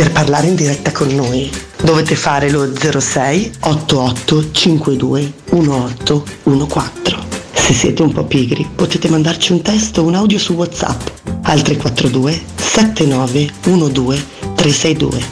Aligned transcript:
Per 0.00 0.12
parlare 0.12 0.46
in 0.46 0.54
diretta 0.54 0.92
con 0.92 1.08
noi 1.08 1.50
dovete 1.82 2.16
fare 2.16 2.48
lo 2.48 2.72
06 2.74 3.52
88 3.60 4.50
52 4.50 5.32
1814. 5.50 7.18
Se 7.52 7.74
siete 7.74 8.00
un 8.00 8.10
po' 8.10 8.24
pigri, 8.24 8.66
potete 8.74 9.10
mandarci 9.10 9.52
un 9.52 9.60
testo 9.60 10.00
o 10.00 10.06
un 10.06 10.14
audio 10.14 10.38
su 10.38 10.54
WhatsApp 10.54 11.06
al 11.42 11.60
342 11.60 12.40
7912 12.56 14.26
362. 14.54 15.22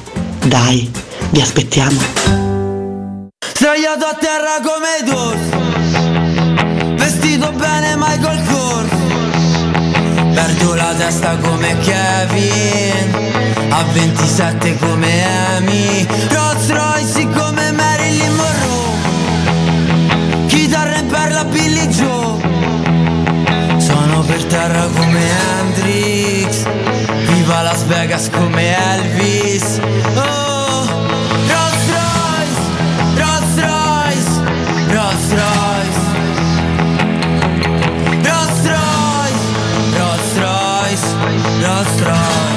Dai, 0.45 0.91
vi 1.31 1.41
aspettiamo. 1.41 1.99
Sdraiato 3.55 4.05
a 4.05 4.19
terra 4.21 4.61
come 4.61 5.11
Dawes 5.11 5.68
testa 10.99 11.37
come 11.37 11.79
Kevin 11.79 13.17
A 13.71 13.85
27 13.93 14.77
come 14.79 15.07
Amy 15.55 16.07
Rolls 16.31 16.69
Royce 16.71 17.29
come 17.31 17.71
Marilyn 17.71 18.35
Monroe 18.35 18.97
Chitarra 20.49 20.97
in 20.97 21.07
perla 21.07 21.45
Billy 21.45 21.87
Joe. 21.87 22.41
Sono 23.79 24.23
per 24.23 24.43
terra 24.45 24.89
come 24.97 25.21
Hendrix 25.61 26.65
Viva 27.29 27.63
Las 27.63 27.85
Vegas 27.85 28.29
come 28.31 28.77
Elvis. 28.77 29.81
Oh 30.17 30.48
Rolls 41.61 42.48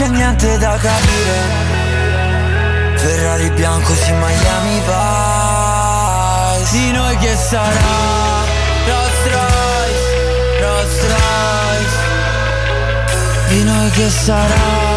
c'è 0.00 0.08
niente 0.08 0.56
da 0.56 0.78
capire. 0.78 1.38
Ferrari 2.94 3.50
bianco 3.50 3.94
sì, 3.94 4.12
Miami 4.12 4.80
Vice. 4.88 6.70
Di 6.70 6.92
noi 6.92 7.16
che 7.18 7.36
sarà 7.36 7.92
Rolls 8.86 9.22
Royce, 9.34 10.60
Rolls 10.62 11.00
Royce. 11.12 11.98
Di 13.48 13.62
noi 13.62 13.90
che 13.90 14.08
sarà 14.08 14.89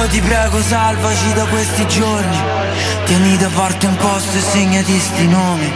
Dio 0.00 0.08
ti 0.08 0.20
prego 0.22 0.58
salvaci 0.62 1.34
da 1.34 1.44
questi 1.44 1.86
giorni. 1.86 2.38
Tieni 3.04 3.36
da 3.36 3.50
parte 3.54 3.84
un 3.86 3.96
posto 3.96 4.38
e 4.38 4.40
segnati 4.40 4.98
sti 4.98 5.26
nomi. 5.26 5.72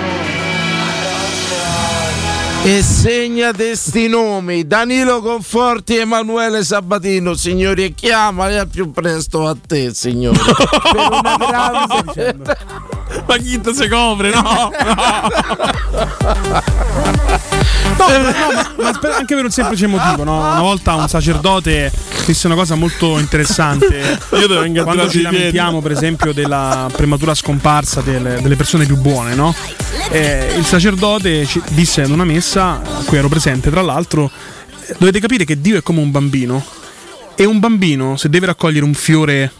E 2.62 2.82
segnate 2.82 3.76
sti 3.76 4.08
nomi. 4.08 4.66
Danilo 4.66 5.20
Conforti 5.20 5.96
e 5.96 6.00
Emanuele 6.00 6.64
Sabatino 6.64 7.34
Signori 7.34 7.84
e 7.84 7.92
chiamali 7.92 8.56
al 8.56 8.68
più 8.68 8.90
presto 8.92 9.46
a 9.46 9.54
te 9.54 9.92
signori. 9.92 10.38
Per 10.40 11.08
una 11.10 11.36
grande 11.36 12.56
Ma 13.26 13.36
chi 13.36 13.60
te 13.60 13.72
si 13.74 13.88
copre, 13.88 14.30
no? 14.30 14.70
No, 17.96 18.08
ma, 18.08 18.18
no, 18.18 18.52
ma- 18.52 18.72
ma 18.82 18.98
per- 18.98 19.12
anche 19.12 19.34
per 19.34 19.44
un 19.44 19.50
semplice 19.50 19.86
motivo, 19.86 20.24
no? 20.24 20.38
Una 20.38 20.60
volta 20.60 20.94
un 20.94 21.08
sacerdote 21.08 21.92
disse 22.26 22.46
una 22.46 22.56
cosa 22.56 22.74
molto 22.74 23.18
interessante. 23.18 24.18
Io 24.32 24.46
devo 24.46 24.82
Quando 24.82 25.08
ci 25.08 25.22
lamentiamo, 25.22 25.80
per 25.80 25.92
esempio, 25.92 26.32
della 26.32 26.88
prematura 26.94 27.34
scomparsa 27.34 28.00
delle, 28.00 28.40
delle 28.40 28.56
persone 28.56 28.84
più 28.86 28.96
buone, 28.96 29.34
no? 29.34 29.54
Eh, 30.10 30.54
il 30.56 30.64
sacerdote 30.64 31.46
ci 31.46 31.62
disse 31.70 32.02
ad 32.02 32.10
una 32.10 32.24
messa, 32.24 32.80
a 32.82 33.02
cui 33.04 33.16
ero 33.18 33.28
presente, 33.28 33.70
tra 33.70 33.80
l'altro, 33.80 34.30
dovete 34.98 35.20
capire 35.20 35.44
che 35.44 35.60
Dio 35.60 35.76
è 35.78 35.82
come 35.82 36.00
un 36.00 36.10
bambino. 36.10 36.64
E 37.36 37.44
un 37.44 37.58
bambino, 37.58 38.16
se 38.16 38.28
deve 38.28 38.46
raccogliere 38.46 38.84
un 38.84 38.94
fiore 38.94 39.50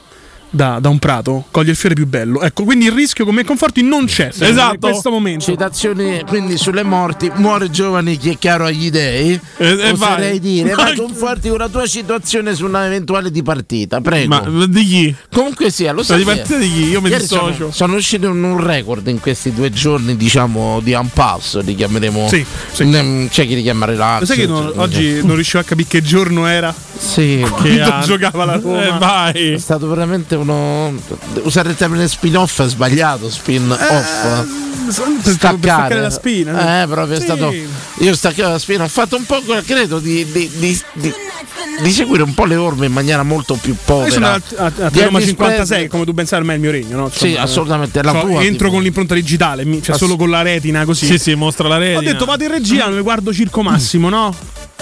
da, 0.55 0.79
da 0.81 0.89
un 0.89 0.99
prato, 0.99 1.45
coglie 1.51 1.71
il 1.73 1.77
fiore 1.77 1.95
più 1.95 2.07
bello. 2.07 2.41
Ecco, 2.41 2.65
quindi 2.65 2.87
il 2.87 2.93
rischio 2.93 3.25
come 3.25 3.45
conforti 3.45 3.83
non 3.83 4.07
c'è. 4.07 4.31
me, 4.39 4.49
Esatto. 4.49 4.75
In 4.75 4.81
questo 4.81 5.11
momento. 5.11 5.45
Citazioni 5.45 6.23
quindi 6.27 6.57
sulle 6.57 6.83
morti 6.85 7.31
Muore 7.35 7.71
giovane 7.71 8.17
chi 8.17 8.31
è 8.31 8.39
chiaro 8.39 8.65
agli 8.67 8.91
dei 8.91 9.33
E- 9.57 9.67
e 9.67 9.91
Oserei 9.91 9.97
vai. 9.97 10.41
dire 10.41 10.75
Ma- 10.75 10.93
Conforti 10.95 11.49
con 11.49 11.59
la 11.59 11.69
tua 11.69 11.87
situazione 11.87 12.55
su 12.55 12.65
una 12.65 12.87
eventuale 12.87 13.31
di 13.31 13.43
partita 13.43 14.01
Prego 14.01 14.29
Ma 14.29 14.67
di 14.67 14.85
chi? 14.85 15.15
Comunque 15.33 15.71
sia 15.71 15.91
lo 15.93 15.99
La 15.99 16.05
sai 16.05 16.19
di 16.19 16.25
partita 16.25 16.57
di 16.57 16.71
chi? 16.73 16.85
Io 16.89 17.01
mi 17.01 17.11
dissocio. 17.11 17.53
sono, 17.55 17.71
sono 17.73 17.97
uscito 17.97 18.29
in 18.29 18.43
un 18.43 18.65
record 18.65 19.07
in 19.09 19.19
questi 19.21 19.53
due 19.53 19.71
giorni, 19.71 20.17
diciamo, 20.17 20.81
di 20.83 20.93
unpause, 20.93 21.63
li 21.63 21.75
chiameremo. 21.75 22.29
Sì, 22.29 22.45
sì. 22.73 22.85
Mm, 22.85 23.27
C'è 23.27 23.47
chi 23.47 23.55
li 23.57 23.63
chiama 23.63 23.87
relax. 23.87 24.25
Sai 24.25 24.37
che 24.37 24.47
non- 24.47 24.73
oggi 24.77 25.21
non 25.25 25.35
riuscivo 25.35 25.59
a 25.61 25.65
capire 25.65 25.89
che 25.89 26.03
giorno 26.03 26.47
era? 26.47 26.73
Sì, 26.97 27.45
Quando 27.49 27.83
anno? 27.83 28.05
giocava 28.05 28.45
la 28.45 28.57
Roma. 28.63 28.83
Eh, 28.83 28.89
è 28.89 28.99
vai. 28.99 29.59
stato 29.59 29.89
veramente 29.89 30.37
uno. 30.53 30.93
Usare 31.43 31.71
il 31.71 31.77
termine 31.77 32.07
spin-off 32.09 32.63
è 32.63 32.69
sbagliato. 32.69 33.31
Spin-off. 33.31 33.79
per, 33.81 35.05
per 35.23 35.33
staccare 35.33 36.01
la 36.01 36.11
spina. 36.11 36.83
Eh, 36.83 36.87
proprio 36.87 37.17
è 37.17 37.19
Sì. 37.19 37.25
stato. 37.25 37.53
Io 37.99 38.15
staccavo 38.15 38.51
la 38.53 38.59
spina. 38.59 38.85
Ho 38.85 38.89
fatto 38.89 39.17
un 39.17 39.25
po', 39.25 39.41
credo, 39.65 39.99
di, 39.99 40.25
di, 40.31 40.51
di, 40.57 40.81
di- 40.93 41.15
di 41.81 41.91
seguire 41.91 42.23
un 42.23 42.35
po' 42.35 42.45
le 42.45 42.55
orme 42.57 42.87
in 42.87 42.93
maniera 42.93 43.23
molto 43.23 43.55
più 43.55 43.73
Io 43.73 43.79
sono 43.85 44.05
povera. 44.11 44.33
a, 44.33 44.39
a, 44.57 44.67
a 44.87 44.91
Di 44.91 45.01
Roma 45.03 45.19
Elvis 45.19 45.29
56, 45.29 45.37
Presley. 45.67 45.87
come 45.89 46.05
tu 46.05 46.13
ben 46.13 46.27
sai, 46.27 46.39
ormai 46.39 46.55
è 46.55 46.59
il 46.59 46.63
mio 46.65 46.71
regno, 46.73 46.97
no? 46.97 47.09
Sì, 47.11 47.27
Insomma, 47.29 47.45
assolutamente, 47.45 48.01
è 48.01 48.03
la 48.03 48.13
so- 48.13 48.21
tua, 48.21 48.43
entro 48.43 48.57
tipo. 48.67 48.71
con 48.71 48.83
l'impronta 48.83 49.15
digitale, 49.15 49.65
mi- 49.65 49.83
cioè 49.83 49.97
solo 49.97 50.17
con 50.17 50.31
la 50.31 50.43
retina 50.43 50.85
così. 50.85 51.07
Sì, 51.07 51.19
sì, 51.19 51.35
mostra 51.35 51.67
la 51.67 51.79
rete. 51.79 51.97
Ho 51.97 52.01
detto 52.03 52.25
vado 52.27 52.45
in 52.45 52.51
regia, 52.51 52.87
mi 52.89 53.01
guardo 53.01 53.33
Circo 53.33 53.63
Massimo, 53.63 54.09
no? 54.09 54.35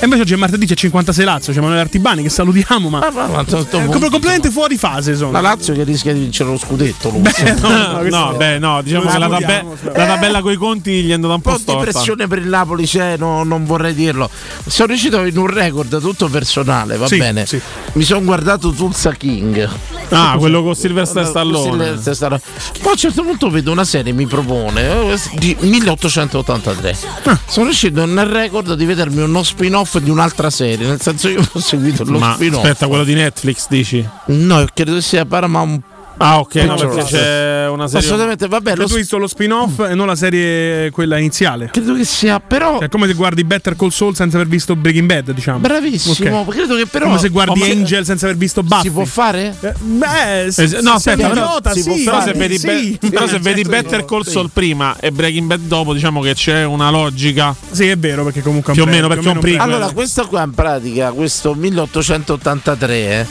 E 0.02 0.06
invece 0.06 0.22
oggi 0.22 0.32
è 0.34 0.36
martedì, 0.36 0.66
c'è 0.66 0.74
56 0.74 1.24
Lazio, 1.24 1.52
c'è 1.52 1.60
Manuele 1.60 1.82
Artibani 1.82 2.24
che 2.24 2.28
salutiamo, 2.28 2.88
ma, 2.88 2.98
Ah, 3.06 3.10
ma- 3.12 3.44
com- 3.44 3.64
completamente 3.68 4.50
fuori 4.50 4.76
fase 4.76 5.14
sono. 5.14 5.30
La 5.30 5.40
Lazio 5.40 5.74
che 5.74 5.84
rischia 5.84 6.12
di 6.12 6.18
vincere 6.18 6.50
lo 6.50 6.58
scudetto. 6.58 7.08
Lu. 7.10 7.18
No, 7.22 7.98
questo- 8.00 8.34
beh, 8.36 8.58
no, 8.58 8.82
diciamo 8.82 9.02
che 9.02 9.18
la, 9.18 9.28
salutiamo, 9.28 9.76
tabe- 9.80 9.98
la 9.98 10.06
tabella 10.06 10.40
coi 10.40 10.56
conti 10.56 11.02
gli 11.04 11.10
è 11.10 11.12
andata 11.12 11.34
un 11.34 11.40
un 11.44 11.52
po' 11.54 11.56
po' 11.64 11.72
di 11.76 11.78
pressione 11.88 12.26
per 12.26 12.38
il 12.38 12.48
Napoli 12.48 12.84
c'è, 12.84 13.16
no- 13.16 13.44
non 13.44 13.64
vorrei 13.64 13.94
dirlo. 13.94 14.28
Sono 14.66 14.88
riuscito 14.88 15.22
in 15.24 15.38
un 15.38 15.46
record 15.46 16.00
tutto 16.00 16.26
personale, 16.28 16.96
va 16.96 17.06
Sì, 17.06 17.18
bene. 17.18 17.46
sì. 17.46 17.60
Mi 17.92 18.02
sono 18.02 18.24
guardato 18.24 18.72
Tulsa 18.72 19.12
King. 19.12 19.68
Ah, 20.08 20.34
quello 20.36 20.64
con 20.64 20.74
Sylvester 20.74 21.24
Stallone. 21.24 21.84
Sylvester 21.84 22.14
Stallone. 22.16 22.40
Poi 22.80 22.88
a 22.88 22.90
un 22.90 22.96
certo 22.96 23.22
punto 23.22 23.50
vedo 23.50 23.70
una 23.70 23.84
serie, 23.84 24.12
mi 24.12 24.26
propone, 24.26 25.12
eh, 25.12 25.20
di 25.34 25.56
1883. 25.60 26.96
Ah. 27.24 27.38
Sono 27.46 27.66
riuscito 27.66 28.04
nel 28.04 28.26
record 28.26 28.74
di 28.74 28.84
vedermi 28.84 29.22
uno 29.22 29.42
spin-off 29.44 29.91
spin-off 29.92 29.98
di 29.98 30.10
un'altra 30.10 30.50
serie, 30.50 30.86
nel 30.86 31.00
senso 31.00 31.28
io 31.28 31.40
ho 31.52 31.60
seguito 31.60 32.04
lo 32.04 32.18
Ma 32.18 32.34
spin-off. 32.34 32.62
aspetta, 32.64 32.86
quello 32.86 33.04
di 33.04 33.14
Netflix 33.14 33.66
dici? 33.68 34.06
No, 34.26 34.64
credo 34.72 35.00
sia 35.00 35.24
Paramount. 35.24 35.82
Ah, 36.24 36.38
ok, 36.38 36.54
no, 36.56 36.74
perché 36.76 37.02
c'è 37.04 37.68
una 37.68 37.86
serie. 37.88 38.04
Assolutamente, 38.06 38.46
vabbè, 38.48 38.70
Cioè, 38.70 38.78
lo 38.78 38.86
tu 38.86 38.92
hai 38.94 38.98
visto 39.00 39.18
lo 39.18 39.26
spin-off 39.26 39.78
e 39.88 39.94
non 39.94 40.06
la 40.06 40.14
serie 40.14 40.90
quella 40.90 41.18
iniziale. 41.18 41.68
credo 41.72 41.94
che 41.94 42.04
sia 42.04 42.38
però 42.40 42.76
Cioè, 42.78 42.86
è 42.86 42.88
come 42.88 43.06
se 43.06 43.14
guardi 43.14 43.44
Better 43.44 43.74
Call 43.76 43.88
Saul 43.90 44.14
senza 44.14 44.36
aver 44.36 44.48
visto 44.48 44.76
Breaking 44.76 45.06
Bad, 45.06 45.32
diciamo. 45.32 45.58
bravissimo. 45.58 46.40
Ok. 46.40 46.48
Credo 46.54 46.76
che 46.76 46.86
però 46.86 47.06
come 47.06 47.18
se 47.18 47.28
guardi 47.28 47.60
Oh, 47.60 47.66
ma- 47.66 47.72
Angel 47.72 48.04
senza 48.04 48.26
aver 48.26 48.36
visto 48.38 48.62
Buffy. 48.62 48.82
Si 48.82 48.90
può 48.90 49.04
fare? 49.04 49.54
Eh, 49.60 49.72
Beh, 49.80 50.44
Eh, 50.44 50.50
s- 50.52 50.78
no, 50.82 50.92
aspetta, 50.92 51.28
però 51.28 51.58
si 51.72 51.82
può 51.82 51.94
sì, 51.96 52.02
fare. 52.04 52.04
Però 52.04 52.20
se 52.20 52.32
sì, 52.32 52.38
vedi, 52.38 52.58
sì. 52.58 52.98
Be- 53.00 53.10
però 53.10 53.26
se 53.26 53.38
vedi 53.38 53.62
Better 53.62 54.04
Call 54.04 54.22
Saul 54.22 54.50
prima 54.52 54.96
e 55.00 55.10
Breaking 55.10 55.46
Bad 55.46 55.60
dopo, 55.62 55.92
diciamo 55.94 56.20
che 56.20 56.34
c'è 56.34 56.64
una 56.64 56.90
logica. 56.90 57.54
Sì, 57.70 57.88
è 57.88 57.96
vero, 57.96 58.24
perché 58.24 58.42
comunque 58.42 58.72
Più 58.72 58.82
o 58.82 58.86
meno, 58.86 59.08
perché 59.08 59.24
è 59.28 59.32
un 59.32 59.38
più 59.38 59.40
o 59.40 59.42
meno 59.44 59.56
prequel. 59.58 59.74
Allora, 59.74 59.92
questo 59.92 60.26
qua 60.28 60.42
in 60.42 60.52
pratica, 60.52 61.10
questo 61.12 61.54
1883 61.54 63.26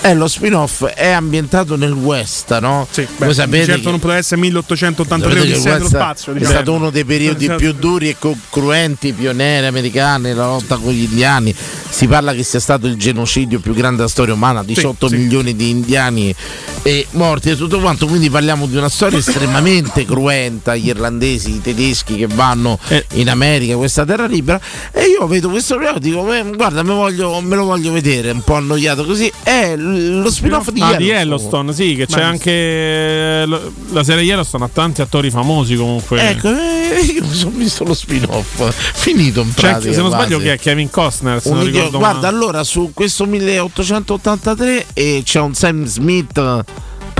è 0.00 0.14
lo 0.14 0.28
spin-off, 0.28 0.84
è 0.86 1.10
ambientato 1.10 1.76
nel 1.76 1.92
West, 1.92 2.58
no? 2.58 2.86
Sì, 2.90 3.06
Voi 3.18 3.28
beh, 3.28 3.34
sapete 3.34 3.64
certo 3.66 3.82
che- 3.84 3.90
non 3.90 3.98
poteva 4.00 4.18
essere 4.18 4.40
1883 4.40 5.30
Sapete 5.34 5.52
che 5.52 5.60
dello 5.62 5.74
West 5.84 5.86
spazio. 5.94 6.32
è 6.32 6.34
diciamo. 6.36 6.54
stato 6.54 6.72
uno 6.72 6.90
dei 6.90 7.04
periodi 7.04 7.44
Esatto. 7.44 7.58
più 7.58 7.72
duri 7.74 8.08
e 8.08 8.16
co- 8.18 8.36
cruenti, 8.48 9.12
pionieri 9.12 9.66
americani, 9.66 10.32
la 10.32 10.46
lotta 10.46 10.76
con 10.76 10.92
gli 10.92 11.02
indiani. 11.02 11.54
Si 11.90 12.06
parla 12.06 12.32
che 12.32 12.42
sia 12.44 12.60
stato 12.60 12.86
il 12.86 12.96
genocidio 12.96 13.60
più 13.60 13.74
grande 13.74 13.96
della 13.98 14.08
storia 14.08 14.32
umana, 14.34 14.62
18 14.62 15.08
sì. 15.08 15.16
milioni 15.16 15.54
di 15.54 15.68
indiani 15.70 16.34
e 16.82 17.06
morti 17.10 17.50
e 17.50 17.56
tutto 17.56 17.78
quanto. 17.80 18.06
Quindi 18.06 18.30
parliamo 18.30 18.66
di 18.66 18.76
una 18.76 18.88
storia 18.88 19.18
estremamente 19.20 20.04
cruenta. 20.06 20.74
Gli 20.76 20.88
irlandesi, 20.88 21.56
i 21.56 21.60
tedeschi 21.60 22.16
che 22.16 22.26
vanno 22.26 22.78
Eh. 22.88 23.04
in 23.14 23.28
America, 23.28 23.76
questa 23.76 24.04
terra 24.06 24.26
libera. 24.26 24.58
E 24.92 25.02
io 25.04 25.26
vedo 25.26 25.50
questo 25.50 25.76
video 25.76 25.96
e 25.96 26.00
dico: 26.00 26.32
"Eh, 26.32 26.42
Guarda, 26.54 26.82
me, 26.82 26.94
voglio- 26.94 27.38
me 27.40 27.56
lo 27.56 27.64
voglio 27.64 27.92
vedere, 27.92 28.30
un 28.30 28.42
po' 28.42 28.54
annoiato 28.54 29.04
così. 29.04 29.30
È 29.42 29.74
lo 29.90 30.30
spin-off 30.30 30.70
di 30.70 30.80
Ah, 30.80 30.94
di 30.96 31.04
Yellowstone. 31.04 31.18
Yellowstone, 31.68 31.72
sì, 31.72 31.94
che 31.94 32.06
c'è 32.06 32.22
anche 32.22 32.50
eh, 32.50 33.44
la 33.90 34.02
serie 34.04 34.22
Yellowstone 34.24 34.64
ha 34.64 34.70
tanti 34.72 35.00
attori 35.02 35.30
famosi 35.30 35.74
comunque. 35.76 36.20
Ecco, 36.28 36.48
eh, 36.48 37.00
io 37.14 37.24
mi 37.24 37.34
sono 37.34 37.52
visto 37.56 37.84
lo 37.84 37.94
spin-off. 37.94 38.70
Finito 38.94 39.40
in 39.40 39.52
pratica. 39.52 39.76
anche, 39.76 39.92
se 39.92 40.00
non 40.00 40.10
sbaglio 40.10 40.38
che 40.38 40.52
è 40.54 40.58
Kevin 40.58 40.90
Costner, 40.90 41.40
se 41.40 41.48
Un 41.50 41.56
non 41.56 41.64
ricordo 41.66 41.98
guarda, 41.98 42.20
male. 42.22 42.26
allora 42.36 42.64
su 42.64 42.90
questo 42.94 43.26
1883 43.26 44.86
e 44.94 45.22
c'è 45.24 45.40
un 45.40 45.54
Sam 45.54 45.84
Smith 45.84 46.64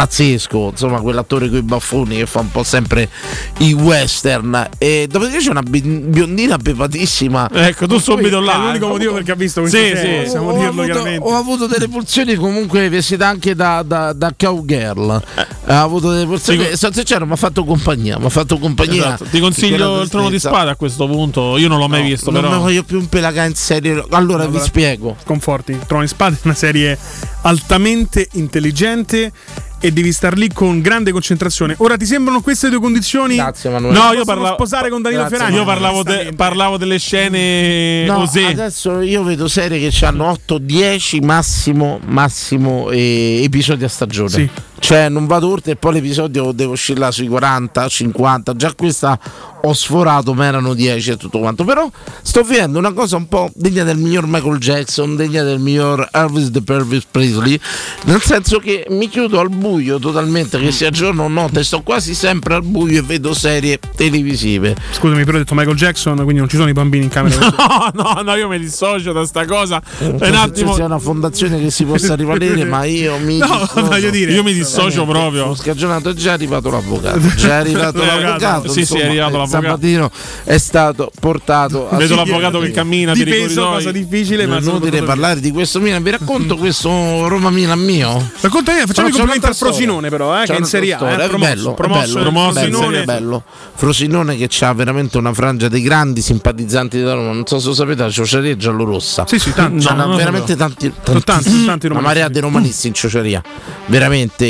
pazzesco, 0.01 0.69
insomma, 0.71 0.99
quell'attore 1.01 1.51
con 1.51 1.59
i 1.59 1.63
baffoni 1.63 2.17
che 2.17 2.25
fa 2.27 2.41
un 2.41 2.51
po' 2.51 2.63
sempre 2.63 3.11
i 3.59 3.75
western. 3.75 4.69
E 4.79 5.07
dopodiché 5.11 5.39
c'è 5.41 5.51
una 5.51 5.61
bi- 5.61 5.83
biondina 5.83 6.57
bepatissima. 6.57 7.51
Ecco, 7.53 7.87
tu 7.87 7.99
subito 7.99 8.41
là. 8.41 8.55
È 8.55 8.59
l'unico 8.67 8.87
eh. 8.87 8.89
motivo 8.89 9.13
perché 9.13 9.33
ha 9.33 9.35
visto 9.35 9.61
questa 9.61 9.77
Sì, 9.79 9.93
sì. 9.97 10.21
possiamo 10.25 10.53
dirlo 10.53 10.69
avuto, 10.69 10.85
chiaramente. 10.85 11.29
ho 11.29 11.37
avuto 11.37 11.67
delle 11.67 11.89
pulsioni 11.89 12.35
comunque 12.37 12.89
vestita 12.89 13.29
anche 13.29 13.55
da, 13.55 13.83
da, 13.83 14.15
da 14.15 14.33
cowgirl. 14.35 15.23
Eh. 15.37 15.47
Ha 15.67 15.83
avuto 15.83 16.11
delle 16.11 16.25
pulsioni. 16.25 16.65
Sì. 16.71 16.77
Sono 16.79 16.93
sincero, 16.95 17.27
mi 17.27 17.33
ha 17.33 17.37
fatto 17.37 17.65
compagnia. 17.65 18.19
Mi 18.19 18.25
ha 18.25 18.31
fatto 18.31 18.57
compagnia. 18.59 19.05
Esatto. 19.15 19.25
Ti 19.25 19.39
consiglio 19.39 20.01
il 20.01 20.09
trono 20.09 20.31
di 20.31 20.39
spada 20.39 20.71
a 20.71 20.77
questo 20.77 21.07
punto. 21.07 21.59
Io 21.59 21.69
non 21.69 21.79
l'ho 21.79 21.89
mai 21.89 22.01
No, 22.03 22.09
visto, 22.09 22.31
non 22.31 22.41
però. 22.41 22.55
mi 22.55 22.61
voglio 22.63 22.85
più 22.85 22.99
impelagare 22.99 23.49
in 23.49 23.55
serie. 23.55 24.03
Allora 24.11 24.45
vi 24.45 24.49
Allora- 24.51 24.65
spiego. 24.65 25.17
Conforti, 25.27 25.79
Trono 25.87 26.03
di 26.05 26.09
Spade 26.09 26.37
è 26.37 26.41
una 26.45 26.55
serie 26.55 26.97
altamente 27.43 28.29
intelligente 28.33 29.33
e 29.81 29.91
devi 29.93 30.13
star 30.13 30.37
lì 30.37 30.49
con 30.53 30.81
grande 30.81 31.11
concentrazione. 31.11 31.75
Ora 31.79 31.97
ti 31.97 32.05
sembrano 32.05 32.41
queste 32.43 32.69
due 32.69 32.81
condizioni? 32.81 33.37
Grazie, 33.37 33.71
Emanuele. 33.71 33.99
No, 33.99 34.13
io 34.13 34.25
parlavo, 34.25 34.55
sposare 34.55 34.91
con 34.91 35.01
Danilo 35.03 35.27
Ferragni. 35.29 35.57
io 35.57 35.65
parlavo, 35.65 36.03
de- 36.03 36.33
parlavo 36.37 36.77
delle 36.77 36.99
scene 36.99 38.05
No, 38.05 38.19
osè. 38.21 38.45
adesso 38.45 39.01
io 39.01 39.23
vedo 39.23 39.49
serie 39.49 39.89
che 39.89 40.05
hanno 40.05 40.31
8-10 40.47 41.25
massimo, 41.25 41.99
massimo 42.05 42.91
eh, 42.91 43.41
episodi 43.43 43.85
a 43.85 43.89
stagione. 43.89 44.29
Sì. 44.29 44.49
Cioè 44.81 45.09
non 45.09 45.27
vado 45.27 45.49
oltre 45.51 45.73
e 45.73 45.77
poi 45.77 45.93
l'episodio 45.95 46.53
devo 46.53 46.73
oscillare 46.73 47.13
sui 47.13 47.29
40, 47.29 47.87
50. 47.87 48.57
Già 48.57 48.73
questa 48.75 49.19
ho 49.63 49.73
sforato, 49.75 50.33
ma 50.33 50.47
erano 50.47 50.73
10 50.75 51.11
e 51.11 51.17
tutto 51.19 51.39
quanto. 51.39 51.65
Però 51.65 51.89
sto 52.23 52.43
vedendo 52.43 52.79
una 52.79 52.93
cosa 52.93 53.17
un 53.17 53.29
po' 53.29 53.51
degna 53.55 53.85
del 53.85 53.99
miglior 53.99 54.27
Michael 54.27 54.57
Jackson, 54.59 55.17
degna 55.17 55.43
del 55.43 55.59
miglior 55.61 56.09
Elvis 56.11 56.51
the 56.51 56.63
Pervis 56.63 57.05
Presley. 57.11 57.61
Nel 58.05 58.23
senso 58.23 58.59
che 58.59 58.87
mi 58.89 59.09
chiudo 59.09 59.39
al 59.39 59.51
buio 59.51 59.99
totalmente, 59.99 60.59
che 60.59 60.73
sia 60.73 60.89
giorno 60.91 61.25
o 61.25 61.29
notte, 61.29 61.63
sto 61.63 61.83
quasi 61.83 62.15
sempre 62.15 62.55
al 62.55 62.63
buio 62.65 63.01
e 63.01 63.03
vedo 63.03 63.35
serie 63.35 63.79
televisive. 63.95 64.75
Scusami, 64.93 65.25
però 65.25 65.37
ho 65.37 65.41
detto 65.41 65.55
Michael 65.55 65.77
Jackson, 65.77 66.15
quindi 66.17 66.39
non 66.39 66.49
ci 66.49 66.57
sono 66.57 66.69
i 66.69 66.73
bambini 66.73 67.05
in 67.05 67.11
camera. 67.11 67.39
No, 67.71 67.91
no, 68.15 68.23
no, 68.23 68.35
io 68.35 68.49
mi 68.49 68.59
dissocio 68.59 69.13
da 69.13 69.25
sta 69.25 69.45
cosa. 69.45 69.81
È 69.99 70.05
un 70.07 70.17
Penso 70.19 70.41
attimo. 70.41 70.69
ci 70.71 70.75
sia 70.77 70.85
una 70.87 70.99
fondazione 70.99 71.61
che 71.61 71.71
si 71.71 71.85
possa 71.85 72.15
rivalere, 72.15 72.65
ma 72.65 72.85
io 72.85 73.19
mi 73.19 73.37
No, 73.39 73.47
dissocio. 73.47 73.85
voglio 73.87 74.11
dire, 74.11 74.33
Io 74.33 74.43
mi 74.43 74.53
dissocio 74.53 74.69
proprio. 75.05 75.43
Sono 75.43 75.55
scagionato, 75.55 76.11
è 76.11 76.13
già 76.15 76.33
arrivato 76.33 76.71
l'avvocato. 76.71 77.19
Già 77.37 77.49
è 77.49 77.53
arrivato 77.61 78.05
L'avvocato. 78.05 78.69
Sì, 78.69 78.85
sì, 78.85 78.99
è 78.99 79.05
arrivato 79.07 79.35
eh, 79.35 79.39
l'avvocato. 79.39 79.67
Sabatino 79.67 80.11
è 80.45 80.59
stato 80.59 81.11
portato 81.19 81.89
a 81.89 81.97
Vedo 81.97 82.15
l'avvocato 82.17 82.59
che 82.61 82.71
cammina 82.71 83.13
Di 83.13 83.25
per 83.25 83.29
i 83.29 83.31
peso, 83.31 83.63
corridoi. 83.63 83.73
cosa 83.75 83.91
difficile, 83.93 84.47
ma 84.47 84.59
Non 84.59 84.77
inutile 84.77 85.03
parlare 85.03 85.41
di 85.41 85.51
questo 85.51 85.81
Milan. 85.81 86.03
Vi 86.03 86.11
racconto 86.11 86.57
questo 86.57 87.29
Roma 87.29 87.51
Milan 87.51 87.79
mio. 87.81 88.31
Racconta 88.41 88.73
me, 88.73 88.87
facciamo 88.87 89.09
i 89.09 89.11
complimenti 89.13 89.47
al 89.47 89.55
Frosinone, 89.57 90.09
però, 90.09 90.43
eh, 90.43 90.47
che 90.47 90.55
è 90.55 90.59
in 90.59 90.65
Serie 90.65 90.95
A. 90.95 91.11
Eh, 91.11 91.25
È 91.25 91.29
promosso, 91.29 91.75
Frosinone. 91.75 93.05
Bello. 93.05 93.43
Frosinone 93.75 94.37
che 94.37 94.49
ha 94.65 94.73
veramente 94.73 95.19
una 95.19 95.33
frangia 95.33 95.69
dei 95.69 95.83
grandi 95.83 96.21
simpatizzanti 96.21 97.01
da 97.03 97.15
Roma. 97.15 97.33
Non 97.33 97.47
so 97.47 97.59
se 97.59 97.69
lo 97.69 97.75
sapete, 97.75 98.03
la 98.03 98.11
ciociaria 98.11 98.53
è 98.53 98.57
giallorossa. 98.57 99.27
Sì, 99.27 99.39
sì, 99.39 99.53
tanti. 99.55 99.85
C'hanno 99.85 100.05
no, 100.05 100.11
no, 100.11 100.17
veramente 100.17 100.57
tanti, 100.57 100.93
Sono 101.03 101.21
tanti, 101.21 101.51
sono 101.51 101.65
tanti 101.65 101.87
una 101.87 101.95
romanisti. 101.97 102.03
marea 102.03 102.29
di 102.29 102.41
romanisti 102.41 102.87
in 102.89 102.95
ciociaria. 102.95 103.43
Veramente 103.87 104.45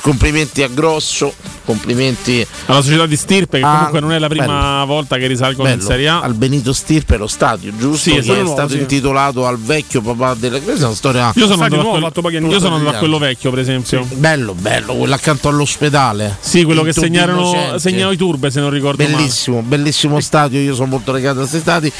complimenti 0.00 0.62
a 0.62 0.68
Grosso, 0.68 1.32
complimenti 1.64 2.46
Alla 2.66 2.82
società 2.82 3.06
di 3.06 3.16
Stirpe, 3.16 3.58
che 3.58 3.64
Ah, 3.64 3.76
comunque 3.76 4.00
non 4.00 4.12
è 4.12 4.18
la 4.18 4.28
prima 4.28 4.84
volta 4.84 5.16
che 5.16 5.26
risalgono 5.26 5.68
in 5.68 5.76
bello, 5.76 5.88
Serie 5.88 6.08
A. 6.08 6.20
al 6.20 6.34
Benito 6.34 6.72
Stirpe 6.72 7.16
lo 7.16 7.26
stadio, 7.26 7.72
giusto? 7.76 7.96
Sì, 7.98 8.10
che 8.12 8.18
esatto. 8.18 8.38
è 8.38 8.42
Nuovo, 8.42 8.56
stato 8.56 8.72
sì. 8.72 8.78
intitolato 8.78 9.46
al 9.46 9.58
vecchio 9.58 10.00
papà 10.00 10.34
della 10.34 10.60
questa 10.60 10.84
è 10.84 10.86
una 10.86 10.94
storia 10.94 11.32
Io 11.34 11.46
sono 11.46 11.62
andato, 11.62 11.74
a 11.74 11.76
nuovo, 11.76 11.90
quello, 11.90 12.06
fatto 12.06 12.20
pochi 12.20 12.36
anni 12.36 12.48
io 12.50 12.58
sono 12.60 12.74
andato 12.76 12.96
a 12.96 12.98
quello 12.98 13.18
vecchio, 13.18 13.50
per 13.50 13.58
esempio. 13.60 14.06
Sì, 14.08 14.14
bello, 14.14 14.54
bello, 14.54 14.94
quello 14.94 15.14
accanto 15.14 15.48
all'ospedale. 15.48 16.38
quello 16.64 16.80
Il 16.80 16.86
che 16.86 16.92
segnarono, 16.92 17.78
segnano 17.78 18.10
i 18.10 18.16
turbe, 18.16 18.50
se 18.50 18.60
non 18.60 18.70
ricordo 18.70 19.02
male. 19.02 19.14
Bellissimo, 19.14 19.62
bellissimo 19.62 20.20
stadio, 20.20 20.60
io 20.60 20.74
sono 20.74 20.88
molto 20.88 21.12
legato 21.12 21.36
a 21.36 21.40
questi 21.40 21.58
stadi. 21.58 21.92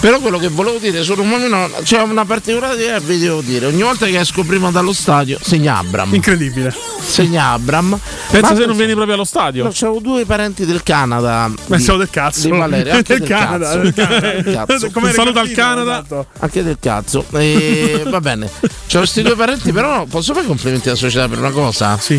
Però 0.00 0.18
quello 0.18 0.38
che 0.38 0.48
volevo 0.48 0.78
dire 0.78 1.02
su 1.02 1.14
Roma 1.14 1.36
Milano 1.36 1.68
c'è 1.82 2.00
una 2.00 2.24
particolarità 2.24 2.94
che 2.94 3.00
vi 3.00 3.18
devo 3.18 3.42
dire. 3.42 3.66
Ogni 3.66 3.82
volta 3.82 4.06
che 4.06 4.18
esco 4.18 4.42
prima 4.44 4.70
dallo 4.70 4.94
stadio 4.94 5.38
segna 5.42 5.76
Abram. 5.76 6.14
Incredibile. 6.14 6.74
Segna 7.04 7.48
Abram. 7.50 7.98
Pensa 8.30 8.52
Ma 8.52 8.56
se 8.58 8.64
non 8.64 8.76
vieni 8.78 8.94
proprio 8.94 9.14
allo 9.14 9.24
stadio. 9.24 9.64
No, 9.64 9.70
c'avevo 9.74 9.98
due 10.00 10.24
parenti 10.24 10.64
del 10.64 10.82
Canada. 10.82 11.50
Pensavo 11.68 11.98
di- 11.98 12.04
del 12.04 12.10
cazzo. 12.10 12.48
Di 12.48 12.56
Valeria, 12.56 12.94
anche 12.94 13.12
Del 13.18 13.26
del, 13.26 13.28
Canada, 13.28 13.66
cazzo. 13.66 13.78
del 13.80 13.92
Canada. 13.94 14.30
Del 14.30 14.54
cazzo. 14.54 15.12
Saluto 15.12 15.38
al 15.38 15.50
Canada. 15.50 16.04
Anche 16.38 16.62
del 16.62 16.76
cazzo. 16.80 17.24
E, 17.32 18.02
va 18.08 18.20
bene. 18.20 18.50
C'ho 18.90 18.98
questi 18.98 19.20
due 19.20 19.36
parenti, 19.36 19.70
però 19.70 20.04
posso 20.06 20.32
fare 20.32 20.46
complimenti 20.46 20.88
alla 20.88 20.96
società 20.96 21.28
per 21.28 21.38
una 21.38 21.50
cosa? 21.50 21.98
Sì. 21.98 22.18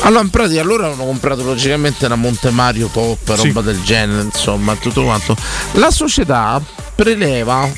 Allora, 0.00 0.22
in 0.22 0.30
pratica, 0.30 0.62
loro 0.64 0.86
hanno 0.92 1.04
comprato 1.04 1.44
logicamente 1.44 2.06
una 2.06 2.16
Monte 2.16 2.50
Mario 2.50 2.88
Top, 2.92 3.36
Sì. 3.36 3.46
roba 3.46 3.60
del 3.60 3.80
genere, 3.82 4.22
insomma, 4.22 4.74
tutto 4.74 5.04
quanto. 5.04 5.36
La 5.72 5.90
società 5.92 6.60
preleva 7.04 7.72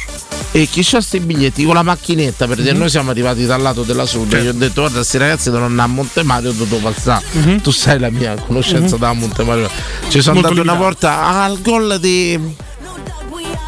e 0.54 0.66
chi 0.66 0.82
c'ha 0.82 1.00
sti 1.00 1.20
biglietti 1.20 1.64
con 1.64 1.74
la 1.74 1.82
macchinetta 1.82 2.46
per 2.46 2.56
Mhm. 2.58 2.62
dire 2.64 2.76
noi 2.76 2.90
siamo 2.90 3.10
arrivati 3.10 3.46
dal 3.46 3.62
lato 3.62 3.82
della 3.84 4.04
sud 4.04 4.28
Certo. 4.30 4.44
gli 4.44 4.48
ho 4.48 4.52
detto 4.52 4.80
guarda 4.80 4.96
questi 4.96 5.18
ragazzi 5.18 5.44
devono 5.50 5.66
andare 5.66 5.88
a 5.88 5.92
Monte 5.92 6.22
Mario 6.24 6.50
ho 6.50 6.52
dovuto 6.52 6.82
passare 6.82 7.24
Mhm. 7.32 7.60
tu 7.60 7.70
sai 7.70 7.98
la 8.00 8.10
mia 8.10 8.34
conoscenza 8.34 8.96
da 8.96 9.12
Monte 9.12 9.44
Mario 9.44 9.70
ci 10.08 10.20
sono 10.20 10.34
Molto 10.40 10.48
andato 10.50 10.68
una 10.68 10.78
volta 10.78 11.24
al 11.42 11.60
gol 11.62 11.98
di 12.00 12.38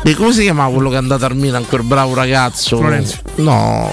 di 0.03 0.15
come 0.15 0.33
si 0.33 0.43
chiamava 0.43 0.71
quello 0.73 0.89
che 0.91 0.97
è 0.97 0.99
andato 0.99 1.25
al 1.25 1.37
Milan 1.37 1.65
quel 1.67 1.83
bravo 1.83 2.13
ragazzo 2.15 2.77
Florenzi. 2.77 3.19
no 3.37 3.91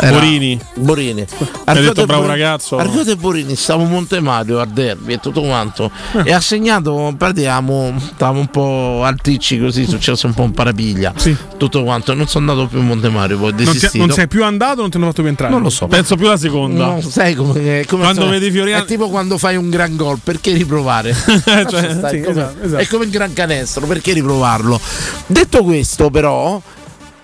era- 0.00 0.12
Borini. 0.18 0.58
Borini 0.74 1.24
Hai 1.64 1.80
detto 1.82 2.04
bravo 2.06 2.22
Bo- 2.22 2.28
ragazzo? 2.28 2.76
Argote 2.76 3.12
e 3.12 3.16
Borini 3.16 3.54
stavo 3.56 3.84
a 3.84 3.86
Montemario 3.86 4.60
al 4.60 4.68
derby 4.68 5.14
e 5.14 5.18
tutto 5.20 5.40
quanto 5.42 5.90
e 6.24 6.32
ha 6.32 6.40
segnato 6.40 7.14
parliamo 7.16 7.94
stavamo 8.14 8.40
un 8.40 8.46
po' 8.48 9.02
alticci 9.04 9.58
così 9.60 9.82
è 9.84 9.86
successo 9.86 10.26
un 10.26 10.34
po' 10.34 10.42
un 10.42 10.52
parapiglia 10.52 11.12
Sì. 11.16 11.34
tutto 11.56 11.82
quanto 11.84 12.12
non 12.14 12.26
sono 12.26 12.50
andato 12.50 12.68
più 12.68 12.80
a 12.80 12.82
Montemario 12.82 13.38
poi 13.38 13.50
ho 13.50 13.54
Non, 13.64 13.76
ti- 13.78 13.98
non 13.98 14.10
sei 14.10 14.28
più 14.28 14.44
andato, 14.44 14.80
non 14.80 14.90
ti 14.90 14.96
hanno 14.96 15.06
fatto 15.06 15.20
più 15.22 15.30
entrare. 15.30 15.52
Non 15.52 15.62
lo 15.62 15.70
so 15.70 15.86
Penso 15.86 16.16
più 16.16 16.26
la 16.26 16.36
seconda. 16.36 16.84
No, 16.86 17.00
sai 17.00 17.34
come, 17.34 17.84
come 17.86 18.02
Quando 18.02 18.28
vedi 18.28 18.50
Fioriani- 18.50 18.82
è 18.84 18.86
tipo 18.86 19.08
quando 19.08 19.38
fai 19.38 19.56
un 19.56 19.70
gran 19.70 19.96
gol 19.96 20.18
perché 20.22 20.52
riprovare 20.52 21.14
Cioè, 21.14 21.90
sì, 22.10 22.20
come, 22.20 22.28
esatto, 22.30 22.62
esatto. 22.62 22.76
è 22.82 22.86
come 22.86 23.04
il 23.04 23.10
gran 23.10 23.32
canestro 23.32 23.86
perché 23.86 24.12
riprovarlo 24.12 24.80
detto 25.26 25.62
questo 25.64 26.10
però 26.10 26.60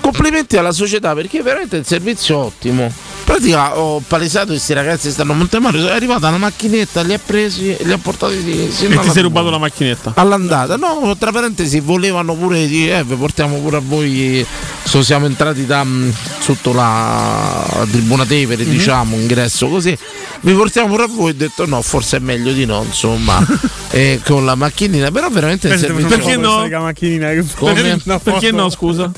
complimenti 0.01 0.57
alla 0.57 0.73
società 0.73 1.15
perché 1.15 1.43
veramente 1.43 1.77
il 1.77 1.87
servizio 1.87 2.41
è 2.43 2.45
ottimo 2.47 2.93
pratica 3.25 3.79
ho 3.79 4.03
palesato 4.05 4.49
questi 4.49 4.73
ragazzi 4.73 5.07
che 5.07 5.13
stanno 5.13 5.33
a 5.33 5.35
Montemario, 5.37 5.87
è 5.87 5.93
arrivata 5.93 6.27
una 6.29 6.39
macchinetta, 6.39 7.03
li 7.03 7.13
ha 7.15 7.21
presi 7.25 7.69
e 7.77 7.85
li 7.85 7.93
ha 7.93 7.99
portati 7.99 8.43
di, 8.43 8.69
sino 8.73 8.95
E 8.95 9.05
ti 9.05 9.11
sei 9.11 9.23
rubato 9.23 9.51
la 9.51 9.59
macchinetta. 9.59 10.15
all'andata. 10.17 10.75
No, 10.77 11.15
tra 11.17 11.31
parentesi 11.31 11.79
volevano 11.79 12.35
pure 12.35 12.67
dire, 12.67 12.99
eh, 12.99 13.05
vi 13.05 13.15
portiamo 13.15 13.59
pure 13.59 13.77
a 13.77 13.81
voi. 13.85 14.45
So, 14.83 15.03
siamo 15.05 15.27
entrati 15.27 15.65
da 15.65 15.85
mh, 15.85 16.13
sotto 16.41 16.73
la 16.73 17.87
tribuna 17.89 18.27
Tevere, 18.27 18.65
Mhm. 18.65 18.71
diciamo, 18.71 19.15
ingresso 19.15 19.69
così. 19.69 19.97
Vi 20.41 20.53
portiamo 20.53 20.89
pure 20.89 21.05
a 21.05 21.09
voi. 21.09 21.31
Ho 21.31 21.35
detto 21.35 21.67
no, 21.67 21.81
forse 21.83 22.17
è 22.17 22.21
meglio 22.21 22.51
di 22.51 22.65
no, 22.65 22.83
insomma, 22.85 23.41
eh, 23.91 24.21
con 24.25 24.45
la 24.45 24.57
macchinina. 24.57 25.13
Però 25.13 25.29
veramente 25.31 25.69
il 25.69 25.79
servizio 25.79 26.09
Perché 26.09 26.37
no? 26.37 26.67
La 26.67 26.81
macchinina 26.81 27.29
che- 27.29 27.45
Come? 27.55 28.01
No, 28.03 28.19
Perché 28.19 28.51
no, 28.51 28.69
scusa? 28.71 29.09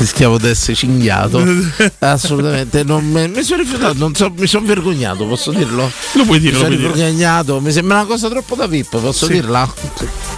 Rischiavo 0.00 0.38
di 0.38 0.48
essere 0.48 0.74
cinghiato. 0.74 1.42
Assolutamente, 2.00 2.82
non 2.82 3.06
me- 3.08 3.28
mi 3.28 3.42
sono 3.42 3.62
rifiutato, 3.62 3.94
non 3.98 4.14
so- 4.14 4.32
mi 4.36 4.46
sono 4.46 4.66
vergognato, 4.66 5.26
posso 5.26 5.50
dirlo? 5.52 5.90
Lo 6.14 6.24
puoi 6.24 6.40
dire, 6.40 6.52
mi 6.52 6.58
sono 6.58 6.74
puoi 6.74 6.80
dire. 6.80 6.92
vergognato, 6.92 7.60
mi 7.60 7.70
sembra 7.70 7.98
una 7.98 8.06
cosa 8.06 8.28
troppo 8.28 8.54
da 8.54 8.66
VIP, 8.66 8.98
posso 8.98 9.26
dirla? 9.26 9.70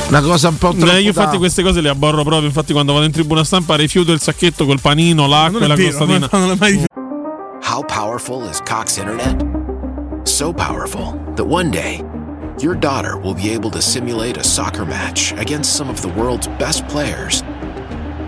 Una 0.09 0.21
cosa 0.21 0.49
un 0.49 0.59
po' 0.59 0.75
troppo 0.77 0.93
Eh, 0.93 1.01
io 1.01 1.09
infatti 1.09 1.33
da- 1.33 1.39
queste 1.39 1.63
cose 1.63 1.81
le 1.81 1.89
abborro 1.89 2.23
proprio, 2.25 2.47
infatti 2.49 2.73
quando 2.73 2.93
vado 2.93 3.07
in 3.07 3.13
tribuna 3.13 3.45
stampa 3.45 3.77
rifiuto 3.77 4.13
il 4.13 4.21
sacchetto 4.21 4.67
col 4.67 4.81
panino, 4.81 5.27
l'acqua 5.27 5.61
e 5.65 5.67
la 5.69 5.75
vero, 5.75 5.89
crostatina. 5.97 6.29
non 6.33 6.49
l'ho 6.49 6.57
mai 6.59 6.85
How 7.65 7.83
powerful 7.87 8.47
is 8.51 8.59
Cox 8.69 8.97
Internet? 8.99 9.45
So 10.25 10.53
powerful 10.53 11.15
that 11.37 11.47
one 11.47 11.71
day, 11.71 12.03
your 12.61 12.77
daughter 12.77 13.17
will 13.17 13.35
be 13.35 13.53
able 13.55 13.71
to 13.71 13.81
simulate 13.81 14.39
a 14.39 14.43
soccer 14.43 14.85
match 14.85 15.33
against 15.39 15.75
some 15.75 15.89
of 15.89 16.01
the 16.01 16.09
world's 16.09 16.49
best 16.59 16.85
players 16.89 17.43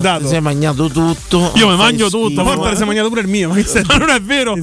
Ti 0.00 0.26
sei 0.26 0.40
mangiato 0.40 0.88
tutto. 0.88 1.52
Io 1.56 1.68
mi 1.68 1.76
mangio 1.76 2.08
schifo. 2.08 2.28
tutto, 2.28 2.42
Porta 2.42 2.70
ti 2.70 2.76
sei 2.76 2.86
mangiato 2.86 3.08
pure 3.08 3.20
il 3.20 3.26
mio, 3.28 3.50
ma 3.50 3.56
Ma 3.86 3.96
non 3.96 4.08
è 4.08 4.20
vero! 4.20 4.56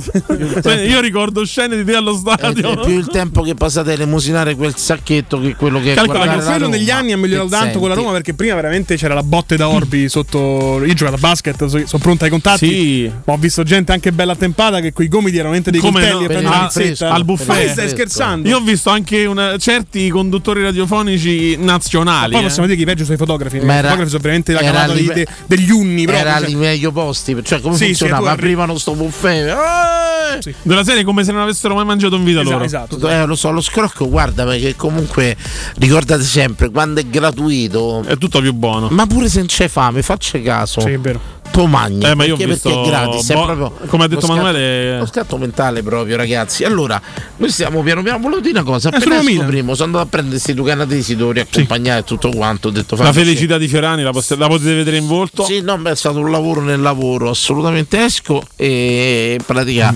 Cioè, 0.63 0.81
io 0.81 0.99
ricordo 0.99 1.45
scene 1.45 1.75
di 1.77 1.83
te 1.85 1.93
allo 1.95 2.15
È, 2.15 2.17
stadio. 2.17 2.71
è 2.71 2.85
più 2.85 2.97
il 2.97 3.07
tempo 3.07 3.43
che 3.43 3.53
passate 3.53 3.91
a 3.91 3.93
elemosinare 3.93 4.55
quel 4.55 4.75
sacchetto 4.75 5.39
che 5.39 5.55
quello 5.55 5.79
che 5.79 5.91
è 5.91 5.95
Calcola 5.95 6.27
che 6.37 6.43
quello 6.43 6.67
negli 6.67 6.89
anni 6.89 7.11
ha 7.11 7.17
migliorato 7.17 7.49
tanto 7.49 7.77
con 7.77 7.89
la 7.89 7.93
senti. 7.93 7.99
Roma 7.99 8.11
perché 8.13 8.33
prima 8.33 8.55
veramente 8.55 8.95
c'era 8.95 9.13
la 9.13 9.21
botte 9.23 9.55
da 9.57 9.69
Orbi 9.69 10.09
sotto. 10.09 10.83
Io 10.83 10.93
giocato 10.93 11.17
a 11.17 11.19
basket, 11.19 11.65
so- 11.65 11.85
sono 11.85 12.01
pronto 12.01 12.23
ai 12.23 12.29
contatti. 12.31 12.67
Sì. 12.67 13.11
Ma 13.25 13.33
ho 13.33 13.37
visto 13.37 13.61
gente 13.63 13.91
anche 13.91 14.11
bella 14.11 14.31
attempata 14.31 14.79
che 14.79 14.91
quei 14.91 15.07
gomiti 15.07 15.37
erano 15.37 15.53
veramente 15.53 15.69
dei 15.71 15.79
Come 15.79 15.99
coltelli 16.01 16.19
no? 16.19 16.23
e 16.23 16.27
prendere 16.27 16.55
Ah, 16.55 16.71
la 16.99 17.13
al 17.13 17.25
buffet. 17.25 17.47
Ma 17.65 17.71
stai 17.71 17.89
scherzando? 17.89 18.47
Io 18.49 18.57
ho 18.57 18.61
visto 18.61 18.89
anche 18.89 19.25
una- 19.25 19.55
certi 19.57 20.09
conduttori 20.09 20.63
radiofonici 20.63 21.57
nazionali. 21.57 22.31
Poi 22.31 22.41
eh. 22.41 22.43
possiamo 22.45 22.65
dire 22.65 22.75
che 22.77 22.83
i 22.83 22.87
peggio 22.87 23.03
sono 23.03 23.15
i 23.15 23.19
fotografi. 23.19 23.59
Ma 23.59 23.77
I 23.79 23.81
fotografi 23.83 24.09
sono 24.09 24.21
veramente 24.21 24.53
la 24.53 24.59
cavata 24.61 24.93
de- 24.93 25.26
degli 25.45 25.69
unni. 25.71 26.05
Proprio, 26.05 26.25
Era 26.27 26.39
cioè. 26.39 26.55
meglio 26.55 26.91
posti, 26.91 27.35
cioè 27.43 27.59
come 27.61 27.75
Sì, 27.75 27.79
sì, 27.85 27.85
funzionava? 27.95 28.29
arri- 28.31 28.39
Aprivano 28.39 28.77
sto 28.77 28.93
buffet. 28.95 29.47
eh! 29.47 30.41
Sì. 30.41 30.53
Della 30.61 30.83
serie 30.83 31.03
come 31.03 31.23
se 31.23 31.31
non 31.31 31.41
avessero 31.41 31.73
mai 31.75 31.85
mangiato 31.85 32.15
in 32.15 32.23
vita 32.23 32.41
Esatto, 32.41 32.53
loro. 32.53 32.65
esatto. 32.65 33.09
Eh, 33.09 33.25
lo 33.25 33.35
so, 33.35 33.49
lo 33.51 33.61
scrocco, 33.61 34.09
guarda, 34.09 34.43
perché 34.45 34.75
comunque 34.75 35.35
ricordate 35.77 36.23
sempre 36.23 36.69
quando 36.69 36.99
è 36.99 37.05
gratuito. 37.05 38.03
È 38.05 38.17
tutto 38.17 38.39
più 38.41 38.53
buono. 38.53 38.87
Ma 38.91 39.05
pure 39.07 39.29
se 39.29 39.37
non 39.39 39.47
c'è 39.47 39.67
fame, 39.67 40.01
faccia 40.01 40.39
caso. 40.41 40.81
Sì, 40.81 40.91
è 40.91 40.99
vero. 40.99 41.19
Tu 41.51 41.65
magni, 41.65 42.05
Eh, 42.05 42.13
ma 42.13 42.23
io 42.25 42.35
perché, 42.35 42.51
visto 42.51 42.69
perché 42.69 42.83
è 42.83 42.89
gratis, 42.89 43.29
è 43.29 43.33
bo- 43.33 43.45
proprio 43.45 43.71
come 43.87 44.03
ha 44.03 44.07
detto 44.07 44.21
lo 44.21 44.27
scatto- 44.27 44.41
Manuele- 44.43 44.97
Lo 44.99 45.05
scatto 45.07 45.37
mentale 45.37 45.81
proprio, 45.81 46.15
ragazzi. 46.15 46.63
Allora, 46.63 47.01
noi 47.37 47.49
stiamo 47.49 47.81
piano 47.81 48.03
piano, 48.03 48.19
volevo 48.19 48.41
dire 48.41 48.59
una 48.59 48.63
cosa, 48.69 48.89
Eh, 48.89 48.97
appena 48.97 49.15
primo, 49.45 49.73
sono 49.73 49.85
andato 49.87 50.05
a 50.05 50.07
prendere 50.07 50.35
questi 50.35 50.53
due 50.53 50.69
canadesi, 50.69 51.15
devo 51.15 51.31
riaccompagnare 51.31 52.03
tutto 52.03 52.29
quanto, 52.29 52.67
ho 52.67 52.71
detto 52.71 52.95
La 52.95 53.11
felicità 53.13 53.57
di 53.57 53.67
Fiorani 53.67 54.03
la, 54.03 54.11
poss- 54.11 54.35
la 54.37 54.47
potete 54.47 54.75
vedere 54.75 54.97
in 54.97 55.07
volto. 55.07 55.43
Sì, 55.45 55.61
no, 55.61 55.77
beh, 55.77 55.91
è 55.91 55.95
stato 55.95 56.19
un 56.19 56.29
lavoro 56.29 56.61
nel 56.61 56.79
lavoro, 56.81 57.29
assolutamente 57.31 58.03
esco 58.03 58.41
e 58.55 59.35
in 59.39 59.43
pratica 59.45 59.93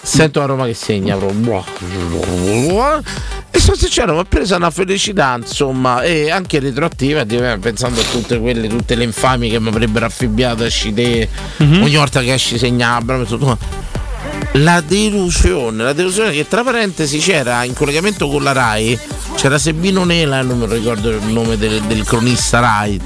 sento 0.00 0.40
la 0.40 0.46
Roma 0.46 0.64
che 0.66 0.74
segna 0.74 1.14
proprio. 1.16 1.64
E 3.54 3.60
sono 3.60 3.76
sincero, 3.76 4.14
mi 4.14 4.20
ha 4.20 4.24
presa 4.24 4.56
una 4.56 4.70
felicità, 4.70 5.36
insomma, 5.38 6.02
e 6.02 6.30
anche 6.30 6.58
retroattiva, 6.58 7.26
pensando 7.60 8.00
a 8.00 8.04
tutte 8.10 8.38
quelle, 8.40 8.66
tutte 8.66 8.94
le 8.94 9.04
infami 9.04 9.50
che 9.50 9.60
mi 9.60 9.68
avrebbero 9.68 10.06
affibbiato 10.06 10.64
esci 10.64 10.94
te 10.94 11.28
ogni 11.58 11.96
volta 11.96 12.22
che 12.22 12.32
esci 12.32 12.56
segnava. 12.56 13.26
La 14.52 14.80
delusione, 14.80 15.82
la 15.82 15.92
delusione 15.92 16.32
che 16.32 16.48
tra 16.48 16.62
parentesi 16.62 17.18
c'era 17.18 17.64
in 17.64 17.74
collegamento 17.74 18.26
con 18.28 18.42
la 18.42 18.52
Rai, 18.52 18.98
c'era 19.36 19.58
Sebino 19.58 20.04
Nela, 20.04 20.40
non 20.42 20.58
mi 20.58 20.66
ricordo 20.66 21.10
il 21.10 21.22
nome 21.24 21.58
del, 21.58 21.82
del 21.82 22.04
cronista 22.04 22.60
Rai, 22.60 22.98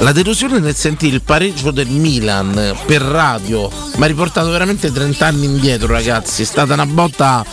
la 0.00 0.12
delusione 0.12 0.58
nel 0.60 0.74
sentire 0.74 1.16
il 1.16 1.22
pareggio 1.22 1.70
del 1.70 1.88
Milan 1.88 2.76
per 2.86 3.02
radio 3.02 3.70
mi 3.96 4.04
ha 4.04 4.06
riportato 4.06 4.48
veramente 4.50 4.92
30 4.92 5.26
anni 5.26 5.44
indietro, 5.44 5.88
ragazzi. 5.92 6.42
È 6.42 6.44
stata 6.44 6.74
una 6.74 6.86
botta 6.86 7.44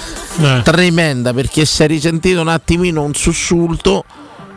Eh. 0.42 0.62
tremenda 0.64 1.34
perché 1.34 1.66
si 1.66 1.84
è 1.84 1.88
risentito 1.88 2.42
un 2.42 2.50
attimino 2.50 3.02
un 3.04 3.14
sussulto. 3.14 4.04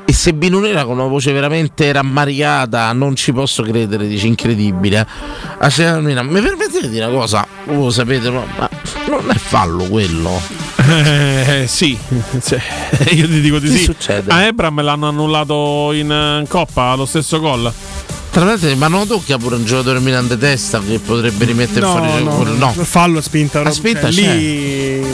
E 0.04 0.12
se 0.14 0.32
Binunera 0.32 0.84
con 0.86 0.98
una 0.98 1.06
voce 1.06 1.32
veramente 1.32 1.92
rammaricata, 1.92 2.90
non 2.94 3.14
ci 3.14 3.30
posso 3.32 3.62
credere, 3.62 4.06
dice 4.08 4.26
incredibile. 4.26 5.06
Mi 5.60 6.40
permettete 6.40 6.80
di 6.82 6.88
dire 6.88 7.04
una 7.04 7.18
cosa? 7.18 7.46
Voi 7.66 7.76
lo 7.76 7.90
sapete, 7.90 8.30
ma 8.30 8.42
non 9.08 9.30
è 9.30 9.34
fallo 9.34 9.84
quello. 9.84 10.67
Eh, 11.58 11.66
sì, 11.66 11.98
Cioè, 12.42 12.60
io 13.12 13.26
ti 13.26 13.40
dico 13.40 13.58
di 13.58 13.68
Che 13.68 13.76
sì. 13.76 13.84
succede? 13.84 14.30
A 14.32 14.44
Ebram 14.44 14.80
l'hanno 14.82 15.08
annullato 15.08 15.92
in, 15.92 16.10
eh, 16.10 16.46
coppa 16.48 16.94
lo 16.94 17.04
stesso 17.06 17.40
gol. 17.40 17.72
Tra 18.30 18.44
l'altro, 18.44 18.74
ma 18.76 18.88
non 18.88 19.06
tocca 19.06 19.36
pure 19.38 19.56
un 19.56 19.64
giocatore 19.64 20.00
Milan 20.00 20.28
de 20.28 20.36
testa 20.38 20.80
che 20.80 20.98
potrebbe 20.98 21.44
rimettere 21.46 21.80
No, 21.80 21.92
fuori 21.94 22.22
no. 22.24 22.72
No. 22.74 22.84
fallo 22.84 23.18
a 23.18 23.22
spinta. 23.22 23.62
A 23.62 23.70
spinta 23.70 24.10
cioè, 24.10 24.24
c'è. 24.24 24.34
lì 24.36 25.06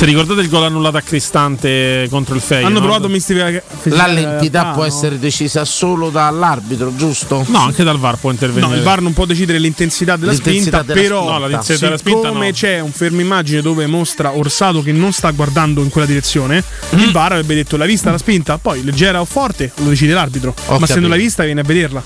Se 0.00 0.06
ricordate 0.06 0.40
il 0.40 0.48
gol 0.48 0.62
annullato 0.64 0.96
a 0.96 1.02
Cristante 1.02 2.06
contro 2.08 2.34
il 2.34 2.40
Feyenoord? 2.40 2.74
hanno 2.74 2.82
provato 2.82 3.04
a 3.04 3.10
mistificare. 3.10 3.62
La 3.82 4.06
l'entità 4.06 4.70
può 4.72 4.80
no? 4.80 4.88
essere 4.88 5.18
decisa 5.18 5.66
solo 5.66 6.08
dall'arbitro, 6.08 6.96
giusto? 6.96 7.44
No, 7.48 7.58
anche 7.58 7.84
dal 7.84 7.98
VAR 7.98 8.16
può 8.16 8.30
intervenire. 8.30 8.66
No, 8.66 8.74
il 8.76 8.82
VAR 8.82 9.02
non 9.02 9.12
può 9.12 9.26
decidere 9.26 9.58
l'intensità 9.58 10.16
della 10.16 10.32
L'intensità 10.32 10.78
spinta, 10.78 10.94
della 10.94 11.06
però 11.06 11.18
spinta. 11.20 11.38
No, 11.38 11.46
l'intensità 11.48 11.84
della 11.84 11.98
spinta 11.98 12.28
siccome 12.28 12.46
no. 12.46 12.52
c'è 12.52 12.80
un 12.80 12.92
fermo 12.92 13.20
immagine 13.20 13.60
dove 13.60 13.86
mostra 13.86 14.34
Orsato 14.34 14.80
che 14.82 14.92
non 14.92 15.12
sta 15.12 15.30
guardando 15.32 15.82
in 15.82 15.90
quella 15.90 16.06
direzione, 16.06 16.64
Mm. 16.94 16.98
il 17.00 17.12
VAR 17.12 17.32
avrebbe 17.32 17.54
detto 17.54 17.76
l'hai 17.76 17.86
vista 17.86 18.10
la 18.10 18.16
spinta, 18.16 18.56
poi 18.56 18.82
leggera 18.82 19.20
o 19.20 19.26
forte 19.26 19.70
lo 19.76 19.90
decide 19.90 20.14
l'arbitro, 20.14 20.54
Ho 20.68 20.78
ma 20.78 20.86
se 20.86 20.94
capito. 20.94 21.00
non 21.00 21.10
l'hai 21.10 21.18
vista 21.18 21.44
viene 21.44 21.60
a 21.60 21.64
vederla. 21.64 22.02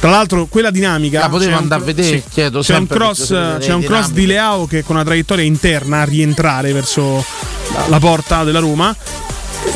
Tra 0.00 0.10
l'altro 0.10 0.46
quella 0.46 0.70
dinamica 0.70 1.20
La 1.20 1.28
potevo 1.28 1.50
c'è 1.50 1.56
un 1.56 1.62
andare 1.62 1.82
a 1.82 1.84
vedere, 1.84 2.22
chiedo 2.30 2.60
c'è 2.60 2.76
un 2.76 2.86
cross, 2.86 3.28
c'è 3.58 3.72
un 3.72 3.82
cross 3.82 4.10
di. 4.10 4.26
Leao 4.26 4.66
che 4.66 4.82
con 4.82 4.96
una 4.96 5.04
traiettoria 5.04 5.44
interna 5.44 6.00
a 6.00 6.04
rientrare 6.04 6.72
verso 6.72 7.24
la 7.88 7.98
porta 7.98 8.44
della 8.44 8.58
Roma 8.60 8.94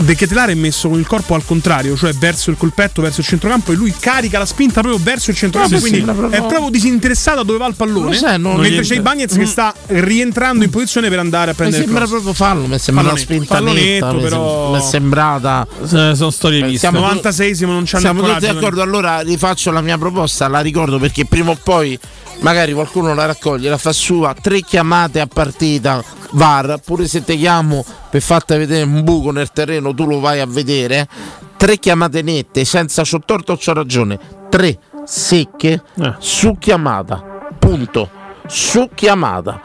De 0.00 0.14
Ketelare 0.14 0.52
è 0.52 0.54
messo 0.54 0.88
con 0.88 0.98
il 0.98 1.06
corpo 1.06 1.34
al 1.34 1.44
contrario, 1.44 1.96
cioè 1.96 2.12
verso 2.12 2.50
il 2.50 2.56
colpetto, 2.56 3.02
verso 3.02 3.20
il 3.20 3.26
centrocampo, 3.26 3.72
e 3.72 3.74
lui 3.74 3.92
carica 3.98 4.38
la 4.38 4.46
spinta 4.46 4.80
proprio 4.80 5.02
verso 5.02 5.30
il 5.30 5.36
centrocampo. 5.36 5.74
Sì, 5.76 5.80
quindi 5.80 5.98
sì, 5.98 6.04
proprio- 6.04 6.30
è 6.30 6.38
proprio 6.46 6.70
disinteressato 6.70 7.40
a 7.40 7.44
dove 7.44 7.58
va 7.58 7.66
il 7.66 7.74
pallone. 7.74 8.10
Lo 8.10 8.12
sai, 8.12 8.38
non- 8.38 8.52
mentre 8.56 8.76
non 8.76 8.82
c'è 8.84 8.92
gli- 8.92 8.96
il 8.96 9.02
Bagnez 9.02 9.32
che 9.34 9.40
Mm. 9.42 9.44
sta 9.44 9.74
rientrando 9.86 10.64
in 10.64 10.70
posizione 10.70 11.08
per 11.08 11.18
andare 11.18 11.46
a 11.46 11.48
Mi 11.48 11.54
prendere 11.56 11.82
il 11.82 11.88
sembra 11.88 12.06
cross. 12.06 12.22
proprio 12.22 12.32
fallo, 12.46 12.66
mi 12.66 12.78
sembra 12.78 13.02
una 13.04 13.12
Pallonetto, 13.14 13.32
spinta 13.34 13.54
pallonetto, 13.54 14.06
netta, 14.06 14.12
mi 14.12 14.22
però- 14.22 14.70
mi 14.72 14.78
è 14.78 14.82
sembrata. 14.82 15.66
Eh, 15.82 16.14
sono 16.14 16.30
storie 16.30 16.62
viste. 16.62 16.78
Siamo 16.78 17.00
96esimo 17.00 17.72
non 17.72 17.82
c'hanno 17.84 18.02
Siamo 18.04 18.20
il 18.26 18.34
tutti 18.34 18.46
d'accordo, 18.46 18.82
allora 18.82 19.20
rifaccio 19.20 19.70
la 19.72 19.80
mia 19.80 19.98
proposta, 19.98 20.46
la 20.48 20.60
ricordo 20.60 20.98
perché 20.98 21.24
prima 21.24 21.50
o 21.50 21.58
poi 21.60 21.98
magari 22.40 22.72
qualcuno 22.72 23.14
la 23.14 23.26
raccoglie, 23.26 23.68
la 23.68 23.78
fa 23.78 23.92
sua, 23.92 24.34
tre 24.40 24.60
chiamate 24.60 25.20
a 25.20 25.26
partita 25.26 26.02
VAR, 26.32 26.80
pure 26.84 27.08
se 27.08 27.24
ti 27.24 27.36
chiamo 27.36 27.84
per 28.10 28.20
farti 28.20 28.56
vedere 28.56 28.82
un 28.82 29.02
buco 29.02 29.30
nel 29.30 29.50
terreno, 29.50 29.94
tu 29.94 30.06
lo 30.06 30.20
vai 30.20 30.40
a 30.40 30.46
vedere, 30.46 31.08
tre 31.56 31.78
chiamate 31.78 32.22
nette, 32.22 32.64
senza 32.64 33.02
c'ho 33.02 33.20
torto 33.24 33.52
o 33.52 33.56
c'ho 33.56 33.72
ragione, 33.72 34.18
tre 34.48 34.78
secche 35.04 35.82
Eh. 36.00 36.14
su 36.18 36.56
chiamata, 36.58 37.22
punto, 37.58 38.10
su 38.46 38.88
chiamata. 38.94 39.60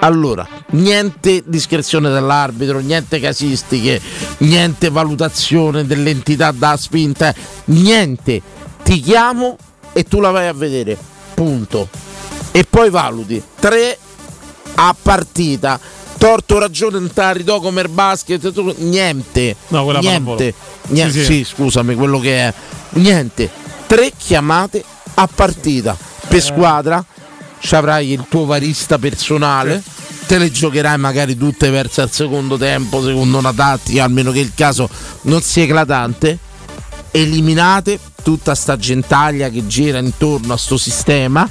Allora, 0.00 0.46
niente 0.70 1.42
discrezione 1.44 2.08
dell'arbitro, 2.10 2.78
niente 2.78 3.18
casistiche, 3.18 4.00
niente 4.38 4.90
valutazione 4.90 5.84
dell'entità 5.84 6.52
da 6.52 6.76
spinta, 6.76 7.34
niente. 7.64 8.40
Ti 8.84 9.00
chiamo 9.00 9.56
e 9.92 10.04
tu 10.04 10.20
la 10.20 10.30
vai 10.30 10.46
a 10.46 10.52
vedere. 10.52 10.96
Punto. 11.34 11.88
E 12.50 12.64
poi 12.68 12.90
valuti. 12.90 13.42
Tre 13.58 13.98
a 14.74 14.94
partita. 15.00 15.78
Torto 16.18 16.58
ragione 16.58 16.98
in 16.98 17.10
ridò 17.32 17.60
come 17.60 17.80
il 17.82 17.88
basket, 17.88 18.52
tu- 18.52 18.74
niente. 18.78 19.54
No, 19.68 19.84
quella 19.84 20.00
niente. 20.00 20.54
Niente. 20.88 21.12
Sì, 21.20 21.24
Sì, 21.24 21.44
sì. 21.44 21.44
scusami, 21.44 21.94
quello 21.94 22.18
che 22.18 22.38
è. 22.48 22.54
Niente. 22.90 23.48
Tre 23.86 24.12
chiamate 24.16 24.82
a 25.14 25.28
partita. 25.32 25.96
Per 26.26 26.42
squadra 26.42 27.04
ci 27.60 27.74
avrai 27.74 28.10
il 28.12 28.24
tuo 28.28 28.46
varista 28.46 28.98
personale. 28.98 29.82
Te 30.26 30.38
le 30.38 30.50
giocherai 30.50 30.98
magari 30.98 31.36
tutte 31.36 31.70
verso 31.70 32.02
il 32.02 32.10
secondo 32.10 32.58
tempo, 32.58 33.02
secondo 33.02 33.38
una 33.38 33.52
tattica, 33.52 34.04
almeno 34.04 34.30
che 34.32 34.40
il 34.40 34.52
caso 34.54 34.88
non 35.22 35.40
sia 35.40 35.62
eclatante. 35.62 36.38
Eliminate 37.12 37.98
tutta 38.22 38.54
sta 38.54 38.76
gentaglia 38.76 39.48
che 39.48 39.66
gira 39.66 39.98
intorno 39.98 40.52
a 40.52 40.56
sto 40.58 40.76
sistema 40.76 41.48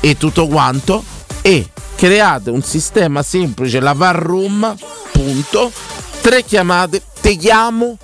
e 0.00 0.16
tutto 0.16 0.46
quanto 0.46 1.02
e 1.42 1.68
create 1.96 2.50
un 2.50 2.62
sistema 2.62 3.22
semplice, 3.22 3.80
la 3.80 3.92
VAR 3.92 4.16
room, 4.16 4.74
punto. 5.12 5.70
Tre 6.20 6.42
chiamate, 6.42 7.02
te 7.20 7.36
chiamo, 7.36 7.98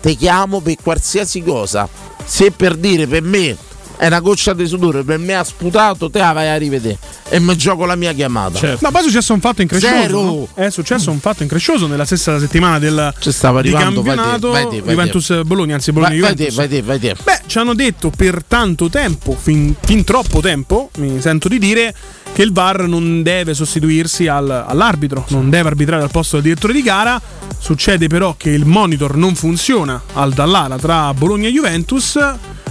te 0.00 0.14
chiamo 0.14 0.60
per 0.60 0.76
qualsiasi 0.82 1.42
cosa. 1.42 1.88
Se 2.24 2.50
per 2.50 2.76
dire 2.76 3.06
per 3.06 3.22
me 3.22 3.56
è 3.96 4.06
una 4.06 4.20
goccia 4.20 4.52
di 4.52 4.66
sudore, 4.66 5.02
per 5.02 5.18
me 5.18 5.34
ha 5.34 5.44
sputato, 5.44 6.10
te 6.10 6.18
la 6.18 6.32
vai 6.32 6.48
a 6.48 6.56
rivedere 6.56 6.98
e 7.28 7.40
mi 7.40 7.56
gioco 7.56 7.84
la 7.86 7.96
mia 7.96 8.12
chiamata. 8.12 8.58
Certo. 8.58 8.78
No, 8.82 8.90
poi 8.90 9.00
è 9.00 9.04
successo 9.04 9.32
un 9.32 9.40
fatto 9.40 9.62
increscioso. 9.62 9.94
Zero. 9.94 10.22
no? 10.22 10.48
È 10.54 10.70
successo 10.70 11.10
un 11.10 11.18
fatto 11.18 11.42
increscioso 11.42 11.86
nella 11.86 12.04
stessa 12.04 12.38
settimana 12.38 12.78
del 12.78 13.14
Ci 13.18 13.32
stava 13.32 13.62
di 13.62 13.68
arrivando, 13.68 14.02
vai 14.02 14.16
te, 14.16 14.22
campionato 14.22 14.50
vai 14.50 14.62
te, 14.64 14.68
vai 14.68 14.82
te. 14.82 14.90
Juventus 14.90 15.42
Bologna, 15.44 15.74
anzi 15.74 15.92
Bologna 15.92 16.12
Vai, 16.12 16.20
vai 16.20 16.34
te, 16.34 16.48
Juventus. 16.50 16.56
vai 16.56 16.68
te, 16.68 16.82
vai 16.82 16.98
te. 16.98 17.16
Beh, 17.22 17.40
ci 17.46 17.58
hanno 17.58 17.74
detto 17.74 18.10
per 18.14 18.44
tanto 18.46 18.88
tempo, 18.88 19.36
fin, 19.38 19.74
fin 19.80 20.04
troppo 20.04 20.40
tempo, 20.40 20.90
mi 20.98 21.20
sento 21.20 21.48
di 21.48 21.58
dire, 21.58 21.94
che 22.32 22.42
il 22.42 22.52
VAR 22.52 22.86
non 22.86 23.22
deve 23.22 23.54
sostituirsi 23.54 24.26
al- 24.26 24.64
all'arbitro, 24.66 25.24
non 25.28 25.48
deve 25.48 25.68
arbitrare 25.68 26.02
al 26.02 26.10
posto 26.10 26.36
del 26.36 26.44
direttore 26.44 26.74
di 26.74 26.82
gara. 26.82 27.20
Succede 27.58 28.08
però 28.08 28.34
che 28.36 28.50
il 28.50 28.66
monitor 28.66 29.16
non 29.16 29.34
funziona 29.34 30.00
al 30.12 30.32
Dallara 30.34 30.76
tra 30.76 31.14
Bologna 31.14 31.48
e 31.48 31.52
Juventus. 31.52 32.18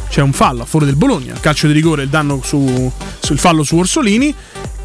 C'è 0.10 0.22
un 0.22 0.32
fallo 0.34 0.62
a 0.62 0.65
favore 0.65 0.86
del 0.86 0.96
Bologna, 0.96 1.34
calcio 1.39 1.68
di 1.68 1.74
rigore, 1.74 2.04
il 2.04 2.10
danno 2.10 2.39
su, 2.44 2.91
sul 3.20 3.38
fallo 3.38 3.63
su 3.63 3.76
Orsolini. 3.78 4.34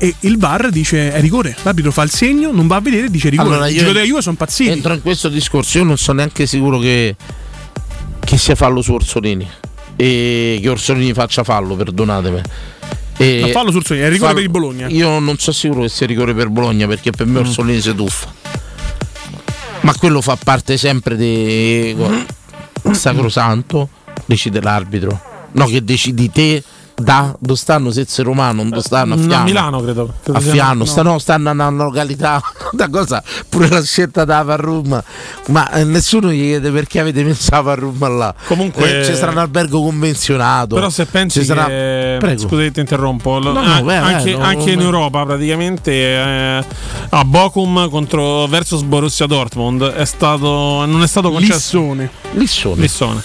E 0.03 0.15
il 0.21 0.39
VAR 0.39 0.71
dice 0.71 1.13
è 1.13 1.21
rigore. 1.21 1.55
L'arbitro 1.63 1.93
fa 1.93 2.03
il 2.03 2.11
segno, 2.11 2.51
non 2.53 2.67
va 2.67 2.77
a 2.77 2.81
vedere, 2.81 3.11
dice 3.11 3.29
rigore. 3.29 3.49
Allora, 3.51 3.69
io 3.69 3.85
della 3.85 4.03
Juve 4.03 4.23
sono 4.23 4.37
pazziti. 4.37 4.71
Entro 4.71 4.95
in 4.95 5.03
questo 5.03 5.29
discorso, 5.29 5.79
io 5.79 5.85
non 5.85 5.99
sono 5.99 6.19
neanche 6.19 6.47
sicuro 6.47 6.79
che, 6.79 7.15
che 8.25 8.39
sia 8.39 8.55
fallo 8.55 8.81
su 8.81 8.93
Orsolini 8.95 9.47
e 9.97 10.59
che 10.63 10.69
Orsolini 10.71 11.13
faccia 11.13 11.45
fallo, 11.45 11.77
perdonatemi. 11.77 12.41
E 13.19 13.41
Ma 13.43 13.49
fallo 13.49 13.71
su 13.71 13.77
Orsolini, 13.77 14.07
è 14.07 14.09
rigore 14.09 14.33
fallo- 14.33 14.35
per 14.37 14.43
il 14.45 14.51
Bologna. 14.51 14.89
Io 14.89 15.19
non 15.19 15.37
sono 15.39 15.55
sicuro 15.55 15.83
che 15.83 15.89
sia 15.91 16.07
rigore 16.07 16.33
per 16.35 16.49
Bologna 16.49 16.87
perché 16.87 17.11
per 17.11 17.27
me 17.27 17.41
Mm. 17.41 17.45
Orsolini 17.45 17.81
si 17.83 17.95
tuffa. 17.95 18.33
Ma 19.83 19.95
quello 19.95 20.23
fa 20.23 20.37
parte 20.43 20.79
sempre 20.79 21.15
di 21.17 21.95
sacrosanto, 22.93 23.89
decide 24.31 24.61
l'arbitro. 24.61 25.21
No, 25.53 25.67
che 25.67 25.83
decidi 25.83 26.31
te 26.31 26.63
da 27.01 27.35
dove 27.41 27.57
stanno 27.59 27.91
Sezze 27.91 28.23
Romano, 28.23 28.63
dove 28.63 28.83
stanno 28.83 29.15
a 29.15 29.17
No, 29.17 29.23
a 29.23 29.27
Fiano. 29.27 29.45
Milano, 29.45 29.81
credo. 29.81 30.13
Credo 30.23 30.39
A 30.39 30.43
Fiano, 30.43 30.75
no. 30.81 30.85
stanno, 30.85 31.19
stanno 31.19 31.51
in 31.51 31.59
una 31.59 31.71
località, 31.71 32.41
da 32.73 32.89
cosa 32.91 33.23
pure 33.49 33.69
la 33.69 33.83
scelta 33.83 34.25
della 34.27 34.43
Varrum, 34.43 35.03
ma 35.47 35.71
eh, 35.73 35.85
nessuno 35.85 36.31
gli 36.31 36.41
chiede 36.43 36.71
perché 36.71 37.01
avete 37.01 37.25
messo 37.25 37.49
la 37.53 37.63
Varrum 37.63 38.17
là. 38.19 38.35
Comunque- 38.47 39.01
Eh, 39.01 39.05
ci 39.07 39.15
sarà 39.17 39.31
un 39.33 39.39
albergo 39.39 39.83
convenzionato. 39.83 40.75
Però 40.75 40.91
se 40.91 41.07
pensi 41.07 41.43
sarà... 41.43 41.65
che 41.67 42.17
Prego. 42.21 42.41
scusa 42.43 42.63
che 42.63 42.71
ti 42.71 42.81
interrompo 42.81 43.39
No, 43.39 43.51
no, 43.53 43.61
a- 43.61 43.81
vai, 43.81 43.99
vai, 43.99 44.15
anche, 44.15 44.37
no, 44.37 44.45
anche 44.45 44.71
in. 44.73 44.81
Europa 44.81 45.25
praticamente 45.25 45.91
eh, 45.93 46.65
a 47.09 47.25
Bochum 47.25 47.89
contro 47.89 48.47
versus 48.47 48.83
Borussia 48.83 49.25
Dortmund 49.27 49.83
è 49.91 50.05
stato 50.05 50.85
non 50.85 51.03
è 51.03 51.07
stato 51.07 51.31
concesso 51.31 51.79
Lissone. 51.79 52.11
Lissone. 52.33 52.81
Lissone. 52.83 53.23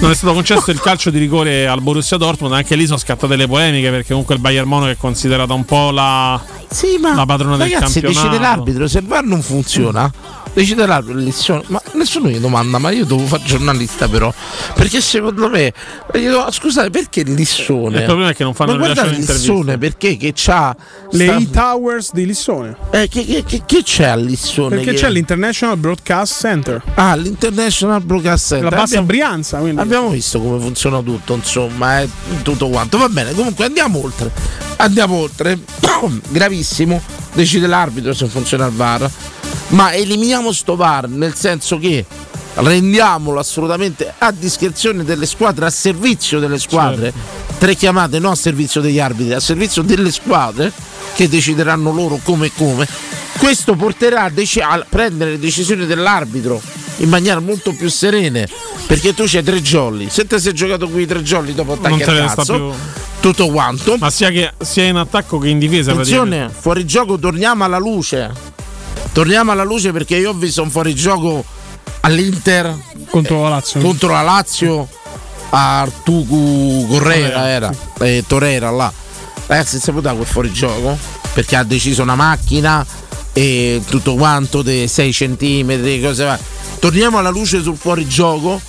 Non 0.00 0.10
è 0.10 0.14
stato 0.14 0.34
concesso 0.34 0.70
il 0.70 0.80
calcio 0.80 1.10
di 1.10 1.18
rigore 1.18 1.66
al 1.66 1.80
Borussia 1.80 2.16
Dortmund, 2.16 2.52
anche 2.52 2.74
lì 2.74 2.84
sono 2.84 2.98
scattate 2.98 3.36
le 3.36 3.46
polemiche 3.46 3.90
perché 3.90 4.08
comunque 4.08 4.34
il 4.34 4.40
Bayern 4.40 4.68
Monaco 4.68 4.90
è 4.90 4.96
considerata 4.96 5.54
un 5.54 5.64
po' 5.64 5.90
la, 5.90 6.40
Sì, 6.74 6.96
ma 7.00 7.14
la 7.14 7.24
padrona 7.26 7.56
del 7.56 7.70
ragazzi, 7.70 8.00
campionato. 8.00 8.26
decide 8.28 8.42
l'arbitro. 8.42 8.88
Se 8.88 8.98
il 8.98 9.06
VAR 9.06 9.22
non 9.24 9.42
funziona, 9.42 10.10
decide 10.52 10.86
l'arbitro. 10.86 11.20
Lissone. 11.20 11.62
Ma 11.68 11.80
nessuno 11.92 12.28
gli 12.28 12.38
domanda, 12.38 12.78
ma 12.78 12.90
io 12.90 13.04
devo 13.04 13.24
fare 13.26 13.42
giornalista 13.44 14.08
però. 14.08 14.32
Perché 14.74 15.00
secondo 15.00 15.48
me. 15.48 15.72
dico, 16.12 16.50
scusate, 16.50 16.90
perché 16.90 17.20
il 17.20 17.32
Lissone? 17.34 17.98
Il 17.98 18.04
problema 18.04 18.30
è 18.30 18.34
che 18.34 18.42
non 18.42 18.54
fanno 18.54 18.72
ma 18.72 18.78
guardate 18.78 19.10
Lissone 19.10 19.78
perché 19.78 20.16
che 20.16 20.32
c'ha 20.34 20.74
Le 21.12 21.24
sta- 21.26 21.36
E-Towers 21.36 22.12
di 22.12 22.26
Lissone. 22.26 22.76
Eh, 22.90 23.08
che, 23.08 23.24
che- 23.24 23.44
che- 23.44 23.62
che 23.64 23.82
c'è 23.84 24.04
a 24.06 24.16
Lissone? 24.16 24.76
Perché 24.76 24.92
che- 24.92 24.96
c'è 24.98 25.10
l'International 25.10 25.76
Broadcast 25.78 26.40
Center. 26.40 26.82
Ah, 26.94 27.14
l'International 27.14 28.02
Broadcast 28.02 28.48
Center. 28.48 28.64
La 28.70 28.76
bassa 28.76 28.84
abbiamo, 28.98 29.06
Brianza. 29.06 29.58
Quindi. 29.58 29.80
abbiamo 29.80 30.08
visto 30.10 30.40
come 30.40 30.58
funziona 30.60 31.00
tutto, 31.02 31.34
insomma, 31.34 32.00
è 32.00 32.08
tutto 32.42 32.68
quanto. 32.68 32.98
Va 32.98 33.08
bene, 33.08 33.32
comunque 33.32 33.64
andiamo 33.64 34.02
oltre. 34.02 34.30
Andiamo 34.76 35.14
oltre. 35.14 35.58
Gravissimo. 36.28 36.62
Decide 37.32 37.66
l'arbitro 37.66 38.12
se 38.14 38.26
funziona 38.26 38.66
il 38.66 38.72
VAR. 38.72 39.10
Ma 39.68 39.92
eliminiamo 39.92 40.52
sto 40.52 40.76
VAR 40.76 41.08
nel 41.08 41.34
senso 41.34 41.78
che 41.78 42.04
rendiamolo 42.54 43.38
assolutamente 43.38 44.12
a 44.16 44.30
discrezione 44.30 45.04
delle 45.04 45.26
squadre, 45.26 45.66
a 45.66 45.70
servizio 45.70 46.38
delle 46.38 46.58
squadre. 46.58 47.12
Tre 47.58 47.74
chiamate 47.74 48.18
non 48.18 48.32
a 48.32 48.36
servizio 48.36 48.80
degli 48.80 48.98
arbitri, 48.98 49.34
a 49.34 49.40
servizio 49.40 49.82
delle 49.82 50.10
squadre 50.10 50.72
che 51.14 51.28
decideranno 51.28 51.92
loro 51.92 52.18
come 52.22 52.46
e 52.46 52.52
come. 52.54 52.86
Questo 53.38 53.74
porterà 53.74 54.24
a, 54.24 54.30
dec- 54.30 54.60
a 54.60 54.84
prendere 54.88 55.32
le 55.32 55.38
decisioni 55.38 55.86
dell'arbitro 55.86 56.60
in 56.98 57.08
maniera 57.08 57.40
molto 57.40 57.72
più 57.72 57.88
serene. 57.88 58.48
Perché 58.86 59.14
tu 59.14 59.24
c'hai 59.26 59.42
tre 59.42 59.62
jolly. 59.62 60.08
Se 60.10 60.26
te 60.26 60.38
sei 60.38 60.52
giocato 60.52 60.88
qui 60.88 61.06
tre 61.06 61.22
jolly 61.22 61.54
dopo 61.54 61.72
attacchi 61.72 62.02
al 62.02 62.32
cazzo, 62.34 62.74
tutto 63.20 63.48
quanto. 63.48 63.96
Ma 63.98 64.10
sia, 64.10 64.28
che, 64.28 64.52
sia 64.60 64.84
in 64.84 64.96
attacco 64.96 65.38
che 65.38 65.48
in 65.48 65.58
difesa. 65.58 65.92
Attenzione, 65.92 66.50
fuori 66.54 66.84
gioco 66.84 67.18
torniamo 67.18 67.64
alla 67.64 67.78
luce. 67.78 68.30
Torniamo 69.12 69.52
alla 69.52 69.64
luce 69.64 69.90
perché 69.92 70.16
io 70.16 70.30
ho 70.30 70.34
visto 70.34 70.62
un 70.62 70.70
fuorigioco 70.70 71.44
all'Inter 72.04 72.76
Contro 73.10 73.42
la 73.42 73.48
Lazio. 73.48 73.80
contro 73.80 74.12
la 74.12 74.22
Lazio 74.22 74.88
a 75.50 75.80
Artugu 75.80 76.86
Correra 76.88 77.48
era 77.48 77.72
eh, 78.00 78.24
Torera 78.26 78.70
là. 78.70 78.92
Ragazzi, 79.46 79.78
si 79.78 79.90
può 79.92 80.00
dare 80.00 80.16
quel 80.16 80.26
fuorigioco 80.26 80.98
perché 81.32 81.56
ha 81.56 81.62
deciso 81.62 82.02
una 82.02 82.14
macchina 82.14 82.84
e 83.32 83.82
tutto 83.88 84.14
quanto 84.14 84.62
dei 84.62 84.88
6 84.88 85.12
centimetri, 85.12 86.00
cose 86.00 86.24
va. 86.24 86.38
Torniamo 86.78 87.18
alla 87.18 87.30
luce 87.30 87.62
sul 87.62 87.76
fuorigioco. 87.76 88.60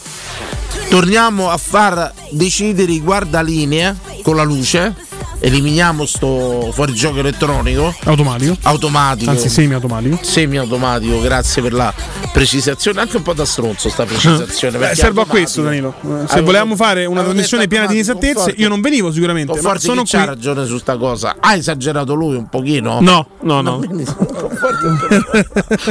Torniamo 0.90 1.50
a 1.50 1.58
far 1.58 2.14
decidere 2.30 2.92
i 2.92 3.02
guardalinee 3.02 3.96
con 4.22 4.36
la 4.36 4.44
luce 4.44 4.94
eliminiamo 5.40 6.06
sto 6.06 6.72
fuorigioco 6.74 7.20
elettronico 7.20 7.94
Automatico. 8.06 8.56
automatico 8.64 9.30
Anzi, 9.32 9.50
semi-automatico. 9.50 10.20
semi-automatico 10.22 11.20
grazie 11.22 11.62
per 11.62 11.74
la 11.74 11.94
precisazione 12.32 13.02
anche 13.02 13.18
un 13.18 13.24
po' 13.24 13.34
da 13.34 13.46
stronzo 13.46 13.90
sta 13.90 14.06
precisazione 14.06 14.76
Eh, 14.78 14.80
perché 14.80 14.96
servo 14.96 15.22
a 15.22 15.26
questo, 15.26 15.62
Danilo. 15.62 15.94
Eh, 16.02 16.02
Se 16.02 16.34
Avevo 16.34 16.46
volevamo 16.46 16.76
fare 16.76 17.06
una 17.06 17.22
trasmissione 17.24 17.68
piena 17.68 17.86
di 17.86 17.94
inesattezze, 17.96 18.54
io 18.58 18.68
non 18.70 18.82
venivo 18.82 19.12
sicuramente. 19.12 19.60
Ma 19.62 19.78
sono 19.78 20.04
chi 20.04 20.12
c'ha 20.12 20.18
qui. 20.20 20.28
ragione 20.28 20.66
su 20.66 20.78
sta 20.78 20.98
cosa 20.98 21.36
ha 21.40 21.56
esagerato 21.56 22.14
lui 22.14 22.36
un 22.36 22.48
pochino 22.50 23.00
No, 23.02 23.28
no, 23.42 23.62
no. 23.62 23.82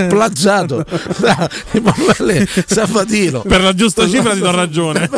plagiato 0.09 0.85
da 1.18 1.49
Emanuele 1.73 2.49
Sabatino 2.66 3.40
Per 3.40 3.61
la 3.62 3.75
giusta 3.75 4.09
cifra 4.09 4.33
ti 4.35 4.40
do 4.40 4.51
ragione. 4.55 5.09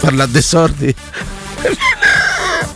parla 0.00 0.26
dei 0.26 0.42
sordi 0.42 0.94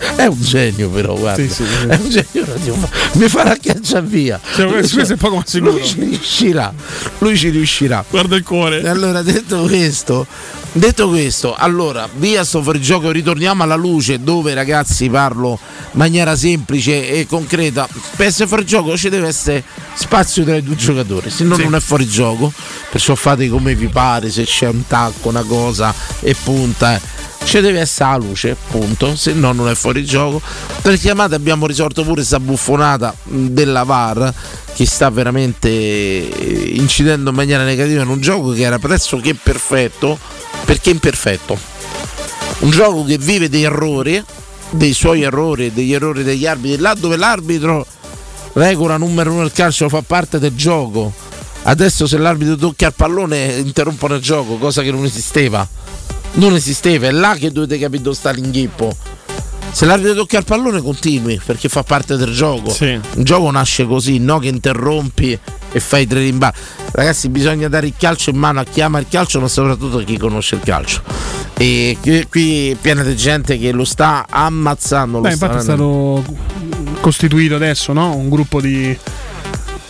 è 0.17 0.27
un 0.27 0.41
genio 0.41 0.89
però 0.91 1.15
guarda 1.15 1.43
Sì, 1.43 1.49
sì, 1.49 1.65
sì. 1.65 1.87
è 1.87 1.95
un 1.97 2.09
genio 2.11 2.45
radiofonico. 2.47 2.89
mi 3.15 3.29
farà 3.29 3.57
cacciare 3.57 4.07
via 4.07 4.41
Cioè, 4.55 4.67
questo- 4.67 4.97
questo 4.97 5.15
è 5.15 5.17
poco 5.17 5.37
ma 5.37 5.43
sicuro. 5.47 5.71
lui 5.73 5.85
ci 5.87 6.01
riuscirà 6.01 6.75
lui 7.19 7.37
ci 7.37 7.49
riuscirà 7.51 8.05
Guarda 8.09 8.37
il 8.37 8.43
cuore. 8.43 8.89
allora 8.89 9.23
detto 9.23 9.63
questo 9.63 10.27
detto 10.75 11.09
questo 11.09 11.55
allora 11.55 12.09
via 12.17 12.45
sto 12.45 12.63
fuorigioco 12.63 13.11
ritorniamo 13.11 13.63
alla 13.63 13.75
luce 13.75 14.19
dove 14.23 14.55
ragazzi 14.55 15.09
parlo 15.11 15.59
in 15.61 15.99
maniera 15.99 16.35
semplice 16.35 17.09
e 17.11 17.27
concreta 17.27 17.87
per 18.17 18.27
essere 18.27 18.49
fuorigioco 18.49 18.97
ci 18.97 19.11
deve 19.11 19.29
essere 19.29 19.63
spazio 19.95 20.45
tra 20.45 20.57
i 20.57 20.63
due 20.63 20.75
giocatori 20.77 21.29
se 21.31 21.45
no 21.45 21.57
Sì. 21.57 21.63
non 21.65 21.75
è 21.75 21.81
fuorigioco 21.81 22.51
perciò 22.91 23.15
fate 23.15 23.49
come 23.51 23.75
vi 23.75 23.89
pare 23.89 24.31
se 24.31 24.45
c'è 24.45 24.67
un 24.69 24.87
tacco 24.87 25.29
una 25.29 25.43
cosa 25.43 25.95
e 26.21 26.35
punta 26.43 26.95
eh. 26.95 27.01
Ci 27.45 27.61
deve 27.61 27.81
essere 27.81 28.11
la 28.11 28.17
luce 28.17 28.57
punto. 28.71 29.17
Se 29.17 29.33
no 29.33 29.53
non 29.53 29.69
è 29.69 29.75
fuori 29.75 30.05
gioco. 30.05 30.41
Per 30.81 30.99
chiamate 30.99 31.35
abbiamo 31.35 31.67
risolto 31.67 32.03
pure 32.05 32.25
sta 32.25 32.41
buffonata 32.41 33.15
mh, 33.23 33.47
della 33.49 33.85
VAR 33.85 34.33
che 34.75 34.87
sta 34.87 35.11
veramente 35.11 35.69
eh, 35.69 36.73
incidendo 36.75 37.31
in 37.31 37.37
maniera 37.37 37.65
negativa 37.65 38.03
in 38.03 38.09
un 38.09 38.21
gioco 38.21 38.51
che 38.51 38.63
era 38.63 38.79
pressoché 38.79 39.35
perfetto. 39.35 40.19
Perché 40.65 40.91
imperfetto? 40.91 41.59
Un 42.61 42.71
gioco 42.71 43.05
che 43.05 43.19
vive 43.19 43.49
dei 43.49 43.65
errori 43.65 44.23
dei 44.71 44.95
suoi 44.95 45.23
errori 45.23 45.73
degli 45.73 45.93
errori 45.93 46.23
degli 46.23 46.47
arbitri. 46.47 46.81
Là 46.81 46.95
dove 46.95 47.17
l'arbitro 47.17 47.87
regola 48.55 48.97
numero 48.97 49.33
uno 49.33 49.43
del 49.43 49.53
calcio 49.53 49.89
fa 49.89 50.03
parte 50.03 50.39
del 50.39 50.55
gioco. 50.55 51.13
Adesso 51.65 52.07
se 52.07 52.19
l'arbitro 52.19 52.57
tocca 52.57 52.87
il 52.87 52.95
pallone 52.95 53.57
interrompono 53.59 54.15
il 54.15 54.23
gioco 54.23 54.57
cosa 54.57 54.83
che 54.83 54.91
non 54.91 55.05
esisteva 55.05 55.67
non 56.35 56.55
esisteva, 56.55 57.09
è 57.09 57.11
là 57.11 57.35
che 57.35 57.51
dovete 57.51 57.79
capire 57.79 58.03
dove 58.03 58.17
sta 58.17 58.31
l'inghippo. 58.31 58.95
Se 59.73 59.87
l'arbitro 59.87 60.15
tocca 60.15 60.37
il 60.39 60.45
pallone 60.45 60.83
continui 60.83 61.41
perché 61.45 61.69
fa 61.71 61.83
parte 61.83 62.17
del 62.17 62.33
gioco. 62.33 62.71
Sì. 62.71 62.91
Un 62.91 63.25
gioco 63.25 63.51
nasce 63.51 63.87
così, 63.87 64.19
no 64.19 64.39
che 64.39 64.49
interrompi 64.49 65.39
e 65.73 65.81
fai 65.81 66.07
tre 66.07 66.21
rimbalzi. 66.21 66.61
Ragazzi, 66.93 67.31
bisogna 67.31 67.69
dare 67.69 67.87
il 67.87 67.95
calcio 67.97 68.29
in 68.31 68.37
mano 68.37 68.61
a 68.61 68.65
chi 68.65 68.83
ama 68.83 68.99
il 68.99 69.07
calcio, 69.09 69.41
ma 69.41 69.49
soprattutto 69.49 69.99
a 69.99 70.03
chi 70.03 70.19
conosce 70.19 70.57
il 70.57 70.61
calcio. 70.63 71.03
E 71.57 71.97
qui, 72.29 72.77
piena 72.79 73.03
di 73.03 73.17
gente 73.17 73.59
che 73.59 73.73
lo 73.73 73.85
sta 73.85 74.27
ammazzando. 74.29 75.17
lo 75.17 75.23
Beh, 75.23 75.35
sta 75.35 75.47
infatti 75.47 75.61
è 75.61 75.65
stato 75.65 76.25
costituito 77.01 77.55
adesso 77.55 77.93
no? 77.95 78.15
un 78.15 78.29
gruppo 78.29 78.61
di 78.61 78.97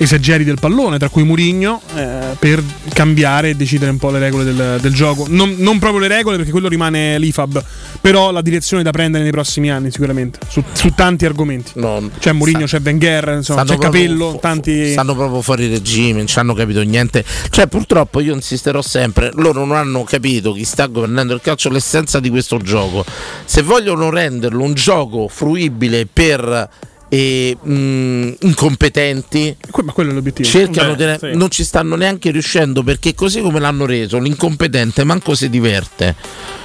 esageri 0.03 0.45
del 0.45 0.59
pallone, 0.61 0.99
tra 0.99 1.09
cui 1.09 1.23
Murigno, 1.25 1.81
eh, 1.95 2.37
per 2.39 2.63
cambiare 2.93 3.51
e 3.51 3.55
decidere 3.55 3.91
un 3.91 3.99
po' 3.99 4.11
le 4.11 4.19
regole 4.19 4.45
del, 4.45 4.79
del 4.81 4.93
gioco. 4.93 5.27
Non, 5.29 5.55
non 5.59 5.79
proprio 5.79 6.01
le 6.01 6.09
regole, 6.09 6.37
perché 6.37 6.51
quello 6.51 6.69
rimane 6.69 7.19
l'IFAB, 7.19 7.65
però 8.01 8.31
la 8.31 8.43
direzione 8.43 8.83
da 8.83 8.91
prendere 8.91 9.23
nei 9.23 9.33
prossimi 9.33 9.71
anni, 9.71 9.91
sicuramente, 9.91 10.39
su, 10.49 10.63
su 10.73 10.93
tanti 10.95 11.25
argomenti. 11.25 11.73
No, 11.75 12.11
C'è 12.19 12.33
Murigno, 12.33 12.67
c'è 12.67 12.81
Wenger, 12.83 13.35
insomma, 13.37 13.65
c'è 13.65 13.79
Capello, 13.79 14.33
fu- 14.33 14.39
tanti. 14.41 14.93
stanno 14.93 15.15
proprio 15.15 15.41
fuori 15.43 15.69
regime, 15.69 16.19
non 16.19 16.27
ci 16.27 16.39
hanno 16.39 16.55
capito 16.55 16.81
niente. 16.83 17.25
Cioè, 17.51 17.67
purtroppo 17.67 18.21
io 18.21 18.35
insisterò 18.35 18.83
sempre, 18.83 19.31
loro 19.35 19.65
non 19.65 19.77
hanno 19.77 20.05
capito 20.05 20.53
chi 20.53 20.65
sta 20.65 20.87
governando 20.87 21.35
il 21.35 21.41
calcio 21.43 21.69
l'essenza 21.69 22.21
di 22.21 22.31
questo 22.31 22.59
gioco. 22.59 23.05
Se 23.45 23.63
vogliono 23.63 24.11
renderlo 24.11 24.63
un 24.63 24.75
gioco 24.75 25.29
fruibile 25.29 26.07
per 26.07 26.69
eh, 27.15 27.55
mh, 27.63 28.37
incompetenti, 28.41 29.55
Que- 29.71 29.83
Ma 29.83 29.93
quello 29.93 30.13
è 30.13 30.15
l'obiettivo. 30.15 30.49
cercano 30.49 30.95
Beh, 30.95 31.19
di- 31.21 31.33
sì. 31.33 31.37
non 31.37 31.51
ci 31.51 31.63
stanno 31.63 31.95
neanche 31.95 32.31
riuscendo 32.31 32.83
perché 32.83 33.15
così 33.15 33.43
come 33.43 33.61
l'hanno 33.61 33.85
reso 33.85 34.19
l'incompetente 34.19 35.05
manco 35.05 35.35
si 35.35 35.51
diverte 35.51 36.15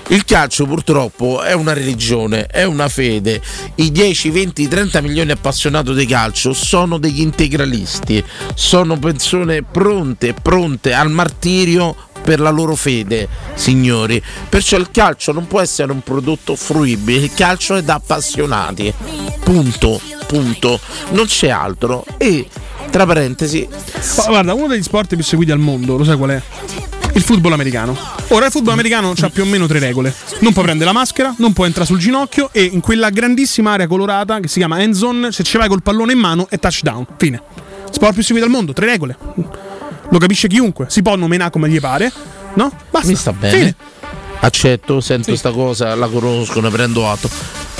il 0.10 0.24
calcio 0.24 0.66
purtroppo 0.66 1.42
è 1.42 1.52
una 1.52 1.74
religione 1.74 2.46
è 2.46 2.64
una 2.64 2.88
fede 2.88 3.42
i 3.76 3.92
10 3.92 4.30
20 4.30 4.68
30 4.70 5.02
milioni 5.02 5.32
appassionati 5.32 5.94
di 5.94 6.06
calcio 6.06 6.54
sono 6.54 6.98
degli 6.98 7.20
integralisti 7.20 8.24
sono 8.56 8.98
persone 8.98 9.64
pronte 9.64 10.34
pronte 10.34 10.94
al 10.94 11.12
martirio 11.12 11.94
per 12.28 12.42
la 12.42 12.50
loro 12.50 12.76
fede, 12.76 13.26
signori. 13.54 14.22
Perciò 14.50 14.76
il 14.76 14.92
calcio 14.92 15.32
non 15.32 15.48
può 15.48 15.62
essere 15.62 15.94
un 15.94 16.02
prodotto 16.02 16.58
fruibile, 16.58 17.20
il 17.24 17.34
calcio 17.34 17.78
è 17.78 17.82
da 17.82 17.94
appassionati. 17.94 18.94
Punto, 19.46 20.02
punto. 20.28 20.78
Non 21.12 21.26
c'è 21.26 21.48
altro. 21.48 22.04
E 22.18 22.46
tra 22.90 23.06
parentesi, 23.06 23.66
Ma 24.18 24.24
Guarda, 24.26 24.54
uno 24.54 24.68
degli 24.68 24.84
sport 24.84 25.16
più 25.16 25.24
seguiti 25.24 25.54
al 25.54 25.60
mondo, 25.60 25.96
lo 25.96 26.04
sai 26.04 26.18
qual 26.18 26.32
è? 26.32 26.42
Il 27.14 27.22
football 27.22 27.54
americano. 27.54 27.98
Ora 28.28 28.48
il 28.48 28.52
football 28.52 28.74
americano 28.74 29.14
ha 29.18 29.30
più 29.30 29.44
o 29.44 29.46
meno 29.46 29.66
tre 29.66 29.80
regole. 29.80 30.14
Non 30.40 30.52
può 30.52 30.64
prendere 30.64 30.92
la 30.92 30.98
maschera, 30.98 31.34
non 31.38 31.54
può 31.54 31.66
entrare 31.66 31.88
sul 31.88 31.98
ginocchio 31.98 32.50
e 32.52 32.62
in 32.62 32.82
quella 32.82 33.10
grandissima 33.10 33.72
area 33.72 33.88
colorata 33.88 34.42
che 34.42 34.50
si 34.50 34.60
chiama 34.60 34.82
end 34.82 34.96
zone, 34.96 35.32
se 35.32 35.44
ci 35.44 35.56
vai 35.58 35.70
col 35.70 35.82
pallone 35.82 36.12
in 36.12 36.20
mano 36.20 36.48
è 36.50 36.60
touchdown. 36.60 37.08
Fine. 37.16 37.42
Sport 37.90 38.16
più 38.16 38.24
seguito 38.24 38.46
al 38.46 38.52
mondo, 38.52 38.74
tre 38.74 38.86
regole. 38.86 39.18
Lo 40.10 40.18
capisce 40.20 40.48
chiunque. 40.48 40.86
Si 40.90 41.02
può 41.02 41.16
nominare 41.16 41.52
come 41.52 41.70
gli 41.70 41.80
pare. 41.80 42.12
No? 42.54 42.72
Basta. 42.90 43.08
mi 43.08 43.16
sta 43.16 43.34
bene. 43.34 43.58
Fine. 43.58 43.76
Accetto, 44.40 45.02
sento 45.02 45.36
sta 45.36 45.52
cosa, 45.52 45.96
la 45.96 46.08
conosco, 46.08 46.60
ne 46.62 46.70
prendo 46.70 47.10
atto. 47.10 47.30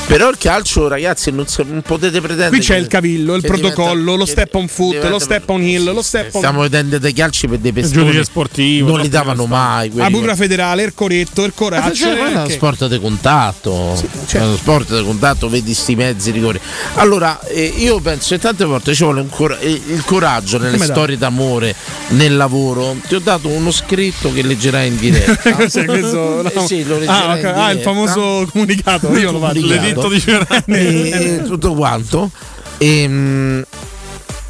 Però 0.08 0.30
il 0.30 0.38
calcio, 0.38 0.88
ragazzi, 0.88 1.32
non, 1.32 1.48
se- 1.48 1.64
non 1.68 1.82
potete 1.82 2.20
pretendere. 2.20 2.50
Qui 2.50 2.60
c'è 2.60 2.76
che- 2.76 2.80
il 2.80 2.88
cavillo, 2.88 3.36
il 3.36 3.42
protocollo, 3.42 3.92
diventa- 4.00 4.16
lo 4.18 4.26
step 4.26 4.56
on 4.56 4.68
foot, 4.70 4.88
diventa- 4.92 5.10
lo 5.10 5.20
step 5.20 5.50
on 5.50 5.62
hill, 5.62 5.94
lo 5.94 6.02
step 6.02 6.34
on. 6.34 6.40
Stiamo 6.40 6.62
vedendo 6.62 6.98
dei 6.98 7.12
calci 7.12 7.48
per 7.50 7.58
dei 7.60 7.74
giudice 7.74 7.94
pestoni. 7.98 8.24
sportivo, 8.24 8.92
Non 8.92 9.02
li 9.02 9.10
davano 9.10 9.46
mai. 9.48 9.92
La 9.94 10.10
Bugra 10.10 10.34
federale, 10.36 10.84
il 10.84 10.94
coretto, 10.94 11.42
il 11.44 11.48
Ma 11.54 11.54
coraggio. 11.56 11.94
cioè, 11.94 12.16
quello 12.16 12.26
è 12.30 12.36
uno 12.36 12.46
che- 12.46 12.54
sport 12.54 12.88
di 12.88 13.00
contatto, 13.02 14.02
certo. 14.28 14.38
è 14.38 14.48
uno 14.48 14.56
sport 14.56 14.98
di 14.98 15.04
contatto, 15.04 15.50
vedi 15.50 15.74
sti 15.74 15.96
mezzi 15.96 16.32
rigori. 16.32 16.60
Allora, 16.96 17.42
eh, 17.42 17.74
io 17.76 18.00
penso 18.00 18.34
che 18.36 18.40
tante 18.42 18.64
volte 18.64 18.94
ci 18.96 19.04
vuole 19.04 19.20
un 19.20 19.30
cor- 19.30 19.58
eh, 19.60 19.70
il 19.70 20.04
coraggio 20.06 20.58
nelle 20.58 20.72
Come 20.78 20.86
storie 20.86 21.18
d'amore, 21.18 21.76
nel 22.10 22.38
lavoro. 22.38 22.96
Ti 23.06 23.16
ho 23.16 23.20
dato 23.20 23.50
uno 23.50 23.72
scritto 23.72 24.32
che 24.32 24.42
leggerai 24.42 24.88
in 24.88 24.96
diretta. 25.00 25.52
Cos'è 25.52 25.84
questo? 25.84 26.42
No. 26.44 26.50
Eh 26.50 26.66
sì, 26.66 26.86
lo 26.86 26.98
leggerai 26.98 27.22
ah, 27.22 27.34
ok. 27.34 27.40
in 27.40 27.62
Ah, 27.62 27.72
il 27.72 27.80
famoso 27.82 28.48
comunicato. 28.50 29.14
Io 29.18 29.32
lo 29.34 29.40
faccio. 29.40 29.96
E, 30.68 31.40
e 31.40 31.44
tutto 31.44 31.74
quanto. 31.74 32.30
Ehm, 32.78 33.66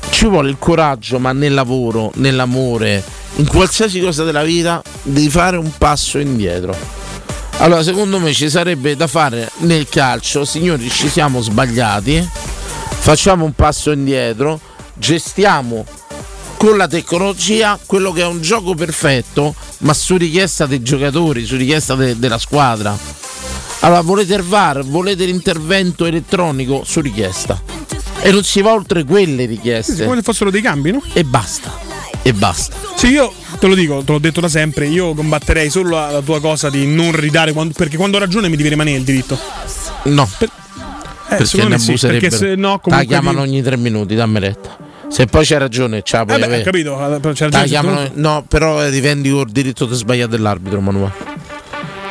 ci 0.10 0.26
vuole 0.26 0.50
il 0.50 0.58
coraggio, 0.58 1.20
ma 1.20 1.32
nel 1.32 1.54
lavoro, 1.54 2.12
nell'amore, 2.16 3.04
in 3.36 3.48
qualsiasi 3.48 4.00
cosa 4.00 4.24
della 4.24 4.44
vita, 4.44 4.82
di 5.04 5.30
fare 5.30 5.58
un 5.58 5.72
passo 5.78 6.18
indietro. 6.18 6.76
Allora, 7.60 7.84
secondo 7.84 8.20
me 8.20 8.34
ci 8.34 8.50
sarebbe 8.50 8.96
da 8.96 9.08
fare 9.08 9.50
nel 9.60 9.88
calcio, 9.90 10.46
signori, 10.46 10.90
ci 10.90 11.10
siamo 11.10 11.42
sbagliati, 11.42 12.28
facciamo 13.00 13.46
un 13.46 13.54
passo 13.54 13.92
indietro, 13.92 14.60
gestiamo 14.94 15.86
con 16.58 16.78
la 16.78 16.88
tecnologia 16.88 17.80
quello 17.86 18.12
che 18.12 18.22
è 18.22 18.26
un 18.26 18.42
gioco 18.42 18.74
perfetto, 18.74 19.54
ma 19.80 19.94
su 19.94 20.18
richiesta 20.18 20.66
dei 20.66 20.82
giocatori, 20.82 21.46
su 21.46 21.56
richiesta 21.56 21.96
de- 21.96 22.18
della 22.18 22.40
squadra. 22.40 22.98
Allora, 23.82 24.02
volete 24.02 24.34
il 24.36 24.42
VAR, 24.44 24.84
volete 24.84 25.26
l'intervento 25.26 26.06
elettronico 26.06 26.84
su 26.84 27.00
richiesta. 27.00 27.62
E 28.22 28.32
non 28.32 28.44
si 28.44 28.62
va 28.62 28.74
oltre 28.74 29.04
quelle 29.04 29.46
richieste. 29.46 30.04
Come 30.04 30.18
se 30.18 30.24
fossero 30.24 30.50
dei 30.50 30.62
cambi, 30.62 30.92
no? 30.92 31.02
E 31.14 31.24
basta. 31.24 31.72
E 32.24 32.34
basta. 32.34 32.76
Sì, 32.96 33.08
io 33.08 33.32
te 33.60 33.68
lo 33.68 33.76
dico, 33.76 34.02
te 34.04 34.12
l'ho 34.12 34.20
detto 34.20 34.42
da 34.42 34.50
sempre. 34.50 34.88
Io 34.88 35.14
combatterei 35.14 35.70
solo 35.70 35.92
la, 35.92 36.10
la 36.12 36.22
tua 36.22 36.42
cosa 36.42 36.70
di 36.70 36.86
non 36.88 37.12
ridare. 37.14 37.54
quando- 37.54 37.74
perché 37.78 37.96
quando 37.96 38.18
ho 38.18 38.20
ragione 38.20 38.50
mi 38.50 38.58
devi 38.58 38.70
rimanere 38.70 38.98
il 38.98 39.04
diritto. 39.04 39.38
No. 40.06 40.28
Eh, 40.40 41.36
perché 41.36 41.58
ne 41.58 41.68
me 41.70 41.78
sì, 41.80 41.90
abuserebbero. 41.92 42.30
perché 42.30 42.36
se 42.36 42.56
no, 42.56 42.72
La 42.72 42.80
comunque. 42.80 43.08
chiamano 43.08 43.44
di- 43.44 43.50
ogni 43.50 43.62
tre 43.62 43.78
minuti, 43.78 44.16
dammi 44.16 44.40
retta. 44.40 44.78
Se 45.10 45.26
poi 45.28 45.46
c'è 45.46 45.58
ragione, 45.58 46.02
ciao. 46.04 46.26
puoi 46.26 46.40
Vabbè, 46.40 46.52
avere. 46.54 46.62
ho 46.68 46.72
capito. 46.72 47.30
eh, 47.30 47.34
c'è 47.34 47.50
La 47.50 47.60
ragione, 47.62 47.66
chiamano- 47.68 48.10
no, 48.16 48.44
però 48.48 48.86
rivendico 48.90 49.42
il 49.42 49.52
diritto 49.52 49.86
di 49.86 49.96
sbagliare 49.96 50.30
dell'arbitro, 50.30 50.82
Manuel. 50.82 51.12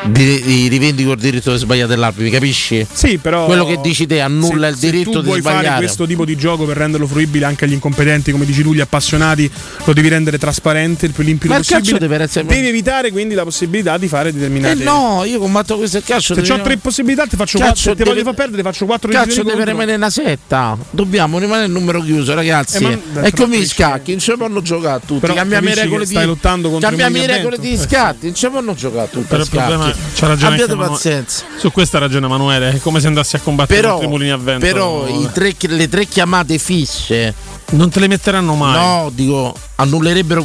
Di, 0.08 0.42
di 0.42 0.68
rivendico 0.68 1.12
il 1.12 1.18
diritto 1.18 1.52
di 1.52 1.58
sbagliare 1.58 1.88
dell'arbitro, 1.88 2.30
capisci? 2.32 2.86
Sì, 2.90 3.18
però. 3.18 3.46
Quello 3.46 3.64
che 3.66 3.78
dici 3.82 4.06
te 4.06 4.20
annulla 4.20 4.68
se- 4.68 4.72
il 4.74 4.78
diritto 4.92 5.10
se 5.10 5.16
tu 5.16 5.20
di 5.22 5.26
vuoi 5.28 5.40
fare 5.42 5.56
sbagliare. 5.58 5.78
questo 5.84 6.06
tipo 6.06 6.24
di 6.24 6.36
gioco 6.36 6.64
per 6.64 6.76
renderlo 6.76 7.06
fruibile 7.06 7.44
anche 7.44 7.64
agli 7.64 7.72
incompetenti, 7.72 8.30
come 8.30 8.44
dici 8.44 8.62
tu, 8.62 8.72
gli 8.74 8.80
appassionati, 8.80 9.50
lo 9.84 9.92
devi 9.92 10.08
rendere 10.08 10.38
trasparente 10.38 11.06
il 11.06 11.12
più 11.12 11.22
limpido 11.24 11.52
Ma 11.52 11.58
il 11.58 11.64
possibile. 11.66 11.90
calcio 11.98 12.06
deve 12.08 12.22
essere- 12.24 12.46
Devi 12.46 12.68
evitare 12.68 13.10
quindi 13.10 13.34
la 13.34 13.44
possibilità 13.44 13.98
di 13.98 14.08
fare 14.08 14.28
Eh 14.28 14.32
determinate. 14.32 14.82
no, 14.84 15.22
io 15.24 15.38
combatto 15.38 15.76
questo 15.76 16.00
calcio. 16.04 16.34
Se 16.34 16.40
deve- 16.42 16.52
ho 16.54 16.62
tre 16.62 16.76
possibilità, 16.78 17.24
ti 17.26 17.36
faccio 17.36 17.58
Calcio 17.58 17.64
quattro. 17.64 17.82
Se 17.82 17.90
ti 17.90 17.96
deve- 17.96 18.10
voglio 18.10 18.24
far 18.24 18.34
perdere, 18.34 18.62
ti 18.62 18.68
faccio 18.68 18.86
quattro 18.86 19.10
Il 19.10 19.16
calcio 19.16 19.36
deve 19.42 19.50
contro. 19.50 19.70
rimanere 19.70 19.96
una 19.96 20.10
setta. 20.10 20.76
Dobbiamo 20.90 21.38
rimanere 21.38 21.66
il 21.66 21.72
numero 21.72 22.00
chiuso, 22.00 22.34
ragazzi. 22.34 22.76
Eh, 22.78 22.80
ma- 23.12 23.22
è 23.22 23.30
però 23.30 23.44
come 23.44 23.56
i 23.56 23.66
scacchi, 23.66 24.10
non 24.12 24.20
ci 24.20 24.32
possono 24.36 24.62
giocare 24.62 25.00
tutti. 25.06 25.20
Però 25.20 25.34
Cambiamo 25.34 25.68
le 25.68 25.74
regole 25.74 26.06
di 26.06 26.14
Cambiamo 26.14 27.16
le 27.16 27.26
regole 27.26 27.58
di 27.58 27.72
Eh, 27.72 27.76
scatti, 27.78 28.26
non 28.26 28.34
ci 28.34 28.46
possono 28.48 28.74
giocare 28.74 29.08
tutti. 29.10 29.34
Il 29.34 29.46
problema 29.50 29.84
scacchi. 29.84 29.95
C'ha 30.14 30.26
ragione 30.26 30.52
Abbiate 30.54 30.74
Manu- 30.74 30.92
pazienza. 30.92 31.44
Su 31.58 31.70
questo 31.72 31.96
ha 31.96 32.00
ragione 32.00 32.26
Emanuele, 32.26 32.70
è 32.74 32.80
come 32.80 33.00
se 33.00 33.06
andassi 33.06 33.36
a 33.36 33.40
combattere 33.40 33.80
Però, 33.80 34.00
mulini 34.02 34.30
a 34.30 34.36
vento. 34.36 34.64
però 34.64 35.06
i 35.06 35.28
tre- 35.32 35.54
le 35.58 35.88
tre 35.88 36.06
chiamate 36.06 36.58
fisse 36.58 37.34
non 37.70 37.90
te 37.90 37.98
le 38.00 38.06
metteranno 38.08 38.54
mai. 38.54 38.74
No, 38.78 39.10
dico, 39.12 39.54
annullerebbero 39.76 40.44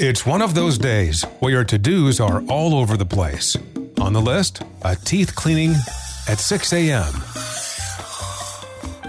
It's 0.00 0.26
one 0.26 0.42
of 0.42 0.54
those 0.54 0.78
days 0.78 1.22
where 1.40 1.52
your 1.52 1.64
to 1.64 1.78
dos 1.78 2.18
are 2.18 2.42
all 2.48 2.74
over 2.74 2.96
the 2.96 3.06
place. 3.06 3.56
On 4.00 4.12
the 4.12 4.20
list, 4.20 4.62
a 4.82 4.96
teeth 4.96 5.34
cleaning 5.34 5.74
at 6.28 6.38
6 6.38 6.72
a.m., 6.72 7.12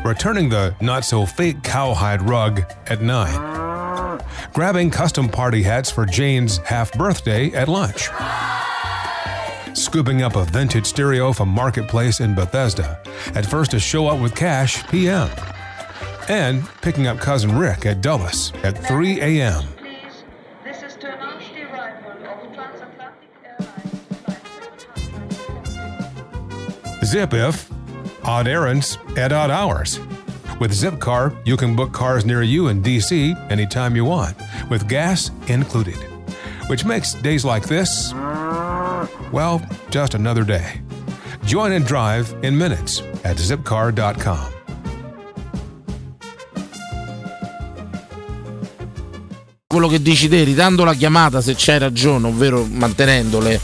returning 0.06 0.50
the 0.50 0.76
not 0.82 1.06
so 1.06 1.26
fake 1.26 1.64
cowhide 1.64 2.22
rug 2.22 2.62
at 2.88 3.02
9, 3.02 4.22
grabbing 4.54 4.92
custom 4.92 5.30
party 5.30 5.64
hats 5.64 5.90
for 5.90 6.06
Jane's 6.06 6.58
half 6.60 6.92
birthday 6.94 7.52
at 7.54 7.68
lunch, 7.70 8.10
scooping 9.76 10.22
up 10.22 10.36
a 10.36 10.46
vintage 10.46 10.86
stereo 10.86 11.34
from 11.34 11.50
Marketplace 11.50 12.20
in 12.20 12.36
Bethesda 12.36 13.02
at 13.34 13.46
first 13.46 13.72
to 13.72 13.80
show 13.80 14.08
up 14.08 14.20
with 14.20 14.36
cash 14.36 14.86
PM, 14.90 15.30
and 16.30 16.68
picking 16.82 17.08
up 17.08 17.18
cousin 17.18 17.58
Rick 17.58 17.86
at 17.88 18.02
Dulles 18.02 18.54
at 18.64 18.78
3 18.78 19.22
a.m. 19.22 19.64
Zip 27.14 27.36
if 27.36 27.70
odd 28.24 28.48
errands 28.48 28.98
at 29.18 29.32
odd 29.32 29.52
hours. 29.52 30.00
With 30.60 30.72
Zipcar, 30.72 31.38
you 31.46 31.56
can 31.56 31.76
book 31.76 31.94
cars 31.94 32.26
near 32.26 32.42
you 32.42 32.70
in 32.70 32.82
DC 32.82 33.52
anytime 33.52 33.96
you 33.96 34.04
want, 34.04 34.36
with 34.68 34.90
gas 34.90 35.30
included. 35.46 36.00
Which 36.66 36.86
makes 36.86 37.14
days 37.14 37.46
like 37.46 37.68
this, 37.68 38.12
well, 39.32 39.62
just 39.92 40.16
another 40.16 40.44
day. 40.44 40.82
Join 41.46 41.74
and 41.74 41.86
drive 41.86 42.34
in 42.42 42.58
minutes 42.58 43.02
at 43.24 43.38
zipcar.com. 43.38 44.52
quello 49.68 49.88
che 49.88 50.04
dici 50.04 50.30
te, 50.30 50.44
ridando 50.44 50.84
la 50.84 50.94
chiamata 50.94 51.42
se 51.42 51.56
c'hai 51.56 51.80
ragione, 51.80 52.28
ovvero 52.28 52.64
mantenendole, 52.64 53.60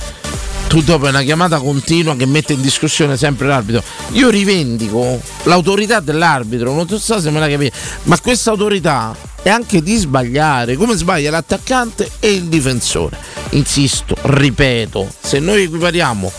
tu 0.70 0.84
dopo 0.84 1.08
è 1.08 1.10
una 1.10 1.24
chiamata 1.24 1.58
continua 1.58 2.16
che 2.16 2.28
mette 2.28 2.54
in 2.54 2.62
discussione 2.62 3.18
sempre 3.18 3.48
l'arbitro. 3.48 3.82
Io 4.12 4.30
rivendico 4.30 5.20
l'autorità 5.44 6.00
dell'arbitro, 6.00 6.72
non 6.76 6.88
so 6.88 7.20
se 7.20 7.32
me 7.32 7.40
la 7.40 7.50
capite, 7.50 7.76
ma 8.04 8.20
questa 8.20 8.52
autorità 8.52 9.16
è 9.42 9.50
anche 9.50 9.82
di 9.82 9.96
sbagliare, 9.96 10.76
come 10.76 10.96
sbaglia 10.96 11.32
l'attaccante 11.32 12.12
e 12.20 12.34
il 12.34 12.44
difensore. 12.44 13.18
Insisto, 13.52 14.16
ripeto, 14.22 15.12
se 15.20 15.40
noi 15.40 15.64
equipariamo 15.64 16.32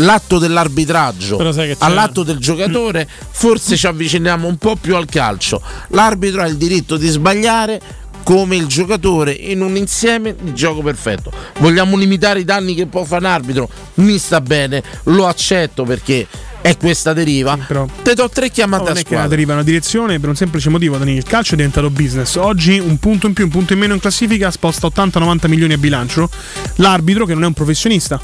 l'atto 0.00 0.38
dell'arbitraggio 0.38 1.38
all'atto 1.78 2.22
del 2.22 2.36
giocatore, 2.36 3.08
forse 3.30 3.74
ci 3.74 3.86
avviciniamo 3.86 4.46
un 4.46 4.58
po' 4.58 4.76
più 4.76 4.96
al 4.96 5.06
calcio. 5.06 5.62
L'arbitro 5.88 6.42
ha 6.42 6.46
il 6.46 6.58
diritto 6.58 6.98
di 6.98 7.08
sbagliare 7.08 7.80
come 8.28 8.56
il 8.56 8.66
giocatore 8.66 9.32
in 9.32 9.62
un 9.62 9.74
insieme 9.74 10.34
di 10.38 10.52
gioco 10.52 10.82
perfetto. 10.82 11.32
Vogliamo 11.60 11.96
limitare 11.96 12.40
i 12.40 12.44
danni 12.44 12.74
che 12.74 12.84
può 12.84 13.02
fare 13.04 13.24
un 13.24 13.30
arbitro? 13.30 13.70
Mi 13.94 14.18
sta 14.18 14.42
bene, 14.42 14.82
lo 15.04 15.26
accetto 15.26 15.84
perché 15.84 16.26
è 16.60 16.76
questa 16.76 17.14
deriva. 17.14 17.56
Te 18.02 18.12
do 18.12 18.28
tre 18.28 18.50
chiamate 18.50 18.82
Non 18.82 18.92
a 18.92 19.00
è 19.00 19.02
squadra. 19.02 19.28
deriva 19.28 19.52
è 19.52 19.54
una 19.54 19.64
direzione 19.64 20.20
per 20.20 20.28
un 20.28 20.36
semplice 20.36 20.68
motivo, 20.68 20.98
Dani. 20.98 21.14
Il 21.16 21.24
calcio 21.24 21.54
è 21.54 21.56
diventato 21.56 21.88
business. 21.88 22.34
Oggi 22.34 22.78
un 22.78 22.98
punto 22.98 23.28
in 23.28 23.32
più, 23.32 23.44
un 23.44 23.50
punto 23.50 23.72
in 23.72 23.78
meno 23.78 23.94
in 23.94 24.00
classifica 24.00 24.50
sposta 24.50 24.86
80-90 24.88 25.48
milioni 25.48 25.72
a 25.72 25.78
bilancio. 25.78 26.28
L'arbitro, 26.74 27.24
che 27.24 27.32
non 27.32 27.44
è 27.44 27.46
un 27.46 27.54
professionista, 27.54 28.20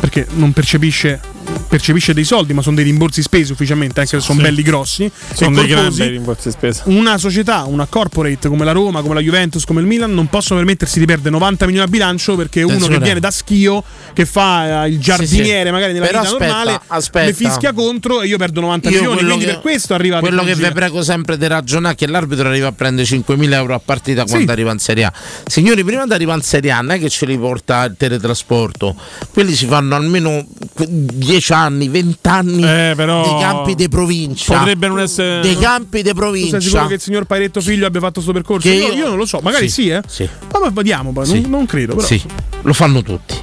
perché 0.00 0.26
non 0.36 0.54
percepisce, 0.54 1.20
percepisce 1.68 2.14
dei 2.14 2.24
soldi, 2.24 2.52
ma 2.52 2.62
sono 2.62 2.76
dei 2.76 2.84
rimborsi 2.84 3.20
spesi 3.22 3.52
ufficialmente, 3.52 4.00
anche 4.00 4.18
se 4.18 4.24
sono 4.24 4.38
Sì. 4.38 4.44
belli 4.44 4.62
grossi. 4.62 5.10
Sono 5.34 5.56
dei 5.56 5.66
grandi 5.66 6.06
rimborsi 6.06 6.50
spesa. 6.50 6.82
Una 6.86 7.18
società, 7.18 7.64
una 7.64 7.86
corporate 7.86 8.48
come 8.48 8.64
la 8.64 8.72
Roma, 8.72 9.02
come 9.02 9.14
la 9.14 9.20
Juventus, 9.20 9.64
come 9.64 9.80
il 9.80 9.86
Milan 9.86 10.12
non 10.14 10.28
possono 10.28 10.60
permettersi 10.60 10.98
di 10.98 11.04
perdere 11.06 11.30
90 11.30 11.66
milioni 11.66 11.86
a 11.86 11.90
bilancio 11.90 12.36
perché 12.36 12.58
uno 12.62 12.72
Attenzione. 12.74 12.98
che 12.98 13.04
viene 13.04 13.20
da 13.20 13.30
schio, 13.30 13.82
che 14.12 14.24
fa 14.26 14.84
eh, 14.84 14.88
il 14.90 14.98
giardiniere 15.00 15.66
sì. 15.66 15.70
magari 15.72 15.92
nella 15.92 16.06
Però 16.06 16.20
vita 16.20 16.32
aspetta, 16.34 16.54
normale, 16.54 16.80
aspetta. 16.86 17.26
mi 17.26 17.32
fischia 17.32 17.72
contro 17.72 18.22
e 18.22 18.26
io 18.28 18.36
perdo 18.38 18.60
90 18.60 18.88
Io 18.90 18.98
milioni. 19.00 19.18
Quindi 19.24 19.44
che- 19.44 19.50
per 19.52 19.60
questo 19.60 19.94
arriva 19.94 20.20
Quello 20.20 20.44
che 20.44 20.54
vi 20.54 20.70
prego 20.72 21.02
sempre 21.02 21.36
di 21.36 21.46
ragionare 21.46 21.94
è 21.94 21.96
che 21.96 22.06
l'arbitro 22.06 22.48
arriva 22.48 22.68
a 22.68 22.72
prendere 22.72 23.06
5.000 23.06 23.56
euro 23.56 23.74
a 23.74 23.80
partita 23.80 24.24
quando 24.24 24.44
Sì. 24.46 24.50
arriva 24.52 24.70
in 24.72 24.78
Serie 24.78 25.04
A. 25.04 25.12
Signori, 25.46 25.82
prima 25.84 26.06
di 26.06 26.12
arrivare 26.12 26.38
in 26.38 26.44
Serie 26.44 26.70
A 26.70 26.80
non 26.80 26.92
è 26.92 26.98
che 27.00 27.08
ce 27.08 27.26
li 27.26 27.36
porta 27.36 27.84
il 27.84 27.94
teletrasporto, 27.98 28.94
quelli 29.32 29.54
si 29.54 29.66
fanno 29.66 29.94
almeno 29.96 30.46
10 30.86 31.33
anni, 31.48 31.88
20 31.88 32.28
anni 32.28 32.62
Eh, 32.64 32.94
dei 32.96 33.36
campi 33.40 33.74
di 33.74 33.88
provincia. 33.88 34.58
Potrebbe 34.58 34.88
non 34.88 35.00
essere. 35.00 35.40
Dei 35.40 35.56
campi 35.56 35.98
di 35.98 36.02
Tu 36.02 36.06
sei 36.06 36.14
provincia. 36.14 36.60
sicuro 36.60 36.86
che 36.86 36.94
il 36.94 37.00
signor 37.00 37.24
Pairetto 37.24 37.60
figlio 37.60 37.86
abbia 37.86 38.00
fatto 38.00 38.14
questo 38.14 38.32
percorso? 38.32 38.68
Io, 38.68 38.92
io- 38.92 39.08
non 39.08 39.16
lo 39.16 39.26
so, 39.26 39.40
magari 39.42 39.68
sì, 39.68 39.82
Sì, 39.82 39.88
eh. 39.90 40.02
sì. 40.06 40.28
Ma 40.60 40.68
vediamo, 40.70 41.12
poi, 41.12 41.26
Sì. 41.26 41.40
non, 41.42 41.50
non 41.50 41.66
credo. 41.66 41.94
Però. 41.96 42.06
Sì, 42.06 42.22
lo 42.62 42.72
fanno 42.72 43.02
tutti. 43.02 43.34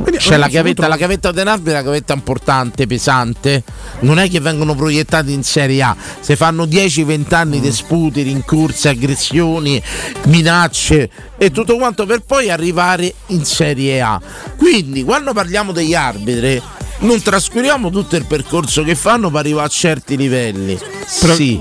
Vediamo, 0.00 0.24
C'è 0.24 0.36
la 0.36 0.44
non 0.46 0.52
gavetta, 0.54 0.80
non 0.82 0.90
la 0.90 0.96
gavetta 0.96 1.32
dell'arbitro 1.32 1.70
è 1.72 1.74
una 1.74 1.82
gavetta 1.82 2.12
importante, 2.12 2.86
pesante. 2.86 3.64
Non 4.00 4.20
è 4.20 4.28
che 4.30 4.38
vengono 4.38 4.76
proiettati 4.76 5.32
in 5.32 5.42
Serie 5.42 5.82
A. 5.82 5.96
Se 6.20 6.36
fanno 6.36 6.66
10-20 6.66 7.34
anni 7.34 7.58
di 7.58 7.72
sputi, 7.72 8.22
rincorsi, 8.22 8.86
aggressioni, 8.86 9.82
minacce 10.26 11.10
e 11.36 11.50
tutto 11.50 11.76
quanto 11.76 12.06
per 12.06 12.20
poi 12.20 12.48
arrivare 12.50 13.12
in 13.28 13.44
Serie 13.44 14.00
A. 14.00 14.20
Quindi 14.56 15.02
quando 15.02 15.32
parliamo 15.32 15.72
degli 15.72 15.94
arbitri 15.94 16.62
non 17.00 17.22
trascuriamo 17.22 17.90
tutto 17.90 18.16
il 18.16 18.26
percorso 18.26 18.82
che 18.82 18.94
fanno 18.94 19.30
per 19.30 19.40
arrivare 19.40 19.66
a 19.66 19.70
certi 19.70 20.16
livelli. 20.16 20.78
Sì. 21.06 21.60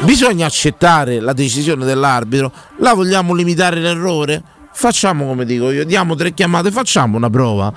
Bisogna 0.00 0.46
accettare 0.46 1.20
la 1.20 1.32
decisione 1.32 1.84
dell'arbitro. 1.84 2.52
La 2.78 2.92
vogliamo 2.92 3.34
limitare 3.34 3.80
l'errore? 3.80 4.42
Facciamo 4.72 5.26
come 5.26 5.46
dico 5.46 5.70
io, 5.70 5.86
diamo 5.86 6.14
tre 6.14 6.34
chiamate, 6.34 6.70
facciamo 6.70 7.16
una 7.16 7.30
prova. 7.30 7.72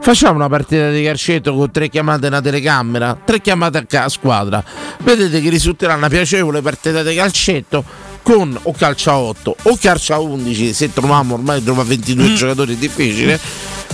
Facciamo 0.00 0.34
una 0.34 0.48
partita 0.48 0.90
di 0.90 1.04
calcetto 1.04 1.54
con 1.54 1.70
tre 1.70 1.88
chiamate 1.88 2.24
e 2.24 2.28
una 2.28 2.40
telecamera, 2.40 3.16
tre 3.24 3.40
chiamate 3.40 3.86
a 3.96 4.08
squadra. 4.08 4.62
Vedete 5.04 5.40
che 5.40 5.48
risulterà 5.48 5.94
una 5.94 6.08
piacevole 6.08 6.60
partita 6.60 7.04
di 7.04 7.14
calcetto 7.14 7.84
con 8.22 8.58
o 8.62 8.72
calcio 8.72 9.10
a 9.10 9.18
8 9.18 9.56
o 9.62 9.78
calcio 9.80 10.14
a 10.14 10.18
11 10.18 10.72
se 10.72 10.92
troviamo 10.92 11.34
ormai 11.34 11.62
trova 11.62 11.82
22 11.82 12.34
giocatori 12.34 12.74
è 12.74 12.76
difficile 12.76 13.38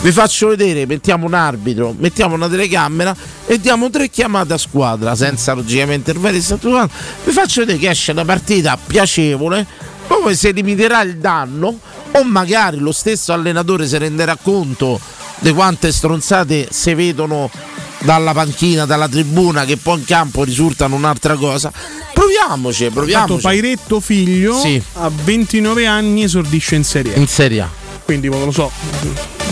vi 0.01 0.13
faccio 0.13 0.49
vedere 0.49 0.87
mettiamo 0.87 1.27
un 1.27 1.35
arbitro 1.35 1.95
mettiamo 1.99 2.35
una 2.35 2.49
telecamera 2.49 3.17
e 3.47 3.59
diamo 3.59 3.91
tre 3.91 4.09
chiamate 4.09 4.53
a 4.53 4.59
squadra 4.59 5.15
senza 5.15 5.55
logicamente 5.55 6.13
il 6.13 6.19
vero 6.19 6.41
statuato 6.41 6.93
vi 7.25 7.33
faccio 7.33 7.61
vedere 7.61 7.79
che 7.79 7.91
esce 7.91 8.13
una 8.13 8.25
partita 8.25 8.77
piacevole 8.77 9.67
poi 10.07 10.37
si 10.37 10.53
limiterà 10.53 11.03
il 11.03 11.17
danno 11.17 11.79
o 12.13 12.25
magari 12.25 12.79
lo 12.79 12.93
stesso 12.93 13.33
allenatore 13.33 13.87
si 13.87 13.99
renderà 13.99 14.37
conto 14.41 15.01
di 15.41 15.53
quante 15.53 15.93
stronzate 15.93 16.69
si 16.71 16.95
vedono 16.95 17.51
dalla 18.01 18.33
panchina, 18.33 18.85
dalla 18.87 19.09
tribuna 19.09 19.65
che 19.65 19.77
poi 19.77 19.99
in 19.99 20.05
campo 20.05 20.45
risultano 20.45 20.95
un'altra 20.97 21.35
cosa 21.37 21.73
proviamoci, 22.13 22.85
Tanto 22.85 22.95
proviamoci 23.01 23.43
Pairetto 23.43 24.01
figlio 24.01 24.59
Sì. 24.59 24.81
a 24.95 25.11
29 25.25 25.87
anni 25.87 26.23
esordisce 26.25 26.75
in 26.77 26.85
Serie 26.85 27.15
A. 27.15 27.19
in 27.19 27.27
Serie 27.29 27.61
A 27.61 27.69
Quindi 28.05 28.29
non 28.29 28.45
lo 28.45 28.51
so. 28.51 28.71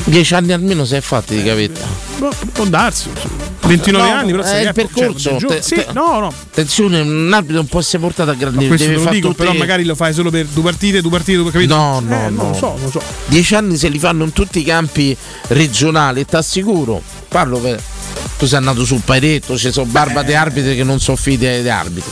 Dieci 0.05 0.35
anni 0.35 0.53
almeno 0.53 0.85
si 0.85 0.95
è 0.95 1.01
fatti 1.01 1.35
di 1.37 1.43
gavetta. 1.43 1.85
Boh, 2.19 2.31
può 2.53 2.65
darsi. 2.65 3.11
29 3.67 4.09
No, 4.09 4.15
anni, 4.15 4.31
però 4.31 4.43
è 4.45 4.61
il 4.61 4.73
percorso. 4.73 5.39
cioè, 5.39 5.57
Te- 5.57 5.63
sì, 5.63 5.75
te- 5.75 5.87
no, 5.93 6.21
no. 6.21 6.29
Attenzione, 6.29 7.01
un 7.01 7.31
arbitro 7.35 7.57
non 7.57 7.67
può 7.67 7.81
essere 7.81 7.99
portato 7.99 8.31
a 8.31 8.35
grandi 8.35 8.69
te 8.69 8.93
lo 8.95 9.11
dico, 9.11 9.29
tutte- 9.29 9.43
però 9.45 9.53
magari 9.55 9.85
lo 9.85 9.95
fai 9.97 10.15
solo 10.15 10.31
per 10.31 10.47
due 10.47 10.63
partite, 10.63 11.01
due 11.03 11.11
partite, 11.11 11.39
due 11.39 11.51
capito? 11.51 11.75
No, 11.75 12.01
no, 12.01 12.15
Eh, 12.27 12.31
no. 12.31 12.43
Non 12.43 12.51
lo 12.53 12.57
so, 12.57 12.67
non 12.77 12.83
lo 12.85 12.91
so. 12.91 13.03
Dieci 13.27 13.55
anni 13.57 13.77
se 13.77 13.89
li 13.89 13.99
fanno 13.99 14.25
in 14.25 14.33
tutti 14.33 14.61
i 14.61 14.65
campi 14.65 15.15
regionali, 15.49 16.25
ti 16.25 16.37
assicuro. 16.37 17.03
Parlo 17.29 17.59
per. 17.59 17.83
Tu 18.39 18.47
sei 18.47 18.59
andato 18.59 18.85
sul 18.85 19.01
paretto, 19.03 19.57
ci 19.57 19.73
sono 19.73 19.87
barba 19.87 20.23
di 20.23 20.35
arbitri 20.35 20.77
che 20.77 20.85
non 20.85 21.01
sono 21.01 21.17
figli 21.17 21.39
di 21.63 21.69
arbitri. 21.71 22.11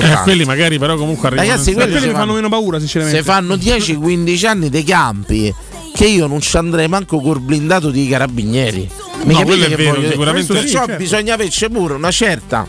Eh, 0.00 0.18
quelli 0.22 0.44
magari 0.44 0.78
però 0.78 0.96
comunque 0.96 1.26
arrivano 1.28 1.48
Ragazzi, 1.50 1.70
in- 1.70 1.74
quelli 1.74 1.90
Quelli 1.90 2.06
mi 2.06 2.12
fanno 2.12 2.24
fanno- 2.26 2.34
meno 2.36 2.48
paura, 2.48 2.78
sinceramente. 2.78 3.18
Se 3.18 3.24
fanno 3.24 3.56
10-15 3.56 4.46
anni 4.46 4.68
dei 4.70 4.84
campi, 4.84 5.52
che 5.92 6.04
io 6.06 6.26
non 6.28 6.40
ci 6.40 6.56
andrei 6.56 6.86
manco 6.88 7.20
col 7.20 7.40
blindato 7.40 7.90
di 7.90 8.06
carabinieri. 8.08 8.88
Mi 9.24 9.34
No, 9.34 9.42
quello 9.42 9.64
è 9.64 9.68
vero, 9.70 9.94
voglio 9.94 10.10
sicuramente 10.10 10.52
Perciò 10.52 10.68
sì, 10.68 10.86
certo. 10.86 10.96
bisogna 10.96 11.34
averci 11.34 11.68
pure 11.70 11.94
una 11.94 12.10
certa 12.10 12.68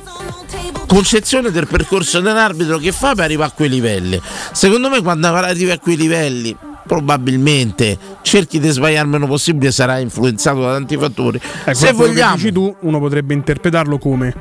concezione 0.88 1.51
del 1.51 1.68
percorso 1.68 2.20
dell'arbitro 2.22 2.78
che 2.78 2.91
fa 2.91 3.14
per 3.14 3.26
arrivare 3.26 3.51
a 3.51 3.53
quei 3.53 3.70
livelli. 3.70 4.20
Secondo 4.51 4.89
me 4.89 5.01
quando 5.01 5.28
arrivi 5.28 5.72
a 5.72 5.80
quei 5.80 5.97
livelli 5.97 6.56
probabilmente 6.86 7.98
cerchi 8.22 8.60
di 8.60 8.70
sbagliare 8.70 9.06
il 9.06 9.12
meno 9.12 9.28
possibile 9.28 9.72
sarà 9.72 10.00
influenzato 10.00 10.62
da 10.62 10.74
tanti 10.74 10.98
fattori. 10.98 11.40
Ecco, 11.66 11.74
Se 11.78 11.92
vogliamo 11.92 12.36
dici 12.36 12.52
tu, 12.52 12.76
uno 12.82 13.00
potrebbe 13.00 13.34
interpretarlo 13.34 13.98
come 13.98 14.34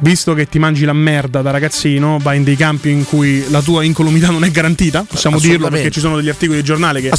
visto 0.00 0.34
che 0.34 0.46
ti 0.48 0.58
mangi 0.58 0.84
la 0.84 0.92
merda 0.92 1.42
da 1.42 1.50
ragazzino, 1.50 2.18
vai 2.20 2.36
in 2.38 2.44
dei 2.44 2.56
campi 2.56 2.90
in 2.90 3.04
cui 3.04 3.44
la 3.50 3.60
tua 3.62 3.82
incolumità 3.82 4.30
non 4.30 4.44
è 4.44 4.50
garantita, 4.50 5.04
possiamo 5.08 5.38
dirlo 5.38 5.68
perché 5.68 5.90
ci 5.90 6.00
sono 6.00 6.16
degli 6.16 6.28
articoli 6.28 6.58
di 6.58 6.64
giornale 6.64 7.00
che 7.00 7.10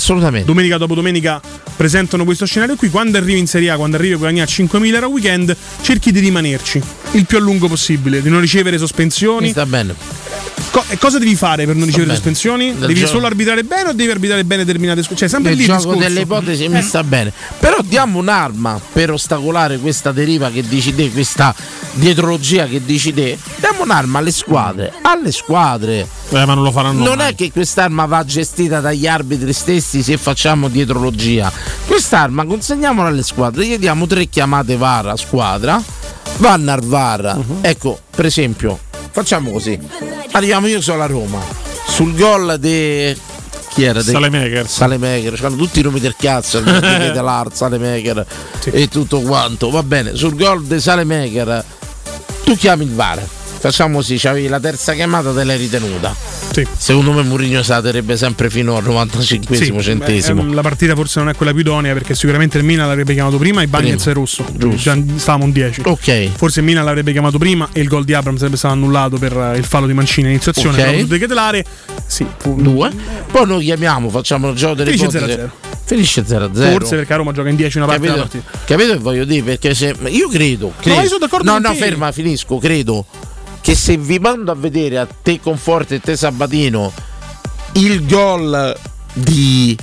domenica 0.46 0.78
dopo 0.78 0.96
domenica 0.96 1.42
presentano 1.76 2.24
questo 2.24 2.46
scenario 2.46 2.76
qui. 2.76 2.90
Quando 2.90 3.18
arrivi 3.18 3.40
in 3.40 3.48
Serie 3.48 3.72
A, 3.72 3.76
quando 3.76 3.98
arrivi 3.98 4.14
a 4.14 4.18
guadagnare 4.18 4.50
5.000 4.50 4.94
euro 4.94 5.06
a 5.06 5.10
weekend, 5.10 5.56
cerchi 5.82 6.12
di 6.12 6.20
rimanerci 6.20 6.82
il 7.14 7.26
più 7.26 7.38
a 7.38 7.42
lungo 7.42 7.68
possibile, 7.68 8.22
di 8.22 8.30
non 8.30 8.40
ricevere 8.40 8.72
Mi 8.72 8.82
sospensioni. 8.82 9.50
sta 9.50 9.66
bene. 9.66 9.96
Co- 10.72 10.84
e 10.88 10.98
cosa 11.00 11.18
devi 11.18 11.36
fare 11.36 11.66
per 11.66 11.76
non 11.76 11.88
ricevere 11.88 12.14
sospensioni? 12.14 12.78
Devi 12.78 12.94
gioco. 12.94 13.08
solo 13.14 13.26
arbitrare 13.26 13.64
bene 13.64 13.90
o 13.90 13.94
devi 13.94 14.12
arbitrare 14.12 14.44
bene 14.46 14.64
determinate 14.66 15.02
scu- 15.02 15.18
Cioè, 15.18 15.28
sempre 15.28 15.52
Il 15.52 15.58
lì 15.58 15.64
il 15.64 15.68
gioco 15.70 15.80
discorso. 15.82 16.08
delle 16.08 16.20
ipotesi 16.22 16.68
mi 16.68 16.82
sta 16.84 17.04
bene. 17.04 17.34
Però 17.60 17.78
diamo 17.84 18.20
un'arma 18.20 18.80
per 18.94 19.12
ostacolare 19.12 19.80
questa 19.80 20.12
deriva 20.12 20.52
che 20.52 20.62
dici 20.62 20.94
te, 20.94 21.10
questa 21.12 21.56
dietrologia 21.94 22.66
che 22.68 22.84
dici 22.86 23.14
te. 23.14 23.38
Diamo 23.58 23.82
un'arma 23.84 24.20
alle 24.20 24.32
squadre. 24.32 24.94
Alle 25.02 25.32
squadre. 25.32 26.08
Eh, 26.30 26.46
ma 26.46 26.54
non 26.54 26.64
lo 26.64 26.72
faranno 26.72 27.04
Non 27.04 27.18
mai. 27.18 27.32
è 27.32 27.36
che 27.36 27.52
quest'arma 27.52 28.06
va 28.06 28.24
gestita 28.24 28.80
dagli 28.80 29.08
arbitri 29.08 29.52
stessi 29.54 30.04
se 30.04 30.18
facciamo 30.18 30.68
dietrologia. 30.70 31.52
Quest'arma 31.88 32.46
consegniamola 32.46 33.08
alle 33.10 33.24
squadre, 33.24 33.66
gli 33.66 33.78
diamo 33.80 34.06
tre 34.06 34.28
chiamate 34.28 34.78
VAR 34.78 35.08
a 35.08 35.16
squadra, 35.18 35.82
vanno 36.38 36.72
al 36.72 36.84
VAR. 36.84 37.38
Mhm. 37.38 37.58
Ecco, 37.62 38.00
per 38.16 38.26
esempio, 38.26 38.80
facciamo 39.12 39.52
così. 39.52 39.80
Arriviamo 40.32 40.68
io 40.68 40.82
sono 40.82 41.02
a 41.02 41.06
Roma. 41.06 41.40
Sul 41.88 42.16
gol 42.16 42.58
di 42.60 43.16
chi 43.70 43.84
era? 43.84 44.02
De- 44.02 44.12
Salemaker. 44.12 44.68
Salemaker, 44.68 45.34
c'hanno 45.40 45.56
tutti 45.56 45.80
i 45.80 45.84
nomi 45.84 46.00
del 46.00 46.16
cazzo, 46.18 46.60
dell'Art, 46.60 47.54
Salemaker 47.56 48.26
e 48.66 48.88
tutto 48.88 49.22
quanto. 49.22 49.70
Va 49.70 49.84
bene, 49.84 50.16
sul 50.16 50.36
gol 50.36 50.64
di 50.66 50.80
Salemaker 50.80 51.64
tu 52.44 52.56
chiami 52.56 52.84
il 52.86 52.94
VAR. 52.94 53.22
Facciamo 53.60 53.98
così, 53.98 54.18
c'avevi 54.18 54.48
la 54.48 54.60
terza 54.60 54.94
chiamata, 54.94 55.34
te 55.34 55.44
l'hai 55.44 55.58
ritenuta. 55.58 56.16
Sì. 56.52 56.66
Secondo 56.78 57.12
me 57.12 57.24
Mourinho 57.24 57.62
se 57.62 57.74
la 57.74 57.82
terrebbe 57.82 58.16
sempre 58.16 58.50
fino 58.50 58.78
al 58.78 58.84
95 58.84 59.56
Sì, 59.56 59.74
centesimo. 59.82 60.44
beh, 60.44 60.54
la 60.54 60.62
partita 60.62 60.96
forse 60.96 61.20
non 61.20 61.28
è 61.30 61.36
quella 61.36 61.52
più 61.52 61.62
idonea 61.62 61.92
perché 61.94 62.16
sicuramente 62.16 62.58
il 62.58 62.64
Milan 62.64 62.88
l'avrebbe 62.88 63.14
chiamato 63.14 63.38
prima 63.38 63.62
e 63.62 63.68
Bagnez 63.68 64.06
è 64.08 64.14
rosso. 64.14 64.46
Giusto. 64.54 64.78
Già 64.78 64.98
stavamo 65.18 65.44
un 65.44 65.52
10. 65.52 65.82
Ok, 65.86 66.30
Forse 66.38 66.60
il 66.62 66.66
Milan 66.66 66.86
l'avrebbe 66.86 67.12
chiamato 67.12 67.38
prima 67.38 67.68
e 67.74 67.82
il 67.82 67.88
gol 67.90 68.06
di 68.06 68.14
Abram 68.14 68.38
sarebbe 68.38 68.56
stato 68.58 68.74
annullato 68.76 69.18
per 69.18 69.36
eh, 69.36 69.58
il 69.58 69.66
fallo 69.66 69.88
di 69.88 69.94
Mancini 69.94 70.28
in 70.28 70.34
iniziazione. 70.34 70.82
Ok. 70.82 70.90
però 70.92 71.06
decretare. 71.06 71.66
Sì, 72.06 72.26
due. 72.44 72.92
Poi 73.30 73.46
noi 73.46 73.64
chiamiamo, 73.66 74.10
facciamo 74.10 74.50
il 74.50 74.56
gioco 74.56 74.76
delle 74.76 74.92
Finisce 74.92 75.18
ipotesi. 75.18 75.38
0-0. 75.40 75.50
Finisce 75.84 76.24
0-0. 76.26 76.72
Forse 76.72 76.96
perché 76.96 77.14
a 77.14 77.16
Roma 77.18 77.32
gioca 77.34 77.50
in 77.50 77.56
10 77.56 77.78
una 77.78 77.86
parte 77.88 78.02
della 78.02 78.14
Capito? 78.24 78.42
partita. 78.46 78.66
Capito 78.66 78.94
che 78.94 79.00
voglio 79.00 79.26
dire? 79.26 79.42
Perché 79.44 79.74
se 79.76 79.96
io 80.08 80.30
credo. 80.30 80.72
credo 80.80 80.96
ma 80.96 81.02
io 81.02 81.08
sono 81.08 81.20
d'accordo 81.20 81.46
no, 81.46 81.54
con 81.54 81.62
no, 81.64 81.72
te. 81.72 81.76
ferma, 81.78 82.12
finisco. 82.12 82.58
Credo 82.58 83.06
che 83.62 83.76
se 83.76 83.98
vi 83.98 84.20
mando 84.20 84.52
a 84.52 84.56
vedere 84.56 84.98
a 85.00 85.08
te 85.08 85.40
Conforte 85.40 85.96
e 85.96 86.00
te 86.00 86.16
Sabatino 86.16 86.92
il 87.74 88.06
gol 88.08 88.76
di 89.14 89.78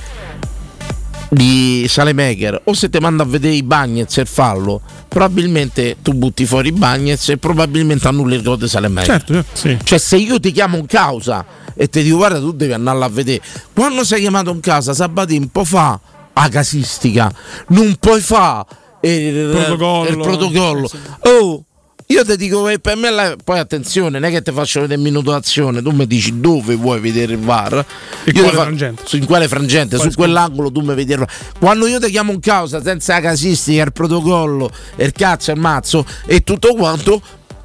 di 1.28 1.86
Salemaker 1.88 2.62
o 2.64 2.72
se 2.72 2.88
ti 2.88 2.98
mando 2.98 3.22
a 3.24 3.26
vedere 3.26 3.54
i 3.54 3.62
Bagnets 3.64 4.16
e 4.18 4.20
il 4.22 4.26
fallo 4.28 4.80
probabilmente 5.08 5.96
tu 6.00 6.12
butti 6.12 6.46
fuori 6.46 6.68
i 6.68 6.72
Bagnets 6.72 7.30
e 7.30 7.36
probabilmente 7.36 8.06
annulli 8.06 8.36
il 8.36 8.42
gol 8.42 8.58
di 8.58 8.68
Salemaker 8.68 9.06
Certo, 9.06 9.32
certo. 9.32 9.48
Sì. 9.56 9.78
cioè, 9.82 9.98
se 9.98 10.16
io 10.16 10.38
ti 10.38 10.52
chiamo 10.52 10.76
in 10.76 10.86
causa 10.86 11.44
e 11.78 11.88
ti 11.88 12.02
dico, 12.02 12.16
guarda, 12.16 12.38
tu 12.38 12.52
devi 12.52 12.72
andarla 12.72 13.04
a 13.04 13.08
vedere. 13.10 13.42
Quando 13.74 14.02
sei 14.02 14.20
chiamato 14.22 14.50
in 14.50 14.60
causa, 14.60 14.94
Sabatini, 14.94 15.46
può 15.48 15.62
fa 15.62 16.00
la 16.32 16.48
casistica, 16.48 17.30
non 17.68 17.96
puoi 18.00 18.20
fa 18.22 18.64
il 19.02 19.50
Protocollo. 19.52 20.08
il 20.08 20.16
protocollo. 20.18 20.90
Oh, 21.20 21.64
io 22.08 22.24
ti 22.24 22.36
dico, 22.36 22.68
eh, 22.68 22.78
per 22.78 22.96
me, 22.96 23.10
la- 23.10 23.36
poi 23.42 23.58
attenzione, 23.58 24.18
non 24.18 24.28
è 24.28 24.30
che 24.32 24.40
ti 24.42 24.52
faccio 24.52 24.80
vedere 24.80 25.00
minuto 25.00 25.32
d'azione, 25.32 25.82
tu 25.82 25.90
mi 25.90 26.06
dici 26.06 26.40
dove 26.40 26.74
vuoi 26.76 27.00
vedere 27.00 27.32
il 27.32 27.38
VAR. 27.40 27.84
In 28.24 28.32
quale 28.32 28.48
fa- 28.50 28.62
frangente? 28.62 29.02
su- 29.04 29.16
in 29.16 29.26
quale 29.26 29.48
frangente? 29.48 29.96
Quale 29.96 30.10
su 30.10 30.16
quell'angolo 30.16 30.70
tu 30.70 30.80
mi 30.82 30.94
vedi 30.94 31.12
il 31.12 31.18
VAR. 31.18 31.30
Quando 31.58 31.86
io 31.86 31.98
ti 31.98 32.10
chiamo 32.10 32.30
in 32.32 32.40
causa 32.40 32.80
senza 32.82 33.14
la 33.14 33.20
casistica, 33.20 33.82
il 33.82 33.92
protocollo, 33.92 34.70
il 34.96 35.12
cazzo, 35.12 35.50
il 35.50 35.58
mazzo 35.58 36.06
e 36.26 36.42
tutto 36.44 36.74
quanto, 36.74 37.20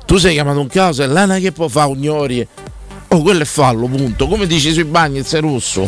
tu 0.06 0.18
sei 0.18 0.34
chiamato 0.34 0.60
in 0.60 0.68
causa 0.68 1.04
e 1.04 1.08
l'ana 1.08 1.38
che 1.38 1.52
può 1.52 1.68
fare 1.68 1.90
Ugnori? 1.92 2.46
Oh, 3.10 3.22
quello 3.22 3.42
è 3.44 3.46
fallo, 3.46 3.88
punto. 3.88 4.28
Come 4.28 4.48
dici 4.48 4.72
sui 4.74 4.86
bagni, 4.86 5.24
sei 5.24 5.42
rosso. 5.42 5.88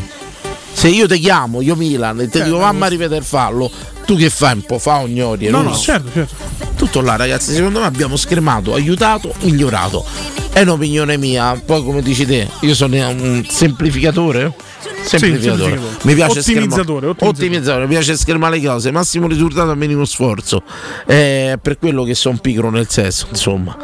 Se 0.74 0.90
io 0.90 1.08
ti 1.08 1.20
chiamo, 1.20 1.62
io 1.62 1.76
Milan, 1.76 2.20
e 2.20 2.26
ti 2.26 2.32
Certo, 2.38 2.48
dico 2.50 2.60
mamma 2.60 2.88
ripete 2.88 3.16
il 3.16 3.24
fallo, 3.24 3.72
tu 4.06 4.16
che 4.16 4.30
fai? 4.30 4.54
Un 4.54 4.62
po' 4.64 4.80
fa 4.80 4.98
Ugnori, 4.98 5.46
è 5.48 5.50
No, 5.50 5.62
no, 5.62 5.70
rosso. 5.70 5.82
certo, 5.84 6.10
certo. 6.14 6.36
Tutto 6.76 7.02
là, 7.02 7.16
ragazzi. 7.16 7.54
Secondo 7.54 7.80
me 7.80 7.86
abbiamo 7.86 8.16
schermato, 8.16 8.74
aiutato, 8.74 9.34
migliorato. 9.42 10.06
È 10.52 10.62
un'opinione 10.62 11.18
mia. 11.18 11.60
Poi, 11.64 11.84
come 11.84 12.02
dici 12.02 12.26
te, 12.26 12.48
io 12.62 12.76
sono 12.76 12.96
un 13.10 13.46
semplificatore. 13.48 14.54
Semplificatore. 15.04 15.80
Mi 16.04 16.14
piace 16.16 16.40
Ottimizzatore, 16.40 16.42
schermare- 16.42 17.08
ottimizzatore. 17.08 17.16
ottimizzatore, 17.30 17.84
mi 17.84 17.90
piace 17.90 18.18
schermare 18.18 18.60
le 18.60 18.66
cose. 18.68 18.92
Massimo 18.92 19.28
risultato 19.28 19.72
a 19.72 19.76
minimo 19.76 20.06
sforzo. 20.06 20.64
È 21.06 21.58
per 21.62 21.78
quello 21.78 22.04
che 22.04 22.16
sono 22.16 22.38
pigro 22.38 22.70
nel 22.70 22.88
sesso, 22.90 23.28
insomma. 23.30 23.78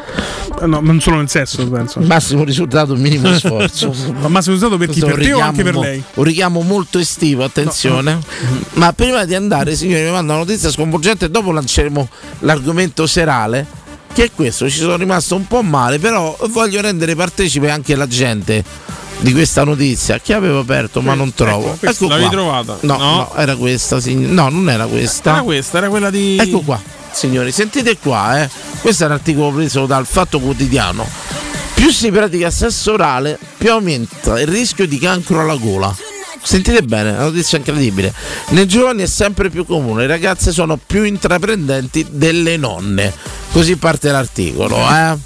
Eh, 0.61 0.65
No, 0.65 0.79
non 0.81 0.99
solo 0.99 1.17
nel 1.17 1.29
sesso, 1.29 1.67
penso. 1.69 1.99
Massimo 2.01 2.43
risultato, 2.43 2.95
minimo 2.95 3.33
sforzo. 3.37 3.93
Ma 4.19 4.27
massimo 4.27 4.55
risultato 4.55 4.77
per 4.77 4.89
chi? 4.89 4.99
Questo 4.99 5.17
Per 5.17 5.25
te 5.25 5.33
o 5.33 5.39
anche 5.39 5.63
per 5.63 5.75
lei? 5.77 6.03
Un 6.15 6.23
richiamo 6.23 6.61
molto 6.61 6.99
estivo, 6.99 7.43
attenzione. 7.43 8.19
Ma 8.73 8.91
prima 8.93 9.23
di 9.25 9.35
andare, 9.35 9.75
signori, 9.75 10.03
mi 10.03 10.11
manda 10.11 10.33
una 10.33 10.43
notizia 10.43 10.69
sconvolgente 10.69 11.25
e 11.25 11.29
dopo 11.29 11.51
lanceremo 11.51 12.09
l'argomento 12.39 13.07
serale. 13.07 13.65
Che 14.11 14.23
è 14.25 14.31
questo, 14.33 14.67
ci 14.69 14.79
sono 14.79 14.97
rimasto 14.97 15.35
un 15.35 15.45
po' 15.47 15.61
male, 15.61 15.99
però 15.99 16.35
voglio 16.49 16.81
rendere 16.81 17.15
partecipe 17.15 17.69
anche 17.69 17.95
la 17.95 18.07
gente 18.07 18.63
di 19.20 19.34
questa 19.34 19.63
notizia 19.63 20.20
che 20.20 20.34
avevo 20.34 20.59
aperto 20.59 21.01
ma 21.01 21.13
non 21.13 21.34
trovo. 21.34 21.76
questa 21.80 21.89
Ecco 22.05 22.07
l'avevi 22.07 22.30
trovata? 22.30 22.78
No, 22.82 22.97
No. 22.97 23.11
no, 23.15 23.36
era 23.36 23.55
questa, 23.55 23.99
signor- 23.99 24.32
no, 24.32 24.49
non 24.49 24.70
era 24.70 24.86
questa. 24.86 25.32
Era 25.32 25.41
questa, 25.41 25.78
era 25.78 25.89
quella 25.89 26.09
di. 26.09 26.38
Ecco 26.39 26.61
qua, 26.61 26.82
signori, 27.11 27.51
sentite 27.51 27.97
qua, 27.97 28.41
eh. 28.43 28.49
Questo 28.82 29.03
è 29.03 29.05
un 29.07 29.13
articolo 29.13 29.51
preso 29.51 29.86
dal 29.86 30.05
Fatto 30.05 30.39
Quotidiano. 30.39 31.07
Più 31.74 31.91
si 31.91 32.11
pratica 32.11 32.49
sesso 32.51 32.93
orale, 32.93 33.38
più 33.57 33.72
aumenta 33.72 34.39
il 34.39 34.47
rischio 34.47 34.86
di 34.88 34.97
cancro 34.99 35.41
alla 35.41 35.55
gola. 35.55 35.93
Sentite 36.41 36.82
bene, 36.84 37.11
una 37.11 37.24
notizia 37.26 37.57
incredibile. 37.57 38.13
Nei 38.49 38.65
giovani 38.65 39.03
è 39.03 39.05
sempre 39.07 39.49
più 39.49 39.65
comune, 39.65 40.01
le 40.01 40.07
ragazze 40.07 40.51
sono 40.53 40.78
più 40.78 41.03
intraprendenti 41.03 42.05
delle 42.11 42.55
nonne. 42.57 43.13
Così 43.51 43.76
parte 43.76 44.09
l'articolo, 44.11 44.78
eh. 44.78 45.17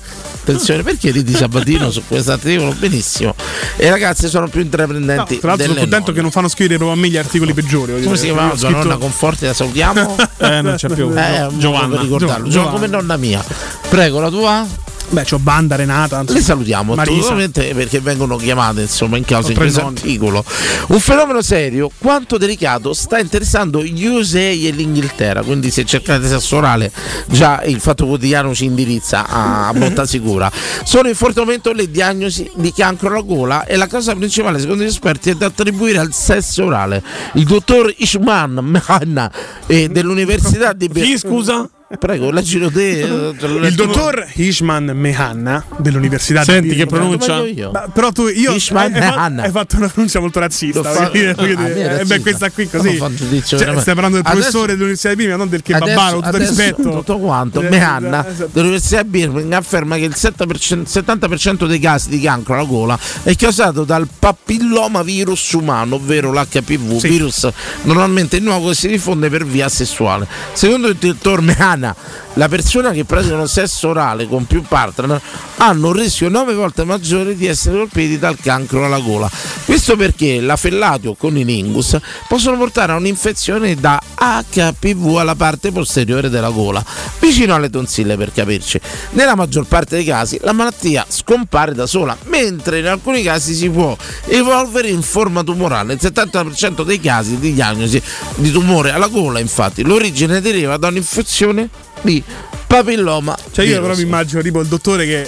Attenzione, 0.44 0.84
perché 0.84 1.10
ridi 1.12 1.34
Sabatino 1.34 1.90
su 1.90 2.04
questo 2.06 2.34
articolo? 2.34 2.74
Benissimo. 2.78 3.34
E 3.78 3.90
ragazze 3.90 4.28
sono 4.28 4.50
più 4.50 4.60
No, 4.60 4.66
intraprendenti 4.66 5.40
tra 5.40 5.48
l'altro 5.50 5.68
sono 5.68 5.80
contento 5.80 6.00
nonne. 6.08 6.14
che 6.18 6.22
non 6.22 6.32
fanno 6.32 6.48
scrivere 6.50 6.76
proprio 6.78 6.98
a 6.98 7.02
me 7.02 7.08
gli 7.10 7.16
articoli 7.18 7.54
peggiori. 7.54 8.04
Come 8.04 8.18
si 8.18 8.26
chiamava 8.26 8.58
scritto- 8.58 8.70
nonna 8.78 8.98
Conforti? 8.98 9.46
La 9.46 9.54
salutiamo? 9.54 10.16
Eh, 10.40 10.62
non 10.62 10.76
c'è 10.76 10.90
più. 10.90 11.06
Eh, 11.16 11.40
modo 11.44 11.58
Giovanna. 11.58 12.02
Giovanna. 12.18 12.50
Gio- 12.50 12.68
come 12.70 12.88
nonna 12.88 13.16
mia. 13.16 13.42
Prego, 13.90 14.20
la 14.20 14.30
tua? 14.30 14.68
Beh, 15.14 15.26
c'ho 15.26 15.38
Banda, 15.38 15.76
Renata. 15.76 16.22
insomma, 16.22 16.40
Le 16.40 16.44
salutiamo 16.44 16.94
assolutamente 16.96 17.76
perché 17.76 18.00
vengono 18.00 18.36
chiamate 18.36 18.82
insomma 18.82 19.18
in 19.18 19.24
causa 19.24 19.52
in 19.52 19.58
questo 19.58 19.86
articolo. 19.86 20.44
Un 20.88 21.00
fenomeno 21.00 21.44
serio 21.44 21.92
quanto 22.00 22.40
delicato 22.40 22.94
sta 22.94 23.20
interessando 23.20 23.84
gli 23.84 24.08
USA 24.08 24.40
e 24.40 24.72
l'Inghilterra, 24.72 25.44
quindi 25.44 25.70
se 25.70 25.86
cercate 25.86 26.28
sesso 26.28 26.58
orale 26.58 26.92
già 27.28 27.62
il 27.64 27.80
Fatto 27.80 28.08
Quotidiano 28.08 28.56
ci 28.56 28.66
indirizza 28.66 29.28
a, 29.28 29.72
botta 29.76 30.08
sicura. 30.08 30.52
Sono 30.84 31.08
in 31.08 31.16
forte 31.16 31.42
aumento 31.42 31.74
le 31.74 31.92
diagnosi 31.92 32.50
di 32.56 32.74
cancro 32.74 33.10
alla 33.10 33.22
gola 33.22 33.66
e 33.66 33.76
la 33.76 33.86
causa 33.86 34.16
principale 34.16 34.60
secondo 34.60 34.82
gli 34.82 34.88
esperti 34.88 35.30
è 35.30 35.36
da 35.36 35.46
attribuire 35.46 36.00
al 36.00 36.12
sesso 36.12 36.66
orale. 36.66 37.04
Il 37.34 37.44
dottor 37.44 37.94
Ishman 37.96 38.60
Mehanna 38.64 39.32
eh, 39.68 39.90
dell'Università 39.90 40.74
di 40.74 40.90
Chi 40.90 41.20
scusa? 41.20 41.70
Prego, 42.00 42.32
leggilo 42.32 42.72
te. 42.72 43.02
eh, 43.02 43.36
te 43.38 43.46
Il 43.46 43.76
dottor 43.76 44.26
Ishman 44.34 44.86
Mehanna 44.96 45.64
dell'Università 45.78 46.44
Senti 46.44 46.70
di 46.70 46.76
che 46.76 46.88
pronuncia. 46.88 47.44
Ma 47.72 47.88
però 47.94 48.12
tu 48.12 48.28
io 48.30 48.54
Ishmael 48.54 48.92
hai, 48.94 49.00
hai 49.00 49.10
Mehanna. 49.12 49.44
hai 49.44 49.52
fatto 49.52 49.76
una 49.78 49.88
pronuncia 49.90 50.20
molto 50.20 50.40
razzista. 50.40 50.82
Fa- 50.82 51.10
dire, 51.10 51.36
Ah, 51.38 51.44
dire. 51.44 52.00
Eh, 52.00 52.06
beh, 52.06 52.20
questa 52.22 52.50
qui 52.50 52.68
così. 52.68 52.98
Cioè, 53.46 53.80
stai 53.80 53.94
parlando 53.94 54.16
del 54.18 54.26
Adesso- 54.26 54.32
professore 54.32 54.68
dell'Università 54.72 55.10
di 55.10 55.16
Birmingham, 55.18 55.40
non 55.40 55.50
del 55.50 55.62
kebabaro, 55.62 56.16
tutto 56.16 56.28
adesso 56.30 56.50
rispetto. 56.50 56.90
tutto 56.90 57.20
quanto 57.20 57.62
Eh, 57.62 57.70
Mehanna 57.70 58.28
esatto. 58.28 58.50
dell'Università 58.54 59.04
di 59.04 59.10
Birmingham 59.10 59.60
afferma 59.60 59.96
che 59.98 60.06
il 60.06 60.16
7%, 60.16 60.88
70% 60.90 61.68
dei 61.68 61.80
casi 61.80 62.10
di 62.10 62.20
cancro 62.22 62.56
alla 62.56 62.64
gola 62.64 62.98
è 63.22 63.36
causato 63.36 63.84
dal 63.84 64.08
papilloma 64.18 65.04
virus 65.04 65.52
umano, 65.52 65.96
ovvero 65.96 66.32
l'HPV, 66.32 66.98
Sì. 66.98 67.08
virus 67.08 67.48
normalmente 67.84 68.40
nuovo 68.40 68.70
che 68.70 68.76
si 68.76 68.88
diffonde 68.88 69.30
per 69.30 69.46
via 69.46 69.70
sessuale. 69.70 70.28
Secondo 70.54 70.88
il 70.88 70.96
dottor 70.96 71.42
Mehanna, 71.42 71.82
semana 71.84 71.96
la 72.34 72.48
persona 72.48 72.92
che 72.92 73.06
praticano 73.06 73.46
sesso 73.46 73.90
orale 73.90 74.28
con 74.28 74.46
più 74.46 74.64
partner 74.64 75.22
hanno 75.58 75.88
un 75.88 75.94
rischio 75.94 76.30
9 76.30 76.54
volte 76.54 76.84
maggiore 76.84 77.36
di 77.36 77.46
essere 77.46 77.78
colpiti 77.78 78.18
dal 78.18 78.38
cancro 78.40 78.86
alla 78.86 79.00
gola. 79.00 79.30
Questo 79.66 79.96
perché 79.96 80.42
la 80.42 80.56
fellatio 80.56 81.14
con 81.14 81.38
i 81.38 81.46
lingus 81.46 81.98
possono 82.28 82.58
portare 82.58 82.92
a 82.92 82.96
un'infezione 82.96 83.76
da 83.76 84.02
HPV 84.16 85.18
alla 85.18 85.36
parte 85.36 85.72
posteriore 85.72 86.30
della 86.30 86.50
gola, 86.50 86.84
vicino 87.20 87.54
alle 87.54 87.70
tonsille 87.70 88.18
per 88.18 88.32
capirci. 88.34 88.80
Nella 89.12 89.36
maggior 89.36 89.66
parte 89.66 89.96
dei 89.96 90.06
casi 90.06 90.40
la 90.42 90.54
malattia 90.54 91.06
scompare 91.08 91.74
da 91.74 91.86
sola, 91.86 92.18
mentre 92.26 92.80
in 92.80 92.88
alcuni 92.88 93.22
casi 93.24 93.54
si 93.54 93.70
può 93.70 93.96
evolvere 94.26 94.90
in 94.90 95.02
forma 95.02 95.44
tumorale. 95.44 95.94
Il 95.94 96.00
70% 96.02 96.84
dei 96.84 97.00
casi 97.00 97.40
di 97.40 97.54
diagnosi 97.54 98.02
di 98.36 98.52
tumore 98.52 98.92
alla 98.92 99.08
gola, 99.08 99.40
infatti, 99.40 99.84
l'origine 99.84 100.42
deriva 100.42 100.78
da 100.78 100.88
un'infezione 100.88 101.70
di 102.04 102.24
papilloma. 102.68 103.36
Cioè, 103.52 103.66
io 103.66 103.82
però 103.82 103.96
mi 103.96 104.02
immagino 104.04 104.42
tipo 104.42 104.62
il 104.62 104.68
dottore 104.68 105.06
che 105.06 105.28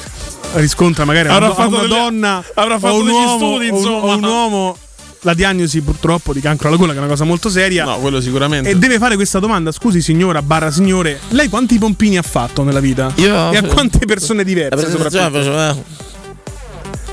riscontra 0.53 1.03
magari 1.05 1.28
Avrà 1.28 1.47
una, 1.47 1.53
fatto 1.55 1.67
una 1.69 1.80
delle- 1.80 1.95
donna 1.95 2.43
avrà 2.53 2.80
fatto 2.80 2.95
un 2.95 3.05
degli 3.05 3.13
uomo, 3.13 3.38
studi, 3.38 3.67
o 3.67 3.71
un- 3.73 3.78
insomma. 3.78 3.97
o 4.13 4.15
un 4.15 4.23
uomo 4.23 4.78
la 5.21 5.34
diagnosi 5.34 5.82
purtroppo 5.82 6.34
di 6.34 6.39
cancro 6.39 6.67
alla 6.67 6.78
gola, 6.78 6.91
che 6.91 6.97
è 6.97 7.01
una 7.01 7.09
cosa 7.09 7.23
molto 7.23 7.49
seria. 7.49 7.84
No, 7.84 7.97
quello 7.97 8.21
sicuramente. 8.21 8.69
E 8.69 8.76
deve 8.78 8.99
fare 8.99 9.15
questa 9.15 9.39
domanda, 9.39 9.71
scusi 9.71 9.99
signora, 10.01 10.43
barra 10.43 10.69
signore, 10.69 11.19
lei 11.30 11.49
quanti 11.49 11.80
pompini 11.80 12.17
ha 12.17 12.21
fatto 12.21 12.61
nella 12.63 12.80
vita? 12.80 13.11
Io- 13.15 13.51
e 13.51 13.57
a 13.57 13.63
quante 13.63 14.05
persone 14.05 14.43
La 14.43 14.47
diverse 14.47 14.69
presentazione 14.69 15.26
soprattutto? 15.26 15.51
faceva. 15.51 15.71
eh, 15.71 16.03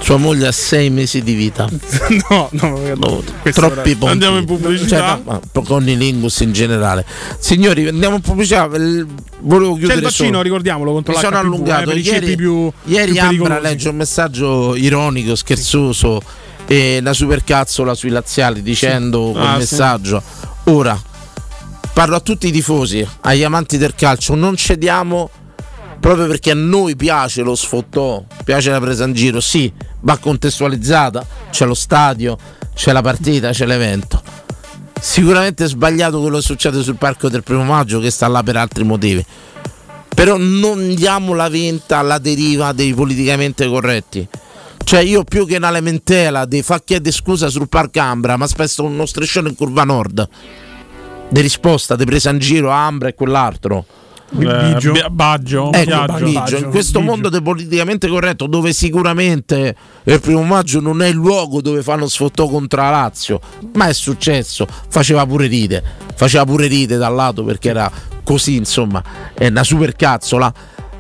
Sua 0.02 0.16
moglie 0.16 0.48
ha 0.48 0.52
sei 0.52 0.90
mesi 0.90 1.22
di 1.22 1.34
vita. 1.34 1.68
no, 2.28 2.48
no, 2.50 2.78
No, 2.96 3.22
questo 3.40 3.60
troppi 3.60 3.94
pompi. 3.94 4.12
Andiamo 4.12 4.38
in 4.38 4.44
pubblicità? 4.44 5.20
Cioè, 5.24 5.40
no, 5.52 5.62
con 5.62 5.88
i 5.88 5.96
lingus 5.96 6.40
in 6.40 6.52
generale. 6.52 7.04
Signori, 7.38 7.86
andiamo 7.86 8.16
in 8.16 8.20
pubblicità. 8.20 8.64
il- 8.74 9.06
Volevo 9.44 9.72
C'è 9.72 9.78
chiudere 9.78 9.98
il 9.98 10.04
vaccino, 10.04 10.28
solo. 10.28 10.42
ricordiamolo, 10.42 10.92
contro 10.92 11.12
Mi 11.14 11.18
sono 11.20 11.30
l'HPV, 11.30 11.42
eh, 11.42 11.46
allungato 11.46 11.90
i 11.92 12.00
ieri, 12.00 12.36
più, 12.36 12.72
ieri 12.84 13.12
più 13.12 13.20
Ambra 13.20 13.58
legge 13.60 13.88
un 13.88 13.96
messaggio 13.96 14.76
ironico, 14.76 15.34
scherzoso 15.34 16.20
e 16.66 16.98
una 17.00 17.12
supercazzola 17.12 17.94
sui 17.94 18.10
laziali 18.10 18.62
dicendo 18.62 19.30
quel 19.32 19.42
Ah, 19.44 19.52
sì. 19.54 19.58
messaggio. 19.58 20.22
Ora 20.64 21.00
parlo 21.92 22.14
a 22.16 22.20
tutti 22.20 22.46
i 22.46 22.52
tifosi, 22.52 23.06
agli 23.22 23.42
amanti 23.42 23.78
del 23.78 23.94
calcio, 23.96 24.34
non 24.36 24.54
cediamo 24.56 25.28
proprio 26.02 26.26
perché 26.26 26.50
a 26.50 26.54
noi 26.54 26.96
piace 26.96 27.42
lo 27.42 27.54
sfottò, 27.54 28.24
piace 28.42 28.72
la 28.72 28.80
presa 28.80 29.04
in 29.04 29.12
giro, 29.12 29.38
sì, 29.38 29.72
va 30.00 30.18
contestualizzata, 30.18 31.24
c'è 31.48 31.64
lo 31.64 31.74
stadio, 31.74 32.36
c'è 32.74 32.90
la 32.90 33.02
partita, 33.02 33.52
c'è 33.52 33.66
l'evento. 33.66 34.20
Sicuramente 35.00 35.62
è 35.62 35.68
sbagliato 35.68 36.20
quello 36.20 36.38
che 36.38 36.42
succede 36.42 36.82
sul 36.82 36.96
parco 36.96 37.28
del 37.28 37.44
primo 37.44 37.62
maggio 37.62 38.00
che 38.00 38.10
sta 38.10 38.26
là 38.26 38.42
per 38.42 38.56
altri 38.56 38.82
motivi. 38.82 39.24
Però 40.12 40.36
non 40.36 40.92
diamo 40.96 41.34
la 41.34 41.48
venta 41.48 41.98
alla 41.98 42.18
deriva 42.18 42.72
dei 42.72 42.92
politicamente 42.92 43.68
corretti. 43.68 44.26
Cioè 44.82 45.00
io 45.02 45.22
più 45.22 45.46
che 45.46 45.54
una 45.54 45.70
lamentela 45.70 46.46
di 46.46 46.62
fa 46.62 46.80
chiedere 46.80 47.14
scusa 47.14 47.48
sul 47.48 47.68
parco 47.68 48.00
Ambra, 48.00 48.36
ma 48.36 48.48
spesso 48.48 48.82
uno 48.82 49.06
striscione 49.06 49.50
in 49.50 49.54
curva 49.54 49.84
nord. 49.84 50.28
Di 51.28 51.40
risposta, 51.40 51.94
di 51.94 52.04
presa 52.04 52.30
in 52.30 52.40
giro 52.40 52.72
a 52.72 52.86
Ambra 52.86 53.08
e 53.08 53.14
quell'altro. 53.14 53.86
Eh, 54.38 54.72
Biggio. 54.74 54.92
Bia- 54.92 55.10
Baggio, 55.10 55.72
Ecco, 55.72 55.84
Biagio. 55.84 56.24
Biggio, 56.24 56.38
Baggio, 56.38 56.56
in 56.56 56.70
questo 56.70 56.98
Biggio. 57.00 57.10
mondo 57.10 57.28
del 57.28 57.42
politicamente 57.42 58.08
corretto, 58.08 58.46
dove 58.46 58.72
sicuramente 58.72 59.76
il 60.04 60.20
primo 60.20 60.42
maggio 60.42 60.80
non 60.80 61.02
è 61.02 61.08
il 61.08 61.14
luogo 61.14 61.60
dove 61.60 61.82
fanno 61.82 62.08
sfottò 62.08 62.48
contro 62.48 62.80
la 62.80 62.90
Lazio, 62.90 63.40
ma 63.74 63.88
è 63.88 63.92
successo, 63.92 64.66
faceva 64.88 65.26
pure 65.26 65.46
ride, 65.46 65.82
faceva 66.14 66.44
pure 66.44 66.66
ride 66.66 66.96
dal 66.96 67.14
lato 67.14 67.44
perché 67.44 67.68
era 67.68 67.90
così, 68.24 68.56
insomma, 68.56 69.02
è 69.34 69.48
una 69.48 69.64
supercazzola. 69.64 70.54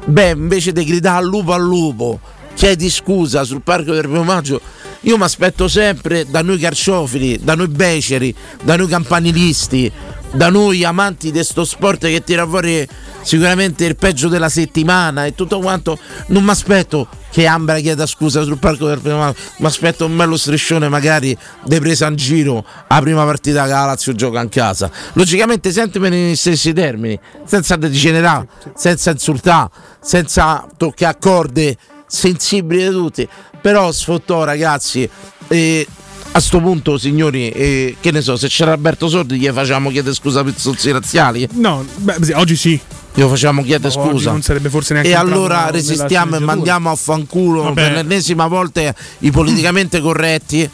Beh, 0.04 0.30
invece 0.30 0.72
di 0.72 0.84
gridare 0.84 1.18
al 1.18 1.26
lupo 1.26 1.52
al 1.52 1.62
lupo, 1.62 2.20
chiedi 2.54 2.90
scusa 2.90 3.44
sul 3.44 3.62
parco 3.62 3.92
del 3.92 4.02
primo 4.02 4.24
maggio. 4.24 4.60
Io 5.04 5.16
mi 5.16 5.24
aspetto 5.24 5.66
sempre 5.68 6.26
da 6.28 6.42
noi 6.42 6.58
carciofili, 6.58 7.40
da 7.42 7.54
noi 7.54 7.68
beceri, 7.68 8.32
da 8.62 8.76
noi 8.76 8.86
campanilisti, 8.86 9.90
da 10.32 10.48
noi 10.48 10.84
amanti 10.84 11.30
di 11.30 11.42
sto 11.44 11.64
sport 11.64 12.06
che 12.06 12.22
tira 12.24 12.46
fuori 12.46 12.86
sicuramente 13.22 13.84
il 13.84 13.96
peggio 13.96 14.28
della 14.28 14.48
settimana 14.48 15.26
e 15.26 15.34
tutto 15.34 15.58
quanto. 15.60 15.98
Non 16.28 16.44
mi 16.44 16.50
aspetto 16.50 17.06
che 17.30 17.46
Ambra 17.46 17.78
chieda 17.78 18.06
scusa 18.06 18.42
sul 18.42 18.58
parco 18.58 18.86
del 18.86 19.00
primo 19.00 19.18
maggio, 19.18 19.38
mi 19.58 19.66
aspetto 19.66 20.04
un 20.04 20.16
bello 20.16 20.36
striscione 20.36 20.88
magari 20.88 21.36
di 21.64 21.78
presa 21.78 22.08
in 22.08 22.16
giro 22.16 22.64
la 22.88 23.00
prima 23.00 23.24
partita 23.24 23.64
che 23.64 23.70
la 23.70 23.86
Lazio 23.86 24.14
gioca 24.14 24.40
in 24.40 24.48
casa. 24.48 24.90
Logicamente 25.14 25.70
sempre 25.72 26.08
negli 26.08 26.36
stessi 26.36 26.72
termini, 26.72 27.18
senza 27.44 27.76
degenerare, 27.76 28.48
senza 28.74 29.10
insultare, 29.10 29.70
senza 30.00 30.66
toccare 30.76 31.16
corde 31.18 31.76
sensibili 32.06 32.88
di 32.88 32.90
tutti. 32.90 33.28
Però 33.60 33.92
sfottò 33.92 34.44
ragazzi. 34.44 35.08
E 35.48 35.86
a 36.34 36.40
sto 36.40 36.60
punto, 36.60 36.96
signori, 36.98 37.50
eh, 37.50 37.96
che 38.00 38.10
ne 38.10 38.22
so, 38.22 38.36
se 38.36 38.48
c'era 38.48 38.72
Alberto 38.72 39.08
Sordi 39.08 39.38
gli 39.38 39.48
facciamo 39.48 39.90
chiedere 39.90 40.14
scusa 40.14 40.42
per 40.42 40.54
i 40.56 40.58
zozzi 40.58 40.90
razziali? 40.90 41.46
No, 41.52 41.84
beh, 41.96 42.34
oggi 42.34 42.56
sì. 42.56 42.80
Glielo 43.14 43.28
facciamo 43.28 43.62
chiedere 43.62 43.94
Oggi 43.94 44.08
scusa. 44.10 44.30
non 44.30 44.40
sarebbe 44.40 44.70
forse 44.70 44.94
neanche 44.94 45.10
E 45.10 45.14
allora 45.14 45.68
resistiamo 45.70 46.36
e 46.36 46.38
mandiamo 46.38 46.90
a 46.90 46.96
fanculo 46.96 47.64
Vabbè. 47.64 47.74
per 47.74 47.92
l'ennesima 47.92 48.46
volta 48.46 48.94
i 49.18 49.30
politicamente 49.30 50.00
corretti. 50.00 50.68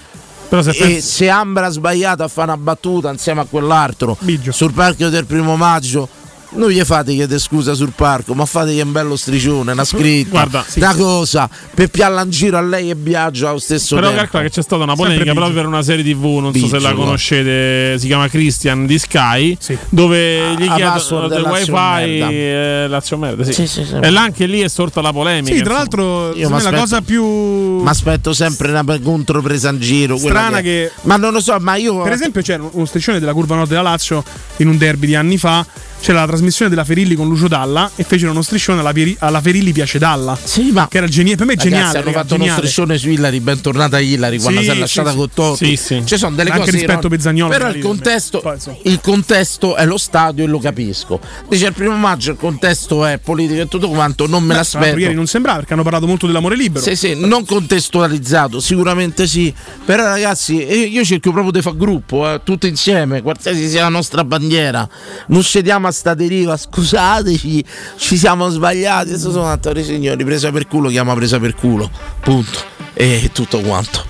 Se 0.48 0.70
E 0.70 0.74
pensi- 0.74 1.00
se 1.00 1.28
Ambra 1.28 1.66
ha 1.66 1.70
sbagliato 1.70 2.22
a 2.22 2.28
fare 2.28 2.52
una 2.52 2.56
battuta 2.56 3.10
insieme 3.10 3.40
a 3.40 3.44
quell'altro 3.44 4.16
Biggio. 4.20 4.52
sul 4.52 4.72
parco 4.72 5.08
del 5.08 5.26
primo 5.26 5.56
maggio, 5.56 6.08
non 6.50 6.70
gli 6.70 6.80
fate 6.82 7.12
chiedere 7.14 7.38
scusa 7.38 7.74
sul 7.74 7.92
parco, 7.94 8.34
ma 8.34 8.44
fategli 8.46 8.80
un 8.80 8.92
bello 8.92 9.16
stricione, 9.16 9.72
una 9.72 9.84
scritta, 9.84 10.30
Guarda, 10.30 10.64
sì, 10.66 10.78
una 10.78 10.94
cosa 10.94 11.48
per 11.74 11.88
piarla 11.88 12.22
in 12.22 12.30
giro 12.30 12.56
a 12.56 12.62
lei 12.62 12.90
e 12.90 12.96
Biagio 12.96 13.48
allo 13.48 13.58
stesso 13.58 13.94
Però 13.94 14.06
tempo. 14.08 14.22
calcola 14.22 14.42
che 14.44 14.50
c'è 14.50 14.62
stata 14.62 14.82
una 14.82 14.94
polemica 14.94 15.24
Biggio. 15.24 15.34
proprio 15.36 15.56
per 15.60 15.66
una 15.66 15.82
serie 15.82 16.04
TV, 16.04 16.24
non 16.24 16.52
so 16.54 16.58
se 16.66 16.76
Biggio, 16.76 16.78
la 16.78 16.92
conoscete, 16.94 17.98
si 17.98 18.06
chiama 18.06 18.28
Christian 18.28 18.86
di 18.86 18.98
Sky, 18.98 19.56
Sì. 19.60 19.76
dove 19.88 20.54
gli 20.58 20.66
Ah, 20.66 20.74
chiedono 20.74 21.28
del 21.28 21.42
Lazio 21.42 21.74
wifi 21.74 22.10
merda. 22.18 22.28
eh, 22.30 22.86
Lazio 22.88 23.16
merda, 23.18 23.44
sì. 23.44 23.52
Sì, 23.52 23.66
sì, 23.66 23.84
sì. 23.84 23.94
E 24.00 24.10
là 24.10 24.22
anche 24.22 24.46
lì 24.46 24.60
è 24.60 24.68
sorta 24.68 25.00
la 25.00 25.12
polemica. 25.12 25.54
Sì, 25.54 25.62
tra 25.62 25.74
l'altro, 25.74 26.34
Io 26.34 26.48
la 26.48 26.72
cosa 26.72 27.00
più. 27.02 27.24
Mi 27.24 27.88
aspetto 27.88 28.32
sempre 28.32 28.70
una 28.70 28.84
contropresa 29.00 29.70
in 29.70 29.80
giro. 29.80 30.16
Strana 30.16 30.60
che- 30.60 30.90
Ma 31.02 31.16
non 31.16 31.32
lo 31.32 31.40
so, 31.40 31.56
ma 31.60 31.76
io. 31.76 32.02
Per 32.02 32.12
esempio, 32.12 32.42
c'era 32.42 32.66
uno 32.70 32.84
striscione 32.86 33.18
della 33.18 33.32
curva 33.32 33.56
nord 33.56 33.68
della 33.68 33.82
Lazio 33.82 34.22
in 34.56 34.68
un 34.68 34.76
derby 34.78 35.06
di 35.08 35.14
anni 35.14 35.38
fa. 35.38 35.64
C'era 36.00 36.20
la 36.20 36.26
trasmissione 36.26 36.70
della 36.70 36.84
Ferilli 36.84 37.14
con 37.16 37.28
Lucio 37.28 37.48
Dalla 37.48 37.90
e 37.94 38.02
fecero 38.04 38.30
uno 38.30 38.40
striscione 38.40 38.80
alla, 38.80 38.92
Pieri- 38.92 39.16
alla 39.18 39.40
Ferilli 39.42 39.72
piace 39.72 39.98
Dalla. 39.98 40.38
Sì, 40.42 40.70
ma. 40.70 40.86
Che 40.88 40.96
era 40.96 41.06
geniale. 41.08 41.36
Per 41.36 41.44
me 41.46 41.52
è 41.52 41.56
Ragazzi, 41.56 41.74
geniale. 41.74 41.98
hanno 41.98 42.10
fatto 42.12 42.34
uno 42.34 42.44
geniale. 42.44 42.58
striscione 42.60 42.98
su 42.98 43.08
Hillary, 43.10 43.40
bentornata 43.40 43.98
Hillary 43.98 44.38
quando 44.38 44.60
Sì, 44.60 44.66
si 44.66 44.72
è 44.72 44.74
lasciata 44.78 45.10
sì. 45.10 45.16
con 45.16 45.28
Totti. 45.34 45.66
Sì, 45.66 45.76
sì. 45.76 46.02
Ci 46.06 46.16
sono 46.16 46.34
delle 46.36 46.50
Anche 46.50 46.64
cose. 46.66 46.76
rispetto 46.76 47.00
no? 47.02 47.08
Pezzagnolo, 47.08 47.50
Però 47.50 47.68
il 47.70 47.78
contesto, 47.82 48.40
poi, 48.40 48.56
il 48.84 49.00
contesto 49.02 49.76
è 49.76 49.84
lo 49.84 49.98
stadio 49.98 50.44
e 50.44 50.46
lo 50.46 50.58
capisco. 50.58 51.20
Dice 51.48 51.66
il 51.66 51.72
primo 51.74 51.96
maggio 51.96 52.30
il 52.30 52.36
contesto 52.38 53.04
è 53.04 53.18
politico 53.18 53.60
e 53.60 53.68
tutto 53.68 53.88
quanto, 53.88 54.26
non 54.26 54.42
me 54.42 54.48
Beh, 54.48 54.54
l'aspetto. 54.54 54.98
ieri 54.98 55.14
non 55.14 55.26
sembrava 55.26 55.58
perché 55.58 55.74
hanno 55.74 55.82
parlato 55.82 56.06
molto 56.06 56.26
dell'amore 56.26 56.56
libero. 56.56 56.82
Sì, 56.84 56.96
sì, 56.96 57.14
non 57.18 57.44
contestualizzato, 57.44 58.60
sicuramente 58.60 59.26
sì. 59.26 59.52
Però 59.84 60.04
ragazzi, 60.04 60.54
io 60.54 61.04
cerco 61.04 61.32
proprio 61.32 61.52
di 61.52 61.60
fare 61.60 61.76
gruppo, 61.76 62.32
eh, 62.32 62.40
tutti 62.44 62.66
insieme, 62.68 63.20
qualsiasi 63.20 63.68
sia 63.68 63.82
la 63.82 63.88
nostra 63.88 64.24
bandiera. 64.24 64.88
Non 65.28 65.42
cediamo 65.88 65.90
a 65.90 65.92
sta 65.92 66.14
deriva, 66.14 66.56
scusateci, 66.56 67.64
ci 67.96 68.16
siamo 68.16 68.48
sbagliati. 68.48 69.10
Adesso 69.10 69.30
sono 69.30 69.50
attori 69.50 69.82
signori, 69.82 70.24
presa 70.24 70.50
per 70.50 70.66
culo, 70.66 70.88
chiama 70.88 71.14
presa 71.14 71.38
per 71.38 71.54
culo. 71.54 71.90
Punto. 72.20 72.76
E 72.94 73.30
tutto 73.32 73.60
quanto. 73.60 74.04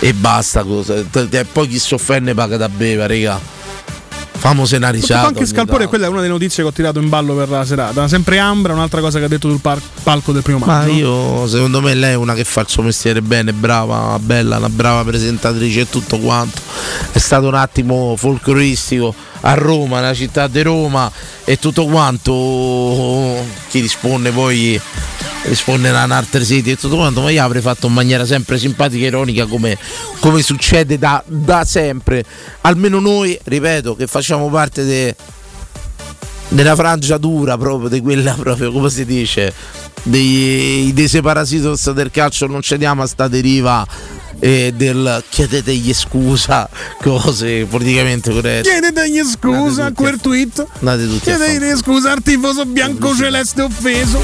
E 0.00 0.12
basta 0.12 0.62
cosa. 0.64 0.94
E 0.94 1.44
poi 1.44 1.68
chi 1.68 1.78
si 1.78 1.94
offende 1.94 2.34
paga 2.34 2.56
da 2.56 2.68
beva, 2.68 3.06
raga. 3.06 3.40
Famose 4.44 4.76
una 4.76 4.90
risata. 4.90 5.28
anche 5.28 5.46
Scalpore, 5.46 5.86
quella 5.86 6.04
è 6.04 6.08
una 6.10 6.20
delle 6.20 6.30
notizie 6.34 6.62
che 6.62 6.68
ho 6.68 6.72
tirato 6.72 7.00
in 7.00 7.08
ballo 7.08 7.34
per 7.34 7.48
la 7.48 7.64
serata. 7.64 8.06
Sempre 8.08 8.38
Ambra, 8.38 8.74
un'altra 8.74 9.00
cosa 9.00 9.18
che 9.18 9.24
ha 9.24 9.28
detto 9.28 9.48
sul 9.48 9.58
par- 9.58 9.80
palco 10.02 10.32
del 10.32 10.42
primo 10.42 10.58
Ma 10.58 10.66
maggio. 10.80 10.90
io, 10.90 11.48
secondo 11.48 11.80
me, 11.80 11.94
lei 11.94 12.10
è 12.12 12.14
una 12.14 12.34
che 12.34 12.44
fa 12.44 12.60
il 12.60 12.68
suo 12.68 12.82
mestiere 12.82 13.22
bene, 13.22 13.54
brava, 13.54 14.18
bella, 14.18 14.58
una 14.58 14.68
brava 14.68 15.02
presentatrice 15.02 15.80
e 15.80 15.88
tutto 15.88 16.18
quanto. 16.18 16.60
È 17.10 17.16
stato 17.16 17.46
un 17.48 17.54
attimo 17.54 18.16
folcloristico 18.18 19.14
a 19.40 19.54
Roma, 19.54 20.00
nella 20.00 20.12
città 20.12 20.46
di 20.46 20.60
Roma 20.60 21.10
e 21.42 21.58
tutto 21.58 21.86
quanto. 21.86 22.32
Chi 23.70 23.80
risponde 23.80 24.30
poi 24.30 24.78
risponderà 25.44 26.04
in 26.04 26.10
altre 26.10 26.44
sedi 26.44 26.72
e 26.72 26.76
tutto 26.76 26.96
quanto, 26.96 27.20
ma 27.22 27.30
io 27.30 27.42
avrei 27.42 27.62
fatto 27.62 27.86
in 27.86 27.92
maniera 27.92 28.24
sempre 28.24 28.58
simpatica 28.58 29.04
e 29.04 29.08
ironica 29.08 29.46
come, 29.46 29.76
come 30.20 30.42
succede 30.42 30.98
da, 30.98 31.22
da 31.26 31.64
sempre. 31.64 32.24
Almeno 32.62 33.00
noi, 33.00 33.38
ripeto, 33.42 33.96
che 33.96 34.06
facciamo 34.06 34.48
parte 34.48 34.84
de- 34.84 35.14
della 36.48 36.76
frangia 36.76 37.18
dura 37.18 37.56
proprio 37.56 37.88
di 37.88 38.00
quella 38.00 38.32
proprio 38.38 38.70
come 38.70 38.90
si 38.90 39.04
dice 39.04 39.52
dei, 40.02 40.92
dei 40.92 41.08
separatitos 41.08 41.90
del 41.92 42.10
calcio 42.10 42.46
non 42.46 42.60
cediamo 42.60 43.02
a 43.02 43.06
sta 43.06 43.28
deriva 43.28 43.84
eh, 44.44 44.74
del 44.76 45.24
chiedetegli 45.26 45.94
scusa 45.94 46.68
cose 47.00 47.64
politicamente 47.64 48.30
corrette 48.30 48.68
Chiedetegli 48.68 49.24
scusa 49.24 49.86
a 49.86 49.92
quel 49.92 50.20
tweet. 50.20 50.66
andate 50.80 51.06
tutti 51.06 51.20
Chiedetegli 51.20 51.74
scusa 51.78 52.12
al 52.12 52.22
tifoso 52.22 52.66
bianco 52.66 53.14
celeste 53.14 53.62
offeso. 53.62 54.20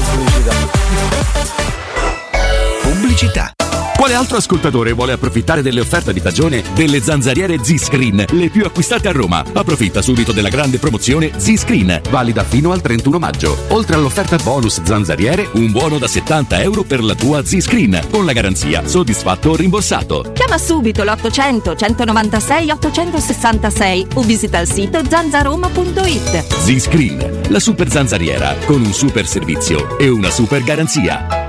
Pubblicità. 2.83 3.60
Quale 4.01 4.15
altro 4.15 4.37
ascoltatore 4.37 4.93
vuole 4.93 5.11
approfittare 5.11 5.61
delle 5.61 5.79
offerte 5.79 6.11
di 6.11 6.19
stagione 6.19 6.63
delle 6.73 7.01
zanzariere 7.01 7.63
Z-Screen, 7.63 8.25
le 8.31 8.49
più 8.49 8.65
acquistate 8.65 9.07
a 9.07 9.11
Roma? 9.11 9.45
Approfitta 9.53 10.01
subito 10.01 10.31
della 10.31 10.49
grande 10.49 10.79
promozione 10.79 11.33
Z-Screen, 11.37 12.01
valida 12.09 12.43
fino 12.43 12.71
al 12.71 12.81
31 12.81 13.19
maggio. 13.19 13.55
Oltre 13.67 13.93
all'offerta 13.93 14.37
bonus 14.37 14.81
zanzariere, 14.81 15.49
un 15.53 15.69
buono 15.69 15.99
da 15.99 16.07
70 16.07 16.61
euro 16.63 16.81
per 16.81 17.03
la 17.03 17.13
tua 17.13 17.45
Z-Screen, 17.45 18.07
con 18.09 18.25
la 18.25 18.33
garanzia 18.33 18.87
soddisfatto 18.87 19.51
o 19.51 19.55
rimborsato. 19.55 20.31
Chiama 20.33 20.57
subito 20.57 21.03
l'800 21.03 21.77
196 21.77 22.71
866 22.71 24.07
o 24.15 24.23
visita 24.23 24.57
il 24.57 24.67
sito 24.67 24.99
zanzaroma.it. 25.07 26.47
Z-Screen, 26.47 27.41
la 27.49 27.59
super 27.59 27.87
zanzariera, 27.87 28.55
con 28.65 28.83
un 28.83 28.93
super 28.93 29.27
servizio 29.27 29.99
e 29.99 30.09
una 30.09 30.31
super 30.31 30.63
garanzia. 30.63 31.40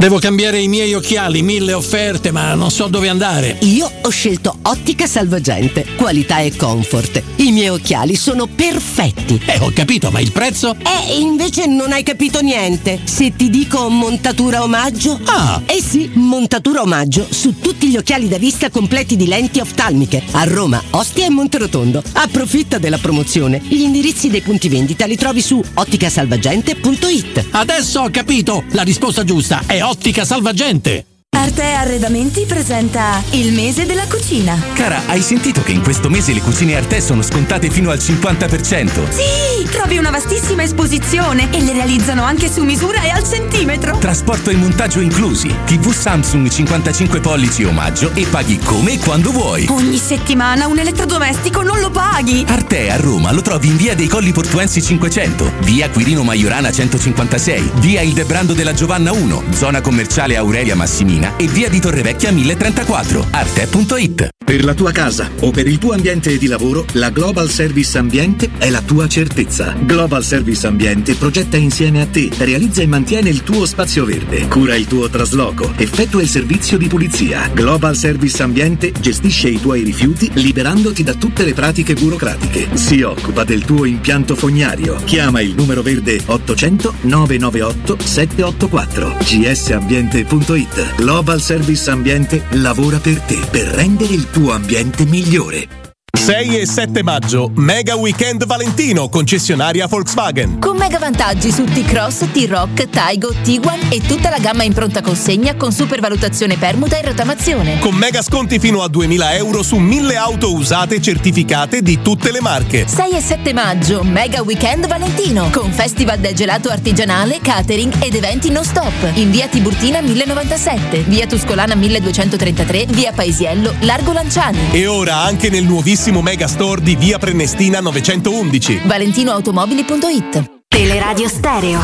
Devo 0.00 0.18
cambiare 0.18 0.58
i 0.58 0.66
miei 0.66 0.94
occhiali, 0.94 1.42
mille 1.42 1.74
offerte, 1.74 2.30
ma 2.30 2.54
non 2.54 2.70
so 2.70 2.86
dove 2.86 3.10
andare. 3.10 3.58
Io 3.64 3.86
ho 4.00 4.08
scelto 4.08 4.56
Ottica 4.62 5.06
Salvagente, 5.06 5.84
qualità 5.94 6.38
e 6.38 6.56
comfort. 6.56 7.22
I 7.36 7.52
miei 7.52 7.68
occhiali 7.68 8.16
sono 8.16 8.46
perfetti. 8.46 9.38
Eh, 9.44 9.58
ho 9.58 9.70
capito, 9.74 10.10
ma 10.10 10.18
il 10.20 10.32
prezzo? 10.32 10.74
E 10.74 11.18
invece 11.18 11.66
non 11.66 11.92
hai 11.92 12.02
capito 12.02 12.40
niente. 12.40 13.00
Se 13.04 13.36
ti 13.36 13.50
dico 13.50 13.90
montatura 13.90 14.62
omaggio? 14.62 15.20
Ah! 15.24 15.60
Eh 15.66 15.82
sì, 15.82 16.10
montatura 16.14 16.80
omaggio 16.80 17.26
su 17.28 17.58
tutti 17.58 17.88
gli 17.88 17.98
occhiali 17.98 18.26
da 18.26 18.38
vista 18.38 18.70
completi 18.70 19.16
di 19.16 19.26
lenti 19.26 19.60
oftalmiche 19.60 20.22
a 20.30 20.44
Roma, 20.44 20.82
Ostia 20.92 21.26
e 21.26 21.30
Monterotondo. 21.30 22.02
Approfitta 22.12 22.78
della 22.78 22.96
promozione. 22.96 23.60
Gli 23.62 23.82
indirizzi 23.82 24.30
dei 24.30 24.40
punti 24.40 24.70
vendita 24.70 25.04
li 25.04 25.16
trovi 25.16 25.42
su 25.42 25.62
otticasalvagente.it. 25.74 27.48
Adesso 27.50 28.00
ho 28.00 28.08
capito! 28.10 28.64
La 28.70 28.82
risposta 28.82 29.24
giusta 29.24 29.64
è 29.66 29.82
Ottica 29.82 29.88
Salvagente! 30.24 31.09
Arte 31.40 31.72
Arredamenti 31.72 32.44
presenta 32.44 33.22
il 33.30 33.54
mese 33.54 33.86
della 33.86 34.06
cucina. 34.06 34.62
Cara, 34.74 35.04
hai 35.06 35.22
sentito 35.22 35.62
che 35.62 35.72
in 35.72 35.80
questo 35.80 36.10
mese 36.10 36.34
le 36.34 36.42
cucine 36.42 36.76
Arte 36.76 37.00
sono 37.00 37.22
scontate 37.22 37.70
fino 37.70 37.90
al 37.90 37.96
50%? 37.96 39.08
Sì, 39.08 39.66
trovi 39.70 39.96
una 39.96 40.10
vastissima 40.10 40.64
esposizione 40.64 41.50
e 41.50 41.62
le 41.62 41.72
realizzano 41.72 42.24
anche 42.24 42.52
su 42.52 42.62
misura 42.62 43.00
e 43.00 43.08
al 43.08 43.24
centimetro. 43.24 43.96
Trasporto 43.96 44.50
e 44.50 44.56
montaggio 44.56 45.00
inclusi. 45.00 45.48
TV 45.64 45.90
Samsung 45.90 46.46
55 46.46 47.20
pollici 47.20 47.64
omaggio 47.64 48.10
e 48.12 48.26
paghi 48.26 48.58
come 48.58 48.92
e 48.92 48.98
quando 48.98 49.32
vuoi. 49.32 49.64
Ogni 49.70 49.96
settimana 49.96 50.66
un 50.66 50.78
elettrodomestico 50.78 51.62
non 51.62 51.80
lo 51.80 51.88
paghi. 51.88 52.44
Arte 52.46 52.90
a 52.90 52.96
Roma 52.96 53.32
lo 53.32 53.40
trovi 53.40 53.68
in 53.68 53.76
via 53.78 53.94
dei 53.94 54.08
Colli 54.08 54.32
Portuensi 54.32 54.82
500, 54.82 55.52
via 55.60 55.88
Quirino 55.88 56.22
Maiorana 56.22 56.70
156, 56.70 57.70
via 57.76 58.02
Il 58.02 58.12
Debrando 58.12 58.52
della 58.52 58.74
Giovanna 58.74 59.10
1, 59.12 59.44
zona 59.54 59.80
commerciale 59.80 60.36
Aurelia 60.36 60.76
Massimina 60.76 61.28
e 61.36 61.46
via 61.46 61.68
di 61.68 61.80
Torrevecchia 61.80 62.32
1034. 62.32 63.26
Arte.it 63.30 64.28
Per 64.44 64.64
la 64.64 64.74
tua 64.74 64.90
casa 64.90 65.30
o 65.40 65.50
per 65.50 65.66
il 65.68 65.78
tuo 65.78 65.92
ambiente 65.92 66.36
di 66.36 66.46
lavoro, 66.46 66.84
la 66.92 67.10
Global 67.10 67.48
Service 67.48 67.96
Ambiente 67.96 68.50
è 68.58 68.68
la 68.68 68.82
tua 68.82 69.06
certezza. 69.06 69.76
Global 69.78 70.24
Service 70.24 70.66
Ambiente 70.66 71.14
progetta 71.14 71.56
insieme 71.56 72.00
a 72.00 72.06
te, 72.06 72.30
realizza 72.38 72.82
e 72.82 72.86
mantiene 72.86 73.28
il 73.28 73.42
tuo 73.42 73.64
spazio 73.64 74.04
verde, 74.04 74.48
cura 74.48 74.74
il 74.74 74.86
tuo 74.86 75.08
trasloco, 75.08 75.72
effettua 75.76 76.20
il 76.20 76.28
servizio 76.28 76.78
di 76.78 76.88
pulizia. 76.88 77.48
Global 77.52 77.94
Service 77.94 78.42
Ambiente 78.42 78.92
gestisce 78.98 79.48
i 79.48 79.60
tuoi 79.60 79.82
rifiuti 79.82 80.30
liberandoti 80.34 81.04
da 81.04 81.14
tutte 81.14 81.44
le 81.44 81.54
pratiche 81.54 81.94
burocratiche. 81.94 82.76
Si 82.76 83.02
occupa 83.02 83.44
del 83.44 83.64
tuo 83.64 83.84
impianto 83.84 84.34
fognario. 84.34 84.96
Chiama 85.04 85.40
il 85.40 85.54
numero 85.54 85.82
verde 85.82 86.20
800 86.24 86.94
998 87.02 87.98
784 88.02 89.16
gsambiente.it. 89.20 90.94
Global 90.96 91.19
Service 91.38 91.90
Ambiente 91.90 92.44
lavora 92.52 92.98
per 92.98 93.20
te 93.20 93.38
per 93.50 93.66
rendere 93.66 94.14
il 94.14 94.30
tuo 94.30 94.52
ambiente 94.52 95.04
migliore. 95.04 95.89
6 96.12 96.58
e 96.58 96.66
7 96.66 97.02
maggio, 97.02 97.50
Mega 97.54 97.94
Weekend 97.94 98.44
Valentino, 98.44 99.08
concessionaria 99.08 99.86
Volkswagen. 99.86 100.58
Con 100.58 100.76
mega 100.76 100.98
vantaggi 100.98 101.52
su 101.52 101.64
T-Cross, 101.64 102.30
T-Rock, 102.32 102.90
Taigo, 102.90 103.32
Tiguan 103.42 103.78
e 103.88 104.00
tutta 104.00 104.28
la 104.28 104.38
gamma 104.38 104.64
in 104.64 104.74
pronta 104.74 105.02
consegna 105.02 105.54
con 105.54 105.72
supervalutazione 105.72 106.56
permuta 106.56 106.98
e 106.98 107.06
rottamazione. 107.06 107.78
Con 107.78 107.94
mega 107.94 108.22
sconti 108.22 108.58
fino 108.58 108.82
a 108.82 108.88
2000 108.88 109.36
euro 109.36 109.62
su 109.62 109.76
1000 109.76 110.16
auto 110.16 110.52
usate 110.52 111.00
certificate 111.00 111.80
di 111.80 112.02
tutte 112.02 112.32
le 112.32 112.40
marche. 112.40 112.86
6 112.86 113.12
e 113.12 113.20
7 113.20 113.52
maggio, 113.52 114.02
Mega 114.02 114.42
Weekend 114.42 114.88
Valentino, 114.88 115.48
con 115.50 115.72
festival 115.72 116.18
del 116.18 116.34
gelato 116.34 116.70
artigianale, 116.70 117.38
catering 117.40 117.94
ed 118.02 118.14
eventi 118.14 118.50
non 118.50 118.64
stop. 118.64 119.12
In 119.14 119.30
via 119.30 119.46
Tiburtina 119.46 120.00
1097, 120.02 121.04
via 121.06 121.26
Tuscolana 121.26 121.74
1233, 121.74 122.86
via 122.88 123.12
Paesiello, 123.12 123.74
Largo 123.80 124.12
Lanciani. 124.12 124.58
E 124.72 124.86
ora 124.86 125.16
anche 125.16 125.48
nel 125.50 125.64
nuovissimo 125.64 125.98
Mega 126.08 126.48
Store 126.48 126.80
di 126.80 126.96
via 126.96 127.18
Prenestina 127.18 127.80
911. 127.80 128.80
ValentinoAutomobili.it 128.84 130.62
Teleradio 130.66 131.28
Stereo 131.28 131.78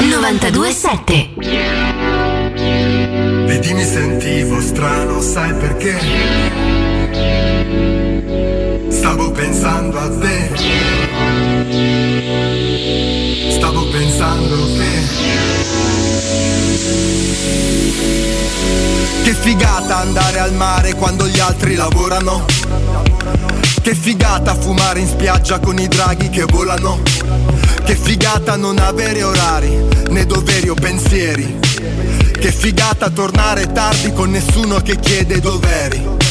927 0.00 1.30
Vedi 3.46 3.72
mi 3.72 3.84
sentivo 3.84 4.60
strano, 4.60 5.22
sai 5.22 5.54
perché? 5.54 5.98
Stavo 8.90 9.30
pensando 9.30 9.98
a 9.98 10.10
te. 10.18 10.50
Stavo 13.50 13.88
pensando 13.88 14.56
che. 14.76 15.06
Che 19.22 19.34
figata 19.34 19.98
andare 19.98 20.38
al 20.38 20.52
mare 20.54 20.94
quando 20.94 21.26
gli 21.26 21.38
altri 21.38 21.74
lavorano. 21.74 22.44
Che 23.82 23.94
figata 23.94 24.54
fumare 24.54 25.00
in 25.00 25.08
spiaggia 25.08 25.58
con 25.58 25.78
i 25.78 25.88
draghi 25.88 26.30
che 26.30 26.44
volano. 26.44 27.02
Che 27.84 27.94
figata 27.94 28.56
non 28.56 28.78
avere 28.78 29.22
orari, 29.22 29.86
né 30.10 30.26
doveri 30.26 30.68
o 30.68 30.74
pensieri. 30.74 31.58
Che 32.38 32.52
figata 32.52 33.10
tornare 33.10 33.72
tardi 33.72 34.12
con 34.12 34.30
nessuno 34.30 34.80
che 34.80 34.96
chiede 34.96 35.40
dov'eri. 35.40 36.27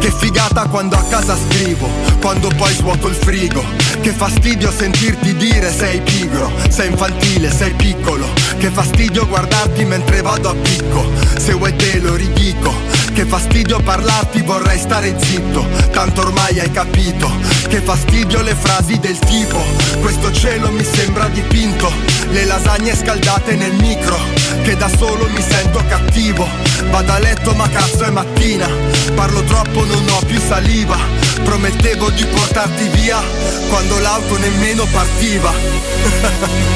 Che 0.00 0.10
figata 0.10 0.66
quando 0.66 0.96
a 0.96 1.02
casa 1.02 1.36
scrivo, 1.36 1.86
quando 2.22 2.48
poi 2.56 2.72
svuoto 2.72 3.06
il 3.06 3.14
frigo. 3.14 3.62
Che 4.00 4.10
fastidio 4.12 4.72
sentirti 4.72 5.36
dire 5.36 5.70
sei 5.70 6.00
pigro, 6.00 6.50
sei 6.70 6.88
infantile, 6.90 7.52
sei 7.52 7.74
piccolo. 7.74 8.26
Che 8.58 8.70
fastidio 8.70 9.26
guardarti 9.26 9.84
mentre 9.84 10.22
vado 10.22 10.48
a 10.48 10.54
picco. 10.54 11.04
Se 11.36 11.52
vuoi 11.52 11.76
te 11.76 12.00
lo 12.00 12.16
ridico. 12.16 12.99
Che 13.12 13.26
fastidio 13.26 13.80
parlarti, 13.80 14.40
vorrei 14.42 14.78
stare 14.78 15.14
zitto. 15.18 15.66
Tanto 15.90 16.22
ormai 16.22 16.58
hai 16.60 16.70
capito. 16.70 17.30
Che 17.68 17.80
fastidio 17.80 18.40
le 18.42 18.54
frasi 18.54 18.98
del 18.98 19.18
tipo. 19.18 19.62
Questo 20.00 20.32
cielo 20.32 20.70
mi 20.70 20.84
sembra 20.84 21.28
dipinto. 21.28 21.92
Le 22.30 22.44
lasagne 22.44 22.94
scaldate 22.94 23.56
nel 23.56 23.74
micro. 23.74 24.16
Che 24.62 24.76
da 24.76 24.88
solo 24.88 25.28
mi 25.28 25.42
sento 25.42 25.82
cattivo. 25.88 26.48
Vado 26.90 27.12
a 27.12 27.18
letto 27.18 27.52
ma 27.54 27.68
cazzo 27.68 28.04
è 28.04 28.10
mattina. 28.10 28.68
Parlo 29.14 29.42
troppo, 29.42 29.84
non 29.84 30.08
ho 30.08 30.20
più 30.24 30.40
saliva. 30.40 30.96
Promettevo 31.42 32.10
di 32.10 32.24
portarti 32.24 32.88
via 32.88 33.20
quando 33.68 33.98
l'auto 33.98 34.38
nemmeno 34.38 34.86
partiva. 34.90 35.52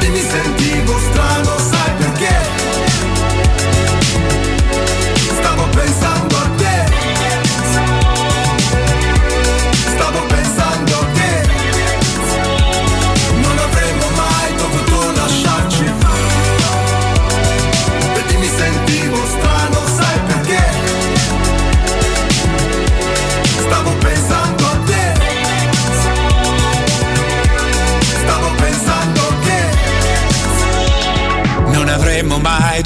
e 0.00 0.08
mi 0.08 0.20
sentivo 0.20 0.98
strano, 0.98 1.58
sai 1.58 1.81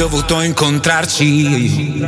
dovuto 0.08 0.40
incontrarci. 0.40 1.98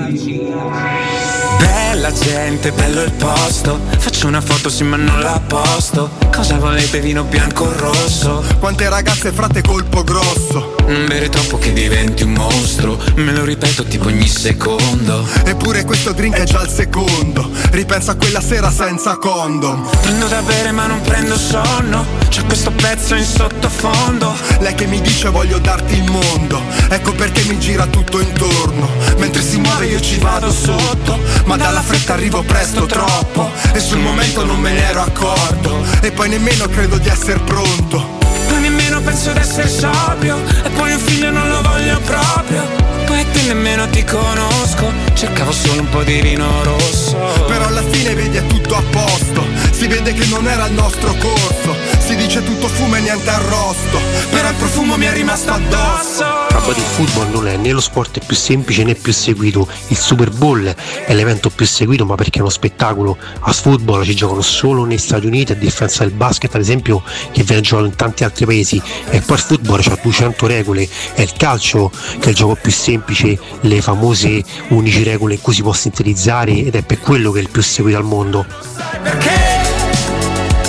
Bella 1.59 2.13
gente, 2.13 2.71
bello 2.71 3.03
il 3.03 3.13
posto. 3.13 3.81
Faccio 3.99 4.29
una 4.29 4.41
foto 4.41 4.69
sì 4.69 4.85
ma 4.85 4.97
non 4.97 5.19
la 5.19 5.41
posto. 5.45 6.28
Cosa 6.39 6.57
volete, 6.59 7.01
vino 7.01 7.25
bianco 7.25 7.65
o 7.65 7.73
rosso? 7.77 8.45
Quante 8.61 8.89
ragazze 8.89 9.33
frate 9.33 9.61
colpo 9.61 10.05
grosso. 10.05 10.77
Non 10.87 11.05
bere 11.07 11.29
troppo 11.29 11.59
che 11.59 11.73
diventi 11.73 12.23
un 12.23 12.31
mostro. 12.31 12.97
Me 13.17 13.33
lo 13.33 13.45
ripeto 13.45 13.83
tipo 13.83 14.07
ogni 14.07 14.29
secondo. 14.29 15.27
Eppure 15.45 15.85
questo 15.85 16.13
drink 16.13 16.37
è 16.37 16.45
già 16.45 16.63
il 16.63 16.69
secondo. 16.69 17.51
Ripenso 17.73 18.13
a 18.13 18.15
quella 18.15 18.41
sera 18.41 18.71
senza 18.71 19.17
condom. 19.17 19.85
Prendo 20.01 20.29
da 20.29 20.41
bere 20.43 20.71
ma 20.71 20.87
non 20.87 21.01
prendo 21.01 21.37
sonno. 21.37 22.07
C'è 22.29 22.45
questo 22.45 22.71
pezzo 22.71 23.17
in 23.17 23.25
sottofondo. 23.25 24.33
Lei 24.61 24.77
che 24.77 24.87
mi 24.87 25.01
dice 25.01 25.31
voglio 25.31 25.59
darti 25.59 25.97
il 25.97 26.09
mondo. 26.09 26.63
Ecco 26.89 27.15
perché 27.15 27.43
mi 27.49 27.59
gira 27.59 27.85
tutto 27.87 28.21
intorno. 28.21 28.89
Mentre 29.17 29.43
si 29.43 29.59
muove 29.59 29.87
io 29.87 30.01
ci 30.01 30.19
vado 30.19 30.53
sotto. 30.53 31.19
Ma 31.47 31.57
dalla 31.57 31.83
fretta 31.83 32.13
arrivo 32.13 32.43
presto 32.43 32.87
troppo. 32.87 33.51
E 33.73 33.81
sul 33.81 33.99
momento 33.99 34.45
non 34.45 34.61
me 34.61 34.71
ne 34.71 34.89
ero 34.89 35.03
accorto. 35.03 35.85
E 36.01 36.13
poi 36.13 36.28
nemmeno 36.29 36.67
credo 36.69 36.99
di 36.99 37.09
essere 37.09 37.39
pronto. 37.41 38.17
Poi 38.49 38.61
nemmeno 38.61 39.01
penso 39.01 39.33
d'essere 39.33 39.69
sobrio 39.69 40.39
E 40.65 40.71
poi 40.71 40.93
un 40.93 40.99
figlio 40.99 41.31
non 41.31 41.49
lo 41.49 41.61
voglio 41.61 42.01
proprio 42.01 42.63
Poi 43.05 43.21
a 43.21 43.25
te 43.31 43.43
nemmeno 43.43 43.89
ti 43.91 44.03
conosco 44.05 44.91
Cercavo 45.13 45.53
solo 45.53 45.83
un 45.83 45.89
po' 45.91 46.03
di 46.03 46.21
vino 46.21 46.47
rosso 46.63 47.17
Però 47.47 47.67
alla 47.67 47.83
fine 47.83 48.15
vedi 48.15 48.39
è 48.39 48.47
tutto 48.47 48.75
a 48.75 48.83
posto. 48.91 49.58
Si 49.79 49.87
vede 49.87 50.13
che 50.13 50.27
non 50.27 50.49
era 50.49 50.67
il 50.67 50.73
nostro 50.73 51.15
corso. 51.15 51.77
Si 52.01 52.17
dice 52.17 52.43
tutto 52.43 52.67
fumo 52.67 52.97
e 52.97 53.01
niente 53.01 53.31
arrosto. 53.31 54.01
Però 54.29 54.49
il 54.49 54.57
profumo 54.57 54.97
mi 54.97 55.07
è 55.07 55.13
rimasto 55.13 55.53
addosso. 55.53 56.25
Roba 56.49 56.73
di 56.73 56.81
football 56.81 57.31
non 57.31 57.47
è 57.47 57.57
né 57.57 57.71
lo 57.71 57.81
sport 57.81 58.19
più 58.27 58.35
semplice 58.35 58.83
né 58.83 58.97
più 58.97 59.13
seguito. 59.13 59.69
Il 59.87 59.97
Super 59.97 60.31
Bowl 60.31 60.75
è 61.07 61.15
l'evento 61.15 61.49
più 61.49 61.65
seguito, 61.65 62.05
ma 62.05 62.17
perché 62.17 62.39
è 62.39 62.41
uno 62.41 62.51
spettacolo. 62.51 63.17
A 63.39 63.53
football 63.53 64.03
ci 64.03 64.17
giocano 64.17 64.41
solo 64.41 64.85
negli 64.85 64.99
Stati 64.99 65.27
Uniti, 65.27 65.53
a 65.53 65.55
differenza 65.55 66.03
del 66.03 66.13
basket, 66.13 66.53
ad 66.57 66.61
esempio, 66.61 67.01
che 67.31 67.45
viene 67.45 67.63
giocato 67.63 67.87
in 67.87 67.95
tanti 67.95 68.25
altri 68.25 68.47
paesi. 68.47 68.83
E 69.11 69.21
poi 69.21 69.37
il 69.37 69.43
football 69.43 69.81
ha 69.85 69.99
200 70.03 70.47
regole. 70.49 70.89
È 71.15 71.23
il 71.23 71.33
calcio 71.37 71.93
che 72.19 72.27
è 72.27 72.29
il 72.31 72.35
gioco 72.35 72.59
più 72.61 72.73
semplice, 72.73 73.39
le 73.61 73.81
famose 73.81 74.43
11 74.71 75.03
regole 75.05 75.35
in 75.35 75.41
cui 75.41 75.55
si 75.55 75.63
può 75.63 75.73
sintetizzare 75.73 76.65
ed 76.65 76.75
è 76.75 76.83
per 76.83 76.99
quello 76.99 77.31
che 77.31 77.39
è 77.39 77.43
il 77.43 77.49
più 77.49 77.63
seguito 77.63 77.97
al 77.97 78.05
mondo. 78.05 78.45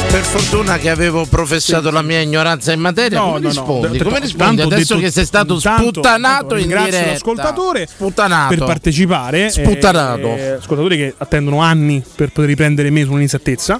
Per 0.10 0.24
fortuna 0.24 0.80
che 0.80 0.90
avevo 0.90 1.26
professato 1.26 1.92
la 1.92 2.02
mia 2.02 2.20
ignoranza 2.20 2.72
in 2.72 2.80
materia, 2.80 3.20
No, 3.20 3.26
come 3.34 3.40
no, 3.42 3.44
no. 3.44 3.50
rispondi? 3.50 3.98
D- 4.00 4.02
Come 4.04 4.20
rispondi 4.20 4.62
adesso 4.64 4.96
detto- 4.96 5.06
che 5.06 5.12
sei 5.12 5.24
stato 5.26 5.54
intanto- 5.54 5.84
sputtanato 5.84 6.56
in 6.56 6.68
diretta? 6.68 7.06
l'ascoltatore 7.12 7.88
Sputtanato. 7.88 8.56
per 8.56 8.64
partecipare. 8.66 9.50
Sputtanato. 9.52 10.28
eh, 10.36 10.50
ascoltatori 10.60 10.98
che 10.98 11.14
attendono 11.16 11.62
anni 11.62 12.04
per 12.16 12.30
poter 12.30 12.50
riprendere 12.50 12.90
me 12.90 13.04
su 13.04 13.12
un'inesattezza. 13.12 13.80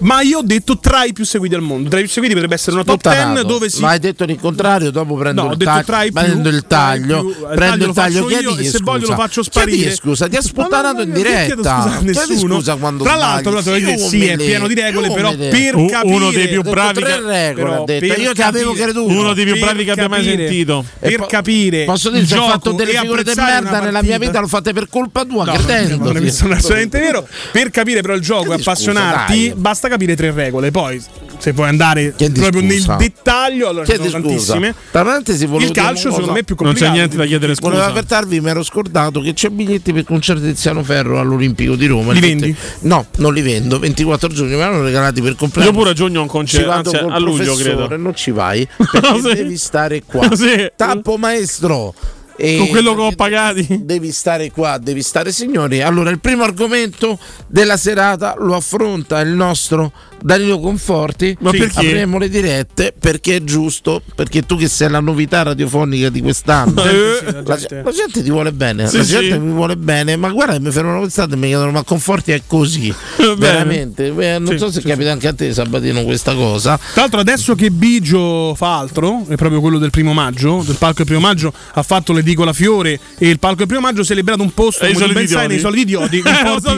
Ma 0.00 0.20
io 0.20 0.38
ho 0.38 0.42
detto 0.42 0.78
tra 0.78 1.04
i 1.04 1.14
più 1.14 1.24
seguiti 1.24 1.54
al 1.54 1.62
mondo. 1.62 1.88
Tra 1.88 1.98
i 2.00 2.02
più 2.02 2.10
seguiti 2.10 2.34
potrebbe 2.34 2.54
essere 2.56 2.74
una 2.76 2.84
top 2.84 2.98
Sputtanato. 3.00 3.32
10 3.32 3.46
dove 3.46 3.70
si. 3.70 3.80
Ma 3.80 3.88
hai 3.90 3.98
detto 3.98 4.24
il 4.24 4.38
contrario, 4.38 4.90
dopo 4.90 5.14
prendo 5.14 5.42
No, 5.44 5.52
il 5.52 5.56
taglio. 5.58 5.80
i 6.02 6.12
più, 6.12 6.20
prendo 6.20 6.48
il 6.50 6.66
taglio, 6.66 7.20
più. 7.20 7.28
Il 7.30 7.36
prendo 7.54 7.56
taglio 7.56 7.86
il 7.86 7.92
taglio. 7.94 8.20
faccio 8.22 8.30
io 8.30 8.38
Chiedigli 8.40 8.66
e 8.66 8.70
se 8.70 8.78
voglio 8.82 9.06
lo 9.08 9.14
faccio 9.14 9.42
sparire. 9.42 9.70
Chiedigli 9.76 9.94
scusa, 9.96 10.28
ti 10.28 10.36
ha 10.36 10.42
sputtanato 10.42 11.00
in 11.00 11.08
non 11.12 11.22
chiedo 11.22 11.38
diretta. 11.38 11.54
scusa 11.82 11.96
a 11.96 11.98
Chiedi 11.98 12.32
nessuno. 12.34 12.54
scusa 12.56 12.76
quando 12.76 13.04
Tra 13.04 13.14
l'altro, 13.14 13.62
sì, 13.62 14.26
è 14.26 14.36
pieno 14.36 14.66
di 14.66 14.74
regole, 14.74 15.10
però 15.12 15.30
le- 15.34 15.48
per 15.76 15.84
U- 15.84 15.86
capire 15.88 16.14
uno 16.14 16.30
dei 16.30 16.48
più 16.48 16.62
bravi 16.62 17.00
tre 17.02 17.12
che- 17.14 17.20
regole, 17.20 17.84
però 17.84 18.16
Io 18.16 18.32
che 18.32 18.42
avevo 18.42 18.72
creduto. 18.72 19.12
Uno 19.12 19.32
dei 19.34 19.44
più 19.44 19.58
bravi 19.58 19.84
che 19.84 19.90
abbia 19.90 20.08
mai 20.08 20.22
sentito. 20.24 20.84
Per 20.98 21.16
po- 21.16 21.26
capire 21.26 21.84
Posso 21.84 22.10
dire, 22.10 22.26
se 22.26 22.36
ho 22.36 22.48
fatto 22.48 22.72
delle 22.72 22.92
figure 22.92 23.22
di 23.22 23.32
merda 23.36 23.80
nella 23.80 24.02
mia 24.02 24.18
vita, 24.18 24.40
l'ho 24.40 24.46
fatte 24.46 24.72
per 24.72 24.88
colpa 24.88 25.24
tua, 25.24 25.44
No, 25.44 25.52
credendo. 25.52 26.12
non 26.12 26.22
è 26.24 26.26
assolutamente 26.28 26.98
vero. 27.00 27.26
Per 27.50 27.70
capire 27.70 28.00
però 28.02 28.14
il 28.14 28.20
gioco 28.22 28.52
e 28.52 28.56
appassionarti, 28.56 29.52
basta 29.56 29.88
capire 29.88 30.14
tre 30.16 30.30
regole. 30.32 30.70
Poi, 30.70 31.00
se 31.42 31.50
vuoi 31.52 31.66
andare 31.70 32.14
proprio 32.16 32.60
nel 32.62 32.94
dettaglio, 32.98 33.68
allora 33.68 33.84
ci 33.84 33.92
Chiedi 33.94 34.08
sono 34.10 34.22
scusa. 34.22 34.52
tantissime. 34.52 34.74
Tra 34.92 35.02
parentesi, 35.02 35.46
volevo 35.46 35.68
Il 35.70 35.74
calcio, 35.76 35.96
secondo 36.02 36.20
cosa. 36.20 36.32
me, 36.32 36.38
è 36.38 36.42
più 36.44 36.54
Non 36.60 36.64
c'è 36.72 36.78
complicato. 36.78 36.96
niente 36.96 37.16
da 37.16 37.24
chiedere 37.26 37.54
Volevo 37.58 37.80
scusa. 37.80 37.90
avvertarvi, 37.90 38.40
mi 38.40 38.50
ero 38.50 38.62
scordato 38.62 39.20
che 39.20 39.32
c'è 39.34 39.48
biglietti 39.48 39.90
per 39.90 40.00
il 40.02 40.06
concerto 40.06 40.42
di 40.42 40.52
Tiziano 40.52 40.84
Ferro 40.84 41.18
all'Olimpico 41.18 41.74
di 41.74 41.86
Roma. 41.86 42.12
Li 42.12 42.20
vendi? 42.20 42.54
No, 42.82 43.06
non 43.16 43.34
li 43.34 43.40
vendo. 43.42 43.80
24 43.80 44.28
giugno 44.28 44.56
mi 44.56 44.62
hanno 44.62 44.82
regalati 44.82 45.20
per 45.20 45.34
compleanno. 45.34 45.70
Io 45.72 45.76
pure 45.76 45.90
a 45.90 45.94
giugno 45.94 46.20
ho 46.20 46.22
un 46.22 46.28
concerto, 46.28 46.70
anzi 46.70 46.94
a 46.96 47.18
luglio 47.18 47.42
professore, 47.54 47.76
credo. 47.86 47.96
Non 47.96 48.14
ci 48.14 48.30
vai 48.30 48.68
perché 48.76 49.18
Sì. 49.20 49.34
devi 49.34 49.56
stare 49.56 50.02
qua. 50.04 50.28
Sì. 50.36 50.70
Tappo 50.76 51.16
maestro. 51.16 51.92
E 52.34 52.56
Con 52.56 52.68
quello 52.68 52.94
che 52.94 53.00
ho 53.02 53.12
pagati. 53.12 53.80
Devi 53.84 54.10
stare 54.10 54.50
qua, 54.50 54.78
devi 54.78 55.02
stare 55.02 55.30
signori. 55.30 55.82
Allora, 55.82 56.08
il 56.10 56.18
primo 56.18 56.42
argomento 56.44 57.18
della 57.46 57.76
serata 57.76 58.34
lo 58.38 58.56
affronta 58.56 59.20
il 59.20 59.28
nostro 59.28 59.92
Danilo 60.22 60.58
Conforti. 60.60 61.36
Ma 61.40 61.50
perché? 61.50 61.78
Avremo 61.80 62.18
le 62.18 62.28
dirette 62.28 62.94
perché 62.98 63.36
è 63.36 63.44
giusto, 63.44 64.02
perché 64.14 64.42
tu 64.42 64.56
che 64.56 64.68
sei 64.68 64.90
la 64.90 65.00
novità 65.00 65.42
radiofonica 65.42 66.08
di 66.08 66.20
quest'anno. 66.20 66.80
Eh. 66.92 67.42
La, 67.44 67.58
la 67.84 67.90
gente 67.92 68.22
ti 68.22 68.30
vuole 68.30 68.52
bene, 68.52 68.86
Sì, 68.88 68.98
la 68.98 69.04
sì. 69.04 69.12
gente 69.12 69.38
mi 69.38 69.52
vuole 69.52 69.76
bene, 69.76 70.16
ma 70.16 70.30
guarda 70.30 70.58
mi 70.58 70.70
fermano 70.70 71.00
quest'anno 71.00 71.34
e 71.34 71.36
mi 71.36 71.46
chiedono 71.46 71.70
ma 71.70 71.82
Conforti 71.82 72.32
è 72.32 72.42
così. 72.46 72.92
Veramente, 73.36 74.06
Eh, 74.16 74.38
non 74.38 74.52
Sì, 74.52 74.58
so 74.58 74.70
se 74.70 74.80
sì, 74.80 74.86
capita 74.86 75.12
anche 75.12 75.28
a 75.28 75.32
te 75.34 75.52
Sabatino 75.52 76.02
questa 76.02 76.34
cosa. 76.34 76.76
Tra 76.76 77.02
l'altro, 77.02 77.20
adesso 77.20 77.54
che 77.54 77.70
Bigio 77.70 78.54
fa 78.54 78.78
altro, 78.78 79.24
è 79.28 79.36
proprio 79.36 79.60
quello 79.60 79.78
del 79.78 79.90
primo 79.90 80.12
maggio, 80.12 80.62
del 80.66 80.76
palco 80.76 80.98
del 80.98 81.06
primo 81.06 81.20
maggio, 81.20 81.52
ha 81.74 81.82
fatto 81.82 82.12
l'edicola 82.12 82.52
Fiore 82.52 82.98
e 83.18 83.28
il 83.28 83.38
palco 83.38 83.58
del 83.58 83.66
primo 83.66 83.82
maggio 83.82 84.02
ha 84.02 84.04
celebrato 84.04 84.42
un 84.42 84.52
posto 84.52 84.84
i 84.86 84.92
come 84.92 85.12
ben 85.12 85.28
sai, 85.28 85.48
nei. 85.48 85.60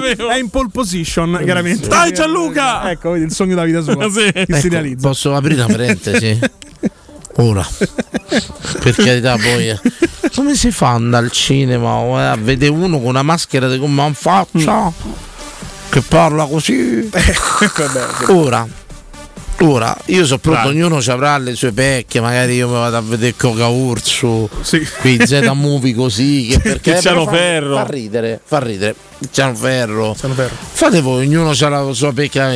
Eh, 0.05 0.16
è 0.16 0.38
in 0.38 0.49
pole 0.51 0.68
position, 0.72 1.40
chiaramente. 1.42 1.88
Dai, 1.88 2.12
Gianluca! 2.12 2.90
Ecco, 2.90 3.11
vedi 3.12 3.24
il 3.24 3.32
sogno 3.35 3.55
della 3.55 3.66
vita 3.66 3.82
sua. 3.82 4.09
Sì. 4.11 4.32
Che 4.32 4.45
si 4.47 4.53
Ecco, 4.66 4.68
realizza. 4.68 5.09
Posso 5.09 5.35
aprire 5.35 5.62
una 5.62 5.66
parentesi? 5.74 6.39
Ora, 7.37 7.66
per 8.80 8.95
carità, 8.95 9.37
poi 9.37 9.68
eh, 9.70 9.80
come 10.37 10.55
si 10.55 10.70
fa 10.70 10.91
ad 10.91 10.95
andare 11.03 11.24
al 11.26 11.32
cinema 11.32 11.99
eh, 12.20 12.26
a 12.26 12.37
vedere 12.37 12.70
uno 12.70 12.99
con 12.99 13.09
una 13.09 13.22
maschera 13.22 13.68
di 13.68 13.76
gomma 13.76 14.07
in 14.07 14.14
faccia 14.14 14.93
che 15.89 16.01
parla 16.03 16.45
così? 16.47 17.09
Vabbè, 17.11 18.30
Ora, 18.32 18.66
ora 19.61 19.97
io 20.07 20.24
sono 20.26 20.39
pronto, 20.39 20.68
Dai. 20.68 20.76
ognuno 20.76 21.01
ci 21.03 21.11
avrà 21.11 21.37
le 21.39 21.55
sue 21.57 21.72
pecche. 21.72 22.20
Magari 22.20 22.55
io 22.55 22.68
mi 22.68 22.74
vado 22.74 22.97
a 22.97 23.01
vedere 23.01 23.35
Coca 23.37 23.66
Urso, 23.66 24.49
Sì. 24.62 24.87
qui 25.01 25.18
Z 25.24 25.51
Movie 25.55 25.95
così. 25.95 26.47
Che 26.51 26.59
perché 26.61 26.95
Tiziano 26.95 27.24
fa- 27.24 27.30
Ferro. 27.32 27.74
Fa 27.76 27.87
ridere, 27.87 28.41
fa 28.45 28.59
ridere. 28.61 28.95
Tiziano 29.18 29.55
Ferro. 29.55 30.14
Fermo. 30.14 30.37
Fate 30.72 31.01
voi, 31.01 31.26
ognuno 31.26 31.51
ha 31.51 31.68
la 31.68 31.93
sua 31.93 32.12
pecca. 32.12 32.53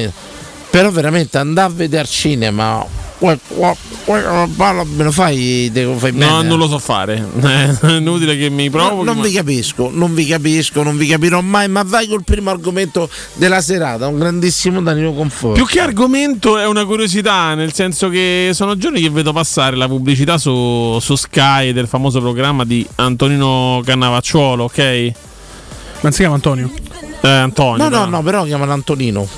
Però 0.70 0.90
veramente 0.90 1.38
andare 1.38 1.70
a 1.70 1.74
vedere 1.74 2.02
al 2.02 2.08
cinema 2.08 2.86
Me 3.20 3.36
lo 5.02 5.10
fai, 5.10 5.70
te 5.72 5.82
lo 5.82 5.98
fai 5.98 6.12
bene? 6.12 6.30
No, 6.30 6.42
non 6.42 6.58
lo 6.58 6.68
so 6.68 6.78
fare. 6.78 7.26
È 7.80 7.90
inutile 7.90 8.36
che 8.36 8.48
mi 8.48 8.70
provochi. 8.70 8.96
No, 8.96 9.02
non 9.02 9.16
ma- 9.16 9.22
vi 9.24 9.32
capisco, 9.32 9.90
non 9.92 10.14
vi 10.14 10.24
capisco, 10.24 10.84
non 10.84 10.96
vi 10.96 11.08
capirò 11.08 11.40
mai, 11.40 11.68
ma 11.68 11.82
vai 11.82 12.06
col 12.06 12.22
primo 12.22 12.50
argomento 12.50 13.10
della 13.34 13.60
serata, 13.60 14.06
un 14.06 14.18
grandissimo 14.18 14.80
Danilo 14.80 15.12
Conforto. 15.14 15.56
Più 15.56 15.66
che 15.66 15.80
argomento 15.80 16.58
è 16.58 16.66
una 16.66 16.84
curiosità, 16.84 17.54
nel 17.54 17.72
senso 17.72 18.08
che 18.08 18.50
sono 18.54 18.76
giorni 18.76 19.00
che 19.00 19.10
vedo 19.10 19.32
passare 19.32 19.74
la 19.74 19.88
pubblicità 19.88 20.38
su, 20.38 20.98
su 21.00 21.16
Sky 21.16 21.72
del 21.72 21.88
famoso 21.88 22.20
programma 22.20 22.64
di 22.64 22.86
Antonino 22.96 23.82
Cannavacciuolo, 23.84 24.64
ok? 24.64 25.12
Ma 26.02 26.10
si 26.12 26.18
chiama 26.18 26.36
Antonio? 26.36 26.70
Eh, 27.20 27.28
Antonio. 27.28 27.82
No, 27.82 27.88
no, 27.88 27.90
però. 27.90 28.08
no, 28.08 28.22
però 28.22 28.44
chiamano 28.44 28.72
Antonino. 28.72 29.28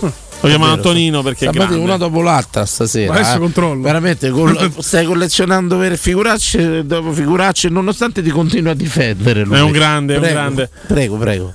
Lo 0.41 0.49
chiamano 0.49 0.73
Antonino 0.73 1.23
perché 1.23 1.49
grande. 1.51 1.77
una 1.77 1.97
dopo 1.97 2.23
l'altra 2.23 2.65
stasera. 2.65 3.13
Adesso 3.13 3.37
eh. 3.37 3.39
controllo. 3.39 3.83
Veramente 3.83 4.31
col- 4.31 4.73
stai 4.79 5.05
collezionando 5.05 5.77
per 5.77 5.99
figuracce 5.99 6.87
dopo 6.87 7.13
figuracce, 7.13 7.69
nonostante 7.69 8.23
ti 8.23 8.31
continui 8.31 8.71
a 8.71 8.75
difendere. 8.75 9.45
lui. 9.45 9.57
È 9.57 9.61
un 9.61 9.73
grande, 9.73 10.15
è 10.15 10.17
un 10.17 10.23
Prego, 10.23 10.39
grande. 10.39 10.71
Prego, 10.87 11.17
prego. 11.17 11.55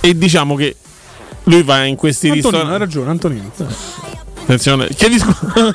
E 0.00 0.16
diciamo 0.18 0.54
che 0.54 0.76
lui 1.44 1.62
va 1.62 1.84
in 1.84 1.96
questi 1.96 2.28
Antonino, 2.28 2.50
ristoranti. 2.50 2.78
ragione, 2.78 3.10
Antonino. 3.10 3.52
Attenzione, 4.44 4.88
chiedi 4.94 5.18
scusa. 5.18 5.52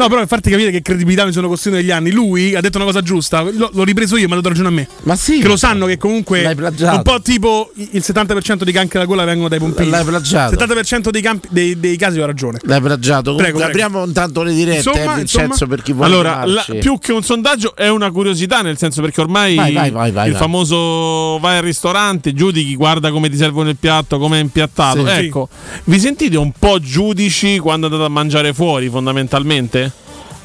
No, 0.00 0.06
però 0.08 0.20
per 0.20 0.28
farti 0.28 0.50
capire 0.50 0.70
che 0.70 0.80
credibilità 0.82 1.24
mi 1.26 1.32
sono 1.32 1.48
costruito 1.48 1.78
negli 1.78 1.90
anni. 1.90 2.10
Lui 2.10 2.54
ha 2.54 2.60
detto 2.60 2.76
una 2.76 2.86
cosa 2.86 3.02
giusta, 3.02 3.42
lo- 3.42 3.70
l'ho 3.72 3.84
ripreso 3.84 4.16
io 4.16 4.24
e 4.24 4.26
mi 4.26 4.32
ha 4.32 4.36
dato 4.36 4.48
ragione 4.48 4.68
a 4.68 4.70
me. 4.70 4.88
Ma 5.02 5.16
sì. 5.16 5.40
Che 5.40 5.46
lo 5.48 5.56
sanno 5.56 5.86
che 5.86 5.96
comunque 5.98 6.42
L'hai 6.42 6.54
plagiato. 6.54 6.96
un 6.96 7.02
po' 7.02 7.20
tipo 7.20 7.70
il 7.74 8.02
70% 8.04 8.62
dei 8.62 8.72
cancri 8.72 8.98
alla 8.98 9.06
gola 9.06 9.24
vengono 9.24 9.48
dai 9.48 9.58
pompini. 9.58 9.90
L'hai 9.90 10.04
plagiato. 10.04 10.54
Il 10.54 10.60
70% 10.60 11.08
dei, 11.10 11.22
campi- 11.22 11.48
dei- 11.50 11.78
dei 11.78 11.96
casi 11.96 12.18
ho 12.20 12.26
ragione. 12.26 12.58
L'hai 12.62 12.80
plagiato. 12.80 13.34
Comunque 13.34 13.42
Prego, 13.52 13.58
prego. 13.58 13.70
apriamo 13.84 14.04
intanto 14.06 14.42
le 14.42 14.52
dirette, 14.54 14.76
Insomma, 14.88 15.12
eh, 15.12 15.16
Vincenzo, 15.16 15.46
insomma. 15.52 15.74
per 15.74 15.82
chi 15.82 15.92
vuole 15.92 16.06
Allora, 16.12 16.44
la- 16.46 16.66
più 16.78 16.98
che 16.98 17.12
un 17.12 17.22
sondaggio 17.22 17.74
è 17.76 17.88
una 17.88 18.10
curiosità, 18.10 18.60
nel 18.62 18.78
senso 18.78 19.00
perché 19.02 19.20
ormai 19.20 19.54
Vai, 19.56 19.72
vai, 19.72 19.90
vai, 19.90 20.10
vai, 20.12 20.26
il 20.26 20.32
vai. 20.32 20.40
famoso 20.40 21.38
vai 21.40 21.56
al 21.58 21.62
ristorante, 21.62 22.32
giudichi, 22.32 22.74
guarda 22.76 23.10
come 23.10 23.28
ti 23.28 23.36
servono 23.36 23.68
il 23.68 23.76
piatto, 23.76 24.18
come 24.18 24.38
è 24.38 24.40
impiattato. 24.42 25.04
Sì. 25.06 25.12
ecco, 25.12 25.48
vi 25.84 25.98
sentite 26.00 26.36
un 26.36 26.52
po' 26.58 26.78
giudici 26.80 27.58
quando 27.70 27.86
andate 27.86 28.04
a 28.04 28.08
mangiare 28.08 28.52
fuori, 28.52 28.88
fondamentalmente? 28.88 29.92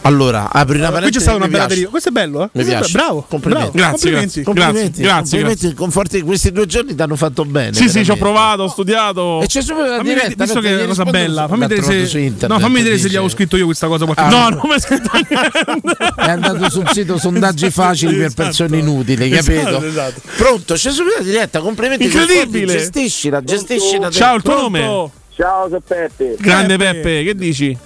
Allora, 0.02 0.52
apri 0.52 0.78
una 0.78 0.90
Qui 0.90 0.94
parentesi. 0.98 1.18
c'è 1.18 1.22
stata 1.24 1.38
una 1.38 1.48
bella 1.48 1.66
deriva. 1.66 1.90
Questo 1.90 2.10
è 2.10 2.12
bello, 2.12 2.44
eh? 2.44 2.50
Mi 2.52 2.62
è 2.62 2.66
piace. 2.68 2.92
Bravo. 2.92 3.26
Complimenti. 3.28 3.72
bravo. 3.72 3.90
Grazie, 3.90 4.12
Complimenti. 4.12 4.44
Complimenti, 4.44 5.02
Grazie, 5.02 5.40
complimenti, 5.40 5.74
conforti 5.74 6.22
questi 6.22 6.52
due 6.52 6.66
giorni 6.68 6.94
ti 6.94 7.02
hanno 7.02 7.16
fatto 7.16 7.44
bene. 7.44 7.74
Sì, 7.74 7.90
sì, 7.90 8.04
ci 8.06 8.12
ho 8.12 8.14
veramente. 8.14 8.20
provato, 8.20 8.62
ho 8.62 8.68
studiato. 8.68 9.42
E 9.42 9.48
c'è 9.48 9.64
subito 9.64 9.88
la 9.88 9.96
Fammi 9.96 10.10
diretta. 10.10 10.44
visto 10.44 10.60
che 10.60 10.70
è 10.70 10.76
una 10.76 10.86
cosa 10.86 11.06
bella, 11.06 11.42
su- 11.42 11.48
fammi 11.48 11.60
vedere 11.68 11.82
se. 11.82 12.06
su 12.06 12.18
internet, 12.20 12.50
no, 12.52 12.60
fammi 12.60 12.76
vedere 12.76 12.98
se 13.00 13.08
gli 13.08 13.16
avevo 13.16 13.30
scritto 13.30 13.58
io 13.58 13.66
questa 13.66 13.88
cosa 13.88 14.06
qualche 14.06 14.22
Ah, 14.22 14.30
No, 14.30 14.50
non 14.50 14.62
mi 14.64 14.80
sento 14.80 15.10
niente. 15.12 15.98
È 16.22 16.30
andato 16.30 16.70
sul 16.70 16.88
sito 16.92 17.18
sondaggi 17.18 17.72
facili 17.72 18.14
per 18.18 18.26
Esatto. 18.28 18.44
persone 18.44 18.78
inutili, 18.78 19.28
capito? 19.30 19.60
Esatto, 19.70 19.86
esatto. 19.88 20.22
Pronto, 20.38 20.74
c'è 20.76 20.92
subito 20.92 21.16
la 21.18 21.24
diretta, 21.24 21.62
complimenti. 21.62 22.04
Incredibile. 22.04 22.66
Conforti, 22.66 22.78
Gestiscila, 22.78 23.42
gestiscila. 23.44 24.12
Ciao, 24.12 24.36
il 24.36 24.44
tuo 24.44 24.54
Pronto? 24.54 24.80
nome? 24.86 25.10
Ciao, 25.36 25.66
sono 25.66 25.82
Peppe. 25.86 26.36
Grande 26.40 26.78
Peppe. 26.78 27.02
Peppe, 27.02 27.24
che 27.24 27.36
dici? 27.36 27.78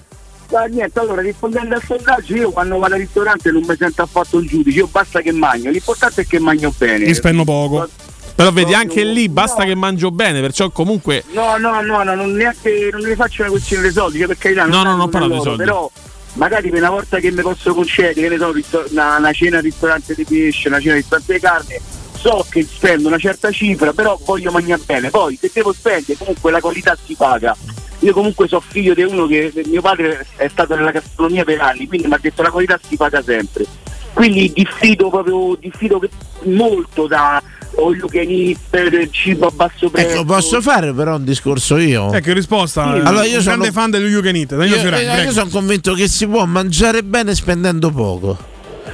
Ma 0.51 0.65
niente, 0.65 0.99
allora 0.99 1.21
rispondendo 1.21 1.75
al 1.75 1.83
sondaggio, 1.83 2.35
io 2.35 2.51
quando 2.51 2.77
vado 2.77 2.95
al 2.95 3.01
ristorante 3.01 3.51
non 3.51 3.63
mi 3.67 3.75
sento 3.77 4.01
affatto 4.01 4.37
un 4.37 4.45
giudice, 4.45 4.79
io 4.79 4.87
basta 4.87 5.21
che 5.21 5.31
magno, 5.31 5.69
l'importante 5.69 6.21
è 6.21 6.27
che 6.27 6.39
magno 6.39 6.73
bene. 6.75 7.05
Mi 7.05 7.13
spenno 7.13 7.43
poco. 7.43 7.87
Però 8.35 8.51
vedi, 8.51 8.73
anche 8.73 9.03
lì 9.03 9.27
basta 9.27 9.65
che 9.65 9.75
mangio 9.75 10.11
bene, 10.11 10.39
perciò 10.39 10.69
comunque 10.69 11.25
No, 11.31 11.57
no, 11.57 11.81
no, 11.81 12.03
no, 12.03 12.15
non 12.15 12.31
neanche 12.31 12.87
non 12.89 13.01
ne 13.01 13.13
faccio 13.15 13.41
una 13.41 13.51
questione 13.51 13.81
dei 13.81 13.91
soldi, 13.91 14.17
cioè 14.17 14.27
per 14.27 14.37
carità, 14.37 14.65
No, 14.65 14.81
no, 14.81 14.95
non 14.95 15.09
parlo 15.09 15.27
loro, 15.27 15.41
soldi. 15.41 15.63
Però 15.63 15.91
magari 16.33 16.69
per 16.69 16.79
una 16.79 16.89
volta 16.89 17.19
che 17.19 17.31
mi 17.31 17.41
posso 17.41 17.73
concedere, 17.73 18.29
che 18.29 18.37
ne 18.37 18.63
so, 18.63 18.85
una, 18.91 19.17
una 19.17 19.33
cena 19.33 19.57
al 19.57 19.63
ristorante 19.63 20.15
di 20.15 20.23
pesce, 20.23 20.69
una 20.69 20.79
cena 20.79 20.93
al 20.93 20.99
ristorante 20.99 21.33
di 21.33 21.39
carne, 21.39 21.81
so 22.19 22.45
che 22.49 22.63
spendo 22.63 23.07
una 23.07 23.17
certa 23.17 23.51
cifra, 23.51 23.93
però 23.93 24.19
voglio 24.25 24.51
mangiare 24.51 24.81
bene. 24.85 25.09
Poi 25.09 25.37
se 25.39 25.49
devo 25.53 25.73
spendere, 25.73 26.15
comunque 26.17 26.51
la 26.51 26.59
qualità 26.59 26.97
si 27.03 27.15
paga. 27.15 27.55
Io 27.99 28.13
comunque 28.13 28.47
sono 28.47 28.63
figlio 28.65 28.93
di 28.93 29.03
uno 29.03 29.27
che 29.27 29.51
mio 29.65 29.81
padre 29.81 30.25
è 30.37 30.47
stato 30.49 30.75
nella 30.75 30.91
gastronomia 30.91 31.43
per 31.43 31.59
anni, 31.59 31.87
quindi 31.87 32.07
mi 32.07 32.13
ha 32.13 32.19
detto 32.21 32.41
la 32.41 32.49
qualità 32.51 32.79
si 32.87 32.95
paga 32.95 33.21
sempre. 33.21 33.65
Quindi 34.13 34.51
diffido 34.53 35.09
proprio 35.09 35.55
diffido 35.59 36.01
molto 36.43 37.07
da 37.07 37.41
all 37.77 37.95
you 37.95 38.07
can 38.07 38.25
eat, 38.27 38.89
del 38.89 39.09
cibo 39.11 39.47
a 39.47 39.51
basso 39.51 39.89
prezzo. 39.89 40.09
Ecco, 40.15 40.25
posso 40.25 40.61
fare 40.61 40.93
però 40.93 41.15
un 41.15 41.23
discorso 41.23 41.77
io? 41.77 42.11
Ecco, 42.11 42.33
risposta. 42.33 42.83
Sì. 42.93 42.99
eh, 42.99 43.03
Allora, 43.03 43.25
io 43.25 43.41
sono- 43.41 43.55
grande 43.57 43.71
fan 43.71 43.91
dello 43.91 44.07
You 44.07 44.21
Can 44.21 44.35
Eat. 44.35 44.55
Danilo 44.55 44.75
Io, 44.75 44.81
Fiorani, 44.81 45.23
io 45.23 45.31
sono 45.31 45.49
convinto 45.49 45.93
che 45.93 46.07
si 46.07 46.25
può 46.27 46.43
mangiare 46.45 47.03
bene 47.03 47.35
spendendo 47.35 47.91
poco. 47.91 48.48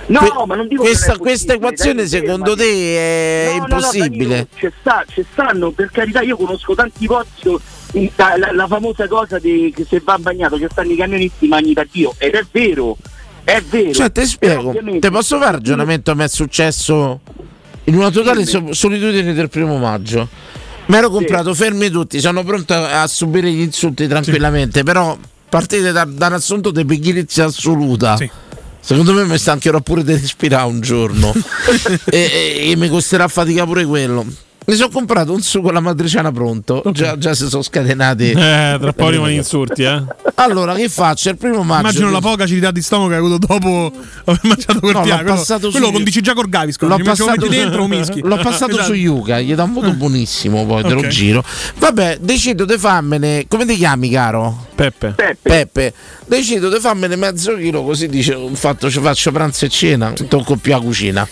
No, 0.07 0.19
Que- 0.19 0.45
ma 0.45 0.55
non 0.55 0.67
dico 0.67 0.83
che 0.83 0.89
questa, 0.89 1.07
non 1.07 1.15
è 1.15 1.19
questa 1.19 1.53
equazione 1.53 1.95
dai, 1.95 2.07
secondo 2.07 2.55
fermati. 2.55 2.69
te 2.69 2.97
è 2.97 3.53
No, 3.57 3.57
no, 3.57 3.65
no, 3.67 3.75
impossibile? 3.75 4.27
Danilo, 4.27 4.47
c'è 4.55 4.71
sta, 4.79 5.05
ci 5.07 5.25
stanno, 5.31 5.71
per 5.71 5.89
carità, 5.91 6.21
io 6.21 6.37
conosco 6.37 6.75
tanti 6.75 7.05
posti, 7.07 7.55
il- 7.93 8.11
la, 8.15 8.35
la- 8.37 8.51
la 8.53 8.67
famosa 8.67 9.07
cosa 9.07 9.39
di, 9.39 9.73
che 9.75 9.85
se 9.89 10.01
va 10.03 10.17
bagnato, 10.19 10.57
che 10.57 10.67
stanno 10.69 10.91
i 10.91 10.95
camionisti 10.95 11.47
magni 11.47 11.73
da 11.73 11.85
Dio, 11.89 12.13
ed 12.19 12.35
è 12.35 12.45
vero, 12.51 12.97
è 13.43 13.61
vero. 13.67 13.91
Cioè, 13.93 14.11
ti 14.11 14.25
spiego, 14.25 14.73
te 14.99 15.09
posso 15.09 15.39
fare 15.39 15.53
ragionamento 15.53 16.11
che 16.11 16.17
mi 16.17 16.23
è 16.23 16.27
successo 16.29 17.19
in 17.85 17.95
una 17.95 18.11
totale 18.11 18.45
so- 18.45 18.73
solitudine 18.73 19.33
del 19.33 19.49
primo 19.49 19.77
maggio. 19.77 20.27
Mi 20.87 20.97
ero 20.97 21.09
comprato 21.09 21.51
fermi 21.55 21.89
tutti, 21.89 22.19
sono 22.19 22.43
pronto 22.43 22.75
a 22.75 23.07
subire 23.07 23.49
gli 23.51 23.61
insulti 23.61 24.07
tranquillamente, 24.07 24.83
però 24.83 25.17
partite 25.49 25.91
da, 25.91 26.05
da 26.07 26.27
un 26.27 26.33
assunto 26.33 26.69
di 26.69 26.85
pigrizia 26.85 27.45
assoluta. 27.45 28.17
Secondo 28.85 29.13
me 29.13 29.25
mi 29.25 29.35
stancherò 29.39 29.81
pure 29.81 30.03
di 30.03 30.13
respirare 30.13 30.67
un 30.67 30.79
giorno 30.79 31.33
e, 32.05 32.19
e- 32.19 32.69
e 32.69 32.75
mi 32.75 32.87
costerà 32.87 33.27
fatica 33.27 33.65
pure 33.65 33.83
quello. 33.83 34.23
Mi 34.67 34.73
sono 34.75 34.89
comprato 34.89 35.31
un 35.31 35.41
sugo 35.41 35.69
alla 35.69 35.79
matriciana 35.79 36.31
pronto, 36.31 36.81
già, 36.91 37.17
già 37.17 37.33
si 37.35 37.47
sono 37.47 37.61
scatenati. 37.61 38.31
Eh, 38.31 38.77
tra 38.79 38.93
poco 38.93 39.05
arrivano 39.07 39.29
gli 39.29 39.35
insulti, 39.35 39.83
eh. 39.83 40.01
Allora, 40.35 40.73
che 40.73 40.89
faccio? 40.89 41.29
Il 41.29 41.37
primo 41.37 41.61
maggio. 41.63 41.81
Immagino 41.81 42.09
la 42.11 42.19
poca 42.19 42.43
acidità 42.45 42.71
di 42.71 42.81
stomaco 42.81 43.09
che 43.09 43.13
hai 43.15 43.19
avuto 43.19 43.37
dopo 43.45 43.91
aver 44.25 44.39
mangiato 44.43 44.79
quel 44.79 44.93
No, 44.93 45.01
piatto. 45.01 45.23
Quello, 45.23 45.43
quello 45.45 45.69
su- 45.71 45.79
lo 45.79 45.91
condici 45.91 46.21
già 46.21 46.33
col 46.33 46.49
Gaviscon. 46.49 46.89
L'ho 46.89 46.97
passato 46.97 47.47
dentro 47.47 47.83
o 47.83 47.87
mischi. 47.87 48.21
l'ho 48.21 48.37
passato 48.37 48.71
Esatto. 48.71 48.85
su 48.87 48.93
Yuga, 48.93 49.39
gli 49.39 49.53
dà 49.53 49.63
un 49.63 49.73
voto 49.73 49.91
buonissimo, 49.93 50.65
poi 50.65 50.81
te 50.83 50.93
lo 50.93 51.07
giro. 51.07 51.43
Vabbè, 51.77 52.17
decido 52.21 52.65
di 52.65 52.77
farmene. 52.77 53.45
Come 53.47 53.65
ti 53.65 53.75
chiami, 53.75 54.09
caro? 54.09 54.65
Peppe. 54.75 55.15
Peppe. 55.41 55.93
Decido 56.25 56.69
di 56.69 56.79
farmene 56.79 57.15
mezzo 57.15 57.55
chilo, 57.55 57.83
così 57.83 58.07
dice, 58.07 58.35
fatto 58.53 58.89
ci 58.89 58.99
faccio 58.99 59.31
pranzo 59.31 59.65
e 59.65 59.69
cena, 59.69 60.11
tocco 60.27 60.55
più 60.55 60.71
la 60.71 60.79
cucina. 60.79 61.27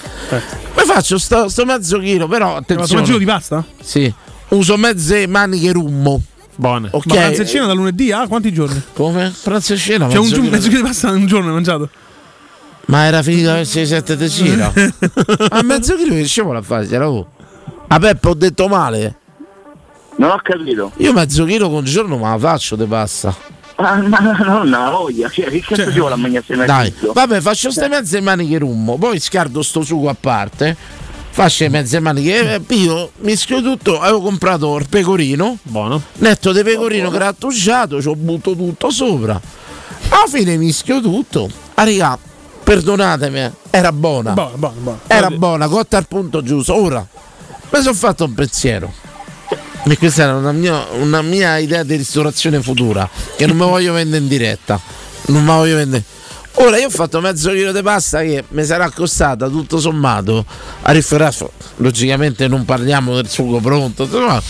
Mi 0.84 0.90
faccio 0.90 1.18
sto, 1.18 1.48
sto 1.48 1.66
mezzo 1.66 1.98
chilo, 2.00 2.28
però 2.28 2.58
attenzione. 2.58 3.02
mezzo 3.02 3.04
chilo 3.04 3.18
di 3.18 3.26
pasta? 3.26 3.64
Sì. 3.82 4.14
Uso 4.50 4.78
mezze 4.78 5.26
maniche 5.28 5.72
rummo. 5.72 6.22
Buone. 6.56 6.90
Ok. 6.92 7.06
Ma 7.08 7.16
pranzo 7.16 7.42
e 7.42 7.46
cena 7.48 7.66
da 7.66 7.74
lunedì 7.74 8.12
a 8.12 8.28
quanti 8.28 8.52
giorni? 8.54 8.82
Come? 8.94 9.34
Pranzo 9.44 9.74
e 9.74 9.78
cena? 9.78 10.10
Cioè 10.10 10.18
un 10.18 10.24
mezzo 10.24 10.36
giorno, 10.36 10.50
chilo. 10.50 10.56
mezzo 10.56 10.68
chilo 10.70 10.82
di 10.82 10.88
pasta 10.88 11.10
un 11.12 11.26
giorno 11.26 11.48
hai 11.48 11.54
mangiato? 11.54 11.90
Ma 12.86 13.06
era 13.06 13.24
finito 13.24 13.50
alle 13.50 13.64
6-7 13.64 14.14
di 14.14 14.30
cena. 14.30 14.74
A 15.50 15.64
mezzo 15.64 15.96
chilo 15.96 16.14
che 16.14 16.26
scemola 16.26 16.60
a 16.60 16.62
fare? 16.62 16.86
c'era 16.86 17.06
tu. 17.06 17.26
A 17.88 18.00
Peppe 18.00 18.28
ho 18.28 18.34
detto 18.34 18.68
male. 18.68 19.16
Non 20.18 20.32
ho 20.32 20.40
capito. 20.44 20.92
Io 20.98 21.14
mezzo 21.14 21.46
chilo 21.46 21.70
con 21.70 21.86
giorno 21.86 22.18
ma 22.18 22.32
la 22.32 22.38
faccio 22.38 22.76
te 22.76 22.86
passa. 22.86 23.34
Ah, 23.94 24.02
ma 24.02 24.20
no, 24.20 24.64
no, 24.64 24.92
voglia, 24.92 25.30
cioè, 25.30 25.50
che 25.50 25.60
cazzo 25.60 25.92
ci 25.92 26.00
vuole 26.00 26.14
a 26.14 26.18
mangiare 26.18 26.46
se 26.48 26.66
Dai, 26.66 26.94
vabbè, 27.14 27.42
faccio 27.42 27.70
ste 27.70 27.90
mezze 27.90 28.22
maniche 28.22 28.58
rummo, 28.58 28.98
poi 28.98 29.20
scardo 29.20 29.62
sto 29.62 29.82
sugo 29.82 30.10
a 30.10 30.16
parte. 30.18 30.76
Faccio 31.32 31.64
le 31.64 31.70
mezze 31.70 32.00
maniche, 32.00 32.54
eh, 32.54 32.60
pio, 32.60 33.12
mischio 33.22 33.62
tutto, 33.62 34.00
avevo 34.00 34.22
comprato 34.22 34.78
il 34.78 34.88
pecorino. 34.88 35.58
Buono. 35.64 36.02
Netto 36.20 36.54
di 36.54 36.62
pecorino 36.62 37.10
grattugiato, 37.10 38.00
ci 38.02 38.08
ho 38.08 38.16
butto 38.16 38.56
tutto 38.56 38.92
sopra. 38.92 39.42
Alla 40.10 40.28
fine 40.28 40.58
mischio 40.58 41.02
tutto. 41.02 41.50
Ah, 41.74 41.84
raga, 41.84 42.18
perdonatemi, 42.64 43.52
era 43.72 43.92
buona. 43.92 44.34
Buono, 44.34 44.58
buono, 44.58 44.76
buono. 44.80 45.00
Era 45.08 45.30
buona, 45.32 45.68
cotta 45.68 45.98
al 45.98 46.08
punto 46.08 46.44
giusto. 46.44 46.76
Ora, 46.76 47.06
mi 47.72 47.82
sono 47.82 47.96
fatto 47.96 48.26
un 48.26 48.34
pensiero. 48.34 48.94
E 49.86 49.98
questa 49.98 50.24
era 50.24 50.36
una 50.36 50.52
mia, 50.54 50.86
una 50.94 51.22
mia 51.22 51.58
idea 51.58 51.84
di 51.84 51.96
ristorazione 51.96 52.62
futura. 52.62 53.10
Che 53.36 53.46
non 53.46 53.58
mi 53.58 53.66
voglio 53.66 53.94
vendere 53.94 54.22
in 54.22 54.28
diretta. 54.30 54.80
Non 55.28 55.42
mi 55.44 55.48
voglio 55.50 55.76
vendere. 55.76 56.04
Ora 56.58 56.78
io 56.78 56.86
ho 56.88 56.90
fatto 56.92 57.20
mezzo 57.20 57.50
chilo 57.52 57.72
di 57.72 57.82
pasta 57.82 58.22
che 58.22 58.44
mi 58.50 58.64
sarà 58.64 58.90
costata 58.92 59.48
tutto 59.50 59.80
sommato 59.80 60.46
a 60.84 60.92
riferirsi. 60.92 61.46
Logicamente 61.78 62.48
non 62.48 62.64
parliamo 62.64 63.16
del 63.16 63.28
sugo 63.28 63.60
pronto. 63.60 64.04
insomma, 64.04 64.42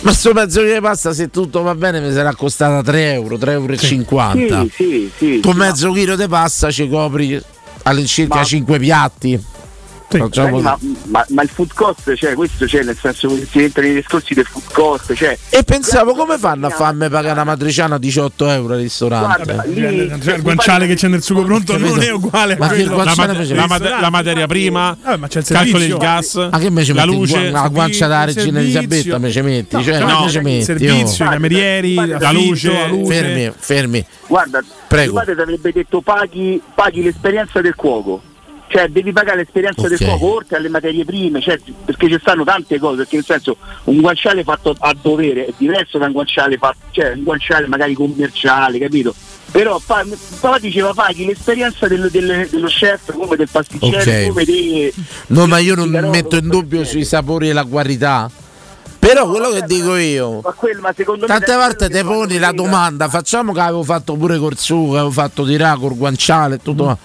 Ma 0.00 0.12
sto 0.12 0.32
mezzo 0.32 0.60
chilo 0.60 0.74
di 0.74 0.80
pasta, 0.80 1.12
se 1.12 1.30
tutto 1.30 1.62
va 1.62 1.74
bene, 1.74 2.00
mi 2.00 2.12
sarà 2.12 2.34
costata 2.34 2.80
3 2.82 3.12
euro, 3.12 3.36
3,50 3.36 3.50
euro. 3.50 3.76
Sì, 3.76 4.72
sì, 4.74 5.10
sì. 5.18 5.40
Con 5.42 5.56
mezzo 5.56 5.92
chilo 5.92 6.16
di 6.16 6.28
pasta 6.28 6.70
ci 6.70 6.88
copri 6.88 7.40
all'incirca 7.82 8.36
Ma- 8.36 8.44
5 8.44 8.78
piatti. 8.78 9.44
Facciamo- 10.08 10.60
ma, 10.60 10.78
ma- 11.04 11.26
ma 11.28 11.42
il 11.42 11.48
food 11.50 11.72
cost, 11.74 12.14
cioè 12.14 12.32
questo 12.34 12.64
c'è 12.64 12.82
nel 12.82 12.96
senso 12.98 13.28
che 13.28 13.46
si 13.50 13.62
entra 13.62 13.82
nei 13.82 13.94
discorsi 13.94 14.32
del 14.32 14.46
food 14.46 14.64
cost, 14.72 15.12
cioè 15.14 15.36
E 15.50 15.62
pensavo 15.64 16.14
come 16.14 16.38
fanno 16.38 16.66
a 16.66 16.70
farmi 16.70 17.08
pagare 17.10 17.32
una 17.32 17.44
matriciana 17.44 17.98
18 17.98 18.48
euro 18.48 18.72
al 18.74 18.80
ristorante? 18.80 19.42
Guarda, 19.52 19.62
lì- 19.66 20.20
Cioè, 20.22 20.36
il 20.36 20.42
guanciale 20.42 20.86
che 20.86 20.94
c'è 20.94 21.08
nel 21.08 21.22
sugo 21.22 21.42
pronto 21.44 21.76
non 21.76 22.00
è 22.00 22.10
uguale 22.10 22.54
a 22.54 22.56
Ma 22.58 22.68
quello 22.68 22.96
La, 22.96 23.04
facevi? 23.12 23.54
la 23.54 23.66
mate- 23.66 23.88
la 24.00 24.10
materia 24.10 24.46
prima, 24.46 24.96
Vabbè, 25.02 25.16
ma 25.18 25.28
c'è 25.28 25.40
il 25.40 25.44
calcoli 25.46 25.84
il 25.84 25.96
gas, 25.98 26.34
Ma 26.50 26.58
che 26.58 26.70
me 26.70 26.84
ci 26.84 26.92
la 26.94 27.04
metti 27.04 27.16
luce, 27.18 27.50
la 27.50 27.68
guancia 27.68 28.06
da 28.06 28.24
regina. 28.24 28.60
Elisabetta 28.60 29.18
me 29.18 29.30
ci 29.30 29.40
metti? 29.42 29.76
No, 29.76 29.82
Cioè, 29.82 29.98
no, 29.98 30.16
come 30.16 30.30
ci 30.30 30.36
il 30.38 30.42
metti? 30.42 30.64
servizio, 30.64 31.24
oh? 31.24 31.28
i 31.28 31.30
camerieri, 31.32 31.94
la 31.94 32.06
l'affitto, 32.06 32.32
luce. 32.32 32.72
la 32.72 32.86
luce. 32.86 33.12
Fermi, 33.14 33.52
fermi. 33.58 34.06
Guarda, 34.26 34.60
Prego. 34.88 35.10
mio 35.12 35.20
padre 35.20 35.34
ti 35.34 35.40
avrebbe 35.42 35.72
detto 35.72 36.00
paghi, 36.00 36.62
paghi 36.74 37.02
l'esperienza 37.02 37.60
del 37.60 37.74
cuoco. 37.74 38.22
Cioè 38.78 38.88
devi 38.90 39.10
pagare 39.12 39.38
l'esperienza 39.38 39.80
Ok. 39.82 39.88
del 39.88 39.98
cuoco 40.06 40.34
oltre 40.36 40.56
alle 40.56 40.68
materie 40.68 41.04
prime, 41.04 41.40
cioè, 41.40 41.58
perché 41.84 42.08
ci 42.08 42.16
stanno 42.20 42.44
tante 42.44 42.78
cose, 42.78 42.98
perché 42.98 43.16
nel 43.16 43.24
senso 43.24 43.56
un 43.84 44.00
guanciale 44.00 44.44
fatto 44.44 44.72
a 44.78 44.94
dovere 45.00 45.46
è 45.46 45.52
diverso 45.56 45.98
da 45.98 46.06
un 46.06 46.12
guanciale 46.12 46.56
fatto, 46.58 46.78
cioè 46.92 47.10
un 47.14 47.24
guanciale 47.24 47.66
magari 47.66 47.94
commerciale, 47.94 48.78
capito? 48.78 49.12
Però 49.50 49.80
pa- 49.84 50.04
papà 50.38 50.58
diceva 50.60 50.92
paghi 50.94 51.24
l'esperienza 51.26 51.88
del- 51.88 52.08
del- 52.12 52.46
dello 52.48 52.68
chef 52.68 53.12
come 53.12 53.34
del 53.34 53.48
pasticcere, 53.50 54.22
Ok. 54.26 54.28
come 54.28 54.44
dei. 54.44 54.92
No, 55.28 55.46
ma 55.48 55.58
io 55.58 55.74
non 55.74 55.88
metto 55.88 56.36
in 56.36 56.46
dubbio 56.48 56.84
sui 56.84 57.04
sapori 57.04 57.48
e 57.48 57.52
la 57.52 57.64
qualità. 57.64 58.30
Però 59.00 59.28
quello 59.28 59.50
che 59.50 59.62
dico 59.62 59.96
io, 59.96 60.40
Ma 60.42 60.52
quello, 60.52 60.80
ma 60.82 60.92
tante 60.92 61.54
volte 61.54 61.88
fanno 61.88 62.10
poni 62.10 62.38
la 62.38 62.52
domanda, 62.52 63.08
facciamo 63.08 63.52
che 63.52 63.60
avevo 63.60 63.82
fatto 63.84 64.14
pure 64.14 64.38
col 64.38 64.56
sugo, 64.58 64.94
avevo 64.94 65.10
fatto 65.10 65.44
di 65.44 65.56
là 65.56 65.76
col 65.80 65.96
guanciale 65.96 66.56
e 66.56 66.58
tutto. 66.62 66.98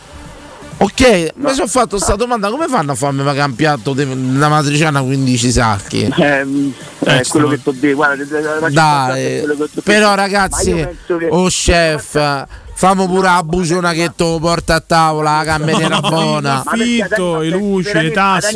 Ok, 0.77 1.33
mi 1.35 1.53
sono 1.53 1.67
fatto 1.67 1.95
questa 1.95 2.15
domanda, 2.15 2.49
come 2.49 2.67
fanno 2.67 2.91
a 2.91 2.95
farmi 2.95 3.23
pagare 3.23 3.49
un 3.49 3.55
piatto 3.55 3.93
di 3.93 4.03
una 4.03 4.49
matriciana 4.49 5.01
15 5.01 5.51
sacchi? 5.51 6.13
Ehm, 6.17 6.73
è 6.99 7.21
quello 7.27 7.47
che 7.47 7.61
ti 7.63 7.79
dico, 7.79 7.95
guarda, 7.95 8.23
la- 8.59 8.69
Dai, 8.69 9.43
però 9.83 10.13
ragazzi, 10.15 10.73
che- 10.73 11.27
oh 11.29 11.47
chef, 11.47 12.45
famo 12.73 13.07
pure 13.07 13.27
la 13.27 13.43
buciona 13.43 13.93
che 13.93 14.11
te 14.15 14.23
lo 14.23 14.39
porta 14.39 14.75
a 14.75 14.79
tavola, 14.81 15.37
la 15.37 15.43
cameriera 15.45 15.99
buona. 16.01 16.63
L'affitto, 16.65 17.33
ma 17.35 17.43
luci, 17.43 17.93
le 17.93 18.11
tasse. 18.11 18.49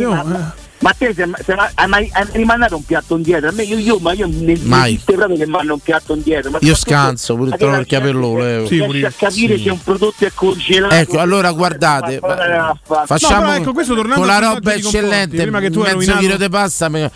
Ma- 0.79 0.91
eh. 0.91 0.95
Te 0.97 1.13
sei, 1.13 1.31
sei, 1.43 1.55
hai 1.75 1.87
mai 1.87 2.09
hai 2.13 2.23
mai 2.25 2.31
rimandato 2.33 2.75
un 2.75 2.83
piatto 2.85 3.15
indietro? 3.15 3.49
A 3.49 3.51
me 3.51 3.63
io, 3.63 3.77
io 3.77 3.97
ma 3.99 4.13
io 4.13 4.27
ne 4.29 4.57
Mai. 4.61 4.93
esiste 4.93 5.13
proprio 5.13 5.37
che 5.37 5.45
mando 5.47 5.73
un 5.73 5.79
piatto 5.79 6.13
indietro. 6.13 6.51
Ma 6.51 6.57
Io 6.61 6.75
scanso 6.75 7.35
pure 7.35 7.57
trovo 7.57 7.77
il 7.77 7.85
capello, 7.87 8.35
gente 8.35 8.43
Leo. 8.43 8.57
riesce 8.59 8.75
Sì, 8.75 8.81
a 8.81 8.85
pure 8.85 8.97
io. 8.99 9.11
capire 9.17 9.57
Sì. 9.57 9.63
se 9.63 9.69
un 9.71 9.83
prodotto 9.83 10.25
è 10.25 10.31
congelato. 10.33 10.95
Ecco, 10.95 11.17
allora 11.19 11.51
guardate, 11.51 12.19
Ma- 12.21 12.77
facciamo 13.05 13.45
No, 13.47 13.53
ecco, 13.55 13.73
questo 13.73 13.95
tornando 13.95 14.19
con 14.19 14.27
la 14.27 14.39
roba 14.39 14.73
eccellente, 14.73 15.41
prima 15.41 15.59
che 15.59 15.69
tu 15.71 15.79
hai 15.81 15.95
mezzo 15.95 16.15
chilo 16.17 16.37
di 16.37 16.49
pasta. 16.49 16.89
me- 16.89 17.11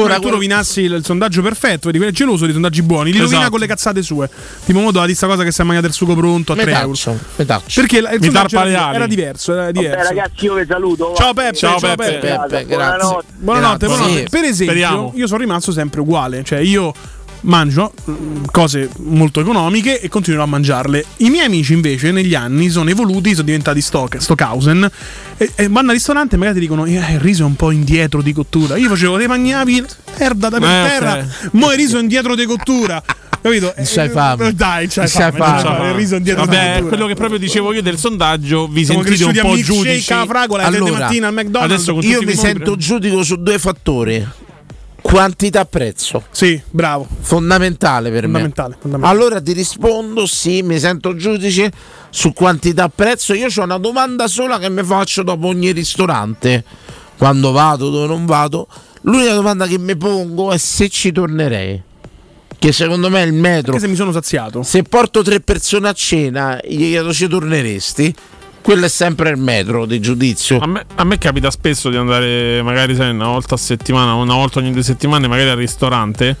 Ora 0.00 0.14
tu 0.14 0.20
quello- 0.20 0.34
rovinassi 0.36 0.82
il, 0.82 0.92
il 0.92 1.04
sondaggio 1.04 1.42
perfetto, 1.42 1.86
vedi, 1.86 1.98
quello 1.98 2.12
è 2.12 2.14
geloso 2.14 2.46
di 2.46 2.52
sondaggi 2.52 2.82
buoni, 2.82 3.12
li 3.12 3.18
rovina 3.18 3.36
Esatto. 3.36 3.50
con 3.50 3.60
le 3.60 3.66
cazzate 3.66 4.02
sue. 4.02 4.28
Tipo 4.64 4.80
modo 4.80 4.98
la 4.98 5.04
questa 5.06 5.26
cosa 5.26 5.42
che 5.44 5.52
si 5.52 5.60
è 5.60 5.64
mangiato 5.64 5.86
il 5.86 5.92
sugo 5.92 6.14
pronto 6.14 6.52
a 6.52 6.56
Me 6.56 6.62
3 6.62 6.72
euro. 6.72 7.18
Perché 7.36 8.00
la- 8.00 8.10
il 8.10 8.18
Mi 8.20 8.24
sondaggio 8.26 8.60
era, 8.60 8.94
era 8.94 9.06
diverso, 9.06 9.52
era 9.52 9.64
Vabbè, 9.66 9.78
diverso. 9.78 10.08
ragazzi, 10.08 10.44
io 10.44 10.54
vi 10.54 10.64
saluto. 10.68 11.14
Ciao 11.16 11.32
Peppe, 11.32 11.56
Ciao, 11.56 11.78
ciao, 11.78 11.94
Peppe. 11.94 12.12
Peppe. 12.18 12.26
Peppe, 12.26 12.66
grazie. 12.66 12.66
Buonanotte. 12.66 13.24
Buonanotte, 13.36 13.86
Grazie. 13.86 13.86
buonanotte. 13.96 14.22
Sì, 14.24 14.28
Per 14.30 14.44
esempio, 14.44 14.64
speriamo. 14.64 15.12
io 15.14 15.26
sono 15.26 15.40
rimasto 15.40 15.72
sempre 15.72 16.00
uguale, 16.00 16.44
cioè 16.44 16.58
io 16.58 16.92
mangio 17.42 17.92
mm, 18.10 18.44
cose 18.50 18.88
molto 18.98 19.40
economiche 19.40 20.00
e 20.00 20.08
continuerò 20.08 20.44
a 20.44 20.46
mangiarle. 20.46 21.04
I 21.18 21.30
miei 21.30 21.46
amici 21.46 21.72
invece 21.72 22.10
negli 22.12 22.34
anni 22.34 22.68
sono 22.68 22.90
evoluti, 22.90 23.30
sono 23.32 23.44
diventati 23.44 23.80
stock, 23.80 24.20
Stockhausen 24.20 24.88
e, 25.36 25.52
e 25.54 25.68
vanno 25.68 25.88
al 25.90 25.96
ristorante 25.96 26.34
e 26.34 26.38
magari 26.38 26.56
ti 26.58 26.62
dicono 26.62 26.84
eh, 26.86 26.92
il 26.92 27.20
riso 27.20 27.42
è 27.42 27.46
un 27.46 27.56
po' 27.56 27.70
indietro 27.70 28.22
di 28.22 28.32
cottura. 28.32 28.76
Io 28.76 28.88
facevo 28.88 29.16
dei 29.16 29.26
magnavi 29.26 29.84
merda 30.18 30.48
da 30.48 30.58
per 30.58 30.68
Eh, 30.68 30.88
terra, 30.88 31.26
mo 31.52 31.70
il 31.72 31.76
riso 31.76 31.98
è 31.98 32.00
indietro 32.00 32.34
di 32.34 32.44
cottura. 32.44 33.02
Capito? 33.40 33.72
c'hai 33.76 34.06
Eh, 34.06 34.10
fame. 34.10 34.54
Dai, 34.54 34.88
c'hai 34.88 35.08
C'hai 35.08 35.30
fame. 35.30 35.36
fame. 35.38 35.62
c'hai 35.62 35.88
Il 35.90 35.94
riso 35.94 36.16
indietro 36.16 36.46
di 36.46 36.48
Vabbè, 36.56 36.82
quello 36.82 37.06
che 37.06 37.14
proprio 37.14 37.38
dicevo 37.38 37.72
io 37.72 37.82
del 37.82 37.96
sondaggio, 37.96 38.66
vi 38.66 38.84
Siamo 38.84 39.04
sentite 39.04 39.40
un 39.40 39.48
po' 39.50 39.56
giudici. 39.56 40.14
fragola 40.26 40.64
Allora, 40.64 40.98
mattina 40.98 41.28
al 41.28 41.34
McDonald's. 41.34 41.74
adesso 41.88 41.98
Io 42.08 42.22
mi 42.22 42.34
sento 42.34 42.76
giudico 42.76 43.22
su 43.22 43.36
due 43.36 43.58
fattori. 43.60 44.26
Quantità 45.06 45.64
prezzo. 45.64 46.24
Sì, 46.30 46.60
bravo. 46.68 47.06
Fondamentale 47.20 48.10
per 48.10 48.24
Fondamentale, 48.24 48.70
me. 48.70 48.76
fondamentale. 48.80 49.16
Allora 49.16 49.40
ti 49.40 49.52
rispondo: 49.52 50.26
sì, 50.26 50.62
mi 50.62 50.80
sento 50.80 51.14
giudice 51.14 51.70
su 52.10 52.32
quantità 52.32 52.88
prezzo. 52.88 53.32
Io 53.32 53.46
ho 53.54 53.62
una 53.62 53.78
domanda 53.78 54.26
sola 54.26 54.58
che 54.58 54.68
mi 54.68 54.82
faccio 54.82 55.22
dopo 55.22 55.46
ogni 55.46 55.70
ristorante. 55.70 56.64
Quando 57.16 57.52
vado, 57.52 57.88
dove 57.90 58.08
non 58.08 58.26
vado. 58.26 58.66
L'unica 59.02 59.32
domanda 59.34 59.68
che 59.68 59.78
mi 59.78 59.96
pongo 59.96 60.50
è 60.50 60.58
se 60.58 60.88
ci 60.88 61.12
tornerei. 61.12 61.80
Che 62.58 62.72
secondo 62.72 63.08
me 63.08 63.22
è 63.22 63.26
il 63.26 63.32
metro. 63.32 63.74
Anche 63.74 63.84
se 63.84 63.88
mi 63.88 63.96
sono 63.96 64.10
saziato. 64.10 64.64
Se 64.64 64.82
porto 64.82 65.22
tre 65.22 65.40
persone 65.40 65.88
a 65.88 65.92
cena, 65.92 66.58
gli 66.64 66.88
chiedo 66.88 67.12
ci 67.12 67.28
torneresti. 67.28 68.14
Quello 68.66 68.86
è 68.86 68.88
sempre 68.88 69.30
il 69.30 69.36
metro 69.36 69.86
di 69.86 70.00
giudizio. 70.00 70.58
A 70.58 70.66
me, 70.66 70.84
a 70.96 71.04
me 71.04 71.18
capita 71.18 71.52
spesso 71.52 71.88
di 71.88 71.94
andare 71.94 72.60
magari 72.64 72.96
sai, 72.96 73.10
una 73.10 73.28
volta 73.28 73.54
a 73.54 73.58
settimana, 73.58 74.14
una 74.14 74.34
volta 74.34 74.58
ogni 74.58 74.72
due 74.72 74.82
settimane, 74.82 75.28
magari 75.28 75.50
al 75.50 75.56
ristorante. 75.56 76.36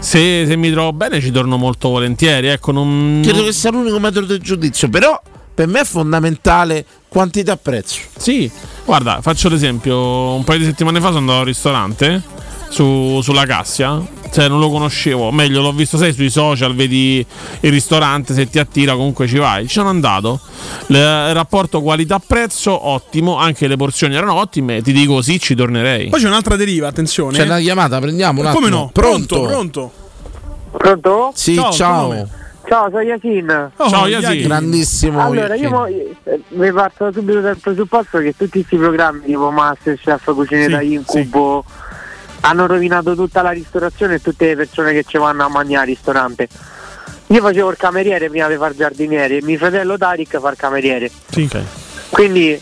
Se, 0.00 0.44
se 0.44 0.56
mi 0.56 0.72
trovo 0.72 0.92
bene 0.92 1.20
ci 1.20 1.30
torno 1.30 1.56
molto 1.56 1.90
volentieri. 1.90 2.48
Ecco, 2.48 2.72
non, 2.72 3.20
Credo 3.22 3.36
non- 3.36 3.46
che 3.46 3.52
sia 3.52 3.70
l'unico 3.70 4.00
metro 4.00 4.24
del 4.24 4.40
giudizio, 4.40 4.88
però 4.88 5.22
per 5.54 5.68
me 5.68 5.82
è 5.82 5.84
fondamentale 5.84 6.84
quantità 7.06 7.56
prezzo. 7.56 8.00
Sì, 8.16 8.50
guarda, 8.84 9.20
faccio 9.22 9.48
l'esempio. 9.48 10.34
Un 10.34 10.42
paio 10.42 10.58
di 10.58 10.64
settimane 10.64 10.98
fa 10.98 11.06
sono 11.12 11.18
andato 11.18 11.38
al 11.38 11.46
ristorante 11.46 12.22
su- 12.70 13.20
sulla 13.22 13.44
Cassia. 13.44 14.00
Cioè, 14.32 14.46
non 14.46 14.60
lo 14.60 14.70
conoscevo. 14.70 15.32
Meglio, 15.32 15.60
l'ho 15.60 15.72
visto, 15.72 15.98
sai, 15.98 16.12
sui 16.12 16.30
social, 16.30 16.72
vedi 16.76 17.24
il 17.60 17.70
ristorante, 17.72 18.32
se 18.32 18.48
ti 18.48 18.60
attira 18.60 18.92
comunque 18.94 19.26
ci 19.26 19.38
vai. 19.38 19.66
Ci 19.66 19.72
sono 19.74 19.88
andato. 19.88 20.38
Il 20.86 21.32
rapporto 21.34 21.82
qualità-prezzo 21.82 22.86
ottimo, 22.88 23.36
anche 23.38 23.66
le 23.66 23.76
porzioni 23.76 24.14
erano 24.14 24.34
ottime. 24.34 24.82
Ti 24.82 24.92
dico 24.92 25.20
sì, 25.20 25.40
ci 25.40 25.56
tornerei. 25.56 26.08
Poi 26.10 26.20
c'è 26.20 26.28
un'altra 26.28 26.54
deriva, 26.54 26.86
attenzione. 26.86 27.36
C'è 27.36 27.44
una 27.44 27.58
chiamata, 27.58 27.98
prendiamo 27.98 28.40
un 28.42 28.52
Come 28.52 28.68
no? 28.68 28.88
Pronto? 28.92 29.42
Pronto? 29.42 29.92
Pronto? 30.70 31.32
Sì, 31.34 31.56
Ciao, 31.56 31.72
ciao. 31.72 32.28
Ciao, 32.68 32.88
sono 32.88 33.00
Yasin. 33.02 33.70
Oh, 33.78 33.88
Ciao, 33.88 34.06
Yasin. 34.06 34.42
Grandissimo. 34.46 35.20
Allora, 35.20 35.56
io 35.56 35.62
Yasin. 35.62 35.70
mo- 35.70 35.86
eh, 35.86 36.40
mi 36.50 36.72
parto 36.72 37.10
subito 37.12 37.40
dal 37.40 37.56
presupposto 37.56 38.18
che 38.18 38.32
tutti 38.36 38.60
questi 38.60 38.76
programmi 38.76 39.22
tipo 39.24 39.50
Masterchef, 39.50 40.32
Cucine 40.32 40.64
Sì, 40.66 40.70
da 40.70 40.80
Incubo 40.82 41.64
hanno 42.40 42.66
rovinato 42.66 43.14
tutta 43.14 43.42
la 43.42 43.50
ristorazione 43.50 44.14
e 44.14 44.20
tutte 44.22 44.46
le 44.46 44.56
persone 44.56 44.92
che 44.92 45.04
ci 45.06 45.18
vanno 45.18 45.44
a 45.44 45.48
mangiare 45.48 45.82
al 45.82 45.86
ristorante. 45.86 46.48
Io 47.28 47.40
facevo 47.40 47.70
il 47.70 47.76
cameriere 47.76 48.28
prima 48.28 48.48
di 48.48 48.56
fare 48.56 48.74
giardiniere 48.74 49.36
e 49.38 49.42
mio 49.42 49.56
fratello 49.58 49.96
Tarik 49.96 50.38
fa 50.40 50.50
il 50.50 50.56
cameriere. 50.56 51.10
Sì. 51.30 51.48
Quindi 52.08 52.60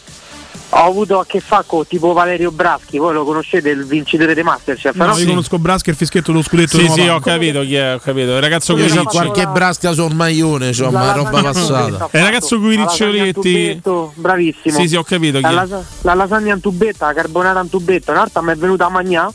ho 0.71 0.85
avuto 0.85 1.19
a 1.19 1.25
che 1.25 1.41
fare 1.41 1.65
con 1.67 1.87
tipo 1.87 2.13
Valerio 2.13 2.51
Braschi, 2.51 2.99
voi 2.99 3.15
lo 3.15 3.25
conoscete, 3.25 3.71
il 3.71 3.87
vincitore 3.87 4.35
di 4.35 4.43
Masterchef, 4.43 4.95
No, 4.97 5.07
no? 5.07 5.17
io 5.17 5.27
conosco 5.27 5.59
Braschi 5.59 5.89
e 5.89 5.93
il 5.93 5.99
fischietto 5.99 6.31
dello 6.33 6.43
scudetto 6.43 6.77
Sì, 6.77 6.87
sì, 6.89 7.09
ho 7.09 7.19
capito 7.21 7.63
chi 7.63 7.77
è, 7.77 7.95
ho 7.95 7.99
capito. 7.99 8.35
Il 8.35 8.41
ragazzo 8.43 8.75
con 8.75 8.83
i 8.83 8.87
riccioli. 8.87 9.07
qualche 9.07 9.47
brasca 9.47 9.93
sul 9.93 10.13
maglione, 10.15 10.75
cioè, 10.75 10.91
ma 10.91 11.13
è 11.15 11.17
roba 11.17 11.41
passata. 11.41 12.09
il 12.13 12.23
ragazzo 12.23 12.57
la 12.57 12.61
lasagna 12.61 12.75
in 12.75 12.87
riccioletti. 12.87 13.81
Bravissimo. 14.17 14.79
Sì, 14.79 14.89
sì, 14.89 14.97
ho 14.97 15.03
capito 15.05 15.39
chi 15.39 15.43
La, 15.45 15.49
è. 15.49 15.53
lasa- 15.55 15.85
la 16.03 16.15
lasagna 16.15 16.53
in 16.53 16.61
tubetta, 16.61 17.07
la 17.07 17.15
carbonara 17.15 17.61
in 17.63 17.71
tubetta, 17.71 18.11
una 18.11 18.21
volta 18.21 18.43
mi 18.43 18.53
è 18.53 18.57
venuta 18.57 18.85
a 18.85 18.91
mangiare, 18.91 19.31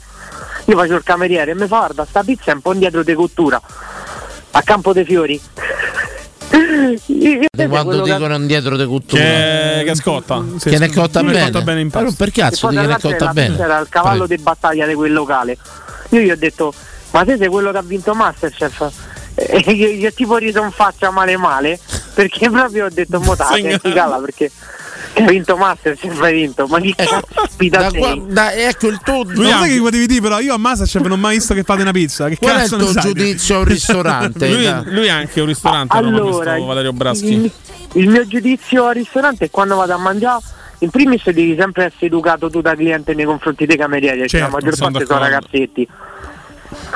io 0.66 0.78
facevo 0.78 0.96
il 0.98 1.04
cameriere 1.04 1.52
e 1.52 1.56
mi 1.56 1.68
fa 1.68 1.78
guarda 1.78 2.06
sta 2.06 2.24
pizza 2.24 2.52
è 2.52 2.54
un 2.54 2.62
po' 2.62 2.74
indietro 2.74 3.04
di 3.04 3.14
cottura, 3.14 3.62
a 4.52 4.62
Campo 4.62 4.94
dei 4.94 5.06
Fiori. 5.06 5.42
Io- 6.54 7.00
io- 7.08 7.48
Di 7.52 7.68
quando 7.68 7.84
quello 7.86 8.04
che- 8.04 8.14
dicono 8.14 8.36
indietro 8.36 8.78
di 8.78 8.86
cottura. 8.86 9.22
Che, 9.22 9.84
che 9.86 9.96
scotta. 9.96 10.44
Sì, 10.58 10.70
che 10.70 10.78
ne 10.78 10.86
è 10.86 10.90
sì. 10.90 10.96
cotta 10.96 11.20
è 11.22 11.24
bene. 11.24 11.42
cotta 11.46 11.62
bene 11.62 11.82
in 11.82 11.90
pasta. 11.90 12.14
per 12.16 12.32
cazzo 12.32 12.68
che 12.68 12.76
ne 12.76 12.98
cotta 13.00 13.28
bene? 13.34 13.58
era 13.58 13.80
il 13.80 13.88
cavallo 13.90 14.26
Prego. 14.26 14.36
di 14.36 14.42
battaglia 14.42 14.86
di 14.86 14.94
quel 14.94 15.14
locale. 15.14 15.58
Io 16.10 16.20
gli 16.20 16.30
ho 16.30 16.38
detto, 16.38 16.72
ma 17.12 17.24
te 17.26 17.38
sei 17.38 17.48
quello 17.48 17.72
che 17.72 17.78
ha 17.78 17.82
vinto 17.84 18.14
Masterchef? 18.14 18.92
E 19.36 19.58
io, 19.74 19.88
io 19.88 20.14
tipo 20.14 20.38
riso 20.38 20.62
in 20.62 20.70
faccia 20.72 21.10
male 21.10 21.36
male, 21.38 21.80
perché 22.14 22.50
proprio 22.52 22.86
ho 22.86 22.90
detto, 22.90 23.20
mo 23.20 23.36
Sei 23.36 23.80
te, 23.80 23.92
cala 23.92 24.18
perché 24.18 24.52
hai 25.16 25.26
vinto 25.28 25.56
Masterchef, 25.58 26.22
hai 26.22 26.34
vinto, 26.34 26.66
ma 26.68 26.80
chi 26.80 26.94
caspita 26.96 27.80
Da 27.82 27.90
sei? 27.90 28.00
qua- 28.00 28.18
da- 28.28 28.54
ecco 28.54 28.88
il 28.88 29.00
tuo. 29.04 29.24
Non 29.24 29.46
sai 29.48 29.74
che 29.74 29.80
potevi 29.80 30.08
dire, 30.08 30.22
però 30.22 30.40
io 30.40 30.54
a 30.54 30.58
Masterchef 30.58 31.02
non 31.02 31.12
ho 31.12 31.18
mai 31.18 31.36
visto 31.36 31.54
che 31.54 31.64
fate 31.64 31.82
una 31.82 31.92
pizza. 31.92 32.28
Che 32.30 32.38
Qual 32.38 32.52
è 32.52 32.56
il 32.56 32.62
cazzo 32.62 32.78
tuo 32.78 32.92
sai? 32.92 33.02
giudizio 33.04 33.56
a 33.56 33.60
un 33.60 33.66
ristorante? 33.66 34.48
Lui, 34.54 34.64
Da- 34.64 34.84
lui 34.86 35.10
ha 35.10 35.16
anche 35.16 35.40
un 35.42 35.48
ristorante, 35.48 36.00
no, 36.00 36.08
Allora, 36.08 36.58
Valerio 36.60 36.94
Braschi. 36.94 37.34
il, 37.34 37.52
il 37.94 38.10
mio 38.10 38.26
giudizio 38.28 38.86
al 38.86 38.96
ristorante 38.96 39.46
è 39.46 39.50
quando 39.50 39.76
vado 39.76 39.94
a 39.94 39.98
mangiare, 39.98 40.42
in 40.80 40.90
primis 40.90 41.24
devi 41.30 41.56
sempre 41.58 41.86
essere 41.86 42.08
educato 42.08 42.50
tu 42.50 42.62
da 42.62 42.76
cliente 42.76 43.14
nei 43.14 43.26
confronti 43.26 43.66
dei 43.66 43.78
camerieri, 43.78 44.18
perché 44.20 44.38
Certo, 44.38 44.48
la 44.48 44.52
maggior 44.60 44.76
sono 44.76 44.92
parte 44.92 45.06
sono 45.06 45.20
ragazzetti. 45.20 45.88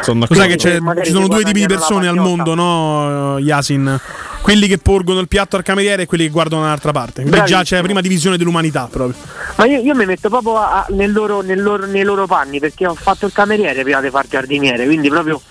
Sono 0.02 0.26
Lo 0.28 0.36
sai 0.36 0.48
che 0.48 0.56
d'accordo. 0.56 0.78
c'è- 0.78 0.80
Magari 0.80 1.06
ci 1.08 1.12
sono 1.14 1.28
due 1.28 1.44
tipi 1.44 1.60
di 1.62 1.66
persone 1.68 2.08
al 2.08 2.16
mondo, 2.16 2.54
no, 2.56 3.38
Yasin? 3.40 4.00
Quelli 4.42 4.68
che 4.68 4.78
porgono 4.78 5.20
il 5.20 5.28
piatto 5.28 5.58
al 5.58 5.64
cameriere 5.64 6.04
e 6.04 6.06
quelli 6.06 6.24
che 6.26 6.30
guardano 6.30 6.62
dall'altra 6.64 6.92
parte. 6.92 7.22
Quindi 7.24 7.44
già 7.46 7.64
c'è 7.64 7.78
la 7.78 7.82
prima 7.84 8.02
divisione 8.02 8.38
dell'umanità 8.38 8.88
proprio. 8.90 9.16
Ma 9.56 9.66
io, 9.66 9.80
io 9.82 9.94
mi 9.96 10.06
metto 10.06 10.30
proprio 10.30 10.58
a- 10.58 10.72
a- 10.72 10.86
nel 10.90 11.12
loro- 11.12 11.42
nel 11.42 11.62
loro- 11.62 11.86
nei 11.86 12.04
loro 12.04 12.26
panni 12.28 12.60
perché 12.60 12.88
ho 12.88 12.96
fatto 12.96 13.26
il 13.26 13.34
cameriere 13.34 13.84
prima 13.84 14.00
di 14.02 14.10
far 14.10 14.26
giardiniere, 14.28 14.86
quindi 14.86 15.10
proprio. 15.10 15.42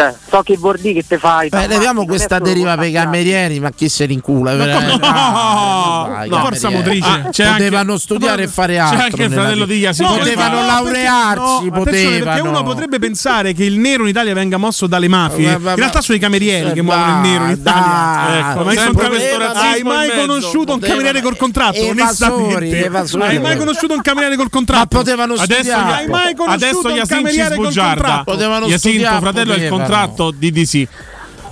Cioè, 0.00 0.14
so 0.30 0.42
che 0.42 0.56
dire 0.80 0.94
che 0.94 1.04
te 1.06 1.18
fai. 1.18 1.50
Beh, 1.50 1.66
leviamo 1.66 2.06
questa 2.06 2.38
deriva 2.38 2.74
per 2.76 2.86
i 2.88 2.92
camerieri, 2.92 3.60
ma 3.60 3.70
chi 3.70 3.88
se 3.90 4.06
rincula? 4.06 4.54
veramente? 4.54 5.06
Ah, 5.06 6.06
dai, 6.20 6.28
No, 6.30 6.38
forza 6.38 6.70
motrice. 6.70 7.06
Ah, 7.08 7.28
c'è 7.30 7.44
anche- 7.44 7.64
potevano 7.64 7.98
studiare 7.98 8.44
e 8.44 8.48
fare 8.48 8.74
c'è 8.74 8.78
altro. 8.80 8.98
anche 9.02 9.22
il 9.24 9.32
fratello 9.32 9.64
di 9.66 9.74
Yasin. 9.76 10.06
No, 10.06 10.16
potevano 10.16 10.64
laurearsi, 10.64 11.64
no, 11.66 11.70
potevano. 11.70 12.24
perché 12.24 12.40
uno 12.40 12.62
potrebbe 12.62 12.98
pensare 12.98 13.52
che 13.52 13.64
il 13.64 13.78
nero 13.78 14.04
in 14.04 14.08
Italia 14.08 14.32
venga 14.32 14.56
mosso 14.56 14.86
dalle 14.86 15.08
mafie. 15.08 15.52
Ma- 15.52 15.58
ma- 15.58 15.70
in 15.72 15.76
realtà 15.76 16.00
sono 16.00 16.16
i 16.16 16.20
camerieri 16.20 16.70
Eh, 16.70 16.72
che 16.72 16.82
muovono 16.82 17.10
il 17.22 17.28
nero 17.28 17.44
in 17.44 17.50
Italia. 17.50 18.38
ecco, 18.50 18.64
ma 18.64 18.72
sempre 18.72 18.82
sono 18.82 18.92
questo 18.94 19.02
camerieri- 19.02 19.38
razzismo 19.44 19.68
hai 19.70 19.82
mai 19.82 20.10
conosciuto 20.26 20.72
un 20.72 20.78
potevano- 20.78 20.86
cameriere 20.86 21.20
col 21.20 21.36
contratto? 21.36 21.80
Onestamente, 21.86 22.90
hai 23.20 23.38
mai 23.38 23.56
conosciuto 23.58 23.94
un 23.94 24.00
cameriere 24.00 24.36
col 24.36 24.50
contratto? 24.50 24.96
Ma 24.96 25.02
potevano 25.02 25.34
Adesso, 25.34 25.60
studiare. 25.62 25.92
hai 25.92 26.06
mai 26.08 26.34
conosciuto 26.34 26.64
adesso 26.66 26.86
un 26.88 26.94
Yasin 26.94 27.04
ci 27.06 27.14
cameriere 27.14 27.54
col 27.56 27.64
sbugiarda. 27.66 27.94
contratto? 27.94 28.24
Potevano 28.32 28.68
studiare, 28.78 29.20
fratello 29.20 29.52
il 29.52 29.58
potevano. 29.58 29.76
Contratto 29.90 30.30
di 30.30 30.50
DC. 30.50 30.88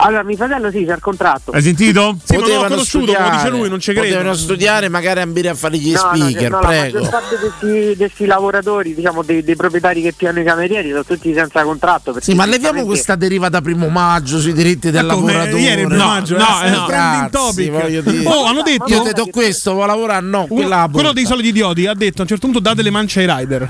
Allora, 0.00 0.22
mio 0.22 0.36
fratello 0.36 0.70
sì, 0.70 0.84
c'è 0.84 0.92
il 0.92 1.00
contratto. 1.00 1.50
Hai 1.50 1.60
sentito? 1.60 2.16
Sì, 2.22 2.36
ma 2.36 2.42
Potevano 2.42 2.68
conosciuto, 2.68 3.06
come 3.06 3.16
dice 3.18 3.30
studiare, 3.38 3.50
lui, 3.50 3.68
non 3.68 3.80
ci 3.80 3.90
credo. 3.90 4.06
Potevano 4.06 4.34
studiare, 4.34 4.88
magari 4.88 5.20
ambire 5.22 5.48
a 5.48 5.54
fare 5.56 5.76
gli 5.76 5.90
No, 5.90 6.00
no, 6.04 6.14
speaker, 6.14 6.50
no, 6.50 6.60
la 6.60 6.66
prego. 6.68 6.98
maggior 6.98 7.10
parte 7.10 7.38
di 7.66 7.96
questi, 7.96 8.26
lavoratori, 8.26 8.94
diciamo, 8.94 9.22
dei, 9.24 9.42
dei 9.42 9.56
proprietari 9.56 10.00
che 10.02 10.12
piano 10.12 10.38
i 10.38 10.44
camerieri, 10.44 10.90
sono 10.90 11.02
tutti 11.04 11.34
senza 11.34 11.64
contratto. 11.64 12.14
Sì, 12.20 12.34
ma 12.34 12.46
leviamo 12.46 12.84
questa 12.84 13.16
deriva 13.16 13.48
da 13.48 13.60
primo 13.60 13.88
maggio 13.88 14.38
sui 14.38 14.52
diritti 14.52 14.92
del 14.92 15.04
Ma 15.04 15.14
come? 15.14 15.32
lavoratore. 15.32 15.62
Ieri 15.62 15.84
primo 15.84 15.96
No, 16.00 16.08
maggio, 16.10 16.36
no, 16.36 16.62
eh, 16.62 16.70
no, 16.70 17.50
voglio 17.72 18.00
dire. 18.02 18.24
Oh, 18.24 18.44
hanno 18.44 18.62
detto- 18.62 18.84
Io 18.86 19.00
ho 19.00 19.02
detto 19.04 19.26
questo, 19.32 19.72
vuoi 19.72 19.88
lavorare? 19.88 20.24
No, 20.24 20.46
la 20.48 20.88
quello 20.92 21.12
dei 21.12 21.26
soliti 21.26 21.48
idioti 21.48 21.86
ha 21.88 21.94
detto 21.94 22.18
a 22.18 22.22
un 22.22 22.28
certo 22.28 22.46
punto 22.46 22.60
date 22.60 22.82
le 22.82 22.90
mance 22.90 23.18
ai 23.24 23.40
rider. 23.40 23.68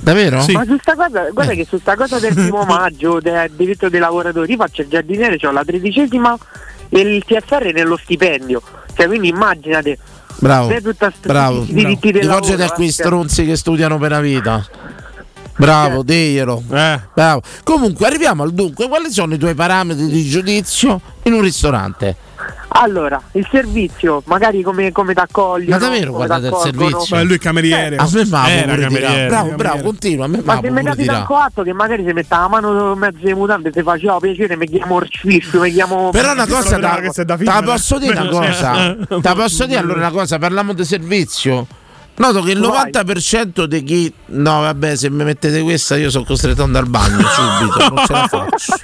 Davvero? 0.00 0.40
Sì. 0.42 0.52
Ma 0.52 0.64
su 0.64 0.76
sta 0.80 0.94
cosa, 0.94 1.30
guarda 1.30 1.52
che 1.54 1.64
su 1.64 1.78
sta 1.78 1.96
cosa 1.96 2.18
del 2.18 2.34
primo 2.34 2.64
maggio, 2.68 3.20
del 3.20 3.50
diritto 3.52 3.88
dei 3.88 4.00
lavoratori, 4.00 4.52
io 4.52 4.58
faccio 4.58 4.82
il 4.82 4.88
giardiniere, 4.88 5.38
ho 5.46 5.50
la 5.50 5.64
tredicesima 5.64 6.36
e 6.88 7.00
il 7.00 7.24
TFR 7.24 7.72
nello 7.72 7.96
stipendio. 7.96 8.62
Cioè, 8.94 9.06
quindi 9.06 9.28
immaginate. 9.28 9.98
Bravo, 10.38 10.68
se 10.68 10.82
tutta 10.82 11.10
st- 11.10 11.26
bravo. 11.26 11.62
i 11.62 11.72
diritti 11.72 12.10
del 12.10 12.22
Rivolgiti 12.22 12.56
lavoro, 12.56 12.72
a 12.72 12.74
quei 12.74 12.88
eh, 12.88 12.92
stronzi 12.92 13.44
che 13.46 13.56
studiano 13.56 13.98
per 13.98 14.10
la 14.10 14.20
vita. 14.20 14.66
Bravo, 15.56 16.02
diglielo. 16.02 16.62
Bravo. 16.66 17.42
Comunque, 17.62 18.06
arriviamo 18.06 18.42
al 18.42 18.52
dunque. 18.52 18.88
Quali 18.88 19.10
sono 19.10 19.34
i 19.34 19.38
tuoi 19.38 19.54
parametri 19.54 20.06
di 20.06 20.24
giudizio 20.24 21.00
in 21.24 21.32
un 21.34 21.40
ristorante? 21.40 22.16
Allora, 22.76 23.22
il 23.32 23.46
servizio, 23.52 24.20
magari 24.26 24.60
come, 24.62 24.90
come 24.90 25.14
t'accogli. 25.14 25.68
Ma 25.68 25.78
davvero 25.78 26.10
guarda 26.10 26.40
del 26.40 26.52
servizio? 26.60 27.16
Ma 27.16 27.22
lui 27.22 27.36
è 27.36 27.38
cameriere. 27.38 27.94
A 27.96 28.08
me 28.12 28.24
va 28.24 28.42
pure 28.42 28.64
dirà. 28.64 28.76
cameriere. 28.88 29.26
Bravo, 29.28 29.28
Cameriere. 29.28 29.56
bravo, 29.56 29.82
continua. 29.82 30.24
A 30.24 30.28
me 30.28 30.42
Ma 30.44 30.60
se 30.60 30.70
mi 30.70 30.94
dirà. 30.96 31.18
un 31.18 31.24
coatto 31.24 31.62
che 31.62 31.72
magari 31.72 32.04
si 32.04 32.12
mette 32.12 32.26
la 32.34 32.48
mano 32.48 32.92
in 32.92 32.98
mezzo 32.98 33.18
alle 33.22 33.34
mutande 33.34 33.70
se 33.72 33.82
faceva 33.84 34.18
piacere 34.18 34.56
mi 34.56 34.66
chiamo 34.66 34.96
Orcificio, 34.96 35.60
mi 35.60 35.72
chiamo 35.72 36.10
Però 36.12 36.32
una 36.32 36.46
cosa 36.48 36.76
da, 36.78 37.00
da 37.00 37.36
te 37.36 37.36
film, 37.36 37.44
la 37.44 37.58
eh. 37.60 37.62
posso 37.62 37.98
dire 37.98 38.18
una 38.18 38.26
cosa. 38.28 38.96
Te 39.06 39.20
la 39.22 39.34
posso 39.34 39.66
dire 39.66 39.78
allora 39.78 39.98
una 40.00 40.10
cosa, 40.10 40.38
parliamo 40.38 40.72
di 40.72 40.84
servizio. 40.84 41.66
Noto 42.16 42.42
che 42.42 42.52
il 42.52 42.60
Vai. 42.60 42.90
90% 42.92 43.64
di 43.64 43.82
chi 43.82 44.12
no, 44.26 44.60
vabbè, 44.60 44.96
se 44.96 45.10
mi 45.10 45.24
mettete 45.24 45.62
questa 45.62 45.96
io 45.96 46.10
sono 46.10 46.24
costretto 46.24 46.62
ad 46.62 46.66
andare 46.68 46.84
al 46.84 46.90
bagno 46.90 47.26
subito, 47.28 47.88
non 47.88 48.06
ce 48.06 48.12
la 48.12 48.28
faccio. 48.28 48.74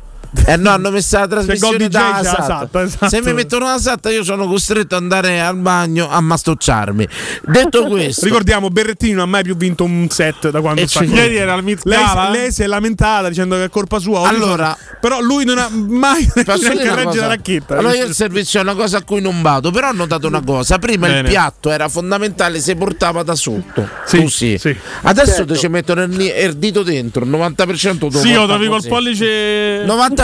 Eh 0.46 0.56
no, 0.56 0.70
hanno 0.70 0.90
messo 0.90 1.18
la 1.18 1.26
trasmissione 1.26 1.88
da 1.88 2.20
la 2.22 2.22
SAT. 2.22 2.44
SAT, 2.44 2.74
esatto. 2.76 3.08
Se 3.08 3.22
mi 3.22 3.32
mettono 3.32 3.66
la 3.66 3.78
SAT 3.78 4.08
io 4.12 4.22
sono 4.24 4.46
costretto 4.46 4.94
ad 4.96 5.02
andare 5.02 5.40
al 5.40 5.56
bagno 5.56 6.08
a 6.08 6.20
mastocciarmi. 6.20 7.06
Detto 7.46 7.84
questo, 7.88 8.24
Ricordiamo, 8.26 8.68
Berrettini 8.70 9.12
non 9.12 9.22
ha 9.22 9.26
mai 9.26 9.42
più 9.42 9.56
vinto 9.56 9.84
un 9.84 10.06
set 10.08 10.50
da 10.50 10.60
quando 10.60 10.86
sta 10.86 11.00
c'è- 11.00 11.06
qua. 11.06 11.16
Ieri 11.20 11.36
era 11.36 11.54
al 11.54 11.62
Meet 11.64 11.80
lei, 11.84 11.98
lei 12.32 12.52
si 12.52 12.62
è 12.62 12.66
lamentata 12.66 13.28
dicendo 13.28 13.56
che 13.56 13.64
è 13.64 13.68
colpa 13.70 13.98
sua. 13.98 14.28
Allora- 14.28 14.76
però 15.00 15.20
lui 15.20 15.44
non 15.44 15.58
ha 15.58 15.68
mai 15.70 16.28
neanche 16.34 16.68
dire 16.70 16.82
una 16.82 16.94
regge 16.94 17.04
cosa? 17.08 17.20
la 17.22 17.26
racchetta. 17.26 17.76
Allora 17.78 17.94
io 17.94 18.04
il 18.06 18.14
servizio 18.14 18.60
è 18.60 18.62
una 18.62 18.74
cosa 18.74 18.98
a 18.98 19.02
cui 19.02 19.20
non 19.20 19.42
vado, 19.42 19.70
però 19.70 19.88
ho 19.88 19.92
notato 19.92 20.26
una 20.26 20.42
cosa, 20.44 20.78
prima 20.78 21.06
Bene. 21.06 21.20
il 21.20 21.24
piatto 21.28 21.70
era 21.70 21.88
fondamentale 21.88 22.60
se 22.60 22.76
portava 22.76 23.22
da 23.22 23.34
sotto. 23.34 23.88
Sì, 24.04 24.18
Tu 24.20 24.28
sì. 24.28 24.56
sì. 24.58 24.76
Adesso 25.02 25.34
Certo. 25.36 25.52
ti 25.54 25.58
ci 25.58 25.68
mettono 25.68 26.02
il, 26.02 26.20
il 26.20 26.56
dito 26.56 26.82
dentro, 26.82 27.24
il 27.24 27.30
90% 27.30 27.98
tu 27.98 28.10
Sì, 28.10 28.32
lo 28.34 28.46
trovi 28.46 28.68
col 28.68 28.84
pollice. 28.86 29.84
90% 29.86 30.18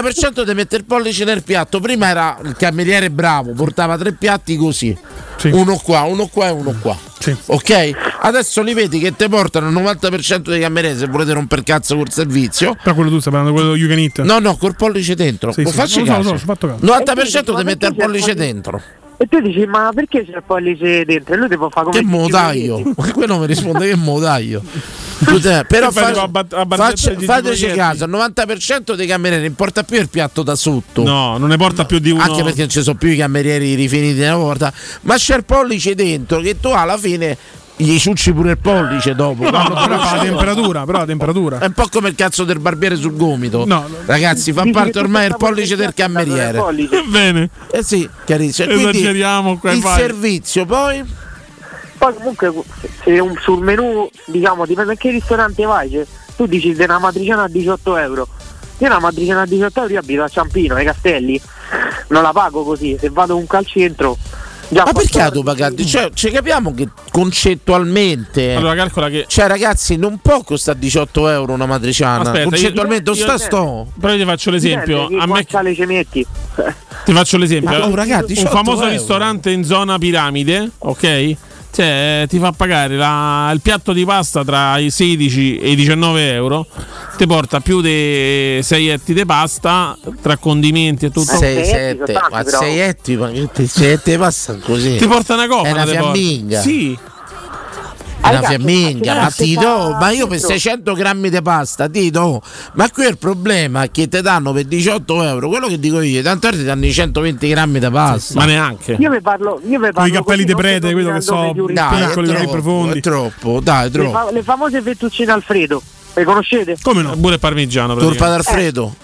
ti 0.44 0.54
mette 0.54 0.76
il 0.76 0.84
pollice 0.84 1.24
nel 1.24 1.42
piatto. 1.42 1.80
Prima 1.80 2.08
era 2.08 2.38
il 2.42 2.54
cameriere 2.56 3.10
bravo, 3.10 3.52
portava 3.52 3.96
tre 3.96 4.12
piatti 4.12 4.56
così. 4.56 4.96
Sì. 5.36 5.48
Uno 5.48 5.76
qua, 5.76 6.02
uno 6.02 6.26
qua 6.26 6.48
e 6.48 6.50
uno 6.50 6.74
qua. 6.80 6.96
Sì. 7.18 7.36
Ok? 7.46 7.90
Adesso 8.20 8.62
li 8.62 8.74
vedi 8.74 8.98
che 8.98 9.14
ti 9.14 9.28
portano 9.28 9.68
il 9.68 9.74
90% 9.74 10.48
dei 10.48 10.60
camerieri 10.60 10.98
se 10.98 11.06
volete 11.06 11.32
romper 11.32 11.62
cazzo 11.62 11.96
col 11.96 12.10
servizio. 12.10 12.76
Però 12.82 12.94
quello 12.94 13.10
tu 13.10 13.20
stai 13.20 13.32
parlando 13.32 13.56
quello 13.56 13.76
you 13.76 13.88
can 13.88 13.98
eat. 13.98 14.22
No, 14.22 14.38
no, 14.38 14.56
col 14.56 14.76
pollice 14.76 15.14
dentro. 15.14 15.52
Sì, 15.52 15.64
sì, 15.64 15.72
facci 15.72 16.00
lo 16.00 16.06
caso. 16.06 16.36
fatto 16.38 16.66
caso. 16.66 16.84
90% 16.84 17.52
Ma 17.52 17.58
ti 17.58 17.64
mette 17.64 17.86
il 17.86 17.94
pollice 17.96 18.34
dentro. 18.34 18.80
E 19.18 19.26
tu 19.26 19.40
dici, 19.40 19.64
ma 19.64 19.90
perché 19.94 20.24
c'è 20.26 20.36
il 20.36 20.42
pollice 20.44 21.04
dentro? 21.04 21.34
E 21.34 21.36
lui 21.38 21.48
ti 21.48 21.56
può 21.56 21.70
fare 21.70 21.86
come 21.86 21.98
Che 21.98 22.04
modaio? 22.04 22.82
quello 23.14 23.38
mi 23.38 23.46
risponde 23.46 23.88
che 23.88 23.96
modaio. 23.96 24.62
Scusa, 25.24 25.64
però 25.68 25.90
fa- 25.90 26.28
bat- 26.28 26.66
faccia- 26.76 27.14
fateci 27.18 27.66
caso, 27.68 28.04
il 28.04 28.10
90% 28.10 28.94
dei 28.94 29.06
camerieri 29.06 29.46
importa 29.46 29.82
più 29.82 29.98
il 29.98 30.08
piatto 30.08 30.42
da 30.42 30.54
sotto. 30.54 31.02
No, 31.02 31.38
non 31.38 31.48
ne 31.48 31.56
porta 31.56 31.84
più 31.84 31.98
di 31.98 32.10
uno. 32.10 32.22
Anche 32.22 32.42
perché 32.42 32.60
non 32.60 32.68
ci 32.68 32.82
sono 32.82 32.96
più 32.96 33.08
i 33.08 33.16
camerieri 33.16 33.74
rifiniti 33.74 34.20
una 34.20 34.36
volta, 34.36 34.72
ma 35.02 35.16
c'è 35.16 35.36
il 35.36 35.44
pollice 35.44 35.94
dentro 35.94 36.40
che 36.40 36.58
tu 36.60 36.68
alla 36.68 36.98
fine 36.98 37.36
gli 37.78 37.98
ciucci 37.98 38.32
pure 38.32 38.52
il 38.52 38.58
pollice 38.58 39.14
dopo. 39.14 39.42
No, 39.50 39.64
te 39.64 39.72
però 39.86 39.98
fa 39.98 40.16
la 40.16 40.22
temperatura, 40.22 40.84
però 40.84 40.98
la 40.98 41.04
temperatura. 41.04 41.58
È 41.58 41.66
un 41.66 41.72
po' 41.72 41.88
come 41.90 42.08
il 42.08 42.14
cazzo 42.14 42.44
del 42.44 42.58
barbiere 42.58 42.96
sul 42.96 43.14
gomito. 43.16 43.66
No, 43.66 43.80
no. 43.80 43.88
Ragazzi, 44.06 44.52
fa 44.52 44.64
parte 44.72 44.98
ormai 44.98 45.26
il 45.26 45.36
pollice 45.36 45.76
del 45.76 45.92
cameriere. 45.94 46.58
Bene. 47.08 47.50
Eh 47.70 47.82
sì, 47.82 48.08
chiarissimo. 48.24 48.68
Quindi 48.68 48.88
Esageriamo 48.98 49.58
qua 49.58 49.70
e 49.70 49.74
il 49.74 49.80
vai. 49.82 49.98
servizio 49.98 50.64
poi 50.64 51.04
Poi 52.06 52.14
comunque 52.14 52.52
se- 53.02 53.18
un- 53.18 53.36
sul 53.40 53.62
menù, 53.64 54.08
diciamo, 54.26 54.64
dipende 54.64 54.92
a 54.92 54.96
che 54.96 55.10
ristorante 55.10 55.64
vai, 55.64 55.90
cioè, 55.90 56.06
tu 56.36 56.46
dici 56.46 56.72
di 56.72 56.82
una 56.84 56.98
matriciana 57.00 57.42
a 57.44 57.48
18 57.48 57.96
euro. 57.96 58.28
Io 58.78 58.86
una 58.86 59.00
matriciana 59.00 59.40
a 59.42 59.46
18 59.46 59.80
euro 59.80 59.92
io 59.94 59.98
abito 59.98 60.22
a 60.22 60.28
Ciampino, 60.28 60.74
ai 60.76 60.84
Castelli, 60.84 61.40
non 62.08 62.22
la 62.22 62.30
pago 62.32 62.62
così, 62.62 62.96
se 63.00 63.08
vado 63.10 63.32
comunque 63.32 63.58
al 63.58 63.66
centro. 63.66 64.16
Già 64.68 64.82
Ma 64.84 64.92
perché 64.92 65.18
la 65.18 65.30
14 65.30 65.32
tu 65.32 65.42
pagati? 65.42 65.86
Cioè, 65.86 66.10
ci 66.12 66.30
capiamo 66.30 66.74
che 66.74 66.88
concettualmente. 67.10 68.54
Allora, 68.54 68.74
calcola 68.74 69.08
che. 69.08 69.24
Cioè, 69.28 69.46
ragazzi, 69.46 69.96
non 69.96 70.18
può 70.20 70.42
costare 70.42 70.78
18 70.78 71.28
euro 71.28 71.52
una 71.52 71.66
matriciana. 71.66 72.20
Aspetta, 72.22 72.38
io- 72.38 72.48
concettualmente, 72.50 73.10
io- 73.10 73.16
sta 73.16 73.38
sto. 73.38 73.86
Però 73.98 74.12
io 74.12 74.18
ti 74.18 74.24
faccio 74.24 74.50
l'esempio. 74.50 75.06
Dipende, 75.08 75.22
A 75.22 75.26
me 75.26 75.46
quale 75.46 75.74
ci 75.74 75.84
metti. 75.84 76.26
Ti 77.04 77.12
faccio 77.12 77.36
l'esempio. 77.38 77.70
Ma, 77.78 77.86
oh, 77.86 77.94
ragazzi, 77.94 78.22
un 78.22 78.26
18 78.34 78.50
famoso 78.50 78.82
euro. 78.82 78.92
ristorante 78.92 79.50
in 79.50 79.64
zona 79.64 79.98
piramide, 79.98 80.70
ok? 80.78 81.36
Cioè, 81.76 82.24
ti 82.26 82.38
fa 82.38 82.52
pagare 82.52 82.96
la- 82.96 83.50
il 83.52 83.60
piatto 83.60 83.92
di 83.92 84.06
pasta 84.06 84.42
tra 84.42 84.78
i 84.78 84.90
16 84.90 85.58
e 85.58 85.72
i 85.72 85.76
19 85.76 86.32
euro. 86.32 86.66
Ti 87.18 87.26
porta 87.26 87.60
più 87.60 87.82
di 87.82 88.58
6 88.62 88.88
etti 88.88 89.12
di 89.12 89.26
pasta 89.26 89.94
tra 90.22 90.38
condimenti 90.38 91.04
e 91.04 91.10
tutto. 91.10 91.36
6, 91.36 91.56
etti 91.58 91.66
7, 91.68 91.96
sono 91.96 92.18
tanti, 92.18 92.34
ma 92.34 92.42
però. 92.44 92.58
6 92.60 92.78
etti, 92.78 93.16
ma 93.16 93.30
che 93.30 93.48
te- 93.52 93.66
7 93.66 94.16
passano 94.16 94.58
così. 94.64 94.96
Ti 94.96 95.06
porta 95.06 95.34
una 95.34 95.46
cofana. 95.46 95.68
È 95.68 95.72
una 95.72 95.84
fiamminga. 95.84 96.60
Sì. 96.62 96.98
È 98.26 98.30
una 98.30 98.40
ragazzi, 98.40 98.54
fiamminga, 98.56 99.14
ma 99.14 99.20
ma 99.22 99.30
se 99.30 99.44
ti 99.44 99.54
fa 99.54 99.60
do, 99.60 99.90
ma 99.98 100.10
io 100.10 100.26
per 100.26 100.38
dentro- 100.38 100.48
600 100.48 100.54
600 100.56 100.92
grammi 100.94 101.30
di 101.30 101.42
pasta 101.42 101.88
ti 101.88 102.10
do, 102.10 102.42
ma 102.74 102.90
qui 102.90 103.06
il 103.06 103.18
problema 103.18 103.82
è 103.84 103.90
che 103.90 104.08
ti 104.08 104.20
danno 104.20 104.52
per 104.52 104.64
18 104.64 105.22
euro, 105.22 105.48
quello 105.48 105.68
che 105.68 105.78
dico 105.78 106.00
io, 106.00 106.22
tanto 106.22 106.50
ti 106.50 106.64
danno 106.64 106.86
i 106.86 106.92
120 106.92 107.48
grammi 107.48 107.78
di 107.78 107.88
pasta. 107.90 108.34
Ma 108.34 108.44
neanche. 108.44 108.96
Io 108.98 109.10
mi 109.10 109.20
parlo, 109.20 109.60
io 109.64 109.78
mi 109.78 109.84
Con 109.84 109.92
parlo 109.92 110.08
i 110.08 110.12
cappelli 110.12 110.44
di 110.44 110.54
prete, 110.54 110.92
quello 110.92 111.12
che 111.12 111.20
so, 111.20 111.52
Dai, 111.72 112.02
è 112.02 112.06
piccoli, 112.06 112.28
troppo, 112.28 112.50
profondi. 112.50 112.98
è 112.98 113.00
troppo, 113.02 113.60
dai, 113.62 113.80
è 113.80 113.84
Le, 113.84 113.90
troppo. 113.90 114.10
fa- 114.10 114.30
le 114.32 114.42
famose 114.42 114.82
fettuccine 114.82 115.32
Alfredo, 115.32 115.82
le 116.14 116.24
conoscete? 116.24 116.76
Come 116.82 117.02
no? 117.02 117.16
Pure 117.16 117.38
parmigiano. 117.38 117.94
Turpa 117.94 118.26
praticamente. 118.26 118.50
d'Alfredo. 118.50 118.94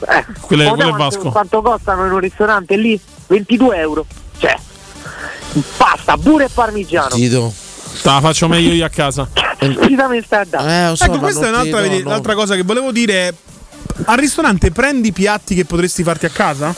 Eh, 0.00 0.24
Quelle- 0.40 0.64
sapete 0.64 0.68
quelle 0.82 0.90
quanto- 0.90 0.96
Vasco. 1.16 1.30
Quanto 1.30 1.62
costano 1.62 2.06
in 2.06 2.12
un 2.12 2.18
ristorante 2.20 2.76
lì? 2.76 3.00
22 3.26 3.76
euro. 3.78 4.06
Cioè, 4.38 4.56
pasta, 5.76 6.16
pure 6.16 6.44
e 6.44 6.48
parmigiano. 6.52 7.08
Tito. 7.14 7.52
Te 8.02 8.08
la 8.08 8.20
faccio 8.20 8.48
meglio 8.48 8.72
io 8.72 8.84
a 8.84 8.88
casa. 8.88 9.28
Eh, 9.30 10.96
so, 10.96 11.04
Ecco, 11.04 11.18
questa 11.18 11.46
è 11.46 11.48
un'altra, 11.48 11.80
vedi, 11.80 12.02
no. 12.02 12.10
l'altra 12.10 12.34
cosa 12.34 12.54
che 12.54 12.62
volevo 12.62 12.92
dire. 12.92 13.34
Al 14.04 14.16
ristorante 14.16 14.70
prendi 14.70 15.10
piatti 15.12 15.54
che 15.56 15.64
potresti 15.64 16.02
farti 16.04 16.26
a 16.26 16.30
casa? 16.30 16.72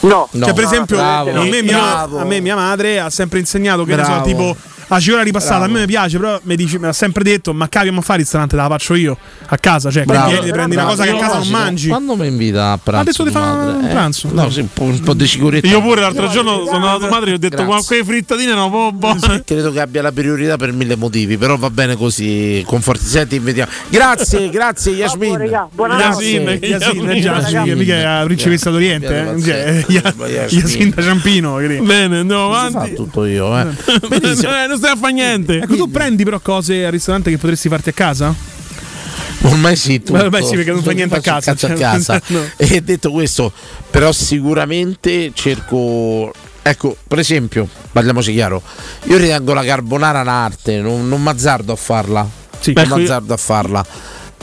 No, 0.00 0.28
No. 0.32 0.44
cioè, 0.44 0.52
per 0.54 0.64
esempio, 0.64 0.96
bravo, 0.96 1.30
a, 1.30 1.44
me 1.44 1.62
mia, 1.62 1.78
bravo. 1.78 2.18
a 2.18 2.24
me 2.24 2.40
mia 2.40 2.54
madre 2.54 3.00
ha 3.00 3.08
sempre 3.08 3.38
insegnato 3.38 3.84
che 3.84 3.96
ne 3.96 4.04
so, 4.04 4.10
Bravo. 4.10 4.24
tipo 4.26 4.56
La 4.90 4.98
cicora 5.00 5.22
ripassata 5.22 5.58
Bravo. 5.58 5.64
a 5.72 5.74
me 5.74 5.80
mi 5.80 5.86
piace, 5.86 6.18
però 6.18 6.40
mi 6.42 6.56
dici, 6.56 6.76
me 6.78 6.86
l'ha 6.86 6.92
sempre 6.92 7.22
detto, 7.22 7.54
ma 7.54 7.68
cavolo, 7.68 7.92
ma 7.92 8.00
fare 8.00 8.18
il 8.18 8.24
ristorante 8.24 8.56
te 8.56 8.60
la 8.62 8.68
faccio 8.68 8.94
io 8.94 9.16
a 9.46 9.56
casa, 9.56 9.88
cioè 9.90 10.04
Bravo. 10.04 10.30
prendi, 10.30 10.50
prendi 10.50 10.74
una 10.74 10.84
cosa 10.84 11.04
che 11.04 11.10
a 11.10 11.16
casa 11.16 11.38
non 11.38 11.48
mangi. 11.48 11.88
Quando 11.88 12.16
mi 12.16 12.26
invita 12.26 12.72
a 12.72 12.78
pranzo? 12.82 13.00
Adesso 13.02 13.24
ti 13.24 13.30
tua 13.30 13.40
fa 13.40 13.54
madre? 13.54 13.76
un 13.76 13.84
Eh, 13.84 13.88
pranzo. 13.90 14.28
No, 14.32 14.50
sì, 14.50 14.60
un 14.60 15.00
po', 15.02 15.14
di 15.14 15.26
sicurezza. 15.28 15.66
Io 15.68 15.80
pure 15.80 16.00
l'altro 16.00 16.28
giorno 16.28 16.64
sono 16.64 16.76
andato 16.76 16.98
da 16.98 17.06
tua 17.06 17.16
madre 17.16 17.30
e 17.30 17.34
ho 17.34 17.38
detto 17.38 17.62
ma 17.64 17.80
quelle 17.86 18.04
frittatine 18.04 18.50
erano 18.50 18.64
un 18.66 18.70
po' 18.72 18.92
buone. 18.92 19.42
Credo 19.44 19.70
che 19.70 19.80
abbia 19.80 20.02
la 20.02 20.10
priorità 20.12 20.56
per 20.56 20.72
mille 20.72 20.96
motivi, 20.96 21.36
però 21.38 21.56
va 21.56 21.70
bene 21.70 21.94
così. 21.94 22.62
Conforti, 22.66 23.04
senti, 23.04 23.38
vediamo. 23.38 23.70
Grazie, 23.88 24.48
grazie 24.50 24.92
Yasmin. 24.92 25.40
Eh, 25.40 26.14
sì, 26.18 26.42
che 27.64 27.74
mica 27.76 27.94
è 27.94 28.02
la 28.02 28.22
principessa 28.24 28.70
d'Oriente, 28.70 29.34
eh. 29.34 29.40
Cioè, 29.40 29.84
Ya- 29.88 30.14
Yasin 30.48 30.90
da 30.94 31.02
Ciampino. 31.02 31.54
Bene, 31.56 32.18
andiamo 32.18 32.52
avanti. 32.52 32.94
tutto 32.94 33.24
io, 33.24 33.56
eh. 33.56 33.66
Eh, 33.70 34.66
non 34.66 34.78
stai 34.80 34.92
a 34.92 34.96
fare 34.96 35.12
niente. 35.12 35.58
Ecco, 35.58 35.76
tu 35.76 35.90
prendi 35.90 36.24
però 36.24 36.40
cose 36.40 36.84
al 36.84 36.90
ristorante 36.90 37.30
che 37.30 37.38
potresti 37.38 37.68
farti 37.68 37.90
a 37.90 37.92
casa? 37.92 38.34
Ormai 39.42 39.76
sì, 39.76 40.02
tutto. 40.02 40.28
Beh, 40.28 40.42
sì, 40.42 40.56
perché 40.56 40.72
non 40.72 40.82
fai 40.82 40.94
niente 40.94 41.16
a 41.16 41.20
casa, 41.20 41.52
cazzo 41.52 41.66
a 41.66 41.68
cioè, 41.70 41.78
casa. 41.78 42.20
no. 42.28 42.42
E 42.56 42.80
detto 42.82 43.10
questo, 43.10 43.52
però 43.90 44.12
sicuramente 44.12 45.30
cerco. 45.34 46.32
Ecco, 46.62 46.94
per 47.08 47.18
esempio, 47.18 47.66
parliamoci 47.90 48.32
chiaro, 48.32 48.62
io 49.04 49.16
ritengo 49.16 49.54
la 49.54 49.64
carbonara 49.64 50.20
un'arte, 50.20 50.80
non, 50.80 51.08
non 51.08 51.22
m'azzardo 51.22 51.72
a 51.72 51.76
farla. 51.76 52.20
non 52.20 52.30
ecco, 52.64 52.80
io- 52.80 52.86
m'azzardo 52.96 53.32
a 53.32 53.36
farla. 53.38 53.86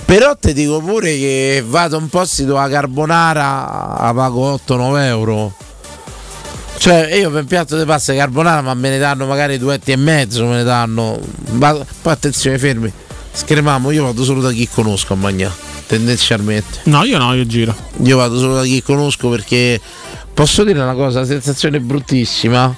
Però 0.04 0.36
ti 0.38 0.54
dico 0.54 0.80
pure 0.80 1.18
che 1.18 1.64
vado 1.68 1.98
un 1.98 2.08
posto 2.08 2.44
dove 2.44 2.62
la 2.62 2.70
carbonara 2.70 3.98
la 4.00 4.14
pago 4.16 4.60
8-9 4.66 5.04
euro. 5.04 5.54
Cioè, 6.78 7.16
io 7.16 7.32
per 7.32 7.42
un 7.42 7.48
piatto 7.48 7.78
di 7.78 7.86
pasta 7.86 8.14
carbonara, 8.14 8.62
ma 8.62 8.74
me 8.74 8.90
ne 8.90 9.00
danno 9.00 9.26
magari 9.26 9.58
due 9.58 9.76
etti 9.76 9.92
e 9.92 9.96
mezzo, 9.96 10.46
me 10.46 10.58
ne 10.58 10.64
danno. 10.64 11.20
Ma 11.52 11.74
poi 11.74 12.14
attenzione, 12.14 12.58
fermi. 12.60 12.92
Scremiamo, 13.34 13.92
io 13.92 14.04
vado 14.04 14.24
solo 14.24 14.42
da 14.42 14.52
chi 14.52 14.68
conosco 14.68 15.14
a 15.14 15.16
mangiare, 15.16 15.54
tendenzialmente. 15.88 16.80
No, 16.84 17.04
io 17.04 17.18
no, 17.18 17.34
io 17.34 17.46
giro. 17.46 17.76
Io 18.04 18.18
vado 18.18 18.38
solo 18.38 18.56
da 18.56 18.64
chi 18.64 18.82
conosco 18.82 19.30
perché 19.30 19.80
posso 20.34 20.64
dire 20.64 20.80
una 20.80 20.94
cosa, 20.94 21.20
la 21.20 21.26
sensazione 21.26 21.78
è 21.78 21.80
bruttissima. 21.80 22.76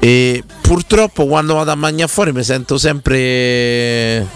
E 0.00 0.42
purtroppo 0.60 1.26
quando 1.26 1.54
vado 1.54 1.70
a 1.70 1.76
mangiare 1.76 2.10
fuori 2.10 2.32
mi 2.32 2.42
sento 2.42 2.78
sempre 2.78 4.26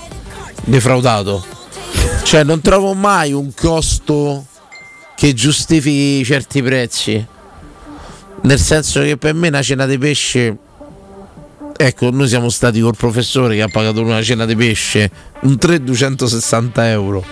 defraudato. 0.65 1.45
Cioè 2.23 2.43
non 2.45 2.61
trovo 2.61 2.95
mai 2.95 3.33
un 3.33 3.53
costo 3.55 4.45
che 5.15 5.35
giustifichi 5.35 6.25
certi 6.25 6.63
prezzi. 6.63 7.27
Nel 8.43 8.59
senso 8.59 9.01
che 9.03 9.17
per 9.17 9.35
me 9.35 9.49
una 9.49 9.63
cena 9.63 9.87
di 9.87 9.99
pesce 9.99 10.57
Ecco, 11.81 12.11
noi 12.11 12.27
siamo 12.27 12.49
stati 12.49 12.81
col 12.81 12.97
professore 12.97 13.55
che 13.55 13.63
ha 13.63 13.69
pagato 13.69 14.01
una 14.01 14.21
cena 14.21 14.45
di 14.45 14.57
pesce 14.57 15.09
un 15.43 15.57
3 15.57 15.85
260 15.85 16.91
euro. 16.91 17.25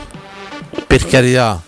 Per 0.86 1.04
carità, 1.04 1.60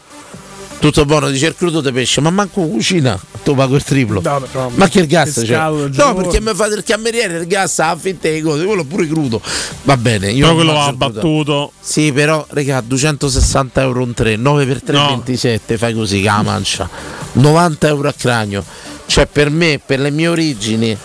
tutto 0.79 1.05
buono, 1.05 1.29
dice 1.29 1.47
il 1.49 1.57
crudo 1.57 1.81
di 1.81 1.91
pesce, 1.91 2.21
ma 2.21 2.31
manco 2.31 2.61
cucina, 2.69 3.19
tu 3.43 3.57
pago 3.57 3.75
il 3.75 3.83
triplo. 3.83 4.21
No, 4.23 4.47
no, 4.53 4.71
ma 4.77 4.87
che 4.89 5.01
il 5.01 5.09
gas 5.09 5.43
c'è? 5.45 5.59
del 5.59 5.91
No, 5.93 6.15
perché 6.15 6.41
mi 6.41 6.55
fate 6.55 6.75
il 6.77 6.85
cameriere, 6.85 7.39
il 7.39 7.49
gas 7.49 7.81
ha 7.81 7.91
affitta 7.91 8.29
le 8.29 8.43
cose, 8.43 8.65
quello 8.65 8.85
pure 8.85 9.09
crudo. 9.09 9.43
Va 9.83 9.97
bene, 9.97 10.31
io 10.31 10.45
Però 10.45 10.55
quello 10.55 10.73
va 10.75 10.79
il 10.89 10.97
crudo. 10.97 11.11
battuto. 11.11 11.73
Sì, 11.81 12.13
però, 12.13 12.47
raga, 12.51 12.81
260 12.81 13.81
euro 13.81 14.05
un 14.05 14.15
3, 14.15 14.37
9 14.37 14.67
per 14.67 14.83
3, 14.83 14.97
No. 14.97 15.07
27, 15.09 15.77
fai 15.77 15.95
così, 15.95 16.21
che 16.21 16.27
la 16.27 16.43
mancia. 16.43 16.89
90 17.33 17.89
euro 17.89 18.07
a 18.09 18.15
cranio. 18.17 18.65
Cioè, 19.09 19.27
per 19.27 19.49
me, 19.51 19.81
per 19.85 20.01
le 20.01 20.11
mie 20.11 20.29
origini, 20.29 20.97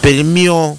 per 0.00 0.12
il 0.14 0.24
mio 0.24 0.78